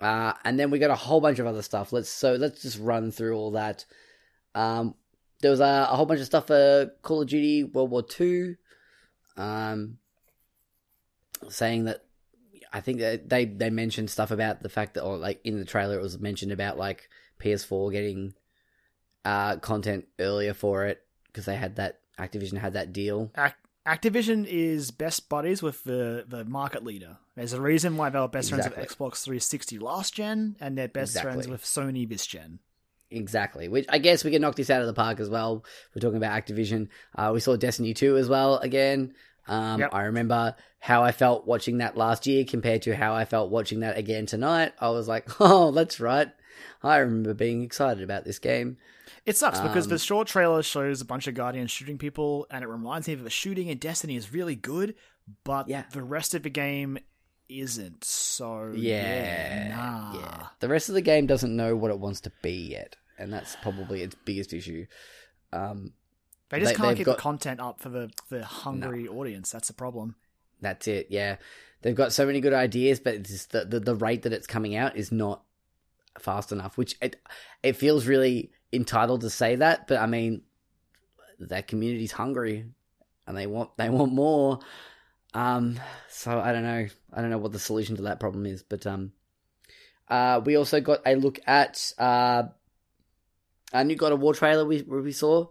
[0.00, 1.92] uh, and then we got a whole bunch of other stuff.
[1.92, 3.84] Let's so let's just run through all that.
[4.54, 4.94] Um,
[5.40, 8.56] there was a, a whole bunch of stuff for Call of Duty World War Two,
[9.36, 9.98] um,
[11.50, 12.04] saying that
[12.72, 15.64] I think that they they mentioned stuff about the fact that, or like in the
[15.64, 17.08] trailer, it was mentioned about like
[17.40, 18.34] PS4 getting
[19.24, 23.30] uh content earlier for it because they had that Activision had that deal.
[23.36, 23.54] Ac-
[23.86, 27.18] Activision is best buddies with the, the market leader.
[27.36, 28.72] There's a reason why they were best Exactly.
[28.74, 32.60] friends with Xbox 360 last gen, and they're best friends with Sony this gen.
[33.10, 33.68] Exactly.
[33.68, 35.64] Which I guess we can knock this out of the park as well.
[35.94, 36.88] We're talking about Activision.
[37.14, 39.14] Uh, we saw Destiny 2 as well again.
[39.46, 39.90] Um, Yep.
[39.92, 43.80] I remember how I felt watching that last year compared to how I felt watching
[43.80, 44.72] that again tonight.
[44.80, 46.28] I was like, oh, that's right.
[46.82, 48.76] I remember being excited about this game.
[49.26, 52.62] It sucks because Um, the short trailer shows a bunch of Guardians shooting people, and
[52.62, 54.94] it reminds me of the shooting in Destiny is really good,
[55.44, 55.84] but Yeah.
[55.92, 56.98] the rest of the game
[57.48, 58.04] isn't.
[58.04, 59.68] So Yeah.
[59.74, 60.18] nah.
[60.20, 60.46] Yeah.
[60.60, 62.96] The rest of the game doesn't know what it wants to be yet.
[63.18, 64.86] And that's probably its biggest issue.
[65.52, 65.92] Um,
[66.50, 69.50] They just They- can't keep got- the content up for the the hungry audience.
[69.50, 70.14] That's the problem.
[70.60, 71.08] That's it.
[71.10, 71.36] Yeah,
[71.82, 74.46] they've got so many good ideas, but it's just the, the the rate that it's
[74.46, 75.42] coming out is not
[76.18, 76.76] fast enough.
[76.78, 77.20] Which it
[77.62, 80.42] it feels really entitled to say that, but I mean,
[81.40, 82.66] that community's hungry
[83.26, 84.60] and they want they want more.
[85.32, 86.86] Um, so I don't know.
[87.12, 89.12] I don't know what the solution to that problem is, but um,
[90.08, 92.44] uh, we also got a look at uh,
[93.72, 95.46] a new God of War trailer we we saw.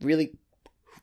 [0.00, 0.32] Really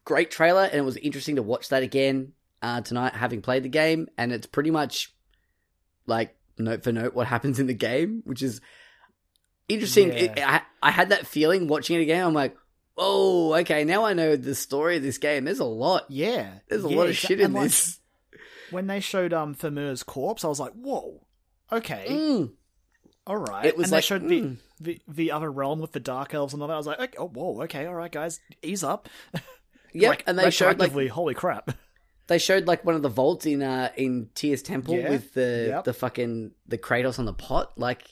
[0.04, 3.70] great trailer, and it was interesting to watch that again uh, tonight, having played the
[3.70, 5.14] game, and it's pretty much
[6.06, 8.62] like note for note what happens in the game, which is
[9.68, 10.10] interesting.
[10.10, 10.14] Yeah.
[10.16, 12.26] It, I I had that feeling watching it again.
[12.26, 12.56] I'm like,
[12.98, 15.46] oh, okay, now I know the story of this game.
[15.46, 16.06] There's a lot.
[16.10, 18.00] Yeah, There's a yeah, lot of shit in like, this.
[18.70, 21.26] when they showed um Thamur's corpse, I was like, whoa,
[21.72, 22.52] okay, Mm.
[23.28, 23.66] All right.
[23.66, 24.58] It was and like, they showed mm.
[24.80, 26.74] the, the the other realm with the dark elves and all that.
[26.74, 29.10] I was like, okay, oh whoa, okay, all right, guys, ease up.
[29.94, 31.72] Yep, Like, and they showed like holy crap.
[32.28, 35.66] they showed like one of the vaults in uh in Tyr's temple Yeah, with the
[35.68, 35.84] yep.
[35.84, 37.78] the fucking the Kratos on the pot.
[37.78, 38.06] Like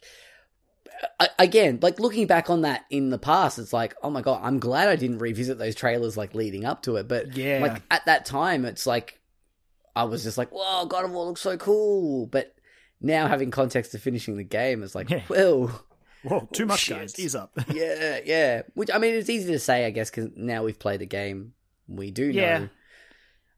[1.20, 4.42] I, again, like looking back on that in the past, it's like, oh my god,
[4.44, 7.08] I'm glad I didn't revisit those trailers like leading up to it.
[7.08, 7.60] But Yeah.
[7.62, 9.18] like at that time, it's like
[9.96, 12.26] I was just like, whoa, God of War looks so cool.
[12.26, 12.54] But
[13.02, 15.24] now having context to finishing the game, it's like, Yeah.
[15.30, 15.86] well,
[16.22, 16.98] Whoa, too Oh, much, shit.
[16.98, 17.18] guys.
[17.20, 17.52] Ease up.
[17.74, 18.64] yeah, yeah.
[18.74, 21.54] Which I mean, it's easy to say, I guess, because now we've played the game,
[21.88, 22.58] we do Yeah.
[22.60, 22.70] know.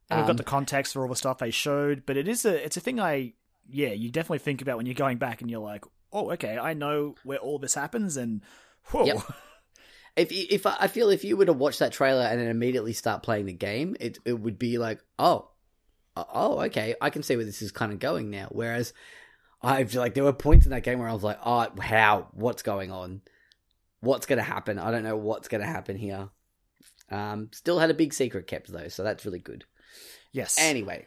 [0.09, 2.45] And we've Um, got the context for all the stuff they showed, but it is
[2.45, 3.33] a it's a thing I
[3.69, 6.73] yeah, you definitely think about when you're going back and you're like, oh, okay, I
[6.73, 8.41] know where all this happens, and
[8.91, 9.17] whoa, Yep.
[10.17, 12.47] If you- if I I feel if you were to watch that trailer and then
[12.49, 15.49] immediately start playing the game, it it would be like, oh,
[16.15, 18.47] oh, okay, I can see where this is kind of going now.
[18.51, 18.93] Whereas
[19.63, 22.63] I've like there were points in that game where I was like, oh, how, what's
[22.63, 23.21] going on,
[23.99, 24.79] what's going to happen?
[24.79, 26.29] I don't know what's going to happen here.
[27.09, 29.65] Um, still had a big secret kept though, so that's really good.
[30.31, 31.05] yes, Anyway,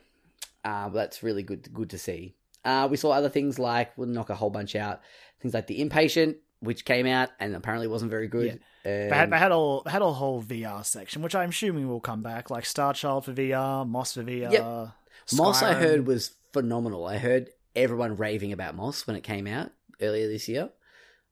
[0.65, 2.35] uh, that's really good good to see.
[2.65, 5.01] Uh, we saw other things like we'll knock a whole bunch out.
[5.41, 8.61] Things like the Inpatient, which came out and apparently wasn't very good.
[8.85, 11.89] They had, Um, they had all they had a whole VR section, which I'm assuming
[11.89, 14.53] will come back, like Star Child for VR, Moss for VR.
[14.53, 14.93] Yep.
[15.37, 17.07] Moss, I heard was phenomenal.
[17.07, 19.71] I heard everyone raving about Moss when it came out
[20.01, 20.71] earlier this year.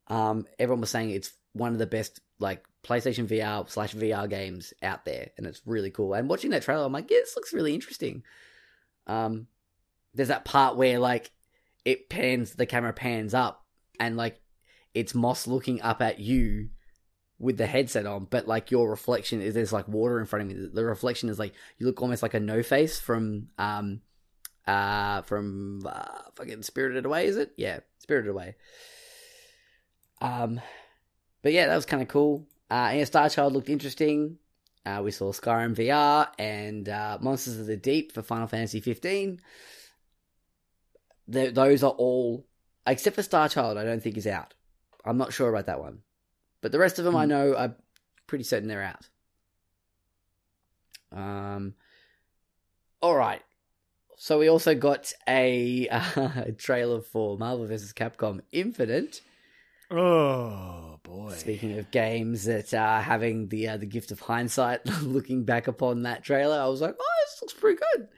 [0.09, 4.75] Um, everyone was saying it's one of the best like PlayStation VR slash VR games
[4.83, 6.15] out there, and it's really cool.
[6.15, 8.23] And watching that trailer, I'm like, yeah, this looks really interesting.
[9.07, 9.47] Um,
[10.15, 11.31] there's that part where like
[11.85, 13.65] it pans, the camera pans up,
[14.01, 14.41] and like
[14.95, 16.71] it's Moss looking up at you
[17.39, 20.57] with the headset on, but like your reflection is there's like water in front of
[20.57, 20.69] me.
[20.73, 24.01] The reflection is like you look almost like a no face from um
[24.67, 27.53] uh from uh fucking Spirited Away, is it?
[27.57, 28.57] Yeah, Spirited Away.
[30.21, 30.61] Um,
[31.43, 32.47] but yeah, that was kind of cool.
[32.71, 34.39] Uh, yeah, Star Child looked interesting.
[34.87, 39.41] Uh, we saw Skyrim VR and uh, Monsters of the Deep for Final Fantasy 15.
[41.33, 42.47] Th- those are all,
[42.87, 44.55] except for Star Child, I don't think is out.
[45.05, 45.99] I'm not sure about that one,
[46.61, 47.75] but the rest of them I know I'm
[48.27, 49.09] pretty certain they're out.
[51.17, 51.75] Um,
[53.01, 53.43] all right.
[54.23, 57.93] So we also got a, uh, trailer for Marvel vs.
[57.93, 59.21] Capcom Infinite.
[59.91, 65.43] Oh boy, Speaking of games that are having the uh, the gift of hindsight, looking
[65.43, 68.09] back upon that trailer, I was like, "Oh, this looks pretty good."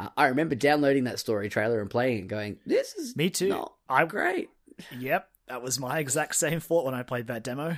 [0.00, 3.50] Uh, I remember downloading that story trailer and playing it, going, "This is me too.
[3.50, 4.50] not I great."
[4.98, 7.76] yep, that was my exact same thought when I played that demo.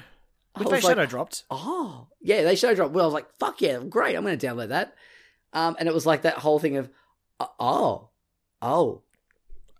[0.57, 1.45] Which they like, shadow dropped.
[1.51, 2.95] Oh, yeah, they showed dropped.
[2.95, 4.17] Well, I was like, "Fuck yeah, great!
[4.17, 4.95] I'm going to download that."
[5.53, 6.91] Um, and it was like that whole thing of,
[7.41, 8.09] uh, oh,
[8.63, 9.03] oh,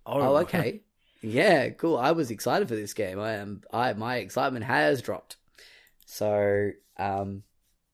[0.07, 0.83] oh, okay,
[1.23, 1.97] yeah, cool.
[1.97, 3.19] I was excited for this game.
[3.19, 3.63] I am.
[3.73, 5.37] I my excitement has dropped.
[6.07, 7.43] So, um,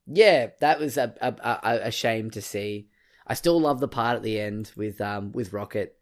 [0.06, 2.88] yeah, that was a a, a, a shame to see.
[3.26, 5.96] I still love the part at the end with um with Rocket,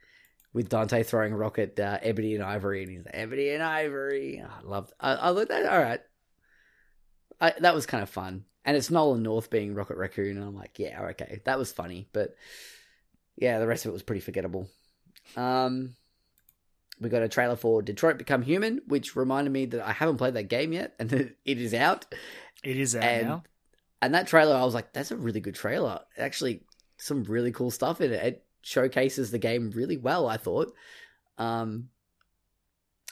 [0.52, 4.42] with Dante throwing Rocket uh, Ebony and Ivory, and he's like, Ebony and Ivory.
[4.44, 4.92] Oh, I loved.
[4.98, 6.00] I, I looked at all right.
[7.40, 10.56] I, that was kind of fun, and it's Nolan North being Rocket Raccoon, and I'm
[10.56, 12.34] like, yeah, okay, that was funny, but
[13.36, 14.68] yeah, the rest of it was pretty forgettable.
[15.36, 15.94] Um,
[17.00, 20.34] we got a trailer for Detroit Become Human, which reminded me that I haven't played
[20.34, 21.12] that game yet, and
[21.44, 22.06] it is out.
[22.62, 23.42] It is out and, now.
[24.00, 26.00] And that trailer, I was like, that's a really good trailer.
[26.18, 26.62] Actually,
[26.96, 28.24] some really cool stuff in it.
[28.24, 30.72] It showcases the game really well, I thought.
[31.38, 31.88] Um,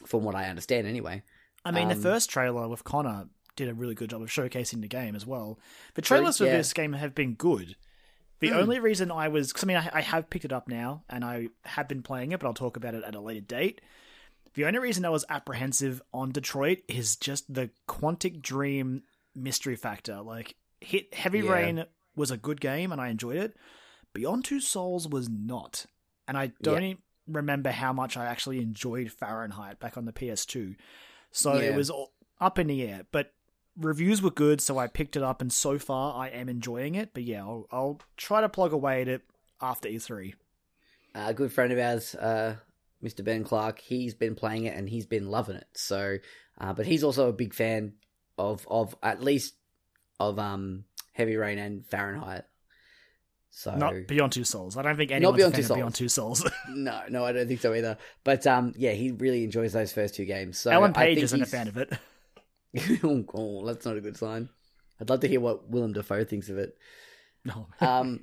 [0.06, 1.22] from what I understand, anyway.
[1.64, 4.80] I mean, Um, the first trailer with Connor did a really good job of showcasing
[4.80, 5.58] the game as well.
[5.94, 6.56] The trailers for yeah.
[6.56, 7.76] this game have been good.
[8.40, 8.56] The Hmm.
[8.56, 11.24] only reason I was, because I mean, I, I have picked it up now and
[11.24, 13.80] I have been playing it, but I'll talk about it at a later date.
[14.54, 19.02] The only reason I was apprehensive on Detroit is just the Quantic Dream
[19.34, 20.20] mystery factor.
[20.22, 21.52] Like, Hit Heavy Yeah.
[21.52, 21.84] Rain
[22.16, 23.56] was a good game and I enjoyed it.
[24.12, 25.86] Beyond Two Souls was not,
[26.26, 26.88] and I don't Yeah.
[26.90, 30.74] even remember how much I actually enjoyed Fahrenheit back on the PS2.
[31.30, 31.68] So Yeah.
[31.68, 33.34] it was all up in the air, but
[33.80, 37.10] reviews were good, so I picked it up, and so far I am enjoying it.
[37.12, 39.22] But yeah, I'll, I'll try to plug away at it
[39.60, 40.34] after E E3.
[41.14, 42.56] a good friend of ours, uh,
[43.02, 43.24] Mr.
[43.24, 45.66] Ben Clark, he's been playing it and he's been loving it.
[45.72, 46.18] So,
[46.58, 47.94] uh, but he's also a big fan
[48.38, 49.54] of of at least
[50.18, 52.44] of um Heavy Rain and Fahrenheit.
[53.50, 54.76] So Not Beyond Two Souls.
[54.76, 56.50] I don't think anyone's Beyond a fan Two of Beyond Two Souls.
[56.68, 57.98] no, no, I don't think so either.
[58.22, 60.58] But um, yeah, he really enjoys those first two games.
[60.58, 61.92] So Ellen I Page think isn't a fan of it.
[63.04, 64.48] oh, that's not a good sign.
[65.00, 66.76] I'd love to hear what Willem Dafoe thinks of it.
[67.44, 67.68] No.
[67.80, 68.20] Um,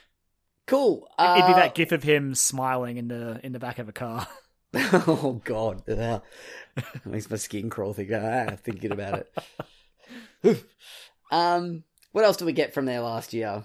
[0.66, 1.08] cool.
[1.18, 3.92] It'd be Uh, that gif of him smiling in the in the back of a
[3.92, 4.26] car.
[4.74, 6.22] oh god, Ugh.
[7.04, 9.26] makes my skin crawl thinking, ah, thinking about
[10.42, 10.64] it.
[11.30, 13.64] um, what else did we get from there last year?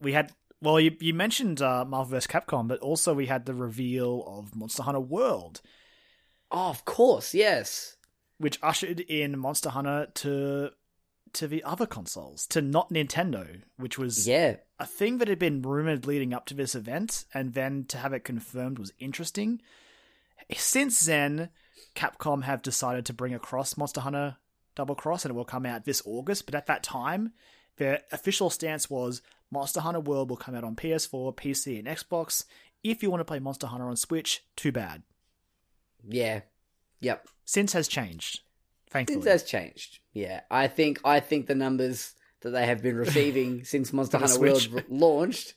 [0.00, 2.26] We had well, you you mentioned uh, Marvel vs.
[2.26, 5.60] Capcom, but also we had the reveal of Monster Hunter World,
[6.50, 7.96] Oh, of course, yes.
[8.38, 10.70] Which ushered in Monster Hunter to
[11.34, 15.62] to the other consoles, to not Nintendo, which was Yeah, a thing that had been
[15.62, 19.60] rumored leading up to this event, and then to have it confirmed was interesting.
[20.54, 21.48] Since then,
[21.96, 24.36] Capcom have decided to bring across Monster Hunter
[24.76, 26.46] Double Cross, and it will come out this August.
[26.46, 27.32] But at that time,
[27.76, 32.44] their official stance was Monster Hunter World will come out on PS4, PC, and Xbox.
[32.82, 35.02] If you want to play Monster Hunter on Switch, too bad.
[36.06, 36.40] yeah,
[37.04, 37.28] yep.
[37.44, 38.40] Since has changed,
[38.90, 39.22] thankfully.
[39.22, 39.98] Since has changed.
[40.12, 44.40] Yeah, I think I think the numbers that they have been receiving since Monster Hunter
[44.40, 44.84] World Switch.
[44.84, 45.54] r- launched,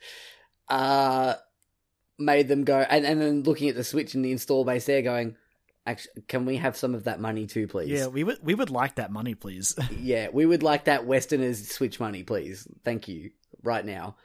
[0.70, 1.36] uh,
[2.20, 5.02] made them go and and then looking at the Switch and the install base, there
[5.02, 5.36] going,
[5.86, 7.90] actually, can we have some of that money too, please?
[7.90, 9.76] yeah, we would we would like that money, please.
[10.00, 12.68] yeah, we would like that Westerners Switch money, please.
[12.84, 13.32] Thank you,
[13.64, 14.18] right now.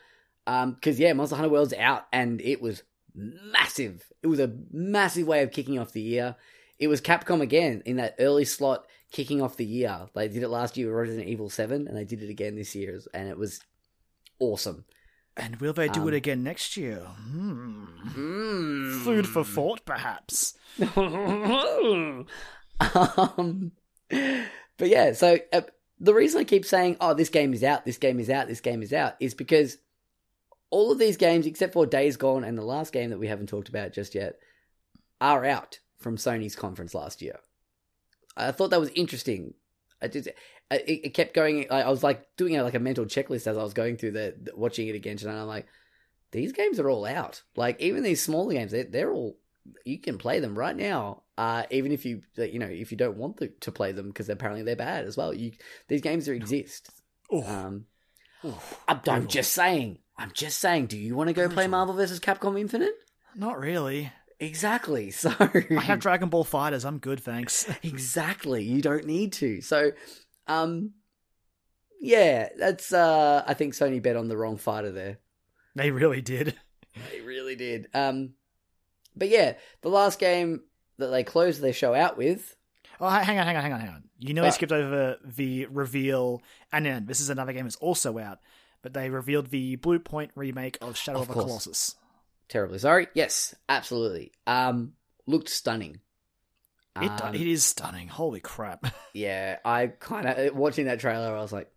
[0.47, 2.83] Um, because yeah, Monster Hunter World's out, and it was
[3.15, 4.03] massive.
[4.23, 6.37] It was a massive way of kicking off the year.
[6.83, 10.09] It was Capcom again in that early slot, kicking off the year.
[10.15, 12.75] They did it last year with Resident Evil Seven, and they did it again this
[12.75, 13.61] year, and it was
[14.41, 14.85] awesome.
[15.37, 16.99] and will they do Um, it again next year?
[16.99, 17.85] Hmm.
[18.09, 19.05] Mm.
[19.05, 20.55] Food for thought, perhaps.
[20.97, 22.27] um,
[22.81, 25.63] but yeah, so uh,
[26.01, 28.61] the reason I keep saying, "Oh, this game is out, this game is out, this
[28.61, 29.79] game is out," is because
[30.71, 33.49] all of these games, except for Days Gone and the last game that we haven't
[33.49, 34.39] talked about just yet,
[35.21, 37.39] are out from Sony's conference last year.
[38.37, 39.55] I thought that was interesting.
[40.01, 40.37] I just, it,
[40.71, 41.67] it kept going.
[41.71, 44.13] I, I was like doing a, like a mental checklist as I was going through
[44.13, 45.67] the, the- watching it again, and I'm like,
[46.33, 47.43] these games are all out.
[47.57, 49.37] Like even these smaller games, they're, they're all
[49.85, 51.23] you can play them right now.
[51.39, 54.29] Uh, even if you you know if you don't want to, to play them because
[54.29, 55.33] apparently they're bad as well.
[55.33, 55.53] You
[55.89, 56.91] these games are exist.
[57.31, 57.85] Oh, Um,
[58.43, 59.99] oh, I'm, I'm just saying.
[60.19, 60.87] I'm just saying.
[60.87, 62.19] Do you want to go play Marvel vs.
[62.21, 62.95] Capcom Infinite?
[63.37, 64.11] not really.
[64.43, 65.11] Exactly.
[65.13, 66.85] So I have Dragon Ball FighterZ.
[66.85, 67.69] I'm good, thanks.
[67.83, 68.65] exactly.
[68.65, 69.61] You don't need to.
[69.61, 69.93] So,
[70.49, 70.93] um,
[72.01, 72.93] yeah, that's.
[72.93, 75.19] uh I think Sony bet on the wrong fighter there.
[75.75, 76.55] They really did.
[77.11, 77.89] They really did.
[77.95, 78.35] Um,
[79.17, 80.63] but yeah, the last game
[80.99, 82.57] that they closed their show out with.
[83.01, 84.03] Oh, hang on, hang on, hang on, hang on.
[84.19, 84.55] You know, I What?
[84.55, 86.43] skipped over the reveal,
[86.73, 88.39] and then this is another game that's also out,
[88.83, 91.43] but they revealed the Bluepoint remake of Shadow Of of, the.
[91.43, 91.97] Colossus.
[92.53, 93.07] Terribly sorry.
[93.15, 94.31] Yes, absolutely.
[94.47, 94.93] Um,
[95.27, 96.01] looked stunning.
[97.01, 98.09] It, Um, it is stunning.
[98.09, 98.93] Holy crap.
[99.15, 101.35] yeah, I kind of watching that trailer.
[101.35, 101.71] I was like,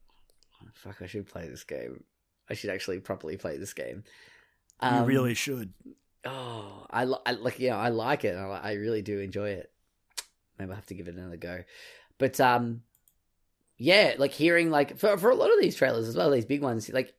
[0.62, 2.04] "Oh, "Fuck, I should play this game."
[2.50, 4.04] I should actually properly play this game.
[4.84, 5.72] you Um, really should.
[6.26, 8.36] Oh, I, I like yeah, I like it.
[8.36, 9.72] I, I really do enjoy it.
[10.60, 11.64] Maybe I have to give it another go.
[12.18, 12.82] But um,
[13.78, 16.62] yeah, like hearing like for for a lot of these trailers as well, these big
[16.62, 17.14] ones, like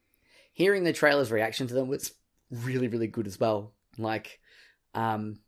[0.52, 2.12] hearing the trailers' reaction to them was
[2.51, 3.73] really really good as well.
[3.98, 4.40] Like,
[4.94, 5.39] um,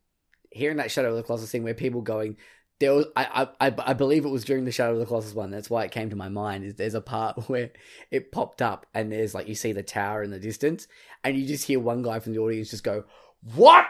[0.51, 2.37] hearing that Shadow of the Colossus thing where people going.
[2.81, 5.51] There was, I, I, I believe it was during the Shadow of the Colossus one.
[5.51, 6.65] That's why it came to my mind.
[6.65, 7.70] Is there's a part where
[8.11, 10.87] it popped up and there's like you see the tower in the distance,
[11.25, 13.05] and you just hear one guy from the audience just go,
[13.55, 13.87] "What?"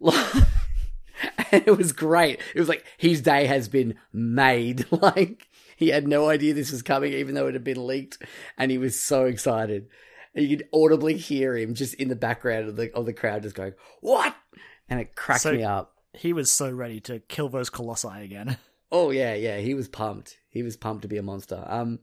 [0.00, 2.40] and it was great.
[2.54, 4.86] It was like his day has been made.
[5.00, 8.18] Like he had no idea this was coming, even though it had been leaked,
[8.58, 9.88] and he was so excited.
[10.34, 13.42] And you could audibly hear him just in the background of the of the crowd,
[13.42, 14.34] just going, "What?"
[14.88, 15.96] And it cracked So- me up.
[16.12, 18.56] He was so ready to kill those colossi again.
[18.92, 20.36] Oh yeah, yeah, he was pumped.
[20.48, 21.64] He was pumped to be a monster.
[21.68, 22.00] Um,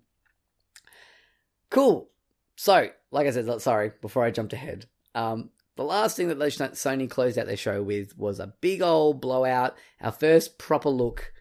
[1.69, 2.09] cool.
[2.55, 7.09] So, like I said, sorry, before I jumped ahead, um, the last thing that Sony
[7.09, 9.75] closed out their show with was a big old blowout.
[10.01, 11.33] Our first proper look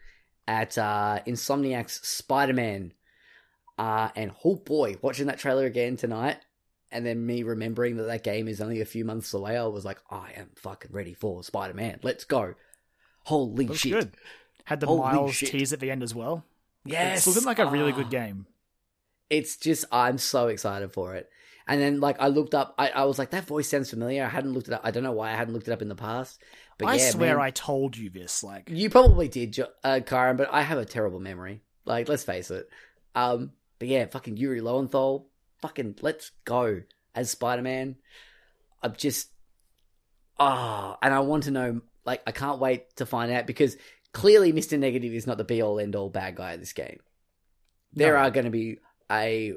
[0.46, 2.92] at uh, Insomniac's Spider-Man.
[3.78, 6.38] Uh, and oh boy, watching that trailer again tonight,
[6.90, 9.84] and then me remembering that that game is only a few months away, I was
[9.84, 12.00] like, I am fucking ready for Spider-Man.
[12.02, 12.54] Let's go.
[13.24, 13.92] Holy shit.
[13.92, 14.12] good.
[14.64, 15.50] Had the Holy Miles shit.
[15.50, 16.44] tease at the end as well.
[16.84, 17.18] Yes.
[17.26, 17.96] It's looking like a really Ah.
[17.96, 18.46] good game.
[19.28, 21.28] it's just I'm so excited for it.
[21.68, 24.24] And then like I looked up, I, I was like, that voice sounds familiar.
[24.24, 24.82] I hadn't looked it up.
[24.84, 26.40] I don't know why I hadn't looked it up in the past.
[26.78, 28.44] But I yeah, swear man, I told you this.
[28.44, 31.62] Like, you probably did, uh, Kyron, but I have a terrible memory.
[31.84, 32.68] Like, let's face it.
[33.16, 33.50] Um,
[33.80, 35.26] but yeah, fucking Yuri Lowenthal,
[35.60, 36.82] fucking let's go
[37.14, 37.96] as Spider Man.
[38.82, 39.30] I'm just
[40.38, 41.80] ah, and I want to know.
[42.04, 43.76] Like, I can't wait to find out because
[44.12, 47.00] clearly, Mister Negative is not the be all end all bad guy of this game.
[47.92, 48.20] There No.
[48.20, 48.78] are going to be
[49.10, 49.54] a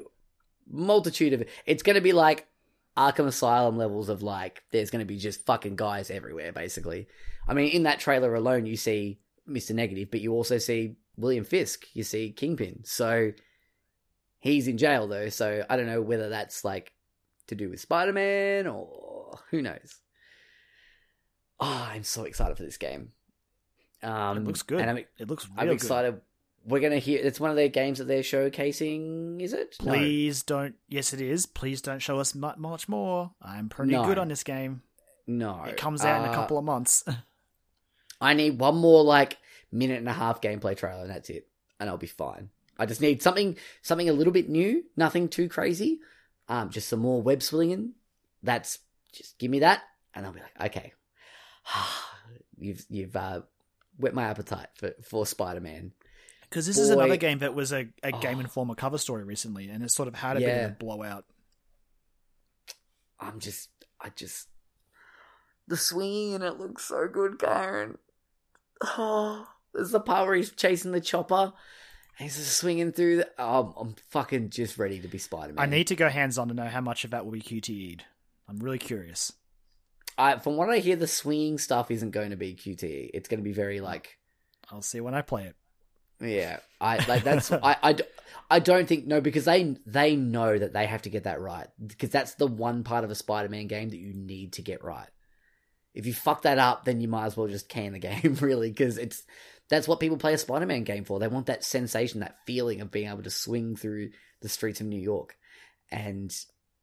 [0.68, 1.44] multitude of.
[1.64, 2.48] It's going to be like
[2.96, 4.64] Arkham Asylum levels of like.
[4.72, 7.06] There's going to be just fucking guys everywhere, basically.
[7.46, 11.44] I mean, in that trailer alone, you see Mister Negative, but you also see William
[11.44, 11.86] Fisk.
[11.92, 12.80] You see Kingpin.
[12.84, 13.30] So
[14.40, 15.28] he's in jail though.
[15.28, 16.92] So I don't know whether that's like
[17.46, 19.96] to do with Spider Man or who knows.
[21.58, 23.12] Oh, I'm so excited for this game.
[24.02, 24.80] Um, it looks good.
[24.80, 25.74] and I'm, it looks really I'm good.
[25.74, 26.20] excited.
[26.64, 27.20] We're gonna hear.
[27.22, 29.40] It's one of their games that they're showcasing.
[29.40, 29.76] Is it?
[29.82, 29.92] No.
[29.92, 30.74] Please don't.
[30.88, 31.46] Yes, it is.
[31.46, 33.30] Please don't show us much more.
[33.42, 34.04] I'm pretty No.
[34.04, 34.82] good on this game.
[35.26, 37.04] No, It comes out in a Uh, couple of months.
[38.20, 39.38] I need one more like
[39.72, 41.46] minute and a half gameplay trailer, and that's it,
[41.78, 42.50] and I'll be fine.
[42.80, 46.00] I just need something, something a little bit new, nothing too crazy.
[46.48, 47.92] Um, just some more web swinging.
[48.42, 48.78] That's
[49.12, 49.82] just give me that,
[50.14, 50.92] and I'll be like, okay,
[52.58, 53.42] you've you've uh,
[53.98, 55.92] whet my appetite for for Spider Man.
[56.42, 58.18] Because this is another game that was a, a Oh.
[58.18, 61.24] Game Informer cover story recently, and it sort of had a bit of a blowout.
[63.20, 63.68] I'm just,
[64.00, 64.48] I just,
[65.68, 67.98] the swinging in it looks so good, Kyron.
[68.82, 71.52] Oh, there's the part where he's chasing the chopper.
[72.20, 73.18] He's just swinging through.
[73.18, 75.62] The, oh, I'm fucking just ready to be Spider Man.
[75.62, 78.04] I need to go hands on to know how much of that will be QTE'd.
[78.48, 79.32] I'm really curious.
[80.18, 83.10] I, from what I hear, the swinging stuff isn't going to be QTE.
[83.14, 84.18] It's going to be very like,
[84.70, 85.56] I'll see when I play it.
[86.20, 86.58] yeah.
[86.78, 87.50] I like that's.
[87.52, 87.96] I, I,
[88.50, 91.68] I don't think no because they they know that they have to get that right
[91.84, 94.84] because that's the one part of a Spider Man game that you need to get
[94.84, 95.08] right.
[95.94, 98.68] If you fuck that up, then you might as well just can the game really
[98.70, 99.22] because it's
[99.70, 101.18] that's what people play a Spider Man game for.
[101.18, 104.10] They want that sensation, that feeling of being able to swing through
[104.42, 105.36] the streets of New York,
[105.90, 106.34] and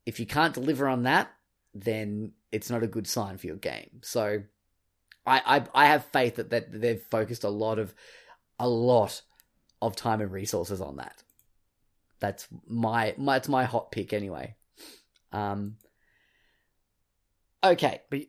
[0.05, 1.29] if you can't deliver on that,
[1.73, 3.99] then it's not a good sign for your game.
[4.01, 4.41] So,
[5.25, 7.93] I I, I have faith that, that they've focused a lot of
[8.57, 9.21] a lot
[9.81, 11.21] of time and resources on that.
[12.19, 14.55] That's my my it's my hot pick anyway.
[15.31, 15.75] Um.
[17.63, 18.21] Okay, But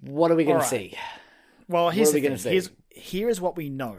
[0.00, 0.96] what are we going All to see?
[1.68, 2.60] Well, here's are we see?
[2.90, 3.96] Here's what we know.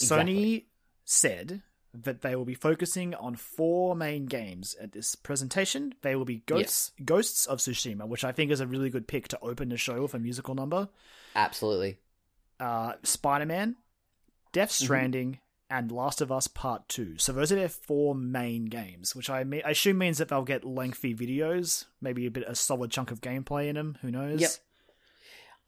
[0.00, 0.34] Exactly.
[0.34, 0.64] Sony
[1.04, 1.62] said
[1.92, 5.94] that they will be focusing on four main games at this presentation.
[6.02, 9.28] They will be Ghosts Ghosts of Tsushima, which I think is a really good pick
[9.28, 10.88] to open the show with a musical number.
[11.36, 11.98] Absolutely.
[12.58, 13.76] uh, Spider Man,
[14.52, 14.84] Death Mm-hmm.
[14.84, 15.38] Stranding,
[15.70, 17.16] and Last of Us Part Two.
[17.18, 20.64] So those are their four main games, which I, I assume means that they'll get
[20.64, 23.98] lengthy videos, maybe a bit a solid chunk of gameplay in them.
[24.02, 24.40] Who knows?
[24.40, 24.50] Yep.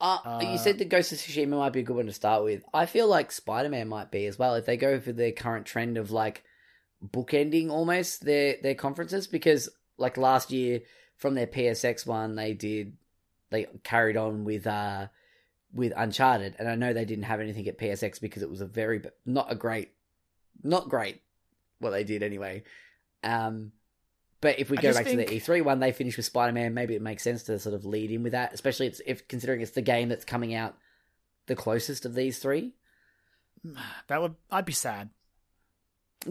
[0.01, 2.45] Uh, Uh, you said the Ghost of Tsushima might be a good one to start
[2.45, 2.63] with.
[2.75, 5.67] I feel like Spider Man might be as well if they go for their current
[5.67, 6.45] trend of like
[7.05, 9.69] bookending almost their their conferences because
[9.99, 10.81] like last year
[11.17, 12.97] from their PSX one they did
[13.51, 15.07] they carried on with uh
[15.73, 18.67] with Uncharted and I know they didn't have anything at PSX because it was a
[18.67, 19.93] very not a great
[20.63, 21.21] not great
[21.79, 22.63] what they did anyway
[23.23, 23.73] Um,
[24.41, 26.75] but if we go back to the E3 one, they finished with Spider Man.
[26.75, 29.61] Maybe it makes sense to sort of lead in with that, especially it's, if considering
[29.61, 30.77] it's the game that's coming out
[31.47, 32.75] the closest of these three.
[34.09, 35.11] That would I'd be sad.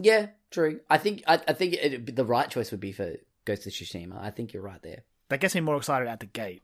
[0.00, 0.80] Yeah, true.
[0.90, 3.14] I think I, I think it, the right choice would be for
[3.44, 4.20] Ghost of Tsushima.
[4.20, 5.04] I think you're right there.
[5.28, 6.62] That gets me more excited at the gate.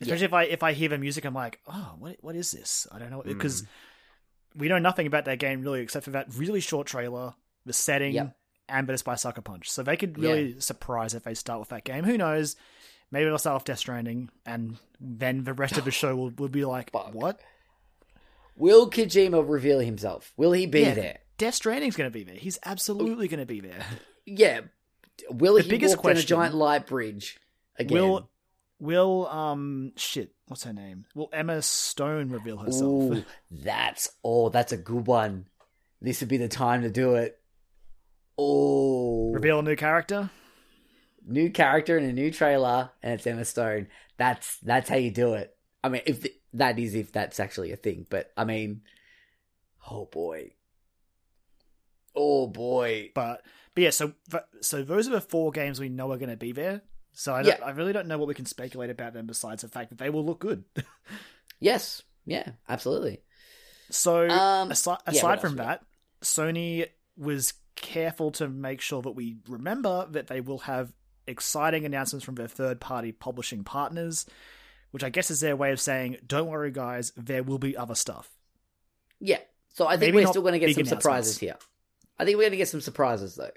[0.00, 2.86] Especially if I if I hear the music, I'm like, oh, what what is this?
[2.90, 3.28] I don't know Hmm.
[3.28, 3.64] because
[4.54, 7.34] we know nothing about that game really, except for that really short trailer,
[7.66, 8.36] the setting, Yep.
[8.92, 9.70] It's by Sucker Punch.
[9.70, 12.04] So they could really surprise if they start with that game.
[12.04, 12.56] Who knows?
[13.10, 16.48] Maybe they'll start off Death Stranding, and then the rest of the show will, will
[16.48, 17.12] be like, Fuck.
[17.12, 17.40] what?
[18.56, 20.32] Will Kojima reveal himself?
[20.36, 20.94] Will he be Yeah.
[20.94, 21.18] there?
[21.38, 22.34] Death Stranding's going to be there.
[22.36, 23.84] He's absolutely going to be there.
[24.26, 24.60] Yeah.
[25.30, 27.38] Will The he biggest walk down a giant light bridge
[27.76, 27.98] again?
[28.00, 28.30] Will
[28.78, 30.32] will um shit?
[30.46, 31.04] What's her name?
[31.14, 32.90] Will Emma Stone reveal herself?
[33.12, 35.46] Ooh, that's oh, that's a good one.
[36.00, 37.39] This would be the time to do it.
[38.42, 40.30] Oh, reveal a new character?
[41.26, 43.88] new character in a new trailer, and it's Emma Stone.
[44.16, 45.54] That's that's how you do it.
[45.84, 48.80] I mean, if the, that is if that's actually a thing, but I mean,
[49.90, 50.52] oh boy,
[52.16, 53.42] oh boy, But
[53.74, 54.14] but yeah, so
[54.62, 56.80] so those are the four games we know are going to be there.
[57.12, 57.66] So I don't, Yeah.
[57.66, 60.08] I really don't know what we can speculate about them besides the fact that they
[60.08, 60.64] will look good.
[61.60, 63.20] yes, yeah, absolutely.
[63.90, 65.84] so Um, aside, aside what from that,
[66.22, 66.86] Sony
[67.18, 70.92] was careful to make sure that we remember that they will have
[71.26, 74.26] exciting announcements from their third party publishing partners,
[74.90, 77.94] which I guess is their way of saying, "Don't worry, guys, there will be other
[77.94, 78.30] stuff."
[79.20, 79.38] Yeah.
[79.74, 81.56] So I think Maybe we're still going to get some surprises here.
[82.18, 83.50] I think we're going to get some surprises though.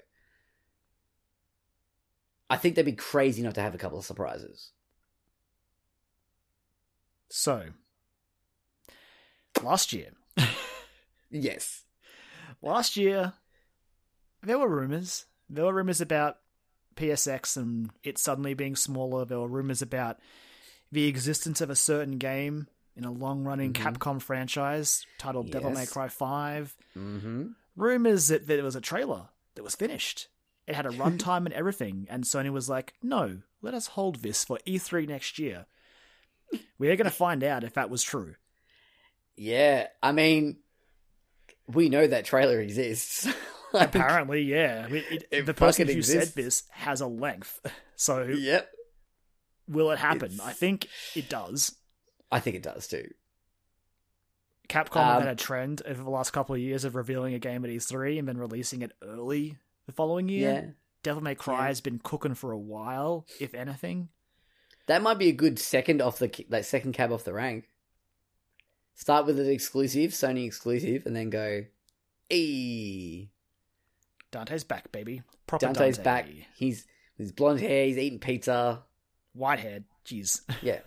[2.48, 4.70] I think they'd be crazy not to have a couple of surprises.
[7.30, 7.64] So
[9.62, 10.10] last year,
[11.30, 11.82] Yes.
[12.62, 13.32] last year
[14.44, 15.26] there were rumors.
[15.50, 16.38] There were rumors about
[16.96, 19.24] PSX and it suddenly being smaller.
[19.24, 20.18] There were rumors about
[20.92, 23.82] the existence of a certain game in a long-running Mhm.
[23.96, 26.76] Capcom franchise titled Devil May Cry 5.
[26.96, 27.46] Mm-hmm.
[27.76, 30.28] Rumors that, that there was a trailer that was finished.
[30.68, 34.44] It had a runtime and everything, and Sony was like, "No, let us hold this
[34.44, 35.66] for E3 next year."
[36.78, 38.36] We're going to find out if that was true.
[39.36, 39.88] Yeah.
[40.02, 40.58] I mean,
[41.66, 43.26] we know that trailer exists.
[43.82, 44.86] Apparently, yeah.
[44.88, 47.60] It- it- It the person who said this has a length.
[47.96, 48.68] So, Yep.
[49.68, 50.32] will it happen?
[50.32, 51.76] It's- I think it does.
[52.32, 53.08] I think it does too.
[54.68, 57.38] Capcom have Um, had a trend over the last couple of years of revealing a
[57.38, 60.52] game at E3 and then releasing it early the following year.
[60.52, 60.70] Yeah.
[61.04, 61.66] Devil May Cry Yeah.
[61.68, 64.08] has been cooking for a while, if anything.
[64.86, 67.68] That might be a good second off the like second cab off the rank.
[68.94, 71.66] Start with an exclusive, Sony exclusive, and then go,
[72.32, 73.30] "Ee,
[74.34, 75.22] Dante's back, baby.
[75.46, 76.02] Proper Dante's Dante.
[76.02, 76.28] back.
[76.56, 76.86] He's
[77.16, 77.86] his blonde hair.
[77.86, 78.82] He's eating pizza.
[79.32, 79.84] White hair.
[80.04, 80.40] Jeez.
[80.62, 80.80] Yeah.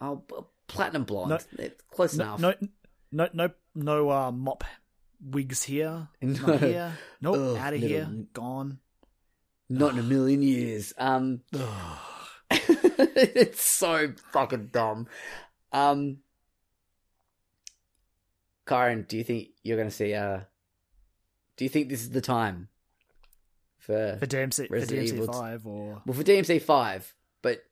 [0.00, 0.22] Oh,
[0.68, 1.44] platinum blonde.
[1.58, 2.40] No- close No, enough.
[2.40, 2.54] no,
[3.10, 4.62] no, no, no uh, mop
[5.20, 6.06] wigs here.
[6.22, 6.46] No.
[6.46, 6.92] Not here.
[7.20, 8.08] Nope, Ugh, out of here.
[8.32, 8.78] Gone.
[9.68, 10.92] Not in a million years.
[10.96, 11.40] Um,
[12.50, 15.08] it's so fucking dumb.
[15.72, 16.18] Um,
[18.66, 20.14] Kyron, do you think you're going to see?
[20.14, 20.40] Uh,
[21.56, 22.68] do you think this is the time
[23.86, 26.02] for For DMC, for DMC Evil 5 or.
[26.06, 27.12] well for DMC five?
[27.42, 27.62] But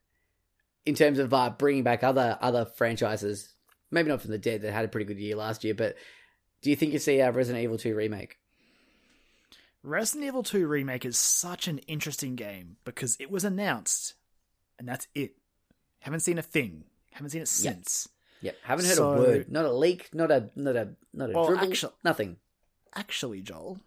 [0.87, 3.55] in terms of uh, bringing back other other franchises,
[3.91, 5.97] maybe not from the dead that had a pretty good year last year, but
[6.63, 8.37] do you think you see a Resident Evil two remake?
[9.83, 14.13] Resident Evil 2 Remake is such an interesting game because it was announced
[14.79, 15.37] and that's it.
[16.01, 16.85] Haven't seen a thing.
[17.13, 18.07] Haven't seen it since.
[18.43, 19.51] Yep, haven't heard So- a word.
[19.51, 20.13] Not a leak.
[20.15, 21.69] Not a not a not a Well, dribble.
[21.73, 22.37] actu- nothing.
[22.95, 23.81] Actually, Joel,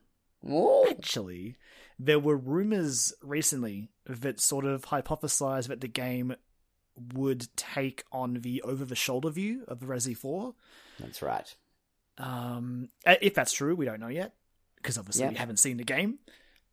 [0.48, 1.58] Oh, actually,
[2.00, 6.36] there were rumors recently that sort of hypothesized that the game
[7.14, 10.54] would take on the over the shoulder view of the Resi 4.
[11.00, 11.56] that's right.
[12.18, 14.34] Um, if that's true, we don't know yet
[14.78, 15.30] because obviously Yeah.
[15.32, 16.20] we haven't seen the game.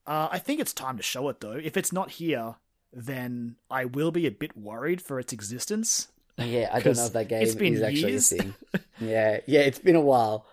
[0.06, 1.52] Uh, I think it's time to show it though.
[1.52, 2.56] If it's not here,
[2.92, 6.08] then I will be a bit worried for its existence.
[6.36, 8.32] Yeah, I don't know if that game it's been is actually years.
[8.32, 8.54] a thing.
[9.00, 10.46] yeah, yeah, it's been a while.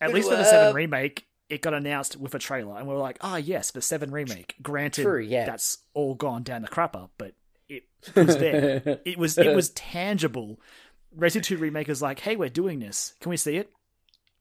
[0.00, 2.94] At been least for the Seven remake, it got announced with a trailer, and we
[2.94, 5.44] are like, "Ah, yes, the Seven remake." Granted, True, yeah.
[5.46, 7.34] that's all gone down the crapper, but
[7.68, 7.84] it
[8.14, 9.00] was there.
[9.04, 10.60] it was it was tangible.
[11.16, 13.14] Resident 2 remake is like, "Hey, we're doing this.
[13.20, 13.70] Can we see it?"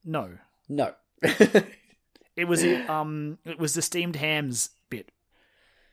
[0.04, 0.94] No, no.
[2.36, 5.12] it was um, it was the steamed hams bit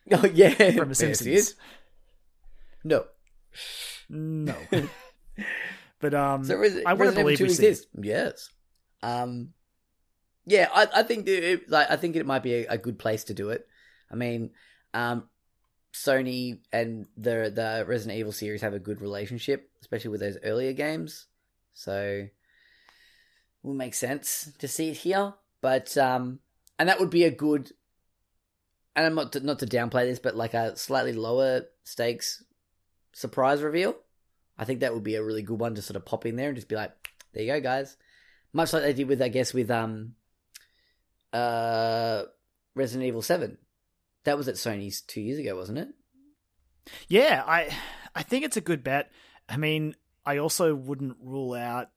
[0.12, 1.50] oh yeah, from The Simpsons.
[1.50, 1.54] it.
[2.82, 3.04] No.
[4.08, 4.56] No.
[6.00, 7.86] but um So Res- I want to believe 2 we it.
[8.00, 8.50] Yes.
[9.02, 9.52] Um.
[10.50, 13.22] Yeah, I, I think it, like I think it might be a, a good place
[13.24, 13.68] to do it.
[14.10, 14.50] I mean,
[14.92, 15.28] um,
[15.94, 20.72] Sony and the the Resident Evil series have a good relationship, especially with those earlier
[20.72, 21.26] games.
[21.72, 22.26] So,
[23.62, 25.34] will make sense to see it here.
[25.60, 26.40] But um,
[26.80, 27.70] and that would be a good.
[28.96, 32.42] And I'm not to, not to downplay this, but like a slightly lower stakes
[33.12, 33.94] surprise reveal.
[34.58, 36.48] I think that would be a really good one to sort of pop in there
[36.48, 36.90] and just be like,
[37.34, 37.96] "There you go, guys."
[38.52, 40.16] Much like they did with, I guess, with um,
[41.32, 42.24] uh,
[42.74, 43.58] Resident Evil Seven.
[44.24, 45.88] That was at Sony's two years ago, wasn't it?
[47.08, 47.74] Yeah, I
[48.14, 49.10] I think it's a good bet.
[49.48, 49.94] I mean,
[50.24, 51.88] I also wouldn't rule out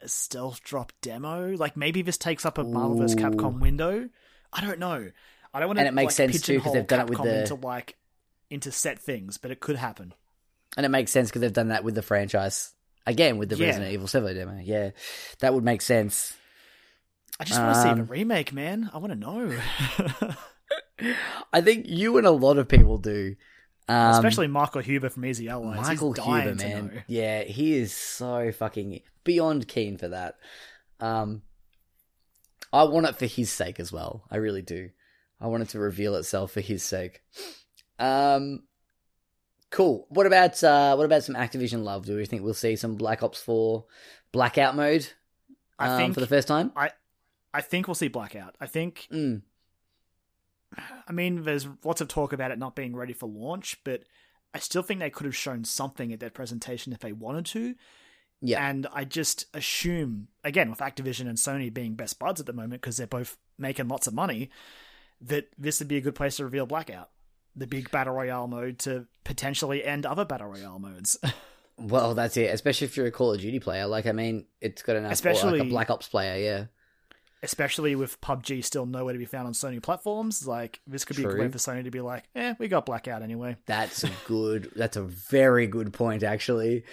[0.00, 1.54] a stealth drop demo.
[1.56, 3.16] Like maybe this takes up a Marvel vs.
[3.16, 4.08] Capcom window.
[4.52, 5.10] I don't know.
[5.52, 5.80] I don't want to.
[5.80, 7.96] And it makes like, sense too, 'cause they've done it with the- into like
[8.50, 10.14] into set things, but it could happen.
[10.76, 12.72] And it makes sense because they've done that with the franchise
[13.06, 13.66] again with the Yeah.
[13.66, 14.58] Resident Evil Seven demo.
[14.62, 14.90] Yeah,
[15.40, 16.34] that would make sense.
[17.40, 18.90] I just want to see the Um, remake, man.
[18.92, 19.56] I want to know,
[21.52, 23.36] I think you and a lot of people do.
[23.88, 25.80] Um, especially Michael Huber from Easy Allies.
[25.80, 27.04] Michael Huber, man.
[27.06, 30.36] Yeah, he is so fucking beyond keen for that.
[31.00, 31.42] Um,
[32.72, 34.24] I want it for his sake as well.
[34.30, 34.90] I really do.
[35.40, 37.22] I want it to reveal itself for his sake.
[37.98, 38.64] Um,
[39.70, 40.06] cool.
[40.10, 42.04] What about uh, what about some Activision love?
[42.04, 43.86] Do we think we'll see some Black Ops Four
[44.32, 45.08] blackout mode?
[45.78, 46.72] I um, think- for the first time.
[46.76, 46.90] I
[47.60, 48.54] think we'll see Blackout.
[48.60, 49.42] I think Mm,
[51.08, 54.02] I mean, there's lots of talk about it not being ready for launch, but
[54.54, 57.74] I still think they could have shown something at that presentation if they wanted to.
[58.42, 62.52] yeah, And I just assume, again, with Activision and Sony being best buds at the
[62.52, 64.50] moment because they're both making lots of money,
[65.22, 67.10] that this would be a good place to reveal Blackout,
[67.56, 71.18] the big battle royale mode to potentially end other battle royale modes.
[71.78, 72.52] well, that's it.
[72.52, 73.86] Especially if you're a Call of Duty player.
[73.86, 75.12] Like, I mean, it's got enough.
[75.12, 76.36] or like a Black Ops player.
[76.38, 76.64] Yeah.
[77.42, 81.22] Especially with PUBG still nowhere to be found on Sony platforms, like this could be
[81.24, 84.72] a way for Sony to be like, "Eh, we got Blackout anyway." That's a good.
[84.74, 86.84] that's a very good point, actually.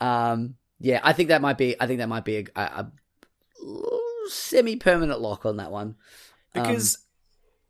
[0.00, 1.74] Um, yeah, I think that might be.
[1.80, 2.92] I think that might be a, a, a
[4.28, 5.96] semi-permanent lock on that one.
[6.54, 6.98] Um, because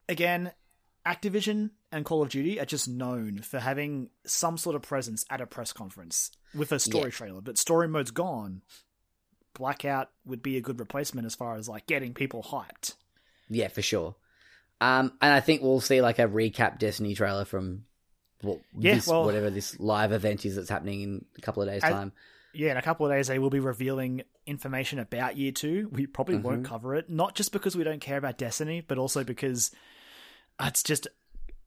[0.08, 0.52] again
[1.06, 5.40] activision and call of duty are just known for having some sort of presence at
[5.40, 7.10] a press conference with a story Yeah.
[7.10, 8.62] trailer but story mode's gone
[9.54, 12.94] blackout would be a good replacement as far as like getting people hyped
[13.52, 14.14] yeah, for sure.
[14.80, 17.84] Um, and I think we'll see like a recap Destiny trailer from
[18.42, 21.68] what Yeah, this, well- whatever this live event is that's happening in a couple of
[21.68, 22.12] days' I- time.
[22.54, 26.06] yeah in a couple of days they will be revealing information about year two we
[26.06, 26.66] probably won't Mhm.
[26.66, 29.70] cover it not just because we don't care about destiny but also because
[30.60, 31.06] it's just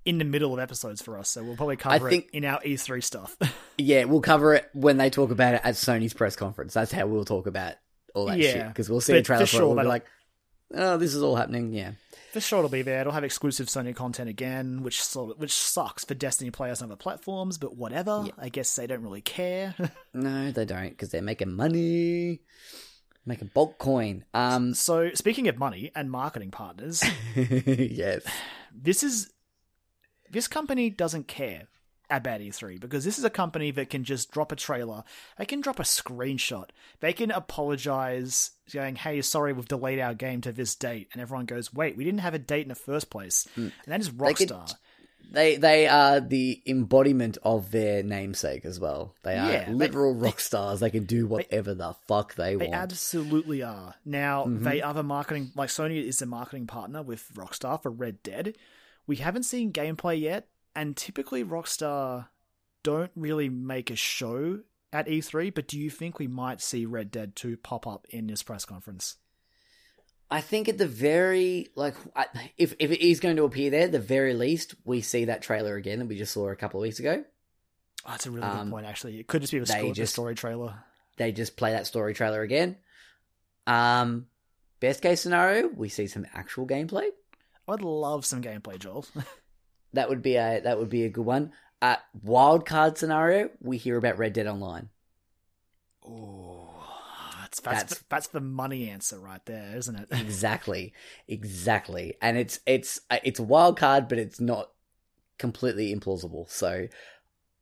[0.05, 2.59] in the middle of episodes for us so we'll probably cover think- it in our
[2.61, 3.35] e3 stuff
[3.77, 6.73] Yeah, we'll cover it when they talk about it at Sony's press conference.
[6.75, 7.73] That's how we'll talk about
[8.13, 9.59] all that shit because we'll see a trailer for for it.
[9.59, 10.05] sure We'll be like,
[10.75, 11.93] "Oh, this is all happening." Yeah.
[12.33, 13.01] For sure, it'll be there.
[13.01, 16.89] It'll have exclusive Sony content again, which sort of, which sucks for Destiny players on
[16.89, 17.57] other platforms.
[17.57, 18.23] But whatever.
[18.27, 18.31] Yeah.
[18.37, 19.73] I guess they don't really care.
[20.13, 22.41] No, they don't because they're making money,
[23.25, 24.23] making bulk coin.
[24.35, 27.03] Um, so, speaking of money and marketing partners,
[27.35, 28.21] yes,
[28.71, 29.32] this is
[30.33, 31.67] this company doesn't care
[32.09, 35.03] about E3 because this is a company that can just drop a trailer,
[35.37, 36.69] they can drop a screenshot,
[36.99, 41.45] they can apologize, saying, "Hey, sorry, we've delayed our game to this date," and everyone
[41.45, 44.33] goes, "Wait, we didn't have a date in the first place," and that is They
[44.33, 44.75] could- Rockstar.
[45.31, 49.15] they they are the embodiment of their namesake as well.
[49.23, 50.81] They are Yeah, they- literal rock stars.
[50.81, 52.71] They can do whatever the fuck they, They want.
[52.71, 53.95] They absolutely are.
[54.05, 54.63] Now, Mhm.
[54.63, 58.55] they are the marketing, like Sony is the marketing partner with Rockstar for Red Dead.
[59.07, 62.27] We haven't seen gameplay yet, and typically Rockstar
[62.83, 64.59] don't really make a show
[64.91, 68.27] at E3, but do you think we might see Red Dead 2 pop up in
[68.27, 69.15] this press conference?
[70.31, 71.95] I think at the very like,
[72.57, 75.75] if if it is going to appear there, the very least we see that trailer
[75.75, 77.23] again that we just saw a couple of weeks ago.
[78.05, 79.19] Oh, that's a really Um, good point, actually.
[79.19, 80.75] It could just be a, story, just- story trailer.
[81.17, 82.77] They just play that story trailer again.
[83.67, 84.25] Um,
[84.79, 87.09] best case scenario, we see some actual gameplay.
[87.67, 89.05] I'd love some gameplay, Joel.
[89.93, 91.51] That would be a that would be a good one.
[91.81, 94.89] Uh, wild card scenario, we hear about Red Dead Online.
[96.03, 96.83] oh,
[97.41, 100.07] that's, that's, That's- the, that's the money answer right there, isn't it?
[100.11, 100.93] exactly,
[101.27, 102.15] exactly.
[102.21, 104.71] And it's it's uh, it's a wild card, but it's not
[105.37, 106.49] completely implausible.
[106.49, 106.87] So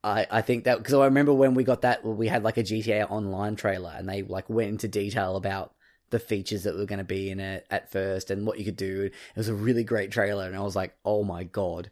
[0.03, 2.63] I I think that because I remember when we got that, we had like a
[2.63, 5.73] GTA Online trailer, and they like went into detail about
[6.11, 8.75] the features that were going to be in it at first and what you could
[8.75, 9.03] do.
[9.05, 11.89] It was a really great trailer, and I was like, oh my god,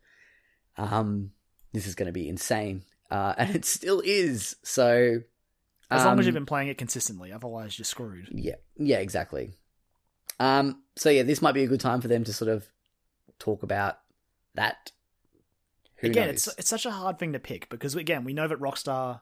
[0.78, 1.32] um,
[1.74, 2.84] this is going to be insane.
[3.10, 4.56] Uh, and it still is.
[4.64, 5.22] So
[5.90, 8.28] As long as um, you've been playing it consistently, otherwise you're screwed.
[8.32, 9.54] yeah, yeah, exactly.
[10.40, 12.68] Um, so yeah, this might be a good time for them to sort of
[13.40, 14.00] talk about
[14.56, 14.92] that?
[15.98, 16.48] Who again, knows?
[16.48, 19.22] it's it's such a hard thing to pick because again, we know that Rockstar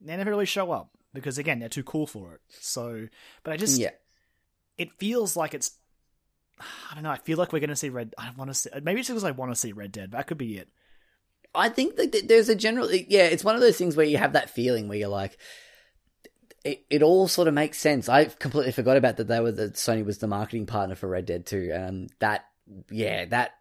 [0.00, 2.40] they never really show up because again, they're too cool for it.
[2.48, 3.08] So,
[3.42, 3.90] but I just yeah.
[4.78, 5.72] It feels like it's
[6.60, 7.10] I don't know.
[7.10, 8.14] I feel like we're going to see Red.
[8.18, 8.70] I want to see.
[8.82, 10.12] Maybe it's because I want to see Red Dead.
[10.12, 10.68] That could be it.
[11.54, 14.34] I think that there's a general yeah, it's one of those things where you have
[14.34, 15.38] that feeling where you're like
[16.64, 18.08] it, it all sort of makes sense.
[18.08, 21.26] I completely forgot about that they were that Sony was the marketing partner for Red
[21.26, 21.72] Dead 2.
[21.74, 22.44] Um that
[22.90, 23.52] yeah, that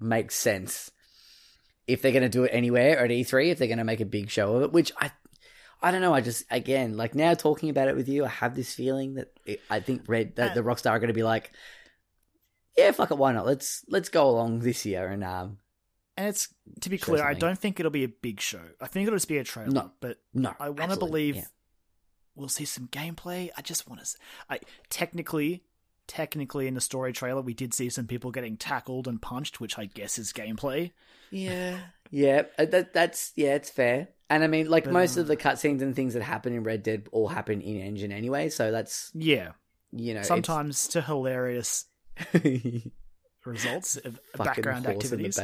[0.00, 0.90] makes sense.
[1.86, 4.06] If they're going to do it anywhere at E3, if they're going to make a
[4.06, 5.10] big show of it, which I
[5.82, 8.54] I don't know, I just again, like now talking about it with you, I have
[8.54, 11.52] this feeling that it, I think Red that the Rockstar are going to be like
[12.76, 13.46] yeah, fuck it, why not?
[13.46, 15.58] Let's let's go along this year and um
[16.16, 16.48] And it's
[16.80, 18.62] to be Show clear, I don't think it'll be a big show.
[18.80, 19.72] I think it'll just be a trailer.
[19.72, 19.90] No.
[20.00, 20.54] But no.
[20.58, 21.44] I want to believe yeah.
[22.34, 23.50] we'll see some gameplay.
[23.56, 24.16] I just want to.
[24.48, 25.64] I technically,
[26.06, 29.78] technically, in the story trailer, we did see some people getting tackled and punched, which
[29.78, 30.92] I guess is gameplay.
[31.30, 31.78] Yeah,
[32.10, 34.08] yeah, uh, that that's yeah, it's fair.
[34.32, 36.64] And I mean, like But, most uh, of the cutscenes and things that happen in
[36.64, 39.52] Red Dead all happen in engine anyway, so that's Yeah,
[39.92, 41.84] you know sometimes to hilarious
[43.44, 45.38] results of background in the activities.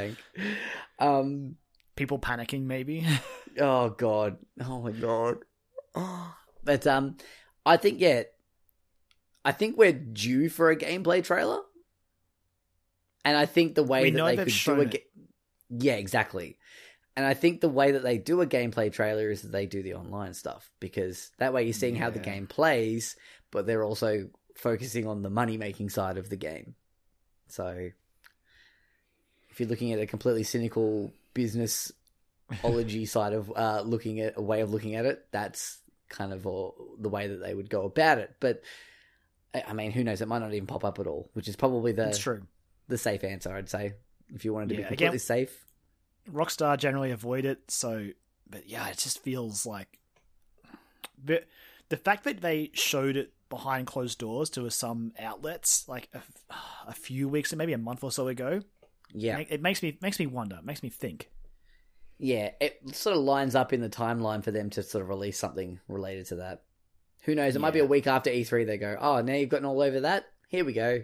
[0.98, 1.56] Um.
[1.96, 3.06] People panicking, maybe.
[3.60, 4.36] Oh god.
[4.64, 5.38] Oh my god.
[5.96, 6.32] Oh.
[6.62, 7.16] But um,
[7.66, 8.22] I think yeah,
[9.44, 11.60] I think we're due for a gameplay trailer,
[13.24, 15.06] and I think the way We that they could do a ga-
[15.70, 16.56] yeah, exactly.
[17.18, 19.82] And I think the way that they do a gameplay trailer is that they do
[19.82, 23.16] the online stuff because that way you're seeing how the game plays,
[23.50, 26.76] but they're also focusing on the money making side of the game.
[27.48, 27.90] So
[29.50, 31.90] if you're looking at a completely cynical business
[32.62, 35.78] ology side of uh, looking at a way of looking at it, that's
[36.08, 38.36] kind of all, the way that they would go about it.
[38.38, 38.62] But
[39.66, 40.20] I mean, who knows?
[40.20, 42.42] It might not even pop up at all, which is probably the true.
[42.86, 43.94] the safe answer, I'd say.
[44.32, 45.64] If you wanted to Yeah, be completely again- safe,
[46.32, 48.08] Rockstar generally avoid it, so
[48.48, 49.98] but yeah, it just feels like
[51.22, 51.42] the
[51.88, 56.20] the fact that they showed it behind closed doors to some outlets like a,
[56.86, 58.60] a few weeks, maybe a month or so ago,
[59.12, 61.30] yeah, it makes me makes me wonder, makes me think.
[62.18, 65.38] yeah, it sort of lines up in the timeline for them to sort of release
[65.38, 66.62] something related to that.
[67.24, 67.56] Who knows?
[67.56, 68.66] It might be a week after E3.
[68.66, 70.26] They go, oh, now you've gotten all over that.
[70.48, 71.02] Here we go.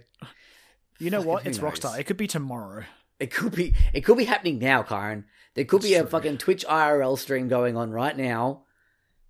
[0.98, 1.46] You know Fucking what?
[1.46, 1.78] It's knows?
[1.80, 1.98] Rockstar.
[1.98, 2.84] It could be tomorrow.
[3.20, 5.24] It could be it could be happening now, Kyron.
[5.54, 6.10] There could be a true.
[6.10, 8.64] fucking Twitch IRL stream going on right now.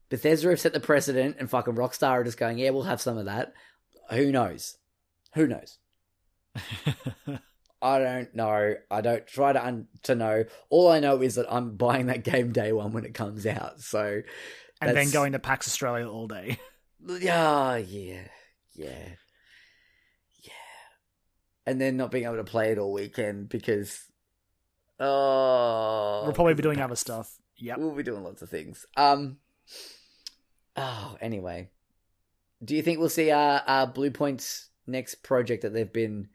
[0.09, 3.19] Bethesda have set the precedent, and fucking Rockstar are just going, yeah, we'll have some
[3.19, 3.53] of that.
[4.11, 4.77] Who knows?
[5.35, 5.79] Who knows?
[7.83, 8.77] I don't know.
[8.91, 10.45] I don't try to un- to know.
[10.71, 13.81] All I know is that I'm buying that game day one when it comes out.
[13.81, 14.23] So
[14.81, 16.59] and then going to PAX Australia all day.
[17.07, 18.29] yeah, yeah,
[18.75, 19.09] yeah,
[21.67, 24.05] and then not being able to play it all weekend because
[25.01, 27.37] oh, we'll probably be doing other stuff.
[27.57, 28.85] Yeah, We'll be doing lots of things.
[28.97, 29.39] Um.
[30.77, 31.71] Oh, anyway,
[32.65, 36.29] do you think we'll see uh, uh Bluepoint's next project that they've been?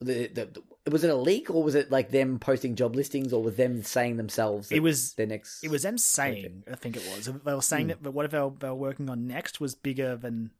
[0.00, 3.32] The, the, the- was it a leak or was it like them posting job listings
[3.32, 4.72] or was them saying themselves?
[4.72, 5.62] It was their next.
[5.62, 7.26] It was them saying, I think it was.
[7.26, 8.02] They were saying Hmm.
[8.02, 10.50] that whatever they were working on next was bigger than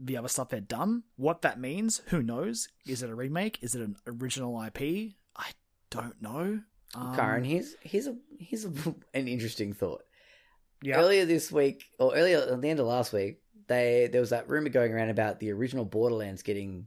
[0.00, 1.02] the other stuff they'd done.
[1.16, 2.68] What that means, who knows?
[2.86, 3.58] Is it a remake?
[3.62, 5.12] Is it an original IP?
[5.36, 5.50] I
[5.90, 6.60] don't know.
[6.94, 8.68] Um, Kyron, here's here's a here's a,
[9.14, 10.02] an interesting thought.
[10.82, 14.30] yeah, Earlier this week, or earlier at the end of last week, they there was
[14.30, 16.86] that rumor going around about the original Borderlands getting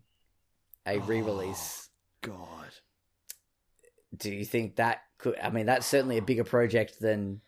[0.88, 1.00] a Oh.
[1.02, 1.90] re-release.
[2.24, 2.70] God,
[4.16, 5.38] Do you think that could?
[5.40, 7.42] I mean, that's certainly a bigger project than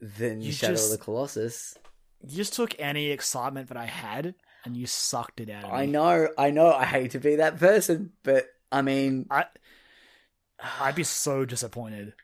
[0.00, 1.76] than You Shadow just- of the Colossus.
[2.28, 4.34] You just took any excitement that I had
[4.64, 5.76] and you sucked it out of me.
[5.76, 6.72] I know, I know.
[6.72, 9.44] I hate to be that person, but I mean, I,
[10.80, 12.14] I'd be so disappointed.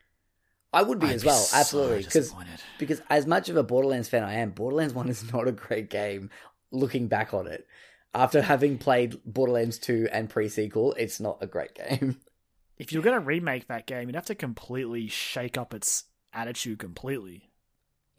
[0.73, 2.61] I would be I'd as well, so absolutely, because disappointed.
[2.79, 5.89] because as much of a Borderlands fan I am, Borderlands One is not a great
[5.89, 6.29] game.
[6.71, 7.67] Looking back on it,
[8.13, 12.21] after having played Borderlands Two and pre sequel, it's not a great game.
[12.77, 16.79] if you're going to remake that game, you'd have to completely shake up its attitude
[16.79, 17.50] completely.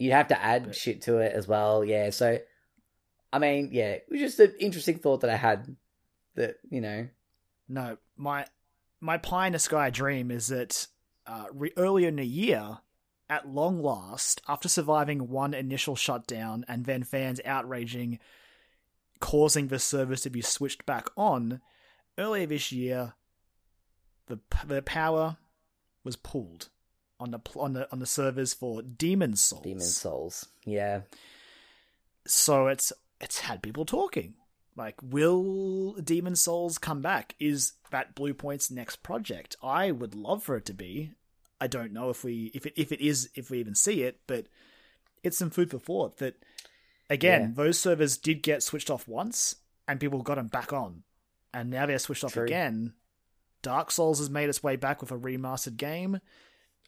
[0.02, 2.10] You'd have to add But- shit to it as well, yeah.
[2.10, 2.38] So,
[3.32, 5.76] I mean, yeah, it was just an interesting thought that I had.
[6.34, 7.08] That you know,
[7.68, 8.46] No, my
[9.00, 10.86] my pie in the sky dream is that
[11.26, 12.78] uh, re- earlier in the year,
[13.28, 18.18] at long last, after surviving one initial shutdown and then fans outraging,
[19.20, 21.60] causing the service to be switched back on,
[22.18, 23.14] earlier this year,
[24.26, 25.36] the the power
[26.02, 26.70] was pulled
[27.22, 29.62] on the on the on the servers for Demon Souls.
[29.62, 31.02] Demon Souls, yeah,
[32.26, 34.34] So it's it's had people talking.
[34.74, 37.34] Like, will Demon Souls come back?
[37.38, 39.54] Is that Bluepoint's next project?
[39.62, 41.12] I would love for it to be.
[41.60, 44.20] I don't know if we if it if it is if we even see it,
[44.26, 44.46] but
[45.22, 46.16] it's some food for thought.
[46.18, 46.34] That
[47.10, 47.64] again, Yeah.
[47.64, 51.02] those servers did get switched off once, and people got them back on,
[51.52, 52.94] and now they're switched off again.
[53.60, 56.18] Dark Souls has made its way back with a remastered game.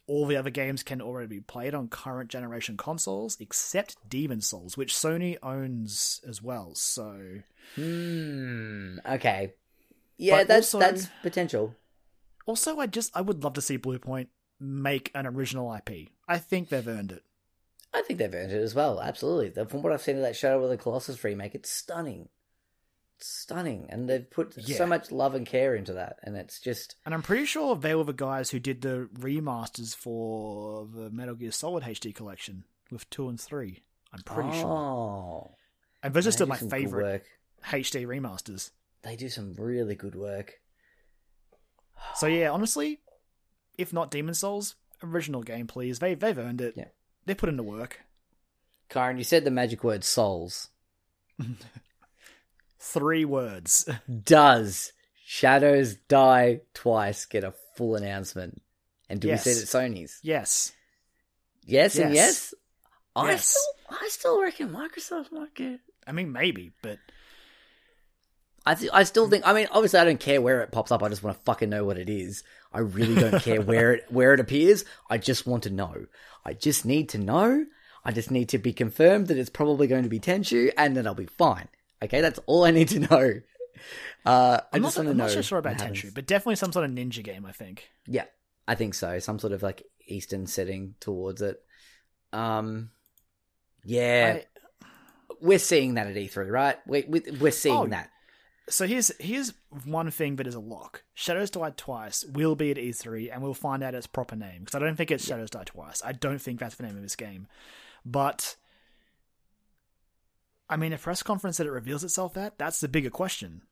[0.06, 4.76] All the other games can already be played on current generation consoles, except Demon Souls,
[4.76, 6.74] which Sony owns as well.
[6.74, 7.40] So
[7.74, 8.98] Hmm.
[9.06, 9.54] Okay.
[10.18, 11.74] Yeah, But that's also- that's potential.
[12.46, 14.28] Also, I just I would love to see Bluepoint
[14.60, 16.10] make an original IP.
[16.28, 17.22] I think they've earned it.
[17.92, 19.00] I think they've earned it as well.
[19.00, 19.64] Absolutely.
[19.64, 22.28] From what I've seen of that Shadow of the Colossus remake, it's stunning.
[23.26, 24.76] Stunning, and they've put Yeah.
[24.76, 27.94] so much love and care into that, and it's just And I'm pretty sure they
[27.94, 33.08] were the guys who did the remasters for the Metal Gear Solid HD collection with
[33.08, 33.82] two and three.
[34.12, 34.66] I'm pretty sure.
[34.68, 35.56] oh,
[36.02, 37.24] And those are still my favorite work.
[37.64, 38.70] HD remasters.
[39.02, 40.60] They do some really good work.
[42.16, 43.00] So yeah, honestly,
[43.78, 45.98] if not Demon Souls, original game, please.
[45.98, 46.74] They they've earned it.
[46.76, 46.88] Yeah.
[47.24, 48.00] They put in the work.
[48.90, 50.68] Kyron, you said the magic word "souls."
[52.84, 53.88] Three words.
[54.24, 54.92] Does
[55.24, 58.60] Shadows Die Twice get a full announcement?
[59.08, 59.46] And do Yes.
[59.46, 60.18] we see it at Sony's?
[60.22, 60.72] yes.
[61.66, 62.52] Yes, and Yes.
[62.52, 62.54] yes.
[63.16, 63.46] I Yes.
[63.46, 65.80] still, I still reckon Microsoft might get.
[66.06, 66.98] I mean, maybe, but
[68.66, 69.46] I th- I still think.
[69.46, 71.02] I mean, obviously, I don't care where it pops up.
[71.02, 72.42] I just want to fucking know what it is.
[72.72, 74.84] I really don't care where it where it appears.
[75.08, 76.06] I just want to know.
[76.44, 77.66] I just need to know.
[78.04, 81.06] I just need to be confirmed that it's probably going to be Tenchu, and then
[81.06, 81.68] I'll be fine.
[82.04, 83.40] Okay, that's all I need to know.
[84.24, 85.76] Uh, I I'm, not, I'm not so sure about.
[85.78, 87.44] Tenchu, but definitely some sort of ninja game.
[87.44, 87.90] I think.
[88.06, 88.24] Yeah,
[88.66, 89.18] I think so.
[89.18, 91.60] Some sort of like Eastern setting towards it.
[92.32, 92.90] Um,
[93.84, 94.86] yeah, I-
[95.40, 96.78] we're seeing that at E3, right?
[96.86, 98.10] We, we we're seeing Oh, that.
[98.68, 99.52] So here's here's
[99.84, 101.04] one thing that is a lock.
[101.12, 104.74] Shadows Die Twice will be at E3, and we'll find out its proper name because
[104.74, 106.00] I don't think it's Shadows Die Twice.
[106.02, 107.46] I don't think that's the name of this game,
[108.06, 108.56] but
[110.68, 113.62] I mean, a press conference that it reveals itself that that's the bigger question.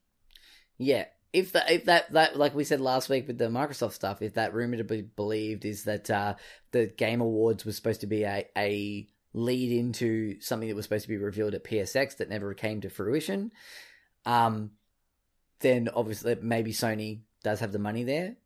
[0.78, 1.06] Yeah.
[1.32, 4.34] If that, if that, that, like we said last week with the Microsoft stuff, if
[4.34, 6.34] that rumor to be believed is that uh,
[6.72, 11.04] the Game Awards was supposed to be a, a lead into something that was supposed
[11.04, 13.50] to be revealed at PSX that never came to fruition,
[14.26, 14.72] um,
[15.60, 18.36] then obviously maybe Sony does have the money there,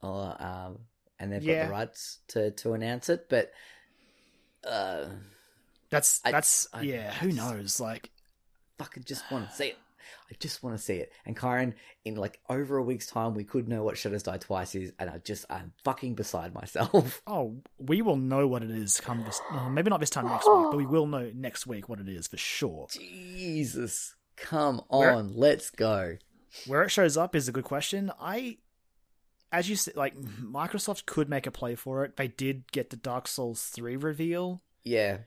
[0.00, 0.78] or um,
[1.18, 3.28] and they've got the rights to to announce it.
[3.28, 3.52] But
[4.66, 5.06] uh,
[5.92, 7.12] That's I- that's I- yeah.
[7.14, 7.78] Who knows?
[7.78, 8.10] Like
[8.78, 9.78] fucking just want to see it.
[10.30, 11.12] I just want to see it.
[11.26, 11.74] And Kyron,
[12.06, 15.08] in like over a week's time, we could know what Shadows Die Twice is, and
[15.10, 17.22] I just I'm fucking beside myself.
[17.26, 19.40] Oh, we will know what it is come this.
[19.52, 22.08] well, maybe not this time next week, but we will know next week what it
[22.08, 22.86] is for sure.
[22.90, 26.16] Jesus, come Where- on, let's go.
[26.66, 28.10] Where it shows up is a good question.
[28.20, 28.58] I,
[29.52, 32.16] as you said, like Microsoft could make a play for it.
[32.16, 35.18] They did get the Dark Souls three reveal, Yeah,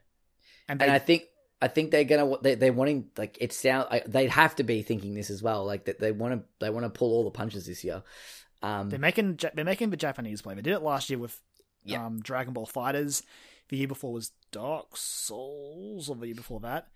[0.68, 1.24] and they and I think
[1.62, 4.82] I think they're gonna they they're wanting like it sound like they'd have to be
[4.82, 5.66] thinking this as well.
[5.66, 8.04] Like that they want to they want to pull all the punches this year.
[8.62, 10.56] Um, they're making they're making the Japanese play.
[10.56, 11.40] They did it last year with
[11.84, 12.06] Yeah.
[12.06, 13.24] um, Dragon Ball FighterZ.
[13.70, 16.88] The year before was Dark Souls, or the year before that.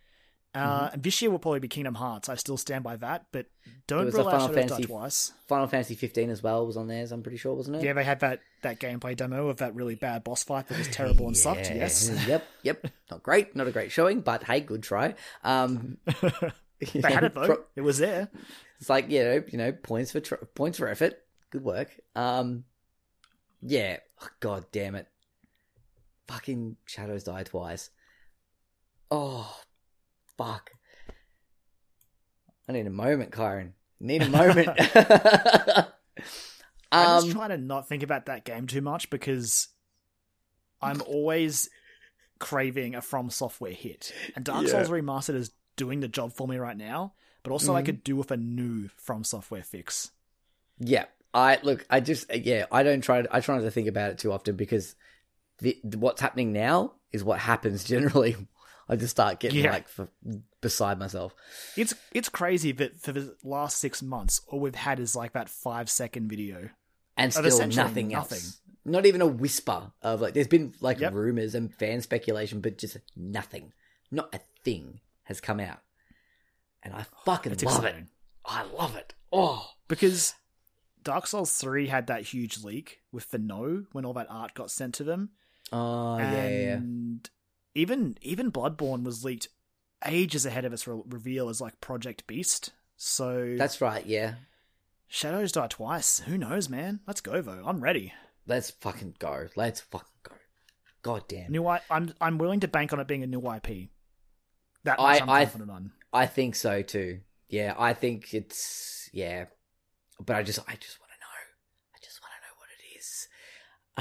[0.56, 0.94] Uh, Mm-hmm.
[0.96, 2.28] And this year will probably be Kingdom Hearts.
[2.28, 3.46] I still stand by that, but
[3.86, 5.32] don't rule out Die Fantasy- twice.
[5.48, 7.12] Final Fantasy 15 as well was on theirs.
[7.12, 7.84] I'm pretty sure, wasn't it?
[7.84, 10.88] Yeah, they had that, that gameplay demo of that really bad boss fight that was
[10.88, 11.70] terrible and sucked.
[11.70, 12.84] Yes, yep, yep.
[13.12, 15.14] Not great, not a great showing, but hey, good try.
[15.44, 17.66] Um, they had it though.
[17.76, 18.30] It was there.
[18.80, 21.14] It's like you know, you know, points for tr- points for effort.
[21.52, 21.90] Good work.
[22.16, 22.64] Um,
[23.62, 23.98] yeah.
[24.22, 25.08] Oh, God damn it.
[26.28, 27.90] Fucking shadows die twice.
[29.12, 29.56] Oh,
[30.40, 30.72] fuck.
[32.68, 33.72] I need a moment, Kyron.
[34.00, 34.70] Need a moment.
[36.92, 39.68] I just trying to not think about that game too much because
[40.82, 41.70] I'm always
[42.40, 44.72] craving a FromSoftware hit, and Dark Yeah.
[44.72, 47.14] Souls Remastered is doing the job for me right now.
[47.44, 47.86] But also, I Mhm.
[47.86, 50.12] could do with a new FromSoftware fix.
[50.80, 51.86] Yeah, I look.
[51.90, 52.66] I just yeah.
[52.72, 53.24] I don't try.
[53.32, 54.96] I try not to think about it too often because
[55.60, 58.36] the, what's happening now is what happens generally.
[58.90, 59.72] I just start getting Yeah.
[59.72, 60.08] like for,
[60.62, 61.36] beside myself.
[61.78, 65.48] It's it's crazy that for the last six months, all we've had is like that
[65.50, 66.70] five second video.
[67.16, 68.14] and still nothing, nothing.
[68.16, 68.62] else.
[68.86, 70.34] Not even a whisper of like.
[70.34, 71.14] There's been like Yep.
[71.14, 73.74] rumors and fan speculation, but just nothing.
[74.10, 75.80] Not a thing has come out,
[76.82, 78.04] and I fucking It's love exciting.
[78.04, 78.10] it.
[78.46, 79.14] I love it.
[79.32, 80.34] Oh, because
[81.04, 84.72] Dark Souls three had that huge leak with the no when all that art got
[84.72, 85.30] sent to them.
[85.72, 86.80] oh yeah, yeah, yeah.
[87.80, 89.48] Even even Bloodborne was leaked
[90.06, 94.06] ages ahead of its re- reveal as like Project Beast, So That's right.
[94.06, 94.36] Yeah.
[95.08, 96.20] Shadows Die Twice.
[96.20, 97.00] Who knows, man?
[97.08, 97.64] Let's go, though.
[97.66, 98.14] I'm ready.
[98.46, 99.48] Let's fucking go.
[99.56, 100.36] Let's fucking go.
[101.02, 101.52] God damn.
[101.52, 103.90] New I, I'm I'm willing to bank on it being a new IP.
[104.84, 105.92] That I- I'm I- confident on.
[106.12, 107.20] I think so too.
[107.50, 109.46] Yeah, I think it's yeah,
[110.24, 111.96] but I just I just want to know.
[111.96, 113.28] I just want to know what it is.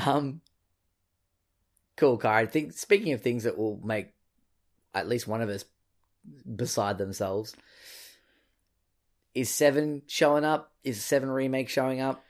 [0.07, 0.41] Um,
[1.99, 2.35] cool, Car.
[2.35, 4.09] I think speaking of things that will make
[4.95, 5.65] at least one of us
[6.57, 7.55] beside themselves,
[9.35, 10.73] is Seven showing up?
[10.85, 12.25] Is Seven remake showing up?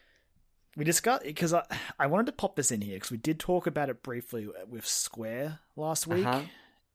[0.77, 1.65] We discussed it because I
[1.99, 4.87] I wanted to pop this in here because we did talk about it briefly with
[4.87, 6.43] Square last week, Uh-huh.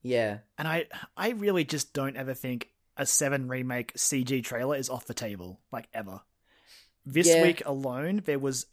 [0.01, 0.87] Yeah, and I
[1.17, 5.59] I really just don't ever think a Seven remake CG trailer is off the table
[5.71, 6.21] like ever.
[7.05, 7.41] This Yeah.
[7.41, 8.67] week alone, there was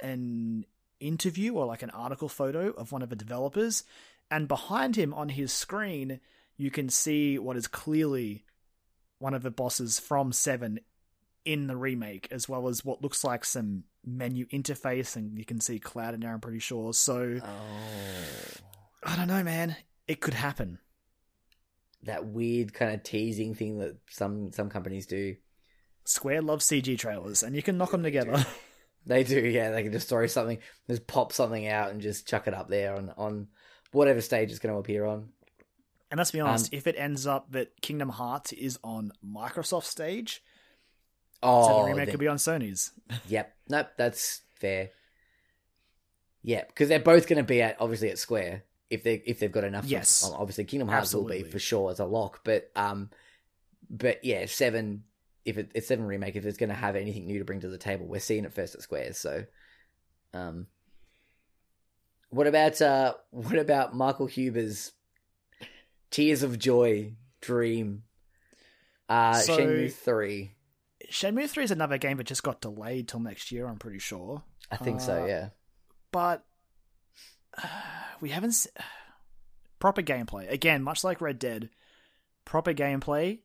[0.00, 0.64] an
[1.06, 3.84] interview or like an article photo of one of the developers,
[4.30, 6.20] and behind him on his screen,
[6.56, 8.44] you can see what is clearly
[9.18, 10.80] one of the bosses from Seven
[11.44, 15.60] in the remake, as well as what looks like some menu interface, and you can
[15.60, 16.32] see Cloud in there.
[16.32, 16.92] I'm pretty sure.
[16.94, 18.64] So Oh,
[19.02, 19.76] I don't know, man.
[20.08, 20.78] It could happen.
[22.04, 25.36] that weird kind of teasing thing that some some companies do.
[26.04, 28.44] Square loves CG trailers, and you can knock them together.
[29.06, 29.70] They do, yeah.
[29.70, 30.58] They can just throw something,
[30.88, 33.48] just pop something out and just chuck it up there on on
[33.92, 35.28] whatever stage it's going to appear on.
[36.10, 39.84] And let's be honest, Um, if it ends up that Kingdom Hearts is on Microsoft
[39.84, 40.42] stage,
[41.42, 42.92] Oh, so the remake then- could be on Sony's.
[43.28, 43.54] yep.
[43.68, 44.90] Nope, that's fair.
[46.42, 49.50] Yeah, because they're both going to be at obviously at Square if they if they've
[49.52, 49.86] got enough.
[49.86, 50.22] Yes.
[50.22, 53.10] Well, obviously Kingdom Hearts will be for sure as a lock, but um,
[53.90, 55.04] but yeah, seven.
[55.44, 57.68] If it, it's seven remake, if it's going to have anything new to bring to
[57.68, 59.18] the table, we're seeing it first at Squares.
[59.18, 59.44] So,
[60.32, 60.66] um,
[62.30, 64.92] what about uh, what about Michael Huber's
[66.10, 68.04] Tears of Joy Dream?
[69.08, 70.52] Uh, So- Shenmue three.
[71.10, 74.42] Shenmue 3 is another game that just got delayed till next year, I'm pretty sure.
[74.70, 75.22] I think so.
[75.22, 75.48] Uh, Yeah.
[76.10, 76.44] But
[77.62, 77.66] uh,
[78.22, 78.52] we haven't.
[78.52, 78.70] Se-
[79.78, 80.50] proper gameplay.
[80.50, 81.68] Again, much like Red Dead,
[82.46, 83.40] proper gameplay.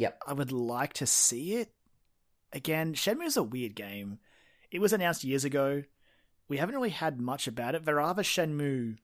[0.00, 0.22] Yep.
[0.26, 1.72] I would like to see it.
[2.52, 4.18] Again, Shenmue is a weird game.
[4.70, 5.84] It was announced years ago.
[6.48, 7.84] We haven't really had much about it.
[7.84, 8.96] There are the Shenmue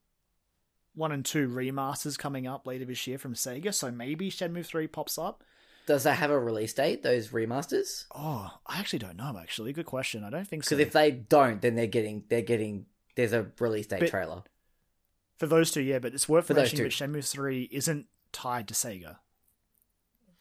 [0.94, 4.86] 1 and 2 remasters coming up later this year from Sega, so maybe Shenmue 3
[4.88, 5.44] pops up.
[5.86, 7.02] Does that have a release date?
[7.04, 8.06] Those remasters?
[8.12, 9.72] Oh, I actually don't know, actually.
[9.72, 10.24] Good question.
[10.24, 10.74] I don't think so.
[10.76, 14.42] Because if they don't, then they're getting they're getting there's a release date But- trailer.
[15.38, 16.92] For those two, yeah, but it's worth For mentioning that.
[16.92, 19.18] Shenmue 3 isn't tied to Sega.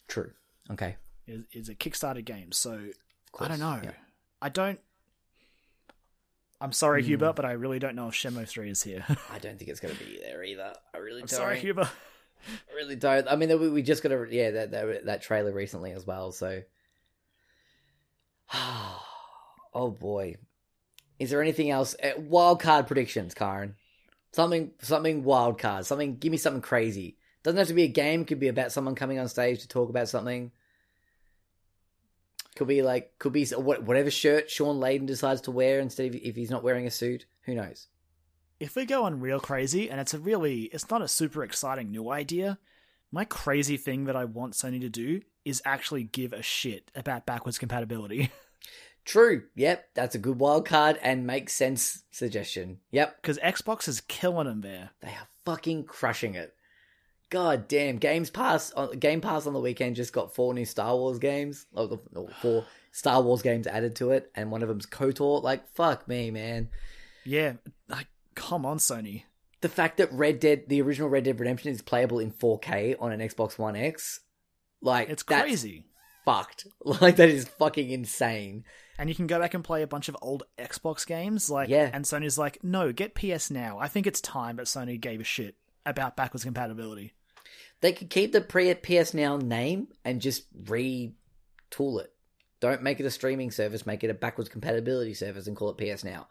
[0.07, 0.31] True.
[0.71, 0.95] Okay.
[1.27, 2.79] It's, it's a Kickstarter game, so
[3.39, 3.79] I don't know.
[3.83, 3.91] Yeah.
[4.41, 4.79] I don't.
[6.61, 7.07] I'm sorry, Hmm.
[7.07, 9.03] Huber, but I really don't know if Shenmue 3 is here.
[9.31, 10.73] I don't think it's going to be there either.
[10.93, 11.37] I really I'm don't.
[11.37, 11.89] sorry, Huber.
[12.47, 13.27] I really don't.
[13.27, 16.31] I mean, we, we just got a yeah that, that that trailer recently as well.
[16.31, 16.61] So,
[18.53, 20.35] oh boy,
[21.19, 21.95] is there anything else?
[22.01, 23.73] Uh, wild card predictions, Kyron.
[24.31, 25.85] Something something wild card.
[25.85, 26.17] Something.
[26.17, 27.17] Give me something crazy.
[27.43, 28.25] Doesn't have to be a game.
[28.25, 30.51] Could be about someone coming on stage to talk about something.
[32.55, 36.35] Could be like could be whatever shirt Shawn Layden decides to wear instead of if
[36.35, 37.25] he's not wearing a suit.
[37.43, 37.87] Who knows?
[38.59, 41.91] If we go on real crazy, and it's a really, it's not a super exciting
[41.91, 42.57] new idea,
[43.11, 47.25] my crazy thing that I want Sony to do is actually give a shit about
[47.25, 48.31] backwards compatibility.
[49.05, 49.43] True.
[49.55, 52.79] Yep, that's a good wild card and makes sense suggestion.
[52.91, 54.91] Yep, Because Xbox is killing them there.
[55.01, 56.55] they are fucking crushing it.
[57.29, 60.95] God damn, Games Pass on Game Pass on the weekend just got four new Star
[60.95, 64.69] Wars games, or the- or four Star Wars games added to it, and one of
[64.69, 65.41] them's KOTOR.
[65.43, 66.69] Like, fuck me, man.
[67.25, 67.53] Yeah,
[67.89, 69.23] like, come on, Sony.
[69.61, 73.11] The fact that Red Dead, the original Red Dead Redemption, is playable in 4K on
[73.11, 74.19] an Xbox One X,
[74.81, 75.85] like, It's that's crazy.
[76.23, 76.67] fucked.
[76.85, 78.63] Like, that is fucking insane.
[78.99, 81.89] And you can go back and play a bunch of old Xbox games, like, Yeah.
[81.91, 83.79] and Sony's like, no, get PS now.
[83.79, 85.55] I think it's time that Sony gave a shit
[85.85, 87.13] about backwards compatibility.
[87.81, 91.11] They could keep the pre PS Now name and just retool
[92.01, 92.11] it.
[92.59, 95.95] Don't make it a streaming service, make it a backwards compatibility service and call it
[95.95, 96.27] PS Now.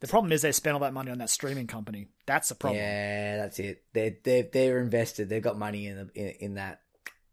[0.00, 2.08] The problem is they spent all that money on that streaming company.
[2.26, 2.80] That's the problem.
[2.80, 3.82] Yeah, that's it.
[3.92, 5.28] They're they're they're invested.
[5.28, 6.80] They've got money in the, in, in that.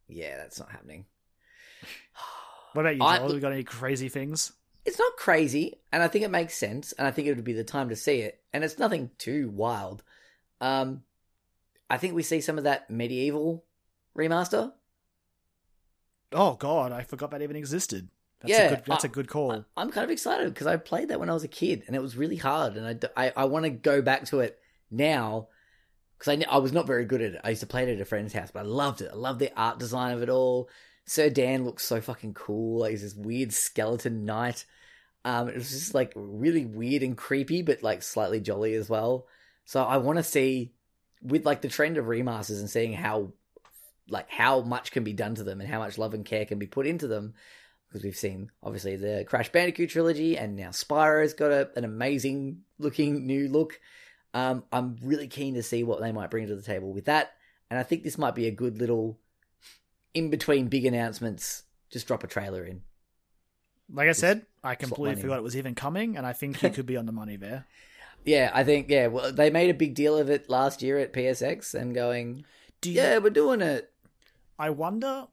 [0.07, 1.05] Yeah, that's not happening.
[2.73, 3.33] What about you, I- Joel?
[3.33, 4.51] You got any crazy things?
[4.85, 7.53] It's not crazy, and I think it makes sense, and I think it would be
[7.53, 10.03] the time to see it, and it's nothing too wild.
[10.61, 11.01] Um,
[11.89, 13.61] I think we see some of that MediEvil
[14.17, 14.73] remaster.
[16.31, 18.09] Oh God, I forgot that even existed.
[18.41, 19.51] That's Yeah, a good, that's I- a good call.
[19.51, 21.95] I- I'm kind of excited because I played that when I was a kid and
[21.95, 22.75] it was really hard.
[22.77, 24.59] And I I, I want to go back to it
[24.91, 25.47] now
[26.17, 27.41] because I, I was not very good at it.
[27.43, 29.09] I used to play it at a friend's house, but I loved it.
[29.11, 30.69] I loved the art design of it all.
[31.05, 32.79] Sir Dan looks so fucking cool.
[32.81, 34.65] Like, he's this weird skeleton knight.
[35.23, 39.25] Um, it was just like really weird and creepy, but like slightly jolly as well.
[39.65, 40.73] So I want to see
[41.21, 43.31] with like the trend of remasters and seeing how
[44.09, 46.59] like how much can be done to them and how much love and care can
[46.59, 47.33] be put into them
[47.87, 52.61] because we've seen obviously the Crash Bandicoot trilogy and now Spyro's got a, an amazing
[52.79, 53.79] looking new look.
[54.33, 57.31] Um, I'm really keen to see what they might bring to the table with that,
[57.69, 59.17] and I think this might be a good little
[60.13, 61.63] in between big announcements.
[61.89, 62.81] Just drop a trailer in.
[63.91, 66.85] Like I said, I completely forgot it was even coming, and I think you could
[66.85, 67.65] be on the money there.
[68.27, 69.07] Yeah, I think yeah.
[69.07, 72.43] Well, they made a big deal of it last year at PSX and going,
[72.81, 73.89] Do you, yeah, we're doing it.
[74.59, 75.27] I wonder,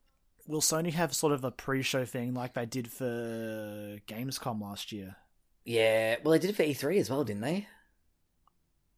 [0.46, 5.16] will Sony have sort of a pre-show thing like they did for Gamescom last year?
[5.64, 7.66] Yeah, well, they did it for E3 as well, didn't they?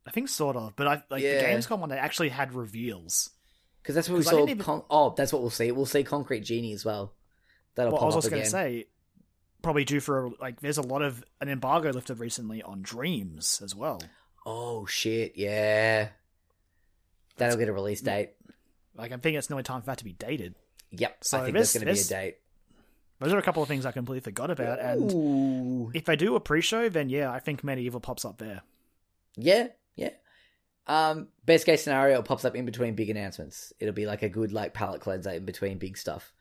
[0.06, 1.38] I think sort of, but I like Yeah.
[1.40, 1.88] the Gamescom one.
[1.88, 3.30] They actually had reveals.
[3.82, 4.42] Because that's what we saw.
[4.42, 5.70] even- Con- oh, that's what we'll see.
[5.72, 7.14] We'll see Concrete Genie as well.
[7.76, 8.86] That'll well, I was also going to say,
[9.66, 10.60] probably due for like.
[10.60, 14.00] There's a lot of an embargo lifted recently on Dreams as well.
[14.46, 15.32] Oh shit!
[15.34, 16.08] Yeah,
[17.36, 18.30] that'll get a release date.
[18.96, 20.54] Like I'm thinking it's nearly time for that to be dated.
[20.92, 22.36] Yep, So I think there's, that's going to be a date.
[23.18, 25.90] Those are a couple of things I completely forgot about, and Ooh.
[25.92, 28.62] if they do a pre-show, then yeah, I think MediEvil pops up there.
[29.36, 30.10] Yeah, yeah.
[30.86, 33.72] Um, best case scenario, pops up in between big announcements.
[33.80, 36.32] It'll be like a good like palate cleanser in between big stuff.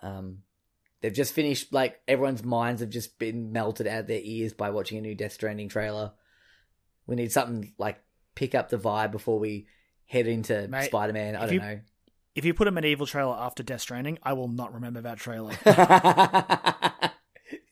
[0.00, 0.38] Um,
[1.02, 4.70] they've just finished like everyone's minds have just been melted out of their ears by
[4.70, 6.12] watching a new Death Stranding trailer.
[7.06, 8.00] We need something like
[8.34, 9.66] pick up the vibe before we
[10.06, 11.36] head into Spider Man.
[11.36, 11.80] I don't you- know.
[12.34, 15.52] If you put a MediEvil trailer after Death Stranding, I will not remember that trailer.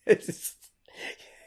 [0.04, 0.70] it's, just-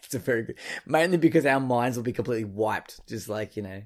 [0.03, 3.05] it's a very good, mainly because our minds will be completely wiped.
[3.07, 3.83] Just like you know,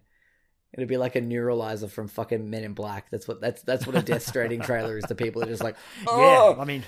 [0.72, 3.10] it'll be like a neuralizer from fucking Men in Black.
[3.12, 5.04] That's what that's that's what a Death Stranding trailer is.
[5.06, 6.84] to people are just like, Yeah, oh, I mean,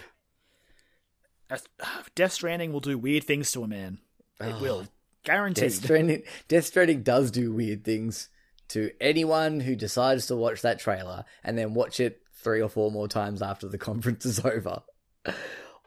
[2.16, 4.00] Death Stranding will do weird things to a man.
[4.40, 4.88] It Oh, will,
[5.24, 5.64] guaranteed.
[5.66, 6.24] Death Stranding.
[6.48, 8.30] Death Stranding does do weird things
[8.70, 12.92] to anyone who decides to watch that trailer and then watch it three or four
[12.92, 14.82] more times after the conference is over.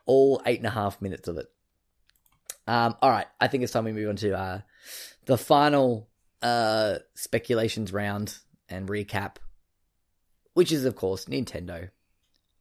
[0.04, 1.46] All eight and a half minutes of it.
[2.66, 4.60] Um, all right, I think it's time we move on to uh,
[5.26, 6.08] the final
[6.42, 8.36] uh, speculations round
[8.68, 9.36] and recap,
[10.54, 11.90] which is of course Nintendo.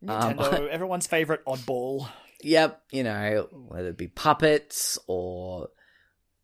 [0.07, 2.07] Um, Nintendo, everyone's favorite oddball.
[2.43, 5.69] Yep, you know, whether it be puppets or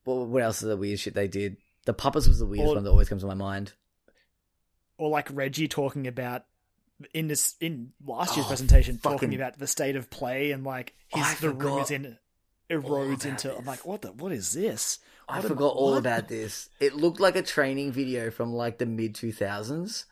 [0.03, 1.57] what, else is the weird shit they did?
[1.85, 3.73] The puppets was the weirdest Or- one that always comes to my mind.
[4.97, 6.45] or like Reggie talking about
[7.13, 10.63] in this in last year's Oh, presentation fucking- talking about the state of play and
[10.63, 12.17] like his I the room is in
[12.69, 13.55] erodes into.
[13.55, 14.99] I'm like, what the what is this?
[15.29, 15.97] I What am- forgot all what?
[15.99, 16.69] about this.
[16.79, 20.05] It looked like a training video from like the mid 2000s.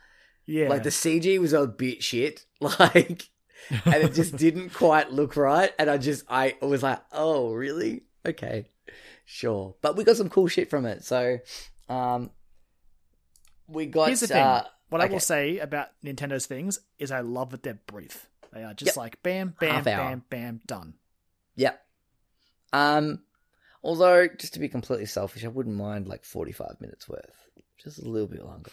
[0.46, 3.30] Yeah, Like the CG was a bit shit, like,
[3.69, 5.72] and it just didn't quite look right.
[5.80, 8.03] And I just, I was like, oh, really?
[8.26, 8.69] Okay,
[9.26, 9.76] sure.
[9.82, 11.03] But we got some cool shit from it.
[11.03, 11.40] So,
[11.90, 12.32] um,
[13.68, 14.08] we got.
[14.08, 14.38] Here's the thing.
[14.38, 18.27] Uh, what I will say about Nintendo's things is I love that they're brief.
[18.53, 18.98] They are just Yep.
[18.98, 20.94] like bam, bam, bam, bam, done.
[21.56, 21.82] Yep.
[22.72, 23.22] Um,
[23.84, 28.08] although just to be completely selfish, I wouldn't mind like forty-five minutes worth, just a
[28.08, 28.72] little bit longer,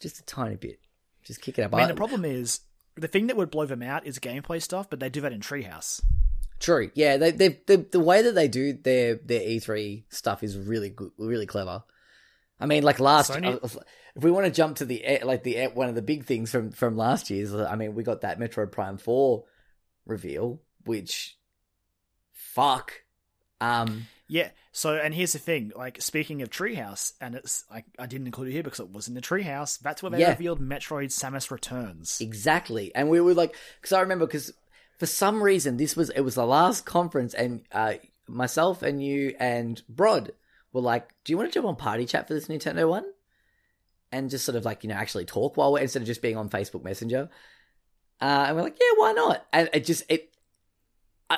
[0.00, 0.78] just a tiny bit.
[1.24, 1.74] Just kick it up.
[1.74, 2.60] I mean, the problem is
[2.98, 5.40] the thing that would blow them out is gameplay stuff, but they do that in
[5.40, 6.02] Treehouse.
[6.60, 6.90] True.
[6.94, 10.90] Yeah, they they the the way that they do their their E3 stuff is really
[10.90, 11.84] good, really clever.
[12.60, 13.80] I mean, like last, Sony- uh,
[14.16, 16.72] if we want to jump to the like the one of the big things from
[16.72, 19.44] from last year's, I mean, we got that Metroid Prime Four
[20.06, 21.36] reveal, which
[22.32, 22.92] fuck,
[23.60, 24.50] um, Yeah.
[24.72, 28.48] So, and here's the thing: like speaking of Treehouse, and it's like I didn't include
[28.48, 29.78] it here because it wasn't the Treehouse.
[29.80, 30.30] That's where they Yeah.
[30.30, 32.20] revealed Metroid: Samus Returns.
[32.20, 32.94] Exactly.
[32.94, 34.52] And we were like, because I remember, because
[34.98, 37.94] for some reason, this was, it was the last conference, and uh,
[38.28, 40.32] myself and you and Brod
[40.72, 43.04] were like, do you want to jump on party chat for this Nintendo one?
[44.12, 46.36] And just sort of like, you know, actually talk while we're, instead of just being
[46.36, 47.30] on Facebook Messenger.
[48.20, 49.46] Uh, and we're like, yeah, why not?
[49.52, 50.34] And it just, it,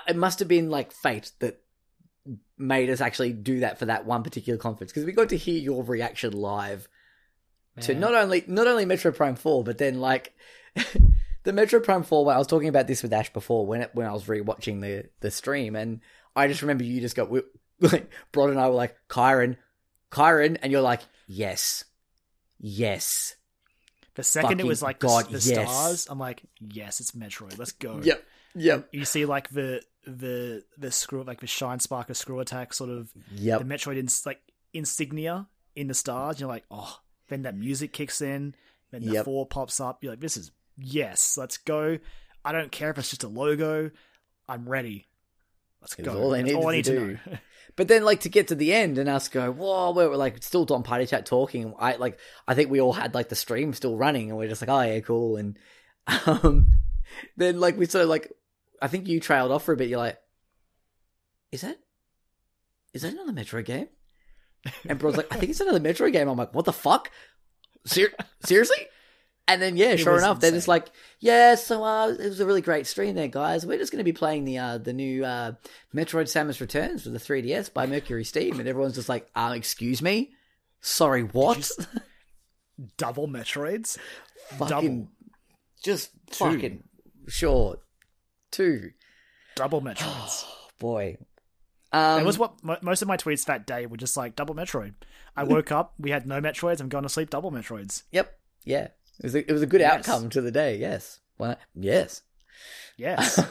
[0.09, 1.61] it must have been like fate that
[2.59, 5.59] made us actually do that for that one particular conference because we got to hear
[5.59, 6.89] your reaction live
[7.83, 10.35] to not only not only Metroid Prime Four, but then like
[10.75, 12.25] the Metroid Prime Four.
[12.25, 14.81] When I was talking about this with Ash before, when it, when I was rewatching
[14.81, 16.01] the the stream, and
[16.37, 17.31] I just remember you just got
[17.81, 19.57] like Brod and I were like Kyron,
[20.11, 21.85] Kyron, and you're like yes,
[22.59, 23.37] yes,
[24.15, 25.71] The second it was like the, God, the yes.
[25.71, 27.59] stars, I'm like, yes, it's Metroid.
[27.59, 28.01] Let's go.
[28.03, 28.23] yep,
[28.55, 32.91] yep, You see like the the the screw like the shine sparker screw attack sort
[32.91, 33.61] of yep.
[33.61, 34.41] the Metroid ins- like
[34.73, 35.47] insignia
[35.77, 36.41] in the stars.
[36.41, 37.01] You're like, oh.
[37.31, 38.55] Then that music kicks in.
[38.91, 39.25] Then the Yep.
[39.25, 40.03] four pops up.
[40.03, 41.99] You're like, this is yes, let's go.
[42.45, 43.91] I don't care if it's just a logo.
[44.49, 45.07] I'm ready.
[45.81, 46.13] Let's go.
[46.13, 47.39] all That's all I need to, to know.
[47.77, 50.67] But then, like, to get to the end and us go, whoa, we're like still
[50.71, 51.73] on party chat talking.
[51.79, 54.61] I like, I think we all had like the stream still running, and we're just
[54.61, 55.37] like, oh yeah, cool.
[55.37, 55.57] And
[56.27, 56.67] um,
[57.37, 58.31] then like we sort of like,
[58.81, 59.89] I think you trailed off for a bit.
[59.89, 60.19] You're like,
[61.53, 61.79] is that,
[62.93, 63.89] is that another Metroid game?
[64.89, 66.29] And Brod's like, I think it's another Metroid game.
[66.29, 67.11] I'm like, what the fuck?
[67.87, 68.13] Ser-
[68.45, 68.87] seriously?
[69.49, 70.87] And then yeah, It sure enough, they're just like,
[71.19, 73.67] yeah, so uh, it was a really great stream there, guys.
[73.67, 75.53] We're just going to be playing the uh, the new uh,
[75.93, 80.31] Metroid Samus Returns for the 3DS by MercurySteam, and everyone's just like, uh, excuse me,
[80.83, 81.69] sorry, what?
[81.79, 81.85] you
[82.97, 83.99] Double Metroids.
[84.51, 85.09] fucking, double.
[85.83, 86.53] just Two.
[86.53, 86.85] fucking
[87.27, 87.81] short,
[88.51, 88.91] two,
[89.57, 90.45] Double Metroids.
[90.79, 91.17] boy.
[91.93, 94.55] Um, it was what mo- most of my tweets that day were just like double
[94.55, 94.95] Metroid.
[95.37, 96.81] I woke up, we had no Metroids.
[96.81, 97.31] I'm going to sleep.
[97.31, 98.05] Double Metroids.
[98.13, 98.33] Yep,
[98.65, 100.09] yeah, it was a, it was a good Yes.
[100.09, 100.77] outcome to the day.
[100.77, 102.23] Yes, well, yes.
[102.97, 103.39] Yes.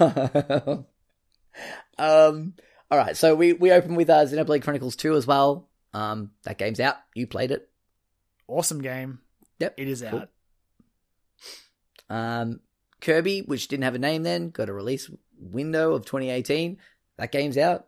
[1.97, 2.53] um,
[2.91, 3.15] all right.
[3.17, 5.67] So we we open with uh, Xenoblade Chronicles Two as well.
[5.93, 6.95] Um, that game's out.
[7.15, 7.67] You played it.
[8.47, 9.19] awesome game.
[9.59, 9.73] Yep.
[9.77, 10.19] It is Cool.
[10.21, 10.29] out.
[12.09, 12.59] Um,
[13.01, 16.77] Kirby, which didn't have a name then, got a release window of 2018.
[17.17, 17.87] That game's out.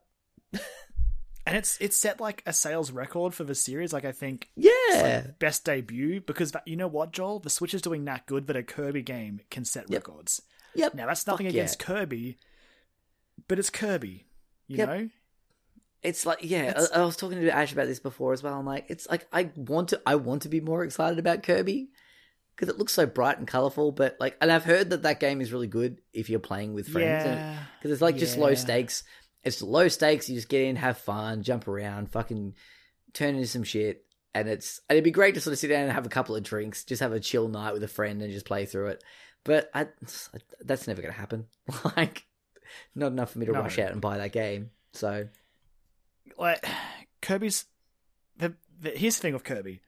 [1.43, 3.91] And it's it's set like a sales record for the series.
[3.91, 7.81] Like I think Yeah, best debut because that, you know what, Joel, the Switch is
[7.81, 10.07] doing that good, but a Kirby game can set Yep.
[10.07, 10.43] records.
[10.75, 10.93] yep.
[10.93, 11.85] Now that's nothing Fuck against yeah.
[11.87, 12.37] Kirby,
[13.47, 14.27] but it's Kirby.
[14.67, 14.87] You Yep.
[14.89, 15.09] know,
[16.03, 16.69] It's like yeah.
[16.69, 18.53] It's- I, I was talking to Ash about this before as well.
[18.59, 21.89] I'm like, it's like I want to I want to be more excited about Kirby
[22.61, 23.91] because it looks so bright and colorful.
[23.91, 26.87] But like, and I've heard that that game is really good if you're playing with
[26.87, 27.25] friends.
[27.25, 27.63] and- yeah.
[27.79, 29.03] because it's like just low stakes.
[29.43, 30.29] It's low stakes.
[30.29, 32.53] You just get in, have fun, jump around, fucking
[33.13, 35.81] turn into some shit, and it's and it'd be great to sort of sit down
[35.85, 38.31] and have a couple of drinks, just have a chill night with a friend and
[38.31, 39.03] just play through it.
[39.43, 39.87] But I,
[40.63, 41.47] that's never gonna happen.
[41.97, 42.25] Like,
[42.95, 43.61] not enough for me to No.
[43.61, 44.69] rush out and buy that game.
[44.93, 45.27] So
[46.37, 46.63] like
[47.21, 47.65] Kirby's.
[48.37, 49.81] The, the, here's the thing with Kirby.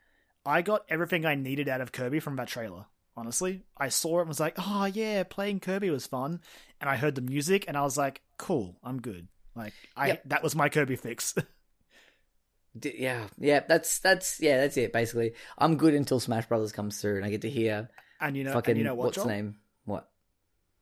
[0.46, 2.86] I got everything I needed out of Kirby from that trailer.
[3.16, 6.42] Honestly, I saw it and was like, "Oh yeah, playing Kirby was fun,"
[6.82, 10.22] and I heard the music and I was like, "Cool, I'm good." Like, I Yep.
[10.26, 11.36] that was my Kirby fix.
[12.80, 14.92] d- yeah, yeah, that's that's yeah, that's it.
[14.94, 17.90] Basically, I'm good until Smash Brothers comes through and I get to hear
[18.20, 19.28] and you know, fucking you know what, what's Joel?
[19.28, 19.56] name?
[19.86, 20.10] What?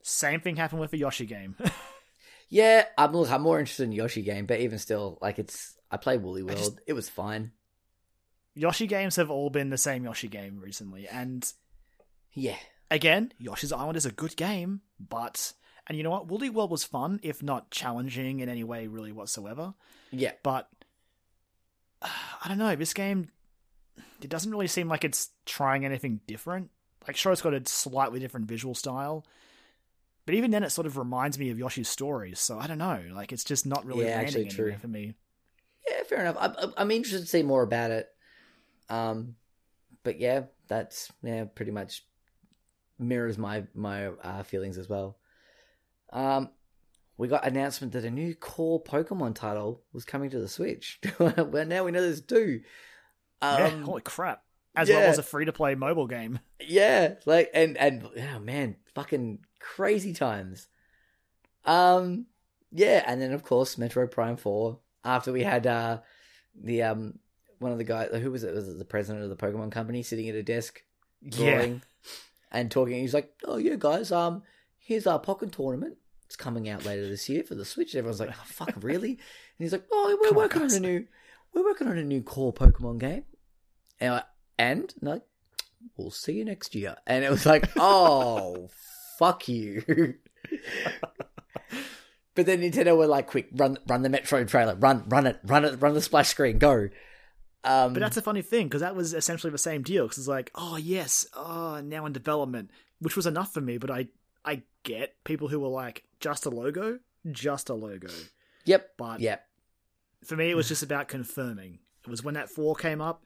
[0.03, 1.55] Same thing happened with the Yoshi game.
[2.53, 3.31] Yeah, I'm look.
[3.31, 5.73] I'm more interested in Yoshi game, but even still, like it's.
[5.89, 6.57] I played Woolly World.
[6.57, 7.53] just- It was fine.
[8.53, 11.51] Yoshi games have all been the same Yoshi game recently, and
[12.33, 12.57] Yeah,
[12.89, 15.53] again, Yoshi's Island is a good game, but
[15.87, 19.11] and you know what, Woolly World was fun, if not challenging in any way really
[19.11, 19.73] whatsoever.
[20.11, 20.33] yeah.
[20.43, 20.69] But
[22.01, 22.07] uh,
[22.43, 23.29] I don't know, this game
[24.21, 26.69] it doesn't really seem like it's trying anything different.
[27.07, 29.25] Like sure, it's got a slightly different visual style,
[30.25, 32.39] but even then, it sort of reminds me of Yoshi's stories.
[32.39, 34.75] So I don't know, like it's just not really Yeah, landing actually true.
[34.79, 35.15] for me.
[35.89, 36.37] Yeah, fair enough.
[36.37, 38.07] I'm- I'm interested to see more about it.
[38.91, 39.35] Um,
[40.03, 42.05] but yeah, that's yeah, pretty much
[42.99, 45.17] mirrors my my uh, feelings as well.
[46.11, 46.49] Um,
[47.17, 50.99] we got announcement that a new core Pokemon title was coming to the Switch.
[51.19, 52.61] well, now we know there's two.
[53.41, 54.43] Um, yeah, holy crap!
[54.75, 54.97] As yeah.
[54.97, 56.39] well as a free to play mobile game.
[56.63, 60.67] Yeah, like and and oh man, fucking crazy times.
[61.65, 62.27] Um,
[62.71, 64.77] yeah, and then of course Metroid Prime Four.
[65.03, 66.01] After we had uh
[66.53, 67.15] the um
[67.61, 70.03] one of the guys who was it was it the president of the Pokemon company
[70.03, 70.81] sitting at a desk
[71.27, 71.81] drawing
[72.51, 72.99] and talking.
[72.99, 74.43] He's like, "Oh yeah, guys, um,
[74.77, 75.97] here's our Pokken tournament.
[76.25, 79.19] It's coming out later this year for the Switch." Everyone's like, oh, "Fuck, really?" And
[79.59, 81.05] he's like, "Oh, we're Come working on guys." a new,
[81.53, 83.23] we're working on a new core Pokemon game."
[83.99, 84.23] And, I,
[84.57, 85.21] and I'm like,
[85.97, 86.95] we'll see you next year.
[87.07, 88.69] And it was like, oh,
[89.17, 89.83] fuck you.
[92.35, 95.65] but then Nintendo were like, quick, run, run the Metroid trailer, run, run it, run
[95.65, 96.89] it, run the splash screen, go.
[97.63, 100.05] Um, But that's a funny thing because that was essentially the same deal.
[100.05, 103.77] Because it's like, oh yes, oh now in development, which was enough for me.
[103.77, 104.07] But I,
[104.43, 106.99] I get people who were like, just a logo,
[107.31, 108.09] just a logo.
[108.65, 109.45] yep, But yep,
[110.25, 111.79] for me, it was just about confirming.
[112.03, 113.23] It was when that four came up,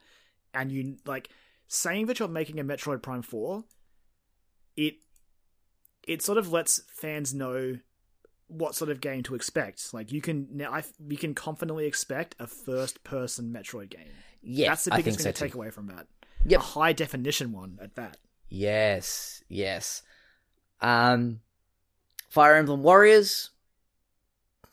[0.54, 1.30] and you like
[1.68, 3.64] saying that you're making a Metroid Prime four.
[4.76, 4.96] It,
[6.06, 7.78] it sort of lets fans know
[8.48, 9.94] what sort of game to expect.
[9.94, 14.08] Like you can now, I you can confidently expect a first-person Metroid game.
[14.42, 14.70] yeah.
[14.70, 16.08] That's the biggest thing so to take away from that.
[16.46, 16.60] Yep.
[16.60, 18.18] A high definition one at that.
[18.50, 20.04] Yes, yes.
[20.80, 21.40] Um,
[22.30, 23.50] Fire Emblem Warriors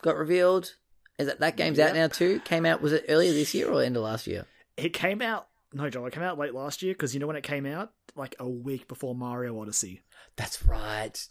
[0.02, 0.74] got revealed.
[1.18, 2.40] Is that that game's out now too?
[2.40, 4.46] Came out was it earlier this year or end of last year?
[4.76, 5.48] It came out.
[5.72, 7.92] No, Joel, it came out late last year because you know when it came out,
[8.14, 10.02] like a week before Mario Odyssey.
[10.36, 11.26] That's right.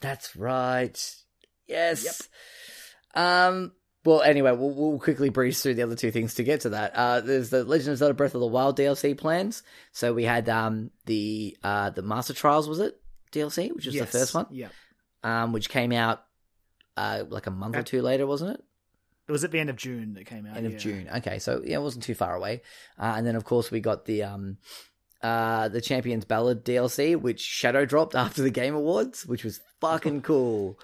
[0.00, 1.16] That's right.
[1.70, 2.28] Yes.
[3.14, 3.72] Um.
[4.02, 6.92] Well, anyway, we'll, we'll quickly breeze through the other two things to get to that.
[6.94, 9.62] Uh, there's the Legend of Zelda: Breath of the Wild DLC plans.
[9.92, 12.98] So we had um the uh the Master Trials was it
[13.32, 14.10] DLC, which was Yes.
[14.10, 14.68] the first one, Yeah.
[15.22, 16.22] um, which came out
[16.96, 18.64] uh like a month or two later, wasn't it?
[19.28, 20.56] It was at the end of June that came out.
[20.56, 20.78] End of yeah.
[20.78, 21.08] June.
[21.16, 22.62] Okay, so yeah, it wasn't too far away.
[22.98, 24.56] Uh, and then of course we got the um
[25.22, 30.22] uh the Champions Ballad DLC, which shadow dropped after the Game Awards, which was fucking
[30.30, 30.78] cool.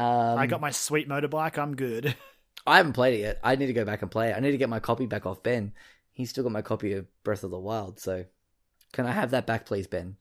[0.00, 1.58] Um, I got my sweet motorbike.
[1.58, 2.14] I'm good.
[2.66, 3.40] I haven't played it yet.
[3.42, 4.36] I need to go back and play it.
[4.36, 5.72] I need to get my copy back off Ben.
[6.12, 8.24] He's still got my copy of Breath of the Wild, so
[8.92, 10.16] can I have that back, please, Ben?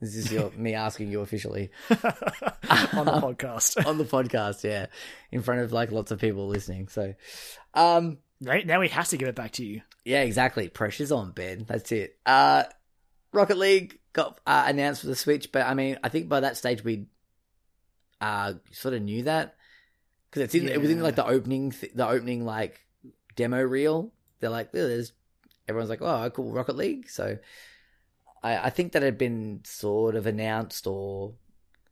[0.00, 1.96] This is your, me asking you officially on
[3.06, 3.86] the podcast.
[3.86, 4.86] on the podcast, yeah,
[5.30, 6.88] in front of like lots of people listening.
[6.88, 7.14] So,
[7.74, 9.82] um, Right now he has to give it back to you.
[10.04, 10.68] yeah, exactly.
[10.68, 11.64] Pressure's on Ben.
[11.68, 12.16] That's it.
[12.26, 12.64] Uh,
[13.32, 16.56] Rocket League got uh, announced for the Switch, but I mean, I think by that
[16.56, 17.06] stage we
[18.22, 19.56] uh sort of knew that
[20.30, 22.80] because it's in it was in like the opening th- the opening like
[23.36, 24.12] demo reel.
[24.40, 25.12] They're like, oh, there's
[25.68, 27.10] everyone's like, oh, cool, Rocket League.
[27.10, 27.38] So
[28.42, 31.34] I, I think that had been sort of announced or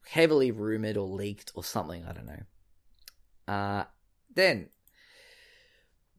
[0.09, 2.05] heavily rumored or leaked or something.
[2.05, 3.53] I don't know.
[3.53, 3.85] Uh,
[4.35, 4.69] then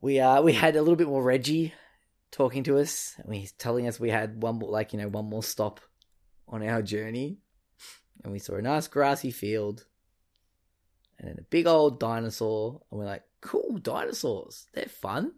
[0.01, 1.73] we uh we had a little bit more Reggie
[2.31, 5.25] talking to us and he's telling us we had one more like you know one
[5.25, 5.79] more stop
[6.47, 7.37] on our journey
[8.23, 9.85] and we saw a nice grassy field
[11.21, 15.31] and then a big old dinosaur and we're like cool dinosaurs they're fun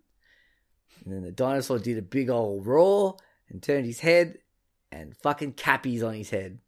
[1.05, 3.17] and then the dinosaur did a big old roar
[3.49, 4.37] and turned his head
[4.91, 6.59] and fucking Cappy's on his head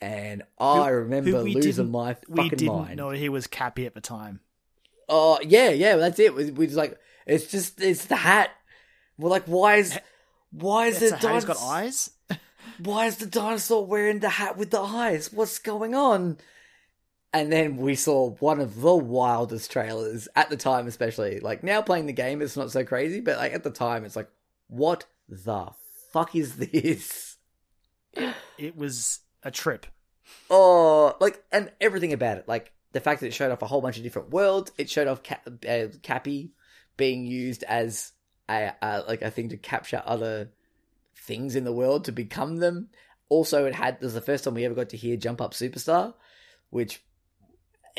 [0.00, 2.96] and I Who- remember who we losing my We fucking didn't mind.
[2.96, 4.40] know he was Cappy at the time.
[5.08, 6.34] Oh yeah, yeah, that's it.
[6.34, 8.50] We, we just like it's just it's the hat.
[9.18, 9.98] We're like, why is
[10.52, 12.10] why is the he's got eyes.
[12.78, 15.30] Why is the dinosaur wearing the hat with the eyes?
[15.32, 16.38] What's going on?
[17.32, 21.80] And then we saw one of the wildest trailers at the time, especially like now
[21.80, 24.28] playing the game, it's not so crazy, but like at the time, it's like,
[24.66, 25.68] what the
[26.12, 27.36] fuck is this?
[28.58, 29.86] It was a trip.
[30.48, 32.48] Oh, like, and everything about it.
[32.48, 34.72] Like, the fact that it showed off a whole bunch of different worlds.
[34.76, 36.52] It showed off Cap- uh, Cappy
[36.96, 38.12] being used as
[38.48, 40.50] a, uh, like, a thing to capture other
[41.16, 42.88] things in the world to become them.
[43.28, 45.52] Also, it had, this was the first time we ever got to hear Jump Up
[45.52, 46.14] Superstar,
[46.70, 47.02] which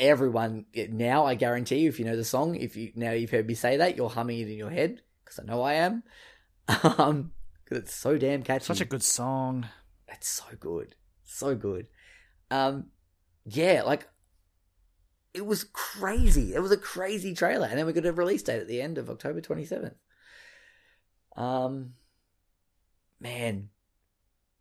[0.02, 3.46] everyone, now I guarantee you, if you know the song, if you, now you've heard
[3.46, 6.02] me say that, you're humming it in your head, because I know I am.
[6.98, 7.32] Um,
[7.64, 8.64] because it's so damn catchy.
[8.66, 9.66] Such a good song.
[10.08, 10.94] It's so good.
[11.24, 11.86] So good.
[12.50, 12.86] Um
[13.46, 14.06] yeah, like
[15.32, 16.54] it was crazy.
[16.54, 17.66] It was a crazy trailer.
[17.66, 19.94] And then we got a release date at the end of October 27th.
[21.34, 21.94] Um
[23.20, 23.70] man.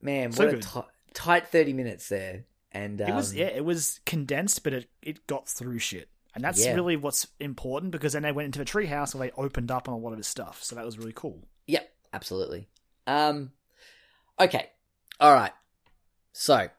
[0.01, 0.63] Man, So what good.
[0.63, 2.45] a ti- tight 30 minutes there.
[2.71, 6.09] And um, It was yeah, it was condensed, but it, it got through shit.
[6.33, 6.73] And that's Yeah.
[6.75, 9.93] really what's important because then they went into the treehouse where they opened up on
[9.93, 10.63] a lot of his stuff.
[10.63, 11.47] So that was really cool.
[11.67, 12.69] Yep, absolutely.
[13.07, 13.51] Um
[14.39, 14.69] okay.
[15.19, 15.51] All right.
[16.33, 16.69] So,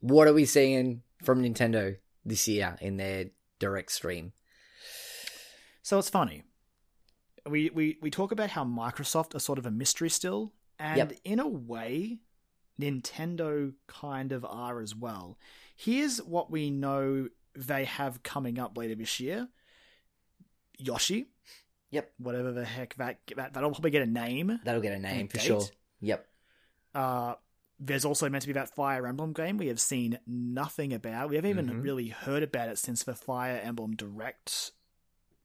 [0.00, 3.26] what are we seeing from Nintendo this year in their
[3.60, 4.32] direct stream?
[5.82, 6.42] So it's funny.
[7.48, 11.12] We we we talk about how Microsoft are sort of a mystery still, and Yep.
[11.24, 12.18] in a way,
[12.80, 15.38] Nintendo kind of are as well.
[15.76, 19.48] Here's what we know they have coming up later this year.
[20.78, 21.26] Yoshi.
[21.90, 22.12] Yep.
[22.18, 24.58] Whatever the heck that, that that'll probably get a name.
[24.64, 25.46] That'll get a name for date.
[25.46, 25.62] sure.
[26.00, 26.26] Yep.
[26.94, 27.34] Uh,
[27.78, 31.28] there's also meant to be that Fire Emblem game we have seen nothing about.
[31.28, 31.82] We haven't even Mhm.
[31.82, 34.72] really heard about it since the Fire Emblem Direct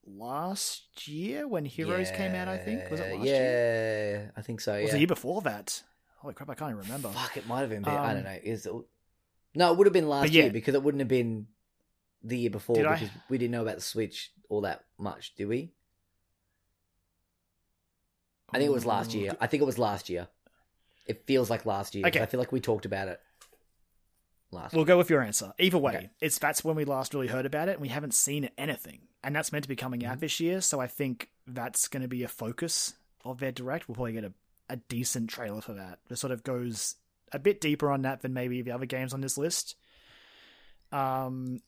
[0.06, 2.48] last year when Heroes came out.
[2.48, 4.22] I think was it last yeah, year?
[4.26, 4.74] Yeah, I think so.
[4.74, 4.82] Or Yeah.
[4.84, 5.84] was it the year before that?
[6.20, 6.50] Holy crap!
[6.50, 7.10] I can't even remember.
[7.10, 7.86] Fuck, it might have been.
[7.86, 8.38] I Um, don't know.
[8.44, 8.74] Is it...
[9.56, 10.44] no, it would have been last yeah.
[10.44, 11.48] year because it wouldn't have been
[12.24, 15.36] the year before Did I- because we didn't know about the Switch all that much,
[15.36, 15.72] did we?
[18.52, 19.36] I think it was last year.
[19.40, 20.28] I think it was last year.
[21.08, 22.06] It feels like last year.
[22.08, 22.22] Okay.
[22.22, 23.20] I feel like we talked about it
[24.52, 24.74] last.
[24.74, 25.54] We'll go with your answer.
[25.60, 26.10] Either way, Okay.
[26.20, 29.02] it's that's when we last really heard about it, and we haven't seen anything.
[29.24, 30.12] And that's meant to be coming Mm-hmm.
[30.12, 32.94] out this year, so I think that's going to be a focus
[33.26, 33.88] of their direct.
[33.88, 34.34] We'll probably get a,
[34.70, 36.00] a decent trailer for that.
[36.10, 36.96] It sort of goes
[37.32, 39.76] a bit deeper on that than maybe the other games on this list.
[40.92, 41.62] Um,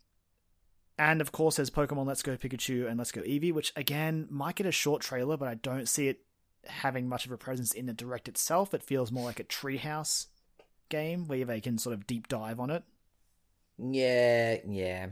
[0.98, 4.56] and of course, there's Pokemon Let's Go Pikachu and Let's Go Eevee, which again might
[4.56, 6.20] get a short trailer, but I don't see it
[6.68, 8.74] having much of a presence in the direct itself.
[8.74, 10.28] It feels more like a treehouse
[10.90, 12.84] game where they can sort of deep dive on it.
[13.80, 15.08] Yeah, yeah.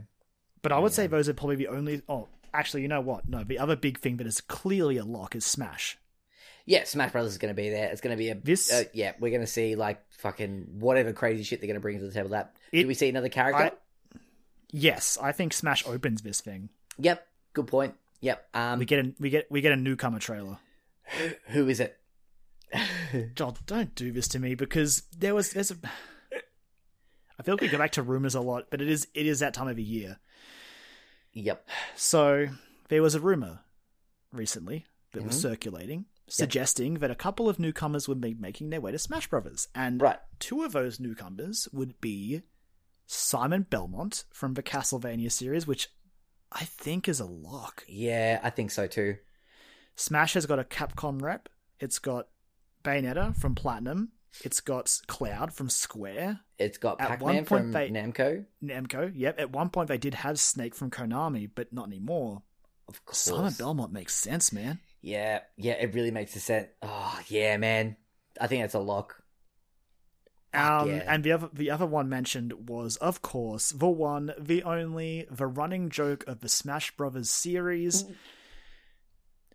[0.62, 0.96] But I would Yeah.
[0.96, 2.02] say those are probably the only.
[2.08, 3.28] Oh, actually, you know what?
[3.28, 5.98] No, the other big thing that is clearly a lock is Smash.
[6.66, 7.90] Yeah, Smash Brothers is going to be there.
[7.90, 11.12] It's going to be a This- Uh, yeah, we're going to see like fucking whatever
[11.12, 12.30] crazy shit they're going to bring to the table.
[12.30, 13.62] That It- do we see another character?
[13.74, 14.18] I-
[14.72, 16.68] Yes, I think Smash opens this thing.
[16.98, 17.96] Yep, good point.
[18.20, 18.48] Yep.
[18.54, 20.58] Um, We get a we get we get a newcomer trailer.
[21.48, 21.98] who is it?
[23.34, 25.76] John, don't do this to me because there was there's a.
[27.36, 29.40] I feel like we go back to rumors a lot, but it is it is
[29.40, 30.18] that time of the year.
[31.32, 31.66] Yep.
[31.96, 32.46] So
[32.90, 33.60] there was a rumor
[34.32, 35.40] recently that was Mhm.
[35.40, 39.68] circulating suggesting that a couple of newcomers would be making their way to Smash Brothers,
[39.74, 40.18] and Right.
[40.38, 42.42] two of those newcomers would be
[43.06, 45.88] Simon Belmont from the Castlevania series, which
[46.52, 47.84] I think is a lock.
[47.88, 49.18] Yeah, I think so too.
[49.96, 51.48] Smash has got a Capcom rep.
[51.78, 52.28] It's got
[52.84, 54.12] Bayonetta from Platinum.
[54.44, 56.40] It's got Cloud from Square.
[56.58, 58.46] It's got Pac Man from they- Namco.
[58.62, 59.10] Namco.
[59.14, 59.40] Yep.
[59.40, 62.42] At one point they did have Snake from Konami, but not anymore.
[62.88, 63.18] Of course.
[63.18, 64.78] Simon Belmont makes sense, man.
[65.02, 66.68] Yeah, yeah, it really makes a sense.
[66.82, 67.96] Oh, yeah, man.
[68.40, 69.22] I think that's a lock.
[70.52, 71.04] Um, yeah.
[71.06, 75.46] and the other the other one mentioned was, of course, the one, the only, the
[75.46, 78.04] running joke of the Smash Brothers series,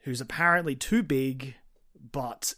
[0.03, 1.56] who's apparently too big,
[2.11, 2.53] but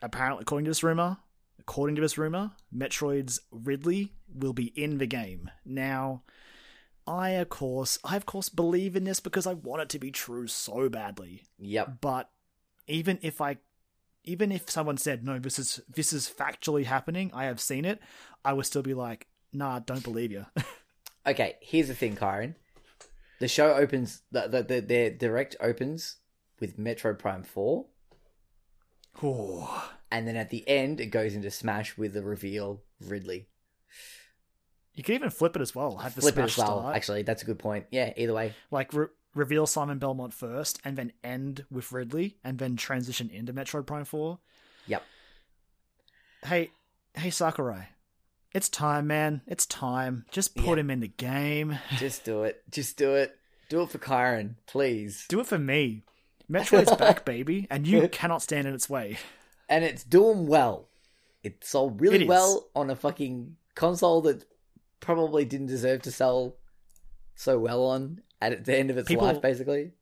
[0.00, 1.16] apparently, according to this rumor,
[1.58, 5.50] according to this rumor, Metroid's Ridley will be in the game.
[5.64, 6.22] Now,
[7.06, 10.10] I of course, I of course believe in this because I want it to be
[10.10, 11.44] true so badly.
[11.58, 11.98] Yep.
[12.00, 12.30] But
[12.86, 13.58] even if I
[14.24, 17.98] even if someone said no this is this is factually happening i have seen it
[18.44, 20.44] i would still be like nah don't believe you
[21.26, 22.54] Okay, here's the thing, Kyron.
[23.40, 26.16] The show opens, the, the, the, their direct opens
[26.60, 27.86] with Metroid Prime 4,
[29.22, 33.48] oh, and then at the end, it goes into Smash with the reveal Ridley.
[35.00, 36.80] You can even flip it as well have the Flip it as well.
[36.80, 37.86] start Actually, that's a good point.
[37.90, 38.54] Yeah, either way.
[38.70, 43.52] like re- reveal simon belmont first and then end with ridley and then transition into
[43.52, 44.38] metroid prime 4
[44.88, 45.02] Yep.
[46.44, 46.70] hey
[47.14, 47.88] hey sakurai
[48.52, 50.82] it's time man it's time just put Yeah.
[50.82, 52.62] him in the game Just do it.
[52.70, 53.36] Just do it.
[53.68, 55.26] Do it for Kyron, please.
[55.28, 56.02] do it for me
[56.50, 59.18] metroid's back baby and you cannot stand in its way
[59.68, 60.88] and it's doing well.
[61.44, 64.44] It sold really It well on a fucking console that
[65.00, 66.56] probably didn't deserve to sell
[67.34, 69.92] so well on at the end of its People- life, basically.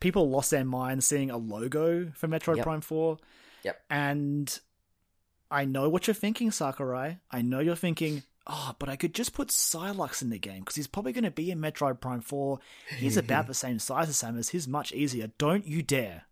[0.00, 2.64] people lost their minds seeing a logo for Metroid Yep.
[2.64, 3.18] Prime 4.
[3.64, 3.82] Yep.
[3.90, 4.60] And
[5.50, 7.18] I know what you're thinking, Sakurai.
[7.30, 10.74] I know you're thinking, oh, but I could just put Sylux in the game because
[10.74, 12.58] he's probably going to be in Metroid Prime 4.
[12.98, 14.50] He's about the same size as Samus.
[14.50, 15.30] He's much easier.
[15.38, 16.24] Don't you dare.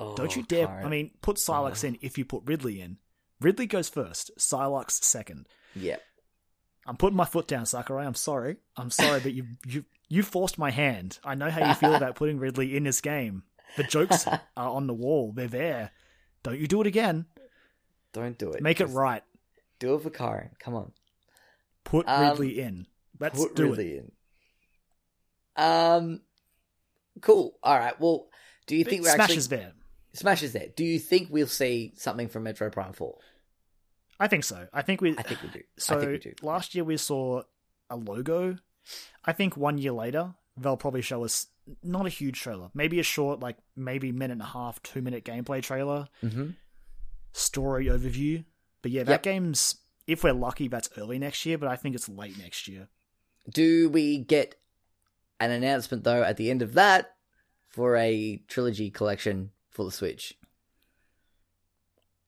[0.00, 0.68] Don't you Oh, dare.
[0.84, 1.66] I mean, put Sylux Oh.
[1.66, 1.86] Uh-huh.
[1.88, 2.96] in if you put Ridley in.
[3.40, 5.46] Ridley goes first, Sylux second.
[5.76, 5.96] yeah.
[6.90, 8.04] I'm putting my foot down, Sakurai.
[8.04, 8.56] I'm sorry.
[8.76, 11.20] I'm sorry, but you you you forced my hand.
[11.22, 13.44] I know how you feel about putting Ridley in this game.
[13.76, 15.30] The jokes are on the wall.
[15.32, 15.92] They're there.
[16.42, 17.26] Don't you do it again.
[18.12, 18.60] Don't do it.
[18.60, 19.22] Make it right.
[19.78, 20.50] Do it for Kyron.
[20.58, 20.90] Come on.
[21.84, 22.88] Put Um, Ridley in.
[23.20, 24.12] Let's Put do Ridley in.
[25.56, 26.22] Um,
[27.20, 27.56] cool.
[27.62, 27.98] All right.
[28.00, 28.26] Well,
[28.66, 28.88] do you it.
[28.88, 29.72] think we're Smash actually is there.
[30.14, 30.66] Smash is there?
[30.74, 33.18] Do you think we'll see something from Metroid Prime Four?
[34.20, 34.68] I think so.
[34.72, 35.16] I think we.
[35.18, 35.62] I think we do.
[35.78, 36.34] So I think we do.
[36.42, 37.42] last year we saw
[37.88, 38.56] a logo.
[39.24, 41.46] I think one year later they'll probably show us
[41.82, 45.24] not a huge trailer, maybe a short, like maybe minute and a half, two minute
[45.24, 46.50] gameplay trailer, hmm
[47.32, 48.44] story overview.
[48.82, 49.22] But yeah, that Yep.
[49.22, 49.76] game's
[50.06, 51.56] if we're lucky, that's early next year.
[51.58, 52.88] But I think it's late next year.
[53.48, 54.56] Do we get
[55.38, 57.14] an announcement though at the end of that
[57.68, 60.34] for a trilogy collection for the Switch?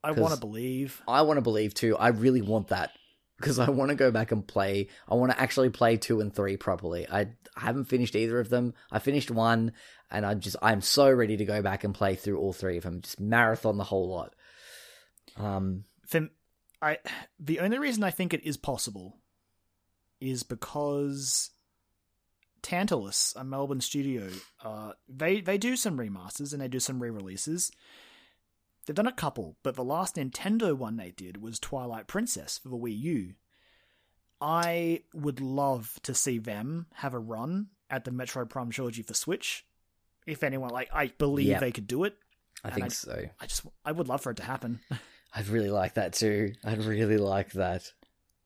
[0.05, 1.01] I want to believe.
[1.07, 1.97] I want to believe too.
[1.97, 2.91] I really want that
[3.37, 4.89] because I want to go back and play.
[5.09, 7.07] I want to actually play two and three properly.
[7.09, 7.21] I,
[7.57, 8.75] I haven't finished either of them.
[8.91, 9.73] I finished one,
[10.11, 12.85] and I just I'm so ready to go back and play through all three of
[12.85, 13.01] them.
[13.03, 14.35] Just marathon the whole lot.
[15.37, 16.29] Um, For,
[16.81, 16.99] I
[17.39, 19.19] the only reason I think it is possible
[20.21, 21.51] is because
[22.63, 24.29] Tantalus, a Melbourne studio,
[24.65, 27.73] uh, they they do some remasters and they do some re-releases.
[28.87, 32.69] They've done a couple, but the last Nintendo one they did was Twilight Princess for
[32.69, 33.35] the Wii U.
[34.41, 39.15] I would love to see them have a run at the Metroid Prime trilogy for
[39.15, 39.65] Switch.
[40.27, 41.61] If anyone like, I believe Yeah.
[41.61, 42.17] they could do it.
[42.65, 43.25] I think I- so.
[43.41, 44.81] I just, I would love for it to happen.
[45.35, 46.53] I'd really like that too.
[46.65, 47.91] I'd really like that.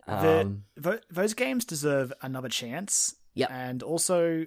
[0.06, 3.15] Um, Th- those games deserve another chance.
[3.34, 4.47] Yeah, And also,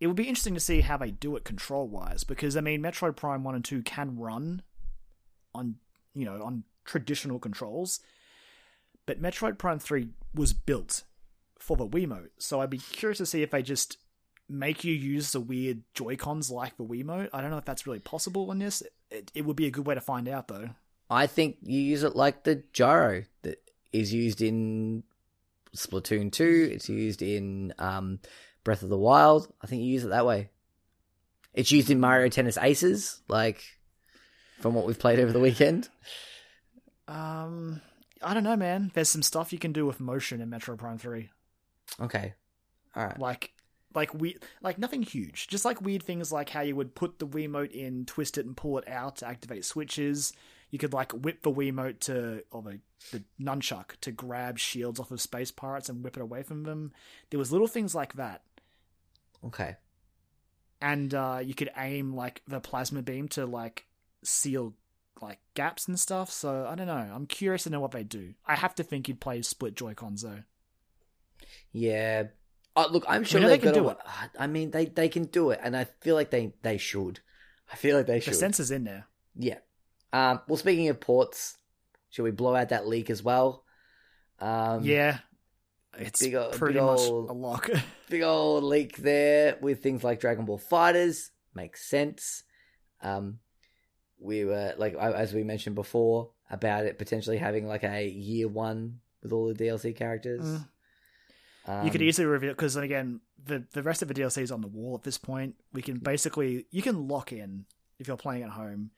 [0.00, 2.82] it would be interesting to see how they do it control wise, because I mean,
[2.82, 4.62] Metroid Prime One and Two can run
[5.54, 5.76] on
[6.14, 8.00] you know on traditional controls,
[9.06, 11.04] but Metroid Prime Three was built
[11.58, 13.98] for the Wiimote, so I'd be curious to see if they just
[14.48, 17.30] make you use the weird Joy Cons like the Wiimote.
[17.32, 18.82] I don't know if that's really possible in this.
[19.10, 20.70] It, it would be a good way to find out, though.
[21.10, 25.04] I think you use it like the gyro that is used in
[25.76, 26.70] Splatoon 2.
[26.72, 28.20] It's used in um,
[28.64, 29.52] Breath of the Wild.
[29.60, 30.50] I think you use it that way.
[31.52, 33.62] It's used in Mario Tennis Aces, like
[34.60, 35.88] from what we've played over the weekend.
[37.06, 37.80] Um,
[38.22, 38.90] I don't know, man.
[38.94, 41.30] There's some stuff you can do with motion in Metroid Prime Three.
[42.00, 42.34] Okay,
[42.96, 43.18] all right.
[43.18, 43.52] Like,
[43.94, 45.46] like we like nothing huge.
[45.48, 48.56] Just like weird things like how you would put the Wiimote in, twist it, and
[48.56, 50.32] pull it out to activate switches.
[50.70, 52.80] You could like whip the Wiimote to or the
[53.12, 56.92] the nunchuck to grab shields off of space pirates and whip it away from them.
[57.30, 58.42] There was little things like that.
[59.46, 59.76] Okay.
[60.80, 63.86] and uh, you could aim like the plasma beam to like
[64.22, 64.74] seal
[65.22, 66.30] like gaps and stuff.
[66.30, 66.94] So I don't know.
[67.14, 68.34] I'm curious to know what they do.
[68.46, 70.42] I have to think you'd play split Joy Cons though.
[71.72, 72.24] Yeah.
[72.76, 73.98] Uh, look, I'm sure they can do it.
[74.04, 77.20] uh, I mean, they they can do it, and I feel like they they should.
[77.72, 78.34] I feel like they should.
[78.34, 79.06] The sensor's in there.
[79.36, 79.58] Yeah.
[80.12, 80.40] Um.
[80.48, 81.56] Well, speaking of ports,
[82.10, 83.64] should we blow out that leak as well?
[84.40, 85.18] Um, yeah,
[85.98, 87.70] it's big ol- pretty big much a lock.
[88.08, 92.44] big old leak there with things like Dragon Ball FighterZ makes sense.
[93.02, 93.38] Um,
[94.18, 99.00] we were like as we mentioned before about it potentially having like a year one
[99.22, 100.44] with all the DLC characters.
[100.44, 100.68] Mm.
[101.66, 104.60] Um, you could easily reveal because again, the the rest of the DLC is on
[104.60, 105.56] the wall at this point.
[105.72, 107.64] We can basically you can lock in
[107.98, 108.90] if you're playing at home.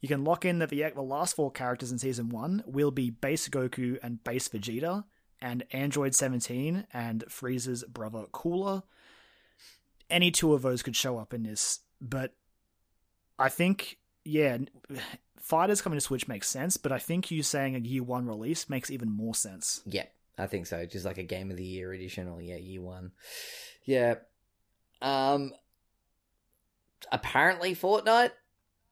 [0.00, 3.10] You can lock in that the the last four characters in season one will be
[3.10, 5.04] base Goku and base Vegeta,
[5.42, 8.84] and Android 17 and Frieza's brother Cooler.
[10.08, 12.32] Any two of those could show up in this, but
[13.38, 14.58] I think yeah,
[15.50, 18.70] FighterZ coming to Switch makes sense, but I think you saying a year one release
[18.70, 19.82] makes even more sense.
[19.84, 20.04] Yeah,
[20.38, 20.86] I think so.
[20.86, 23.10] Just like a game of the year edition or yeah, year one.
[23.84, 24.14] Yeah.
[25.00, 25.52] Um
[27.10, 28.30] apparently Fortnite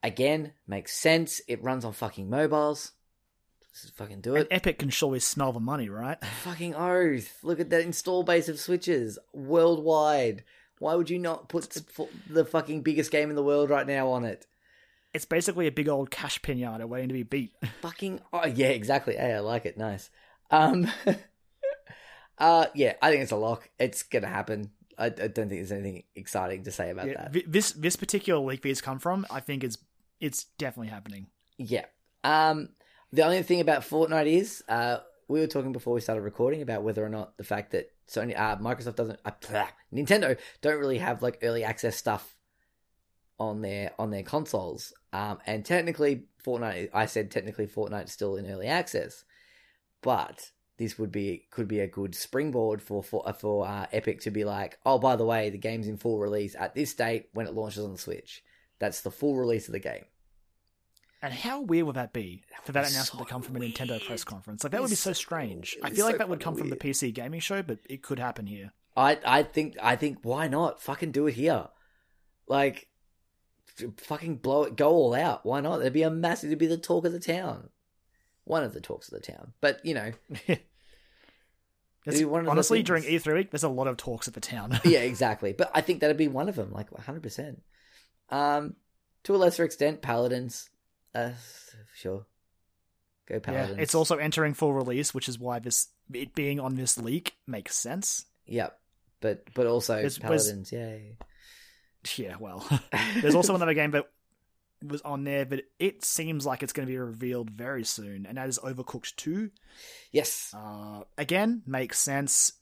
[0.03, 1.41] again makes sense.
[1.47, 2.93] It runs on fucking mobiles.
[3.83, 4.49] Just fucking do And it.
[4.51, 6.23] Epic can surely smell the money, right?
[6.43, 7.39] fucking oath.
[7.43, 10.45] Look at that install base of Switches worldwide.
[10.79, 11.77] Why would you not put
[12.29, 14.47] the, fucking biggest game in the world right now on it?
[15.13, 17.53] It's basically a big old cash pinata waiting to be beat.
[17.83, 19.17] Fucking oh yeah, exactly.
[19.17, 19.77] Hey, I like it.
[19.77, 20.09] Nice.
[20.53, 20.89] Um,
[22.39, 23.69] uh, yeah, I think it's a lock.
[23.79, 24.71] It's gonna happen.
[24.97, 27.45] I, I don't think there's anything exciting to say about Yeah, that.
[27.53, 29.79] this this particular leak these come from, I think it's
[30.21, 31.27] it's definitely happening.
[31.59, 31.87] Yeah.
[32.23, 32.69] Um,
[33.13, 34.99] the only thing about Fortnite is, uh,
[35.29, 38.39] we were talking before we started recording about whether or not the fact that Sony,
[38.39, 42.37] uh, Microsoft doesn't, uh, blah, Nintendo don't really have like early access stuff
[43.39, 44.93] on their on their consoles.
[45.13, 49.25] Um, and technically, Fortnite, I said technically Fortnite's still in early access,
[50.03, 54.21] but this would be could be a good springboard for for uh, for uh, Epic
[54.23, 57.29] to be like, oh, by the way, the game's in full release at this date
[57.33, 58.43] when it launches on the Switch.
[58.79, 60.05] That's the full release of the game.
[61.23, 63.91] And how weird would that be for that announcement so to come from a Nintendo
[63.91, 64.03] weird.
[64.05, 64.65] press conference?
[64.65, 65.77] Like that would be so strange.
[65.83, 66.77] I feel like so that would come from the.
[66.77, 68.73] PC gaming show, but it could happen here.
[68.97, 70.81] I I think I think why not?
[70.81, 71.69] Fucking do it here.
[72.49, 72.89] Like
[73.99, 75.45] fucking blow it go all out.
[75.45, 75.81] Why not?
[75.81, 77.69] It'd be a massive it'd be the talk of the town.
[78.45, 79.53] One of the talks of the town.
[79.61, 80.13] But you know,
[82.27, 83.05] one of honestly, during.
[83.05, 84.81] E3 week, there's a lot of talks at the town.
[84.85, 85.53] yeah, exactly.
[85.53, 87.57] But I think that'd be one of them, like 100%.
[88.31, 88.77] Um
[89.25, 90.71] to a lesser extent Paladins.
[91.15, 91.31] Uh
[91.95, 92.27] sure.
[93.27, 96.99] Go yeah, it's also entering full release, which is why this it being on this
[96.99, 98.27] leak makes sense.
[98.47, 98.77] Yep.
[99.21, 101.17] But but also It's- Paladins, yay.
[102.17, 102.67] Yeah, well,
[103.21, 104.07] there's also another game that
[104.83, 108.39] was on there, but it seems like it's going to be revealed very soon, and
[108.39, 109.51] that is Overcooked 2.
[110.11, 110.55] Yes.
[110.57, 112.55] Uh, again, makes sense.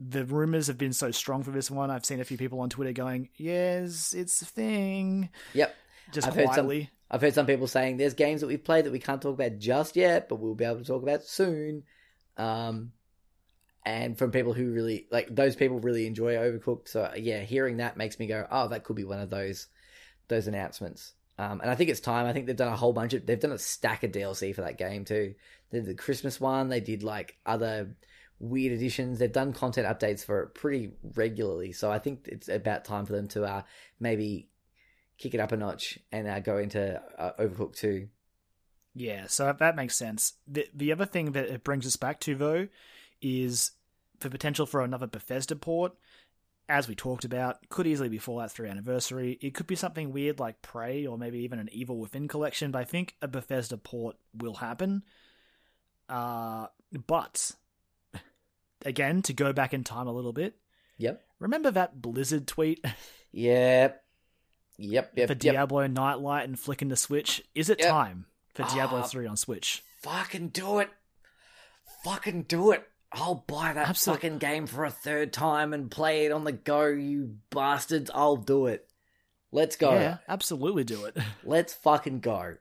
[0.00, 1.88] The rumors have been so strong for this one.
[1.92, 5.72] I've seen a few people on Twitter going, "Yes, it's a thing." Yep.
[6.10, 6.90] Just I've heard some- quietly.
[7.10, 9.58] I've heard some people saying there's games that we've played that we can't talk about
[9.58, 11.82] just yet, but we'll be able to talk about soon.
[12.36, 12.92] Um,
[13.84, 17.96] and from people who really like those people really enjoy Overcooked, so yeah, hearing that
[17.96, 19.66] makes me go, oh, that could be one of those
[20.28, 21.14] those announcements.
[21.38, 22.26] Um, and I think it's time.
[22.26, 24.60] I think they've done a whole bunch of they've done a stack of DLC for
[24.60, 25.34] that game too.
[25.70, 26.68] They did the Christmas one.
[26.68, 27.96] They did like other
[28.38, 29.18] weird additions.
[29.18, 31.72] They've done content updates for it pretty regularly.
[31.72, 33.62] So I think it's about time for them to uh,
[33.98, 34.50] maybe
[35.20, 38.08] kick it up a notch and uh, go into uh, Overcooked 2.
[38.94, 40.32] Yeah, so that makes sense.
[40.48, 42.66] The the other thing that it brings us back to though
[43.22, 43.70] is
[44.18, 45.92] the potential for another Bethesda port.
[46.68, 49.38] As we talked about, could easily be Fallout 3 Anniversary.
[49.40, 52.78] It could be something weird like Prey or maybe even an Evil Within collection, but
[52.78, 55.02] I think a Bethesda port will happen.
[56.08, 56.66] Uh,
[57.06, 57.52] but
[58.84, 60.56] again, to go back in time a little bit,
[60.98, 61.22] Yep.
[61.40, 62.84] remember that Blizzard tweet
[63.32, 64.04] Yep.
[64.80, 65.12] Yep.
[65.16, 65.26] Yep.
[65.28, 65.38] for yep.
[65.38, 67.42] Diablo Nightlight and flicking the Switch?
[67.54, 67.88] Is it Yep.
[67.88, 69.02] time for Diablo Ah.
[69.06, 69.82] 3 on Switch?
[70.02, 70.88] Fucking do it.
[72.04, 72.86] Fucking do it.
[73.12, 76.86] I'll buy that fucking game for a third time and play it on the go,
[76.86, 78.10] you bastards.
[78.14, 78.86] I'll do it.
[79.52, 79.92] Let's go.
[79.94, 81.16] Yeah, absolutely do it.
[81.44, 82.54] Let's fucking go.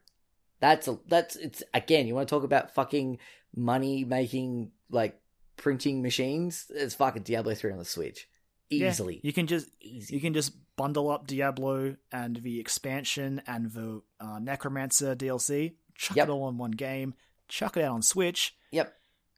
[0.59, 2.07] That's a, that's it's again.
[2.07, 3.19] You want to talk about fucking
[3.55, 5.21] money making like
[5.55, 6.65] printing machines?
[6.73, 8.27] It's fucking Diablo three on the Switch,
[8.71, 10.15] Yeah, easily, you can just easy.
[10.15, 15.73] you can just bundle up Diablo and the expansion and the uh, Necromancer DLC.
[15.95, 16.27] Chuck Yep.
[16.29, 17.13] it all in one game.
[17.49, 18.55] Chuck it out on Switch.
[18.71, 18.95] Yep.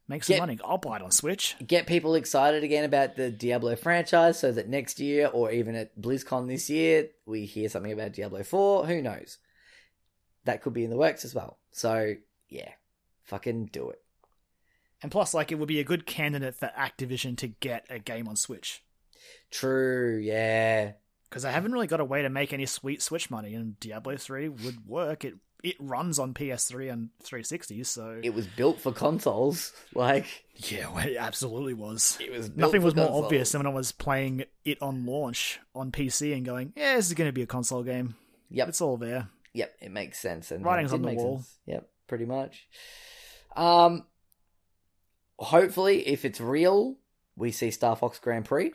[0.07, 0.59] Make some Get- money.
[0.63, 1.55] I'll buy it on Switch.
[1.65, 5.99] Get people excited again about the Diablo franchise, so that next year or even at
[5.99, 8.85] BlizzCon this year we hear something about Diablo four.
[8.85, 9.39] Who knows?
[10.45, 11.57] That could be in the works as well.
[11.71, 12.13] So
[12.49, 12.69] yeah,
[13.23, 14.01] fucking do it.
[15.01, 18.27] And plus, like, it would be a good candidate for Activision to get a game
[18.27, 18.83] on Switch.
[19.49, 20.19] True.
[20.21, 20.91] Yeah.
[21.31, 24.17] Because I haven't really got a way to make any sweet Switch money, and Diablo
[24.17, 25.23] 3 would work.
[25.23, 28.19] It it runs on PS3 and 360, so.
[28.21, 29.71] It was built for consoles.
[29.93, 32.17] Like yeah, well, it absolutely was.
[32.21, 32.49] it was.
[32.55, 33.25] Nothing was more consoles.
[33.25, 37.07] obvious than when I was playing it on launch on PC and going, yeah, this
[37.07, 38.15] is going to be a console game.
[38.49, 38.69] Yep.
[38.69, 39.29] It's all there.
[39.53, 40.51] Yep, it makes sense.
[40.51, 41.37] And Writing's on the wall.
[41.37, 41.57] sense.
[41.65, 42.67] Yep, pretty much.
[43.55, 44.05] Um,
[45.39, 46.97] hopefully, if it's real,
[47.35, 48.71] we see Star Fox Grand Prix.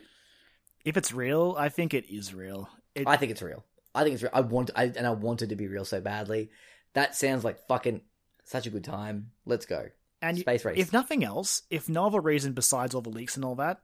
[0.87, 2.69] If it's real, I think it is real.
[2.95, 3.65] It, I think it's real.
[3.93, 4.31] I think it's real.
[4.33, 6.49] I want, I, and I want it to be real so badly.
[6.93, 7.99] That sounds like fucking
[8.45, 9.31] such a good time.
[9.45, 9.89] Let's go.
[10.21, 10.79] and Space race.
[10.79, 13.81] if nothing else, if no other reason besides all the leaks and all that,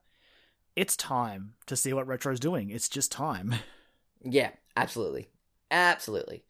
[0.78, 2.70] it's time to see what Retro's doing.
[2.70, 3.54] It's just time.
[4.24, 5.28] yeah, absolutely,
[5.72, 6.46] absolutely.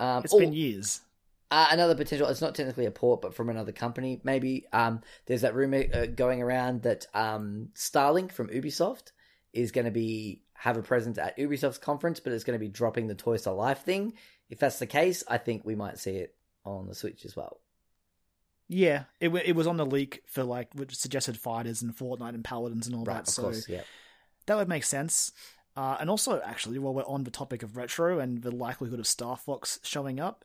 [0.00, 1.00] Um, It's oh, been years.
[1.48, 2.26] Uh, another potential.
[2.26, 4.66] It's not technically a port, but from another company, maybe.
[4.72, 9.12] Um, there's that rumor uh, going around that um, Starlink from Ubisoft
[9.56, 12.68] is going to be have a presence at Ubisoft's conference, but it's going to be
[12.70, 14.14] dropping the Toys to Life thing.
[14.48, 17.60] If that's the case, I think we might see it on the Switch as well.
[18.68, 22.44] Yeah, it it was on the leak for like which suggested FighterZ and Fortnite and
[22.44, 23.28] Paladins and all Right, that.
[23.28, 23.82] of So course, yeah.
[24.46, 25.32] that would make sense.
[25.76, 29.06] Uh, and also, actually, while we're on the topic of retro and the likelihood of
[29.06, 30.44] Star Fox showing up,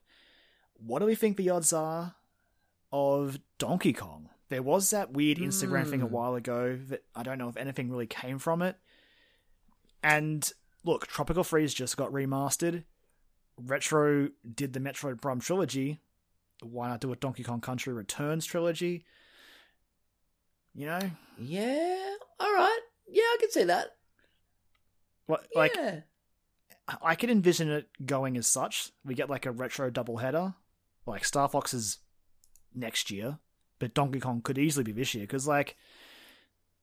[0.75, 2.15] what do we think the odds are
[2.91, 4.29] of Donkey Kong?
[4.49, 6.11] There was that weird Instagram thing a Hmm.
[6.11, 8.75] while ago that I don't know if anything really came from it.
[10.03, 10.49] And
[10.83, 12.83] look, Tropical Freeze just got remastered.
[13.57, 15.99] Retro did the Metroid Prime trilogy.
[16.61, 19.05] Why not do a Donkey Kong Country Returns trilogy?
[20.73, 22.79] You know, Yeah, all right.
[23.07, 23.95] Yeah, I can see that.
[25.25, 25.75] what like.
[27.01, 28.91] I could envision it going as such.
[29.05, 30.55] We get like a retro doubleheader,
[31.05, 31.99] like Star Fox is
[32.73, 33.39] next year,
[33.79, 35.23] but Donkey Kong could easily be this year.
[35.23, 35.77] Because like,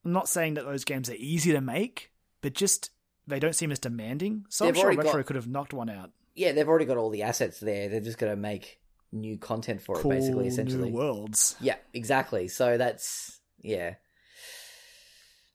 [0.05, 2.91] I'm not saying that those games are easy to make, but just
[3.29, 4.45] they don't seem as demanding.
[4.49, 6.11] So I'm sure retro got- could have knocked one out.
[6.35, 7.89] yeah, they've already got all the assets there.
[7.89, 8.81] They're just going to make
[9.13, 10.91] new content for cool it, basically, essentially.
[10.91, 11.57] new worlds.
[11.61, 12.49] Yeah, exactly.
[12.49, 13.95] So that's yeah.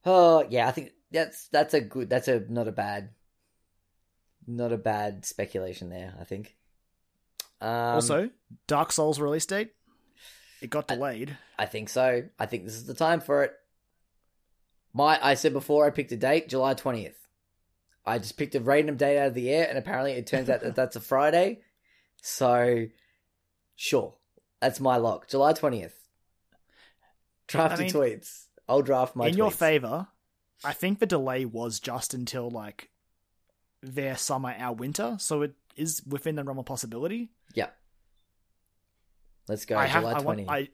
[0.06, 2.10] Oh yeah, I think that's that's a good.
[2.10, 3.10] That's a not a bad,
[4.48, 6.14] not a bad speculation there.
[6.20, 6.56] I think.
[7.62, 8.30] Um, also,
[8.68, 9.72] Dark Souls release date,
[10.62, 11.38] it got delayed.
[11.58, 12.24] I think so.
[12.38, 13.54] I think this is the time for it.
[14.96, 17.16] My, I said before, I picked a date, July twentieth.
[18.06, 20.62] I just picked a random date out of the air, and apparently it turns out
[20.62, 21.62] that that's a Friday.
[22.22, 22.88] So,
[23.76, 24.16] sure,
[24.62, 25.28] that's my lock.
[25.28, 25.98] July twentieth.
[27.48, 28.46] Draft I your tweets.
[28.68, 29.28] I'll draft my.
[29.28, 30.08] In your favor,
[30.64, 32.90] I think the delay was just until like
[33.82, 37.32] their summer, our winter, so it is within the realm of possibility.
[37.54, 37.68] Yeah.
[39.48, 39.78] Let's go.
[39.78, 40.70] I have, July I, want, I,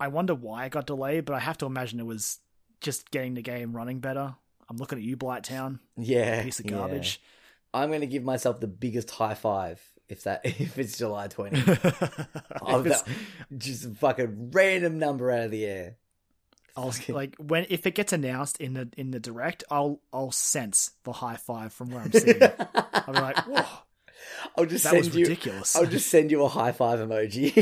[0.00, 2.40] I wonder why it got delayed, but I have to imagine it was
[2.80, 4.34] just getting the game running better.
[4.72, 6.42] I'm looking at you, Blighttown, yeah.
[6.42, 6.78] piece of yeah.
[6.78, 7.20] garbage.
[7.74, 11.58] I'm going to give myself the biggest high five if that if it's July 20th.
[12.80, 15.96] If it's- that, just a fucking random number out of the air.
[16.74, 20.92] I'll like when if it gets announced in the in the direct, I'll I'll sense
[21.04, 22.40] the high five from where I'm sitting.
[22.74, 23.64] I'll be like, whoa,
[24.56, 25.24] I'll just that send you.
[25.26, 25.76] ridiculous.
[25.76, 27.54] I'll just send you a high five emoji.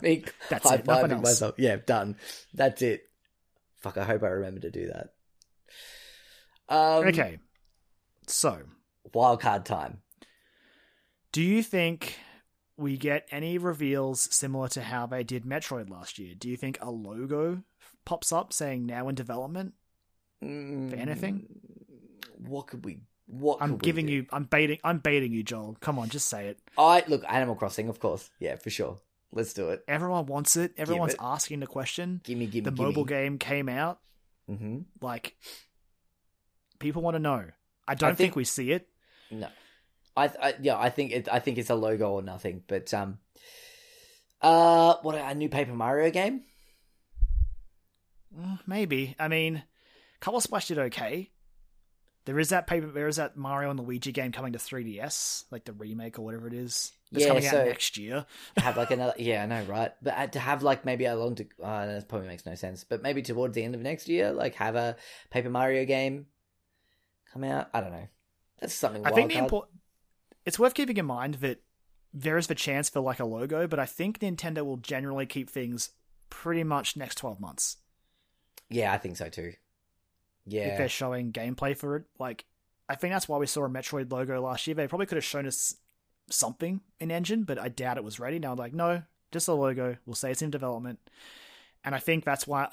[0.00, 1.24] Me That's high it, nothing fiving else.
[1.24, 1.54] myself.
[1.58, 2.14] Yeah, done.
[2.54, 3.08] That's it.
[3.80, 3.96] Fuck.
[3.98, 5.14] I hope I remember to do that.
[6.70, 7.38] Um, okay,
[8.26, 8.60] so
[9.12, 9.98] Wildcard time.
[11.32, 12.16] Do you think
[12.76, 16.34] we get any reveals similar to how they did Metroid last year?
[16.36, 17.62] Do you think a logo
[18.04, 19.74] pops up saying now in development?
[20.42, 21.46] Mm, anything?
[22.38, 23.00] What could we?
[23.26, 25.76] What I'm giving you I'm baiting I'm baiting you, Joel.
[25.80, 26.58] Come on, just say it.
[26.76, 28.28] I look Animal Crossing, of course.
[28.40, 28.98] Yeah, for sure.
[29.32, 29.84] Let's do it.
[29.86, 30.72] Everyone wants it.
[30.76, 31.20] Everyone's it.
[31.20, 32.20] asking the question.
[32.24, 34.00] Gimme, gimme, The mobile game came out.
[34.48, 35.36] hmm Like
[36.80, 37.44] people want to know.
[37.86, 38.88] I don't think- think we see it.
[39.30, 39.48] No,
[40.16, 41.28] I, I yeah, I think it.
[41.30, 42.64] I think it's a logo or nothing.
[42.66, 43.18] But um,
[44.42, 46.42] uh, what a new Paper Mario game?
[48.36, 49.14] Mm, Maybe.
[49.18, 49.62] I mean,
[50.20, 51.30] Color Splash did okay.
[52.26, 52.86] There is that paper.
[52.86, 56.46] There is that Mario and Luigi game coming to 3DS, like the remake or whatever
[56.46, 56.92] it is.
[57.12, 58.26] It's Yeah, coming so- out next year.
[58.58, 61.34] have like another yeah i know right but uh, to have like maybe a long
[61.36, 64.30] to uh, that probably makes no sense but maybe towards the end of next year
[64.32, 64.94] like have a
[65.30, 66.26] paper mario game
[67.32, 68.08] come out i don't know
[68.60, 69.78] that's something I think the important.
[70.44, 71.62] It's worth keeping in mind that
[72.12, 75.48] there is the chance for like a logo, but I think Nintendo will generally keep
[75.48, 75.90] things
[76.28, 77.78] pretty much next 12 months.
[78.68, 79.52] yeah i think so too
[80.44, 82.04] Yeah, if they're showing gameplay for it.
[82.18, 82.44] Like,
[82.88, 84.74] I think that's why we saw a Metroid logo last year.
[84.74, 85.76] They probably could have shown us
[86.28, 88.38] something in engine, but I doubt it was ready.
[88.38, 89.02] Now, like, no,
[89.32, 89.96] just a logo.
[90.06, 90.98] We'll say it's in development.
[91.84, 92.68] And I think that's why.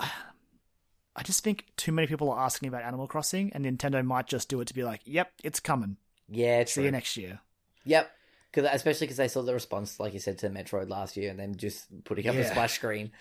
[1.18, 4.48] I just think too many people are asking about Animal Crossing, and Nintendo might just
[4.50, 5.98] do it to be like, "Yep, it's coming.
[6.30, 6.84] yeah See true.
[6.86, 7.40] you next year."
[7.84, 8.12] yep
[8.52, 11.40] because especially because they saw the response like you said to metroid last year and
[11.40, 12.52] then just putting up a Yeah.
[12.52, 13.12] splash screen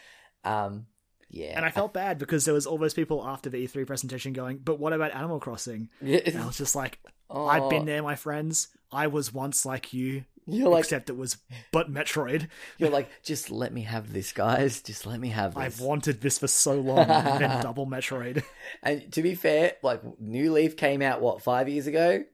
[0.44, 0.86] um
[1.30, 4.32] yeah And I felt bad because there was all those people after the E3 presentation
[4.32, 6.98] going, "But what about Animal Crossing?" And I was just like,
[7.30, 8.68] "I've been Oh, there, my friends.
[8.92, 11.36] I was once like you, you're like except it was
[11.72, 15.62] but Metroid." you're like just let me have this guys just let me have this
[15.62, 18.42] I've wanted this for so long, and then double Metroid.
[18.82, 22.24] And to be fair, like New Leaf came out what five years ago?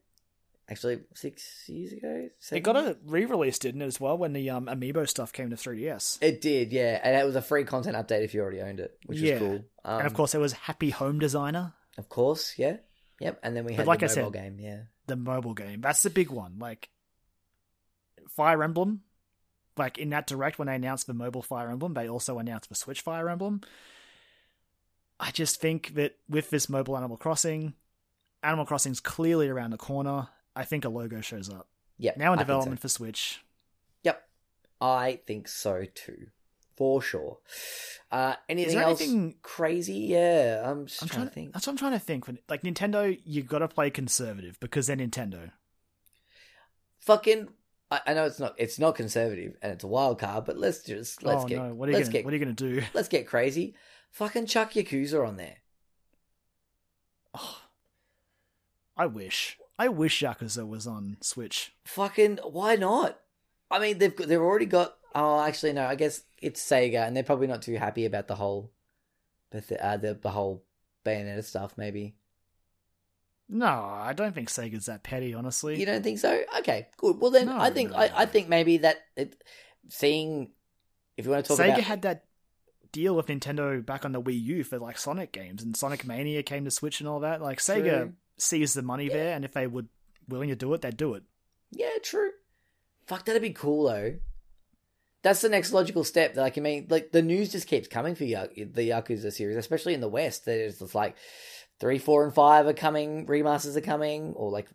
[0.68, 2.28] Actually, six years ago.
[2.50, 5.56] It got a re-release, didn't it, as well, when the um, Amiibo stuff came to
[5.56, 6.18] 3DS.
[6.22, 8.96] It did, yeah, and it was a free content update if you already owned it,
[9.04, 9.32] which Yeah.
[9.34, 9.64] was cool.
[9.84, 12.76] Um, and of course, there was Happy Home Designer, of course, yeah,
[13.20, 13.38] yep.
[13.42, 15.80] And then we had like the I mobile said- game, yeah, the mobile game.
[15.82, 16.58] That's the big one.
[16.58, 16.88] Like
[18.28, 19.02] Fire Emblem,
[19.76, 22.74] like in that direct when they announced the mobile Fire Emblem, they also announced the
[22.74, 23.60] Switch Fire Emblem.
[25.20, 27.74] I just think that with this mobile Animal Crossing,
[28.42, 30.28] Animal Crossing's clearly around the corner.
[30.56, 31.68] I think a logo shows up.
[31.98, 32.16] yep.
[32.16, 32.52] Now in think so.
[32.52, 33.42] development for Switch.
[34.02, 34.22] Yep,
[34.80, 36.26] I think so too,
[36.76, 37.38] for sure.
[38.10, 39.94] Uh, anything else anything- crazy?
[39.94, 41.52] Yeah, I'm I'm trying, trying to think.
[41.54, 42.26] That's what I'm trying to think.
[42.48, 45.52] Like Nintendo, you got to play conservative because they're Nintendo.
[47.00, 47.48] Fucking.
[47.92, 50.82] I, I know it's not it's not conservative and it's a wild card, but let's
[50.82, 51.74] just let's oh get no!
[51.74, 52.82] What are you let's gonna get What are you gonna do?
[52.94, 53.74] let's get crazy.
[54.12, 55.58] Fucking chuck Yakuza on there.
[57.34, 57.58] Oh,
[58.96, 59.58] I wish.
[59.78, 61.74] I wish Yakuza was on Switch.
[61.84, 63.18] Fucking why not?
[63.70, 64.96] I mean, they've got, they've already got.
[65.14, 65.84] Oh, actually, no.
[65.84, 68.70] I guess it's Sega, and they're probably not too happy about the whole,
[69.50, 70.64] Beth- uh, the the whole
[71.04, 71.74] Bayonetta stuff.
[71.76, 72.14] Maybe
[73.54, 75.34] No, I don't think Sega's that petty.
[75.34, 76.42] Honestly, you don't think so?
[76.60, 77.20] Okay, good.
[77.20, 78.22] Well, then No, I think no, I.
[78.22, 79.36] I think maybe that it,
[79.90, 80.52] seeing
[81.18, 81.68] if you want to talk about.
[81.70, 82.24] Sega about had that
[82.92, 86.42] deal with Nintendo back on the Wii U for like Sonic games, and Sonic Mania
[86.42, 87.42] came to Switch and all that.
[87.42, 88.12] Like Sega True.
[88.38, 89.12] sees the money Yeah.
[89.12, 89.88] there, and if they would
[90.28, 91.22] willing to do it, they'd do it.
[91.72, 92.30] Yeah, true.
[93.06, 94.14] Fuck, that'd be cool though.
[95.22, 96.36] That's the next logical step.
[96.36, 100.00] Like, I mean, like the news just keeps coming for the Yakuza series, especially in
[100.00, 100.46] the West.
[100.46, 101.16] There's just like
[101.82, 103.26] three, four, and five are coming.
[103.26, 104.68] Remasters are coming, or like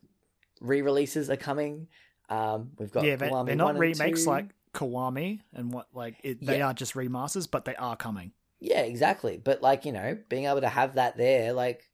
[0.59, 1.87] re-releases are coming.
[2.27, 4.29] Um, we've got yeah, Kiwami they're not remakes 2.
[4.29, 6.67] like Kiwami and what like it, they Yeah.
[6.67, 8.33] are just remasters, but they are coming.
[8.59, 9.37] Yeah, exactly.
[9.41, 11.89] But like you know, being able to have that there, like,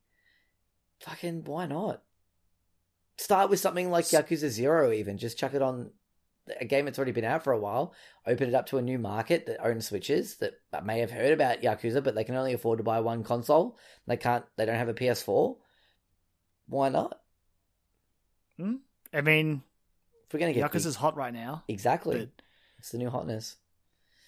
[1.02, 2.02] fucking, why not?
[3.20, 5.92] Start with something like Yakuza Zero, even just chuck it on
[6.60, 7.94] a game that's already been out for a while.
[8.28, 11.62] Open it up to a new market that owns Switches that may have heard about
[11.62, 13.78] Yakuza, but they can only afford to buy one console.
[14.08, 14.46] They can't.
[14.58, 15.56] They don't have a PS4.
[16.68, 17.20] Why not?
[19.14, 19.62] I mean,
[20.28, 22.30] If we're gonna get Yakuza's hot right now, exactly,
[22.78, 23.58] it's the new hotness.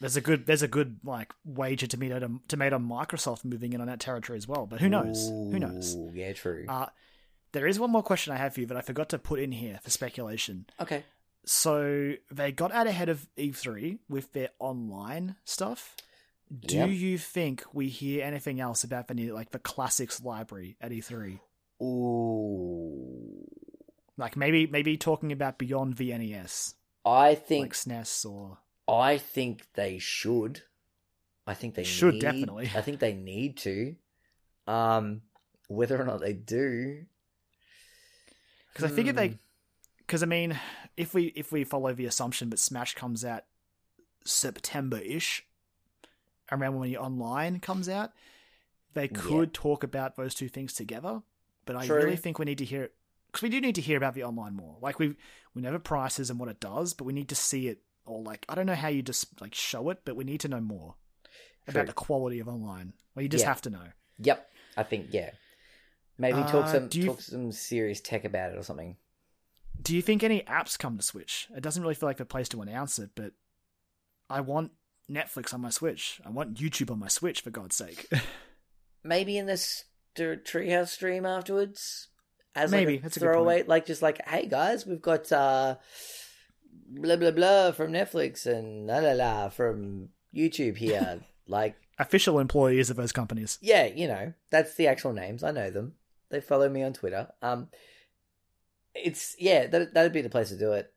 [0.02, 3.88] there's a good there's a good like wager tomato to, tomato Microsoft moving in on
[3.88, 4.66] that territory as well.
[4.66, 5.30] But who knows?
[5.30, 5.96] Who knows?
[6.14, 6.66] Yeah, true.
[6.68, 6.88] Uh,
[7.54, 9.52] there is one more question I have for you that I forgot to put in
[9.54, 10.66] here for speculation.
[10.82, 11.04] okay.
[11.46, 15.96] So they got out ahead of E3 with their online stuff.
[16.60, 16.90] Do Yep.
[16.90, 21.40] you think we hear anything else about the new, like the classics library at E3?
[21.82, 23.46] Ooh.
[24.18, 29.68] Like maybe maybe talking about beyond the NES, I think like SNES or I think
[29.74, 30.62] they should.
[31.48, 32.72] I think they Should, need- definitely.
[32.74, 33.96] I think they need to.
[34.68, 35.22] Um,
[35.68, 37.06] whether or not they do,
[38.74, 39.36] because I figure they Hmm.
[40.06, 40.60] Because I mean
[40.98, 43.44] if we if we follow the assumption that Smash comes out
[44.24, 45.46] September ish,
[46.52, 48.12] around when the online comes out,
[48.94, 49.10] they Yeah.
[49.20, 51.22] could talk about those two things together.
[51.66, 51.98] But I True.
[51.98, 52.92] really think we need to hear
[53.28, 54.78] because we do need to hear about the online more.
[54.82, 55.16] Like we
[55.54, 58.22] we know the prices and what it does, but we need to see it or
[58.22, 60.62] like I don't know how you just like show it, but we need to know
[60.62, 60.96] more
[61.68, 61.82] True.
[61.82, 62.94] about the quality of online.
[63.16, 63.50] Well, you just Yeah.
[63.50, 63.88] have to know.
[64.20, 65.32] Yep, I think yeah.
[66.18, 68.96] Maybe talk Uh, some do you- talk some serious tech about it or something.
[69.82, 71.48] Do you think any apps come to Switch?
[71.56, 73.34] It doesn't really feel like the place to announce it, but
[74.30, 74.72] I want
[75.10, 76.20] Netflix on my Switch.
[76.26, 78.10] I want YouTube on my Switch for God's sake.
[79.04, 79.86] maybe in this
[80.18, 82.08] st- treehouse stream afterwards
[82.56, 82.94] as Maybe.
[82.94, 85.76] like a That's a good throwaway, like just like, hey guys, we've got uh,
[86.90, 91.22] blah blah blah from Netflix and la la la from YouTube here.
[91.48, 93.60] like, Official employees of those companies.
[93.62, 95.44] yeah, you know, that's the actual names.
[95.44, 95.94] I know them.
[96.30, 97.28] They follow me on Twitter.
[97.42, 97.68] Um,
[98.96, 100.92] it's yeah, that that'd be the place to do it,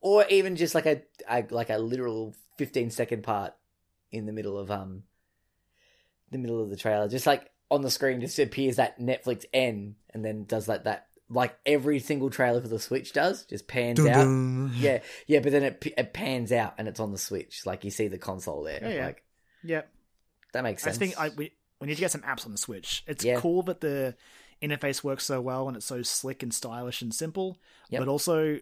[0.00, 3.54] or even just like a, a like a literal fifteen second part
[4.12, 5.02] in the middle of um,
[6.30, 9.96] the middle of the trailer, just like on the screen, just appears that Netflix N,
[10.14, 14.00] and then does like that, like every single trailer for the Switch does, just pans
[14.00, 14.26] out.
[14.76, 17.90] Yeah, yeah, but then it it pans out and it's on the Switch, like you
[17.90, 18.78] see the console there.
[18.82, 19.06] Yeah, yeah.
[19.06, 19.22] Like
[19.62, 19.82] Yeah.
[20.52, 20.96] that makes sense.
[20.96, 23.04] I think I, we, we need to get some apps on the Switch.
[23.06, 23.38] It's Yeah.
[23.40, 24.14] cool that the
[24.62, 27.58] interface works so well and it's so slick and stylish and simple,
[27.90, 28.00] Yep.
[28.00, 28.58] but also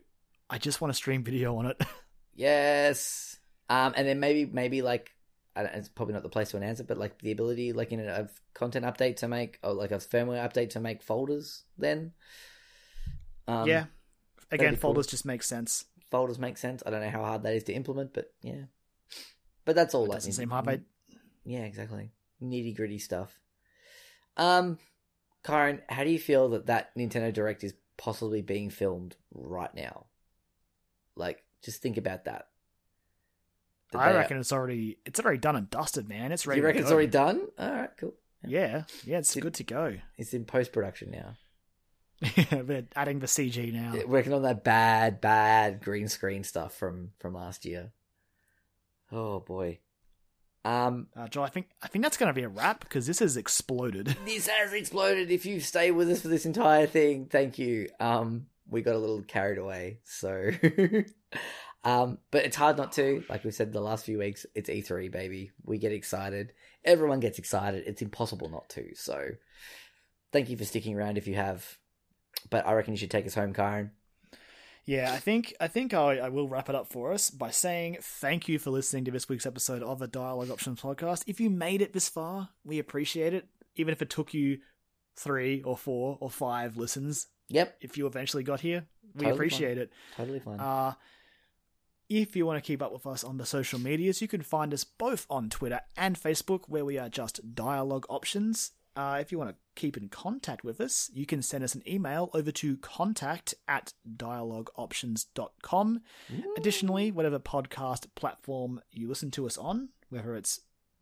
[0.49, 1.81] I just want to stream video on it.
[2.39, 3.39] Yes.
[3.70, 5.10] Um, and then maybe maybe like
[5.57, 8.28] it's probably not the place to announce it, but like the ability, like in a,
[8.52, 11.65] content update to make, or like a firmware update to make folders.
[11.78, 12.12] Then,
[13.49, 13.86] um, yeah.
[14.50, 14.81] Again, be cool.
[14.91, 15.86] folders just make sense.
[16.10, 16.83] folders make sense.
[16.86, 18.65] I don't know how hard that is to implement, but yeah.
[19.65, 20.05] But that's all.
[20.05, 20.83] It that doesn't seem hard, mate.
[21.44, 22.10] Yeah, exactly.
[22.42, 23.41] Nitty gritty stuff.
[24.36, 24.78] Um,
[25.47, 30.07] Kyron, how do you feel that that Nintendo Direct is possibly being filmed right now?
[31.15, 32.49] Like, just think about that.
[33.92, 36.33] That I they are- reckon it's already it's already done and dusted, man.
[36.33, 36.60] It's ready.
[36.60, 37.47] you reckon it's already done?
[37.58, 38.15] All right, cool.
[38.44, 39.97] Yeah, yeah, it's Did- good to go.
[40.18, 41.36] It's in post production now.
[42.36, 43.92] Yeah, we're adding the CG now.
[43.94, 47.92] Yeah, Working on that bad, bad green screen stuff from from last year.
[49.12, 49.78] Oh boy.
[50.66, 53.20] Um, Uh, Joel, I think I think that's going to be a wrap because this
[53.20, 54.16] has exploded.
[54.24, 55.30] this has exploded.
[55.30, 57.88] If you stay with us for this entire thing, thank you.
[58.00, 60.50] Um, we got a little carried away, so.
[61.84, 63.22] um, but it's hard not to.
[63.28, 65.52] Like we said the last few weeks, it's E3, baby.
[65.64, 66.52] We get excited.
[66.84, 67.84] Everyone gets excited.
[67.86, 68.94] It's impossible not to.
[68.96, 69.28] So,
[70.32, 71.78] thank you for sticking around if you have.
[72.50, 73.90] But I reckon you should take us home, Kyron.
[74.86, 77.98] Yeah, I think I think I, I will wrap it up for us by saying
[78.00, 81.24] thank you for listening to this week's episode of the Dialogue Options podcast.
[81.26, 83.48] If you made it this far, we appreciate it.
[83.74, 84.58] Even if it took you
[85.16, 89.78] three or four or five listens, Yep, if you eventually got here, we Totally appreciate
[89.78, 89.92] it.
[90.16, 90.60] totally fine.
[90.60, 90.94] Uh,
[92.08, 94.73] if you want to keep up with us on the social medias, you can find
[94.73, 98.70] us both on Twitter and Facebook, where we are just Dialogue Options.
[98.97, 101.83] Uh, if you want to keep in contact with us, you can send us an
[101.86, 106.00] email over to contact at dialogueoptions.com.
[106.57, 110.60] Additionally, whatever podcast platform you listen to us on, whether it's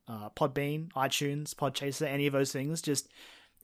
[0.09, 3.09] uh, Podbean, iTunes, Podchaser, any of those things, just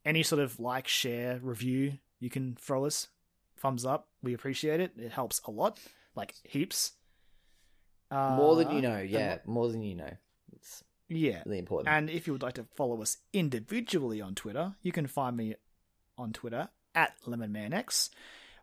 [0.05, 3.09] any sort of like, share, review you can throw us.
[3.57, 4.09] Thumbs up.
[4.23, 4.92] We appreciate it.
[4.97, 5.78] It helps a lot,
[6.15, 6.92] like heaps.
[8.10, 10.10] Uh, more than you know, yeah, more than you know.
[10.52, 11.42] It's yeah.
[11.44, 11.94] really important.
[11.94, 15.56] And if you would like to follow us individually on Twitter, you can find me
[16.16, 18.10] on Twitter at LemonManX,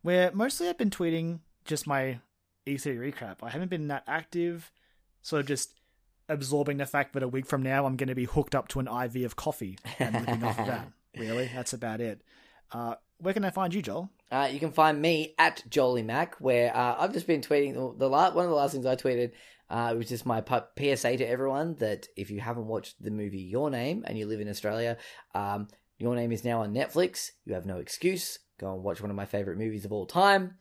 [0.02, 2.20] where mostly I've been tweeting just my
[2.66, 3.38] E3 recap.
[3.44, 4.72] I haven't been that active,
[5.22, 5.72] sort of just
[6.30, 8.80] absorbing the fact that a week from now I'm going to be hooked up to
[8.80, 10.88] an IV of coffee and living off of that.
[11.18, 12.22] Really, that's about it.
[12.72, 14.12] Uh, where can I find you, Joel?
[14.32, 17.74] Uh, you can find me at Jolly Mac, where uh, I've just been tweeting.
[17.98, 19.32] The la- one of the last things I tweeted
[19.70, 23.40] uh, it was just my PSA to everyone that if you haven't watched the movie
[23.42, 24.98] Your Name and you live in Australia,
[25.36, 27.32] um, Your Name is now on Netflix.
[27.46, 28.40] You have no excuse.
[28.60, 30.56] Go and watch one of my favorite movies of all time.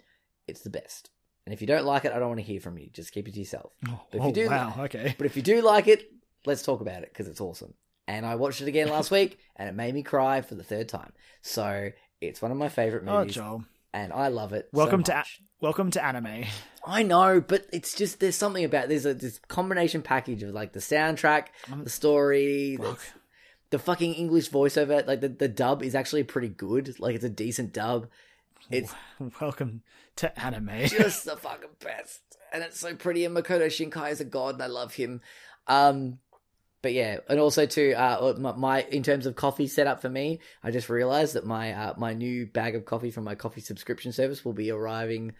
[0.46, 1.10] It's the best.
[1.46, 2.90] And if you don't like it, I don't want to hear from you.
[2.92, 3.72] Just keep it to yourself.
[3.82, 5.14] But if oh, you do- wow, okay.
[5.16, 6.10] But if you do like it,
[6.44, 7.74] let's talk about it because it's awesome.
[8.08, 10.88] And I watched it again last week, and it made me cry for the third
[10.88, 11.12] time.
[11.42, 13.14] So it's one of my favorite movies.
[13.14, 13.64] Oh, movies Joel.
[13.94, 14.68] and I love it.
[14.72, 15.24] so Welcome to a-
[15.60, 16.44] welcome to anime.
[16.86, 20.72] I know, but it's just there's something about there's a this combination package of like
[20.72, 22.96] the soundtrack, Um, the story, the,
[23.70, 25.04] the fucking English voiceover.
[25.04, 26.98] Like the the dub is actually pretty good.
[27.00, 28.06] Like it's a decent dub.
[28.70, 28.94] It's
[29.40, 29.82] Welcome
[30.16, 30.70] to anime.
[30.86, 32.20] just the fucking best,
[32.52, 33.24] and it's so pretty.
[33.24, 35.20] And Makoto Shinkai is a god, and I love him.
[35.66, 36.20] Um,
[36.82, 40.38] but yeah, and also too, uh, my, my in terms of coffee setup for me,
[40.62, 44.12] I just realized that my uh, my new bag of coffee from my coffee subscription
[44.12, 45.32] service will be arriving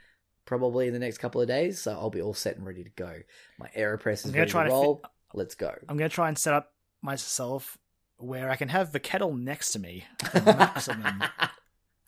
[0.46, 2.90] probably in the next couple of days, so I'll be all set and ready to
[2.90, 3.12] go.
[3.58, 5.02] My Aeropress is ready to roll.
[5.34, 5.74] Let's go.
[5.88, 7.76] I'm going to try and set up myself
[8.16, 11.22] where I can have the kettle next to me for maximum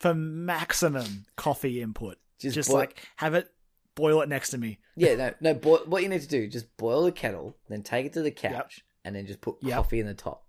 [0.00, 2.17] for maximum coffee input.
[2.39, 3.49] Just, Just, boi- like have it
[3.94, 4.78] boil it next to me.
[4.97, 5.55] yeah, no, no.
[5.55, 8.52] What you need to do, just boil the kettle, then take it to the couch,
[8.52, 8.70] Yep.
[9.05, 9.75] and then just put Yep.
[9.75, 10.44] coffee in the top,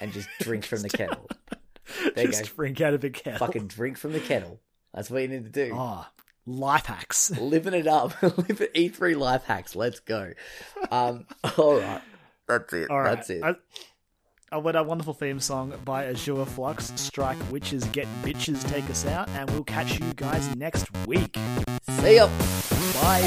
[0.00, 1.28] and just drink from the kettle.
[2.16, 2.56] There you Just go.
[2.56, 3.38] drink out of the kettle.
[3.46, 4.60] Fucking drink from the kettle.
[4.92, 5.70] That's what you need to do.
[5.72, 6.04] Oh,
[6.46, 7.30] life hacks.
[7.38, 8.12] Living it up.
[8.20, 9.74] E3 life hacks.
[9.76, 10.32] Let's go.
[10.90, 11.26] Um,
[11.58, 12.00] all right.
[12.48, 12.90] That's it.
[12.90, 13.16] All right.
[13.16, 13.42] That's it.
[13.42, 13.54] I-
[14.52, 19.04] I went a wonderful theme song by Azure Flux, Strike Witches, Get Bitches, Take Us
[19.04, 21.36] Out, and we'll catch you guys next week.
[21.90, 22.28] See ya.
[23.02, 23.26] Bye.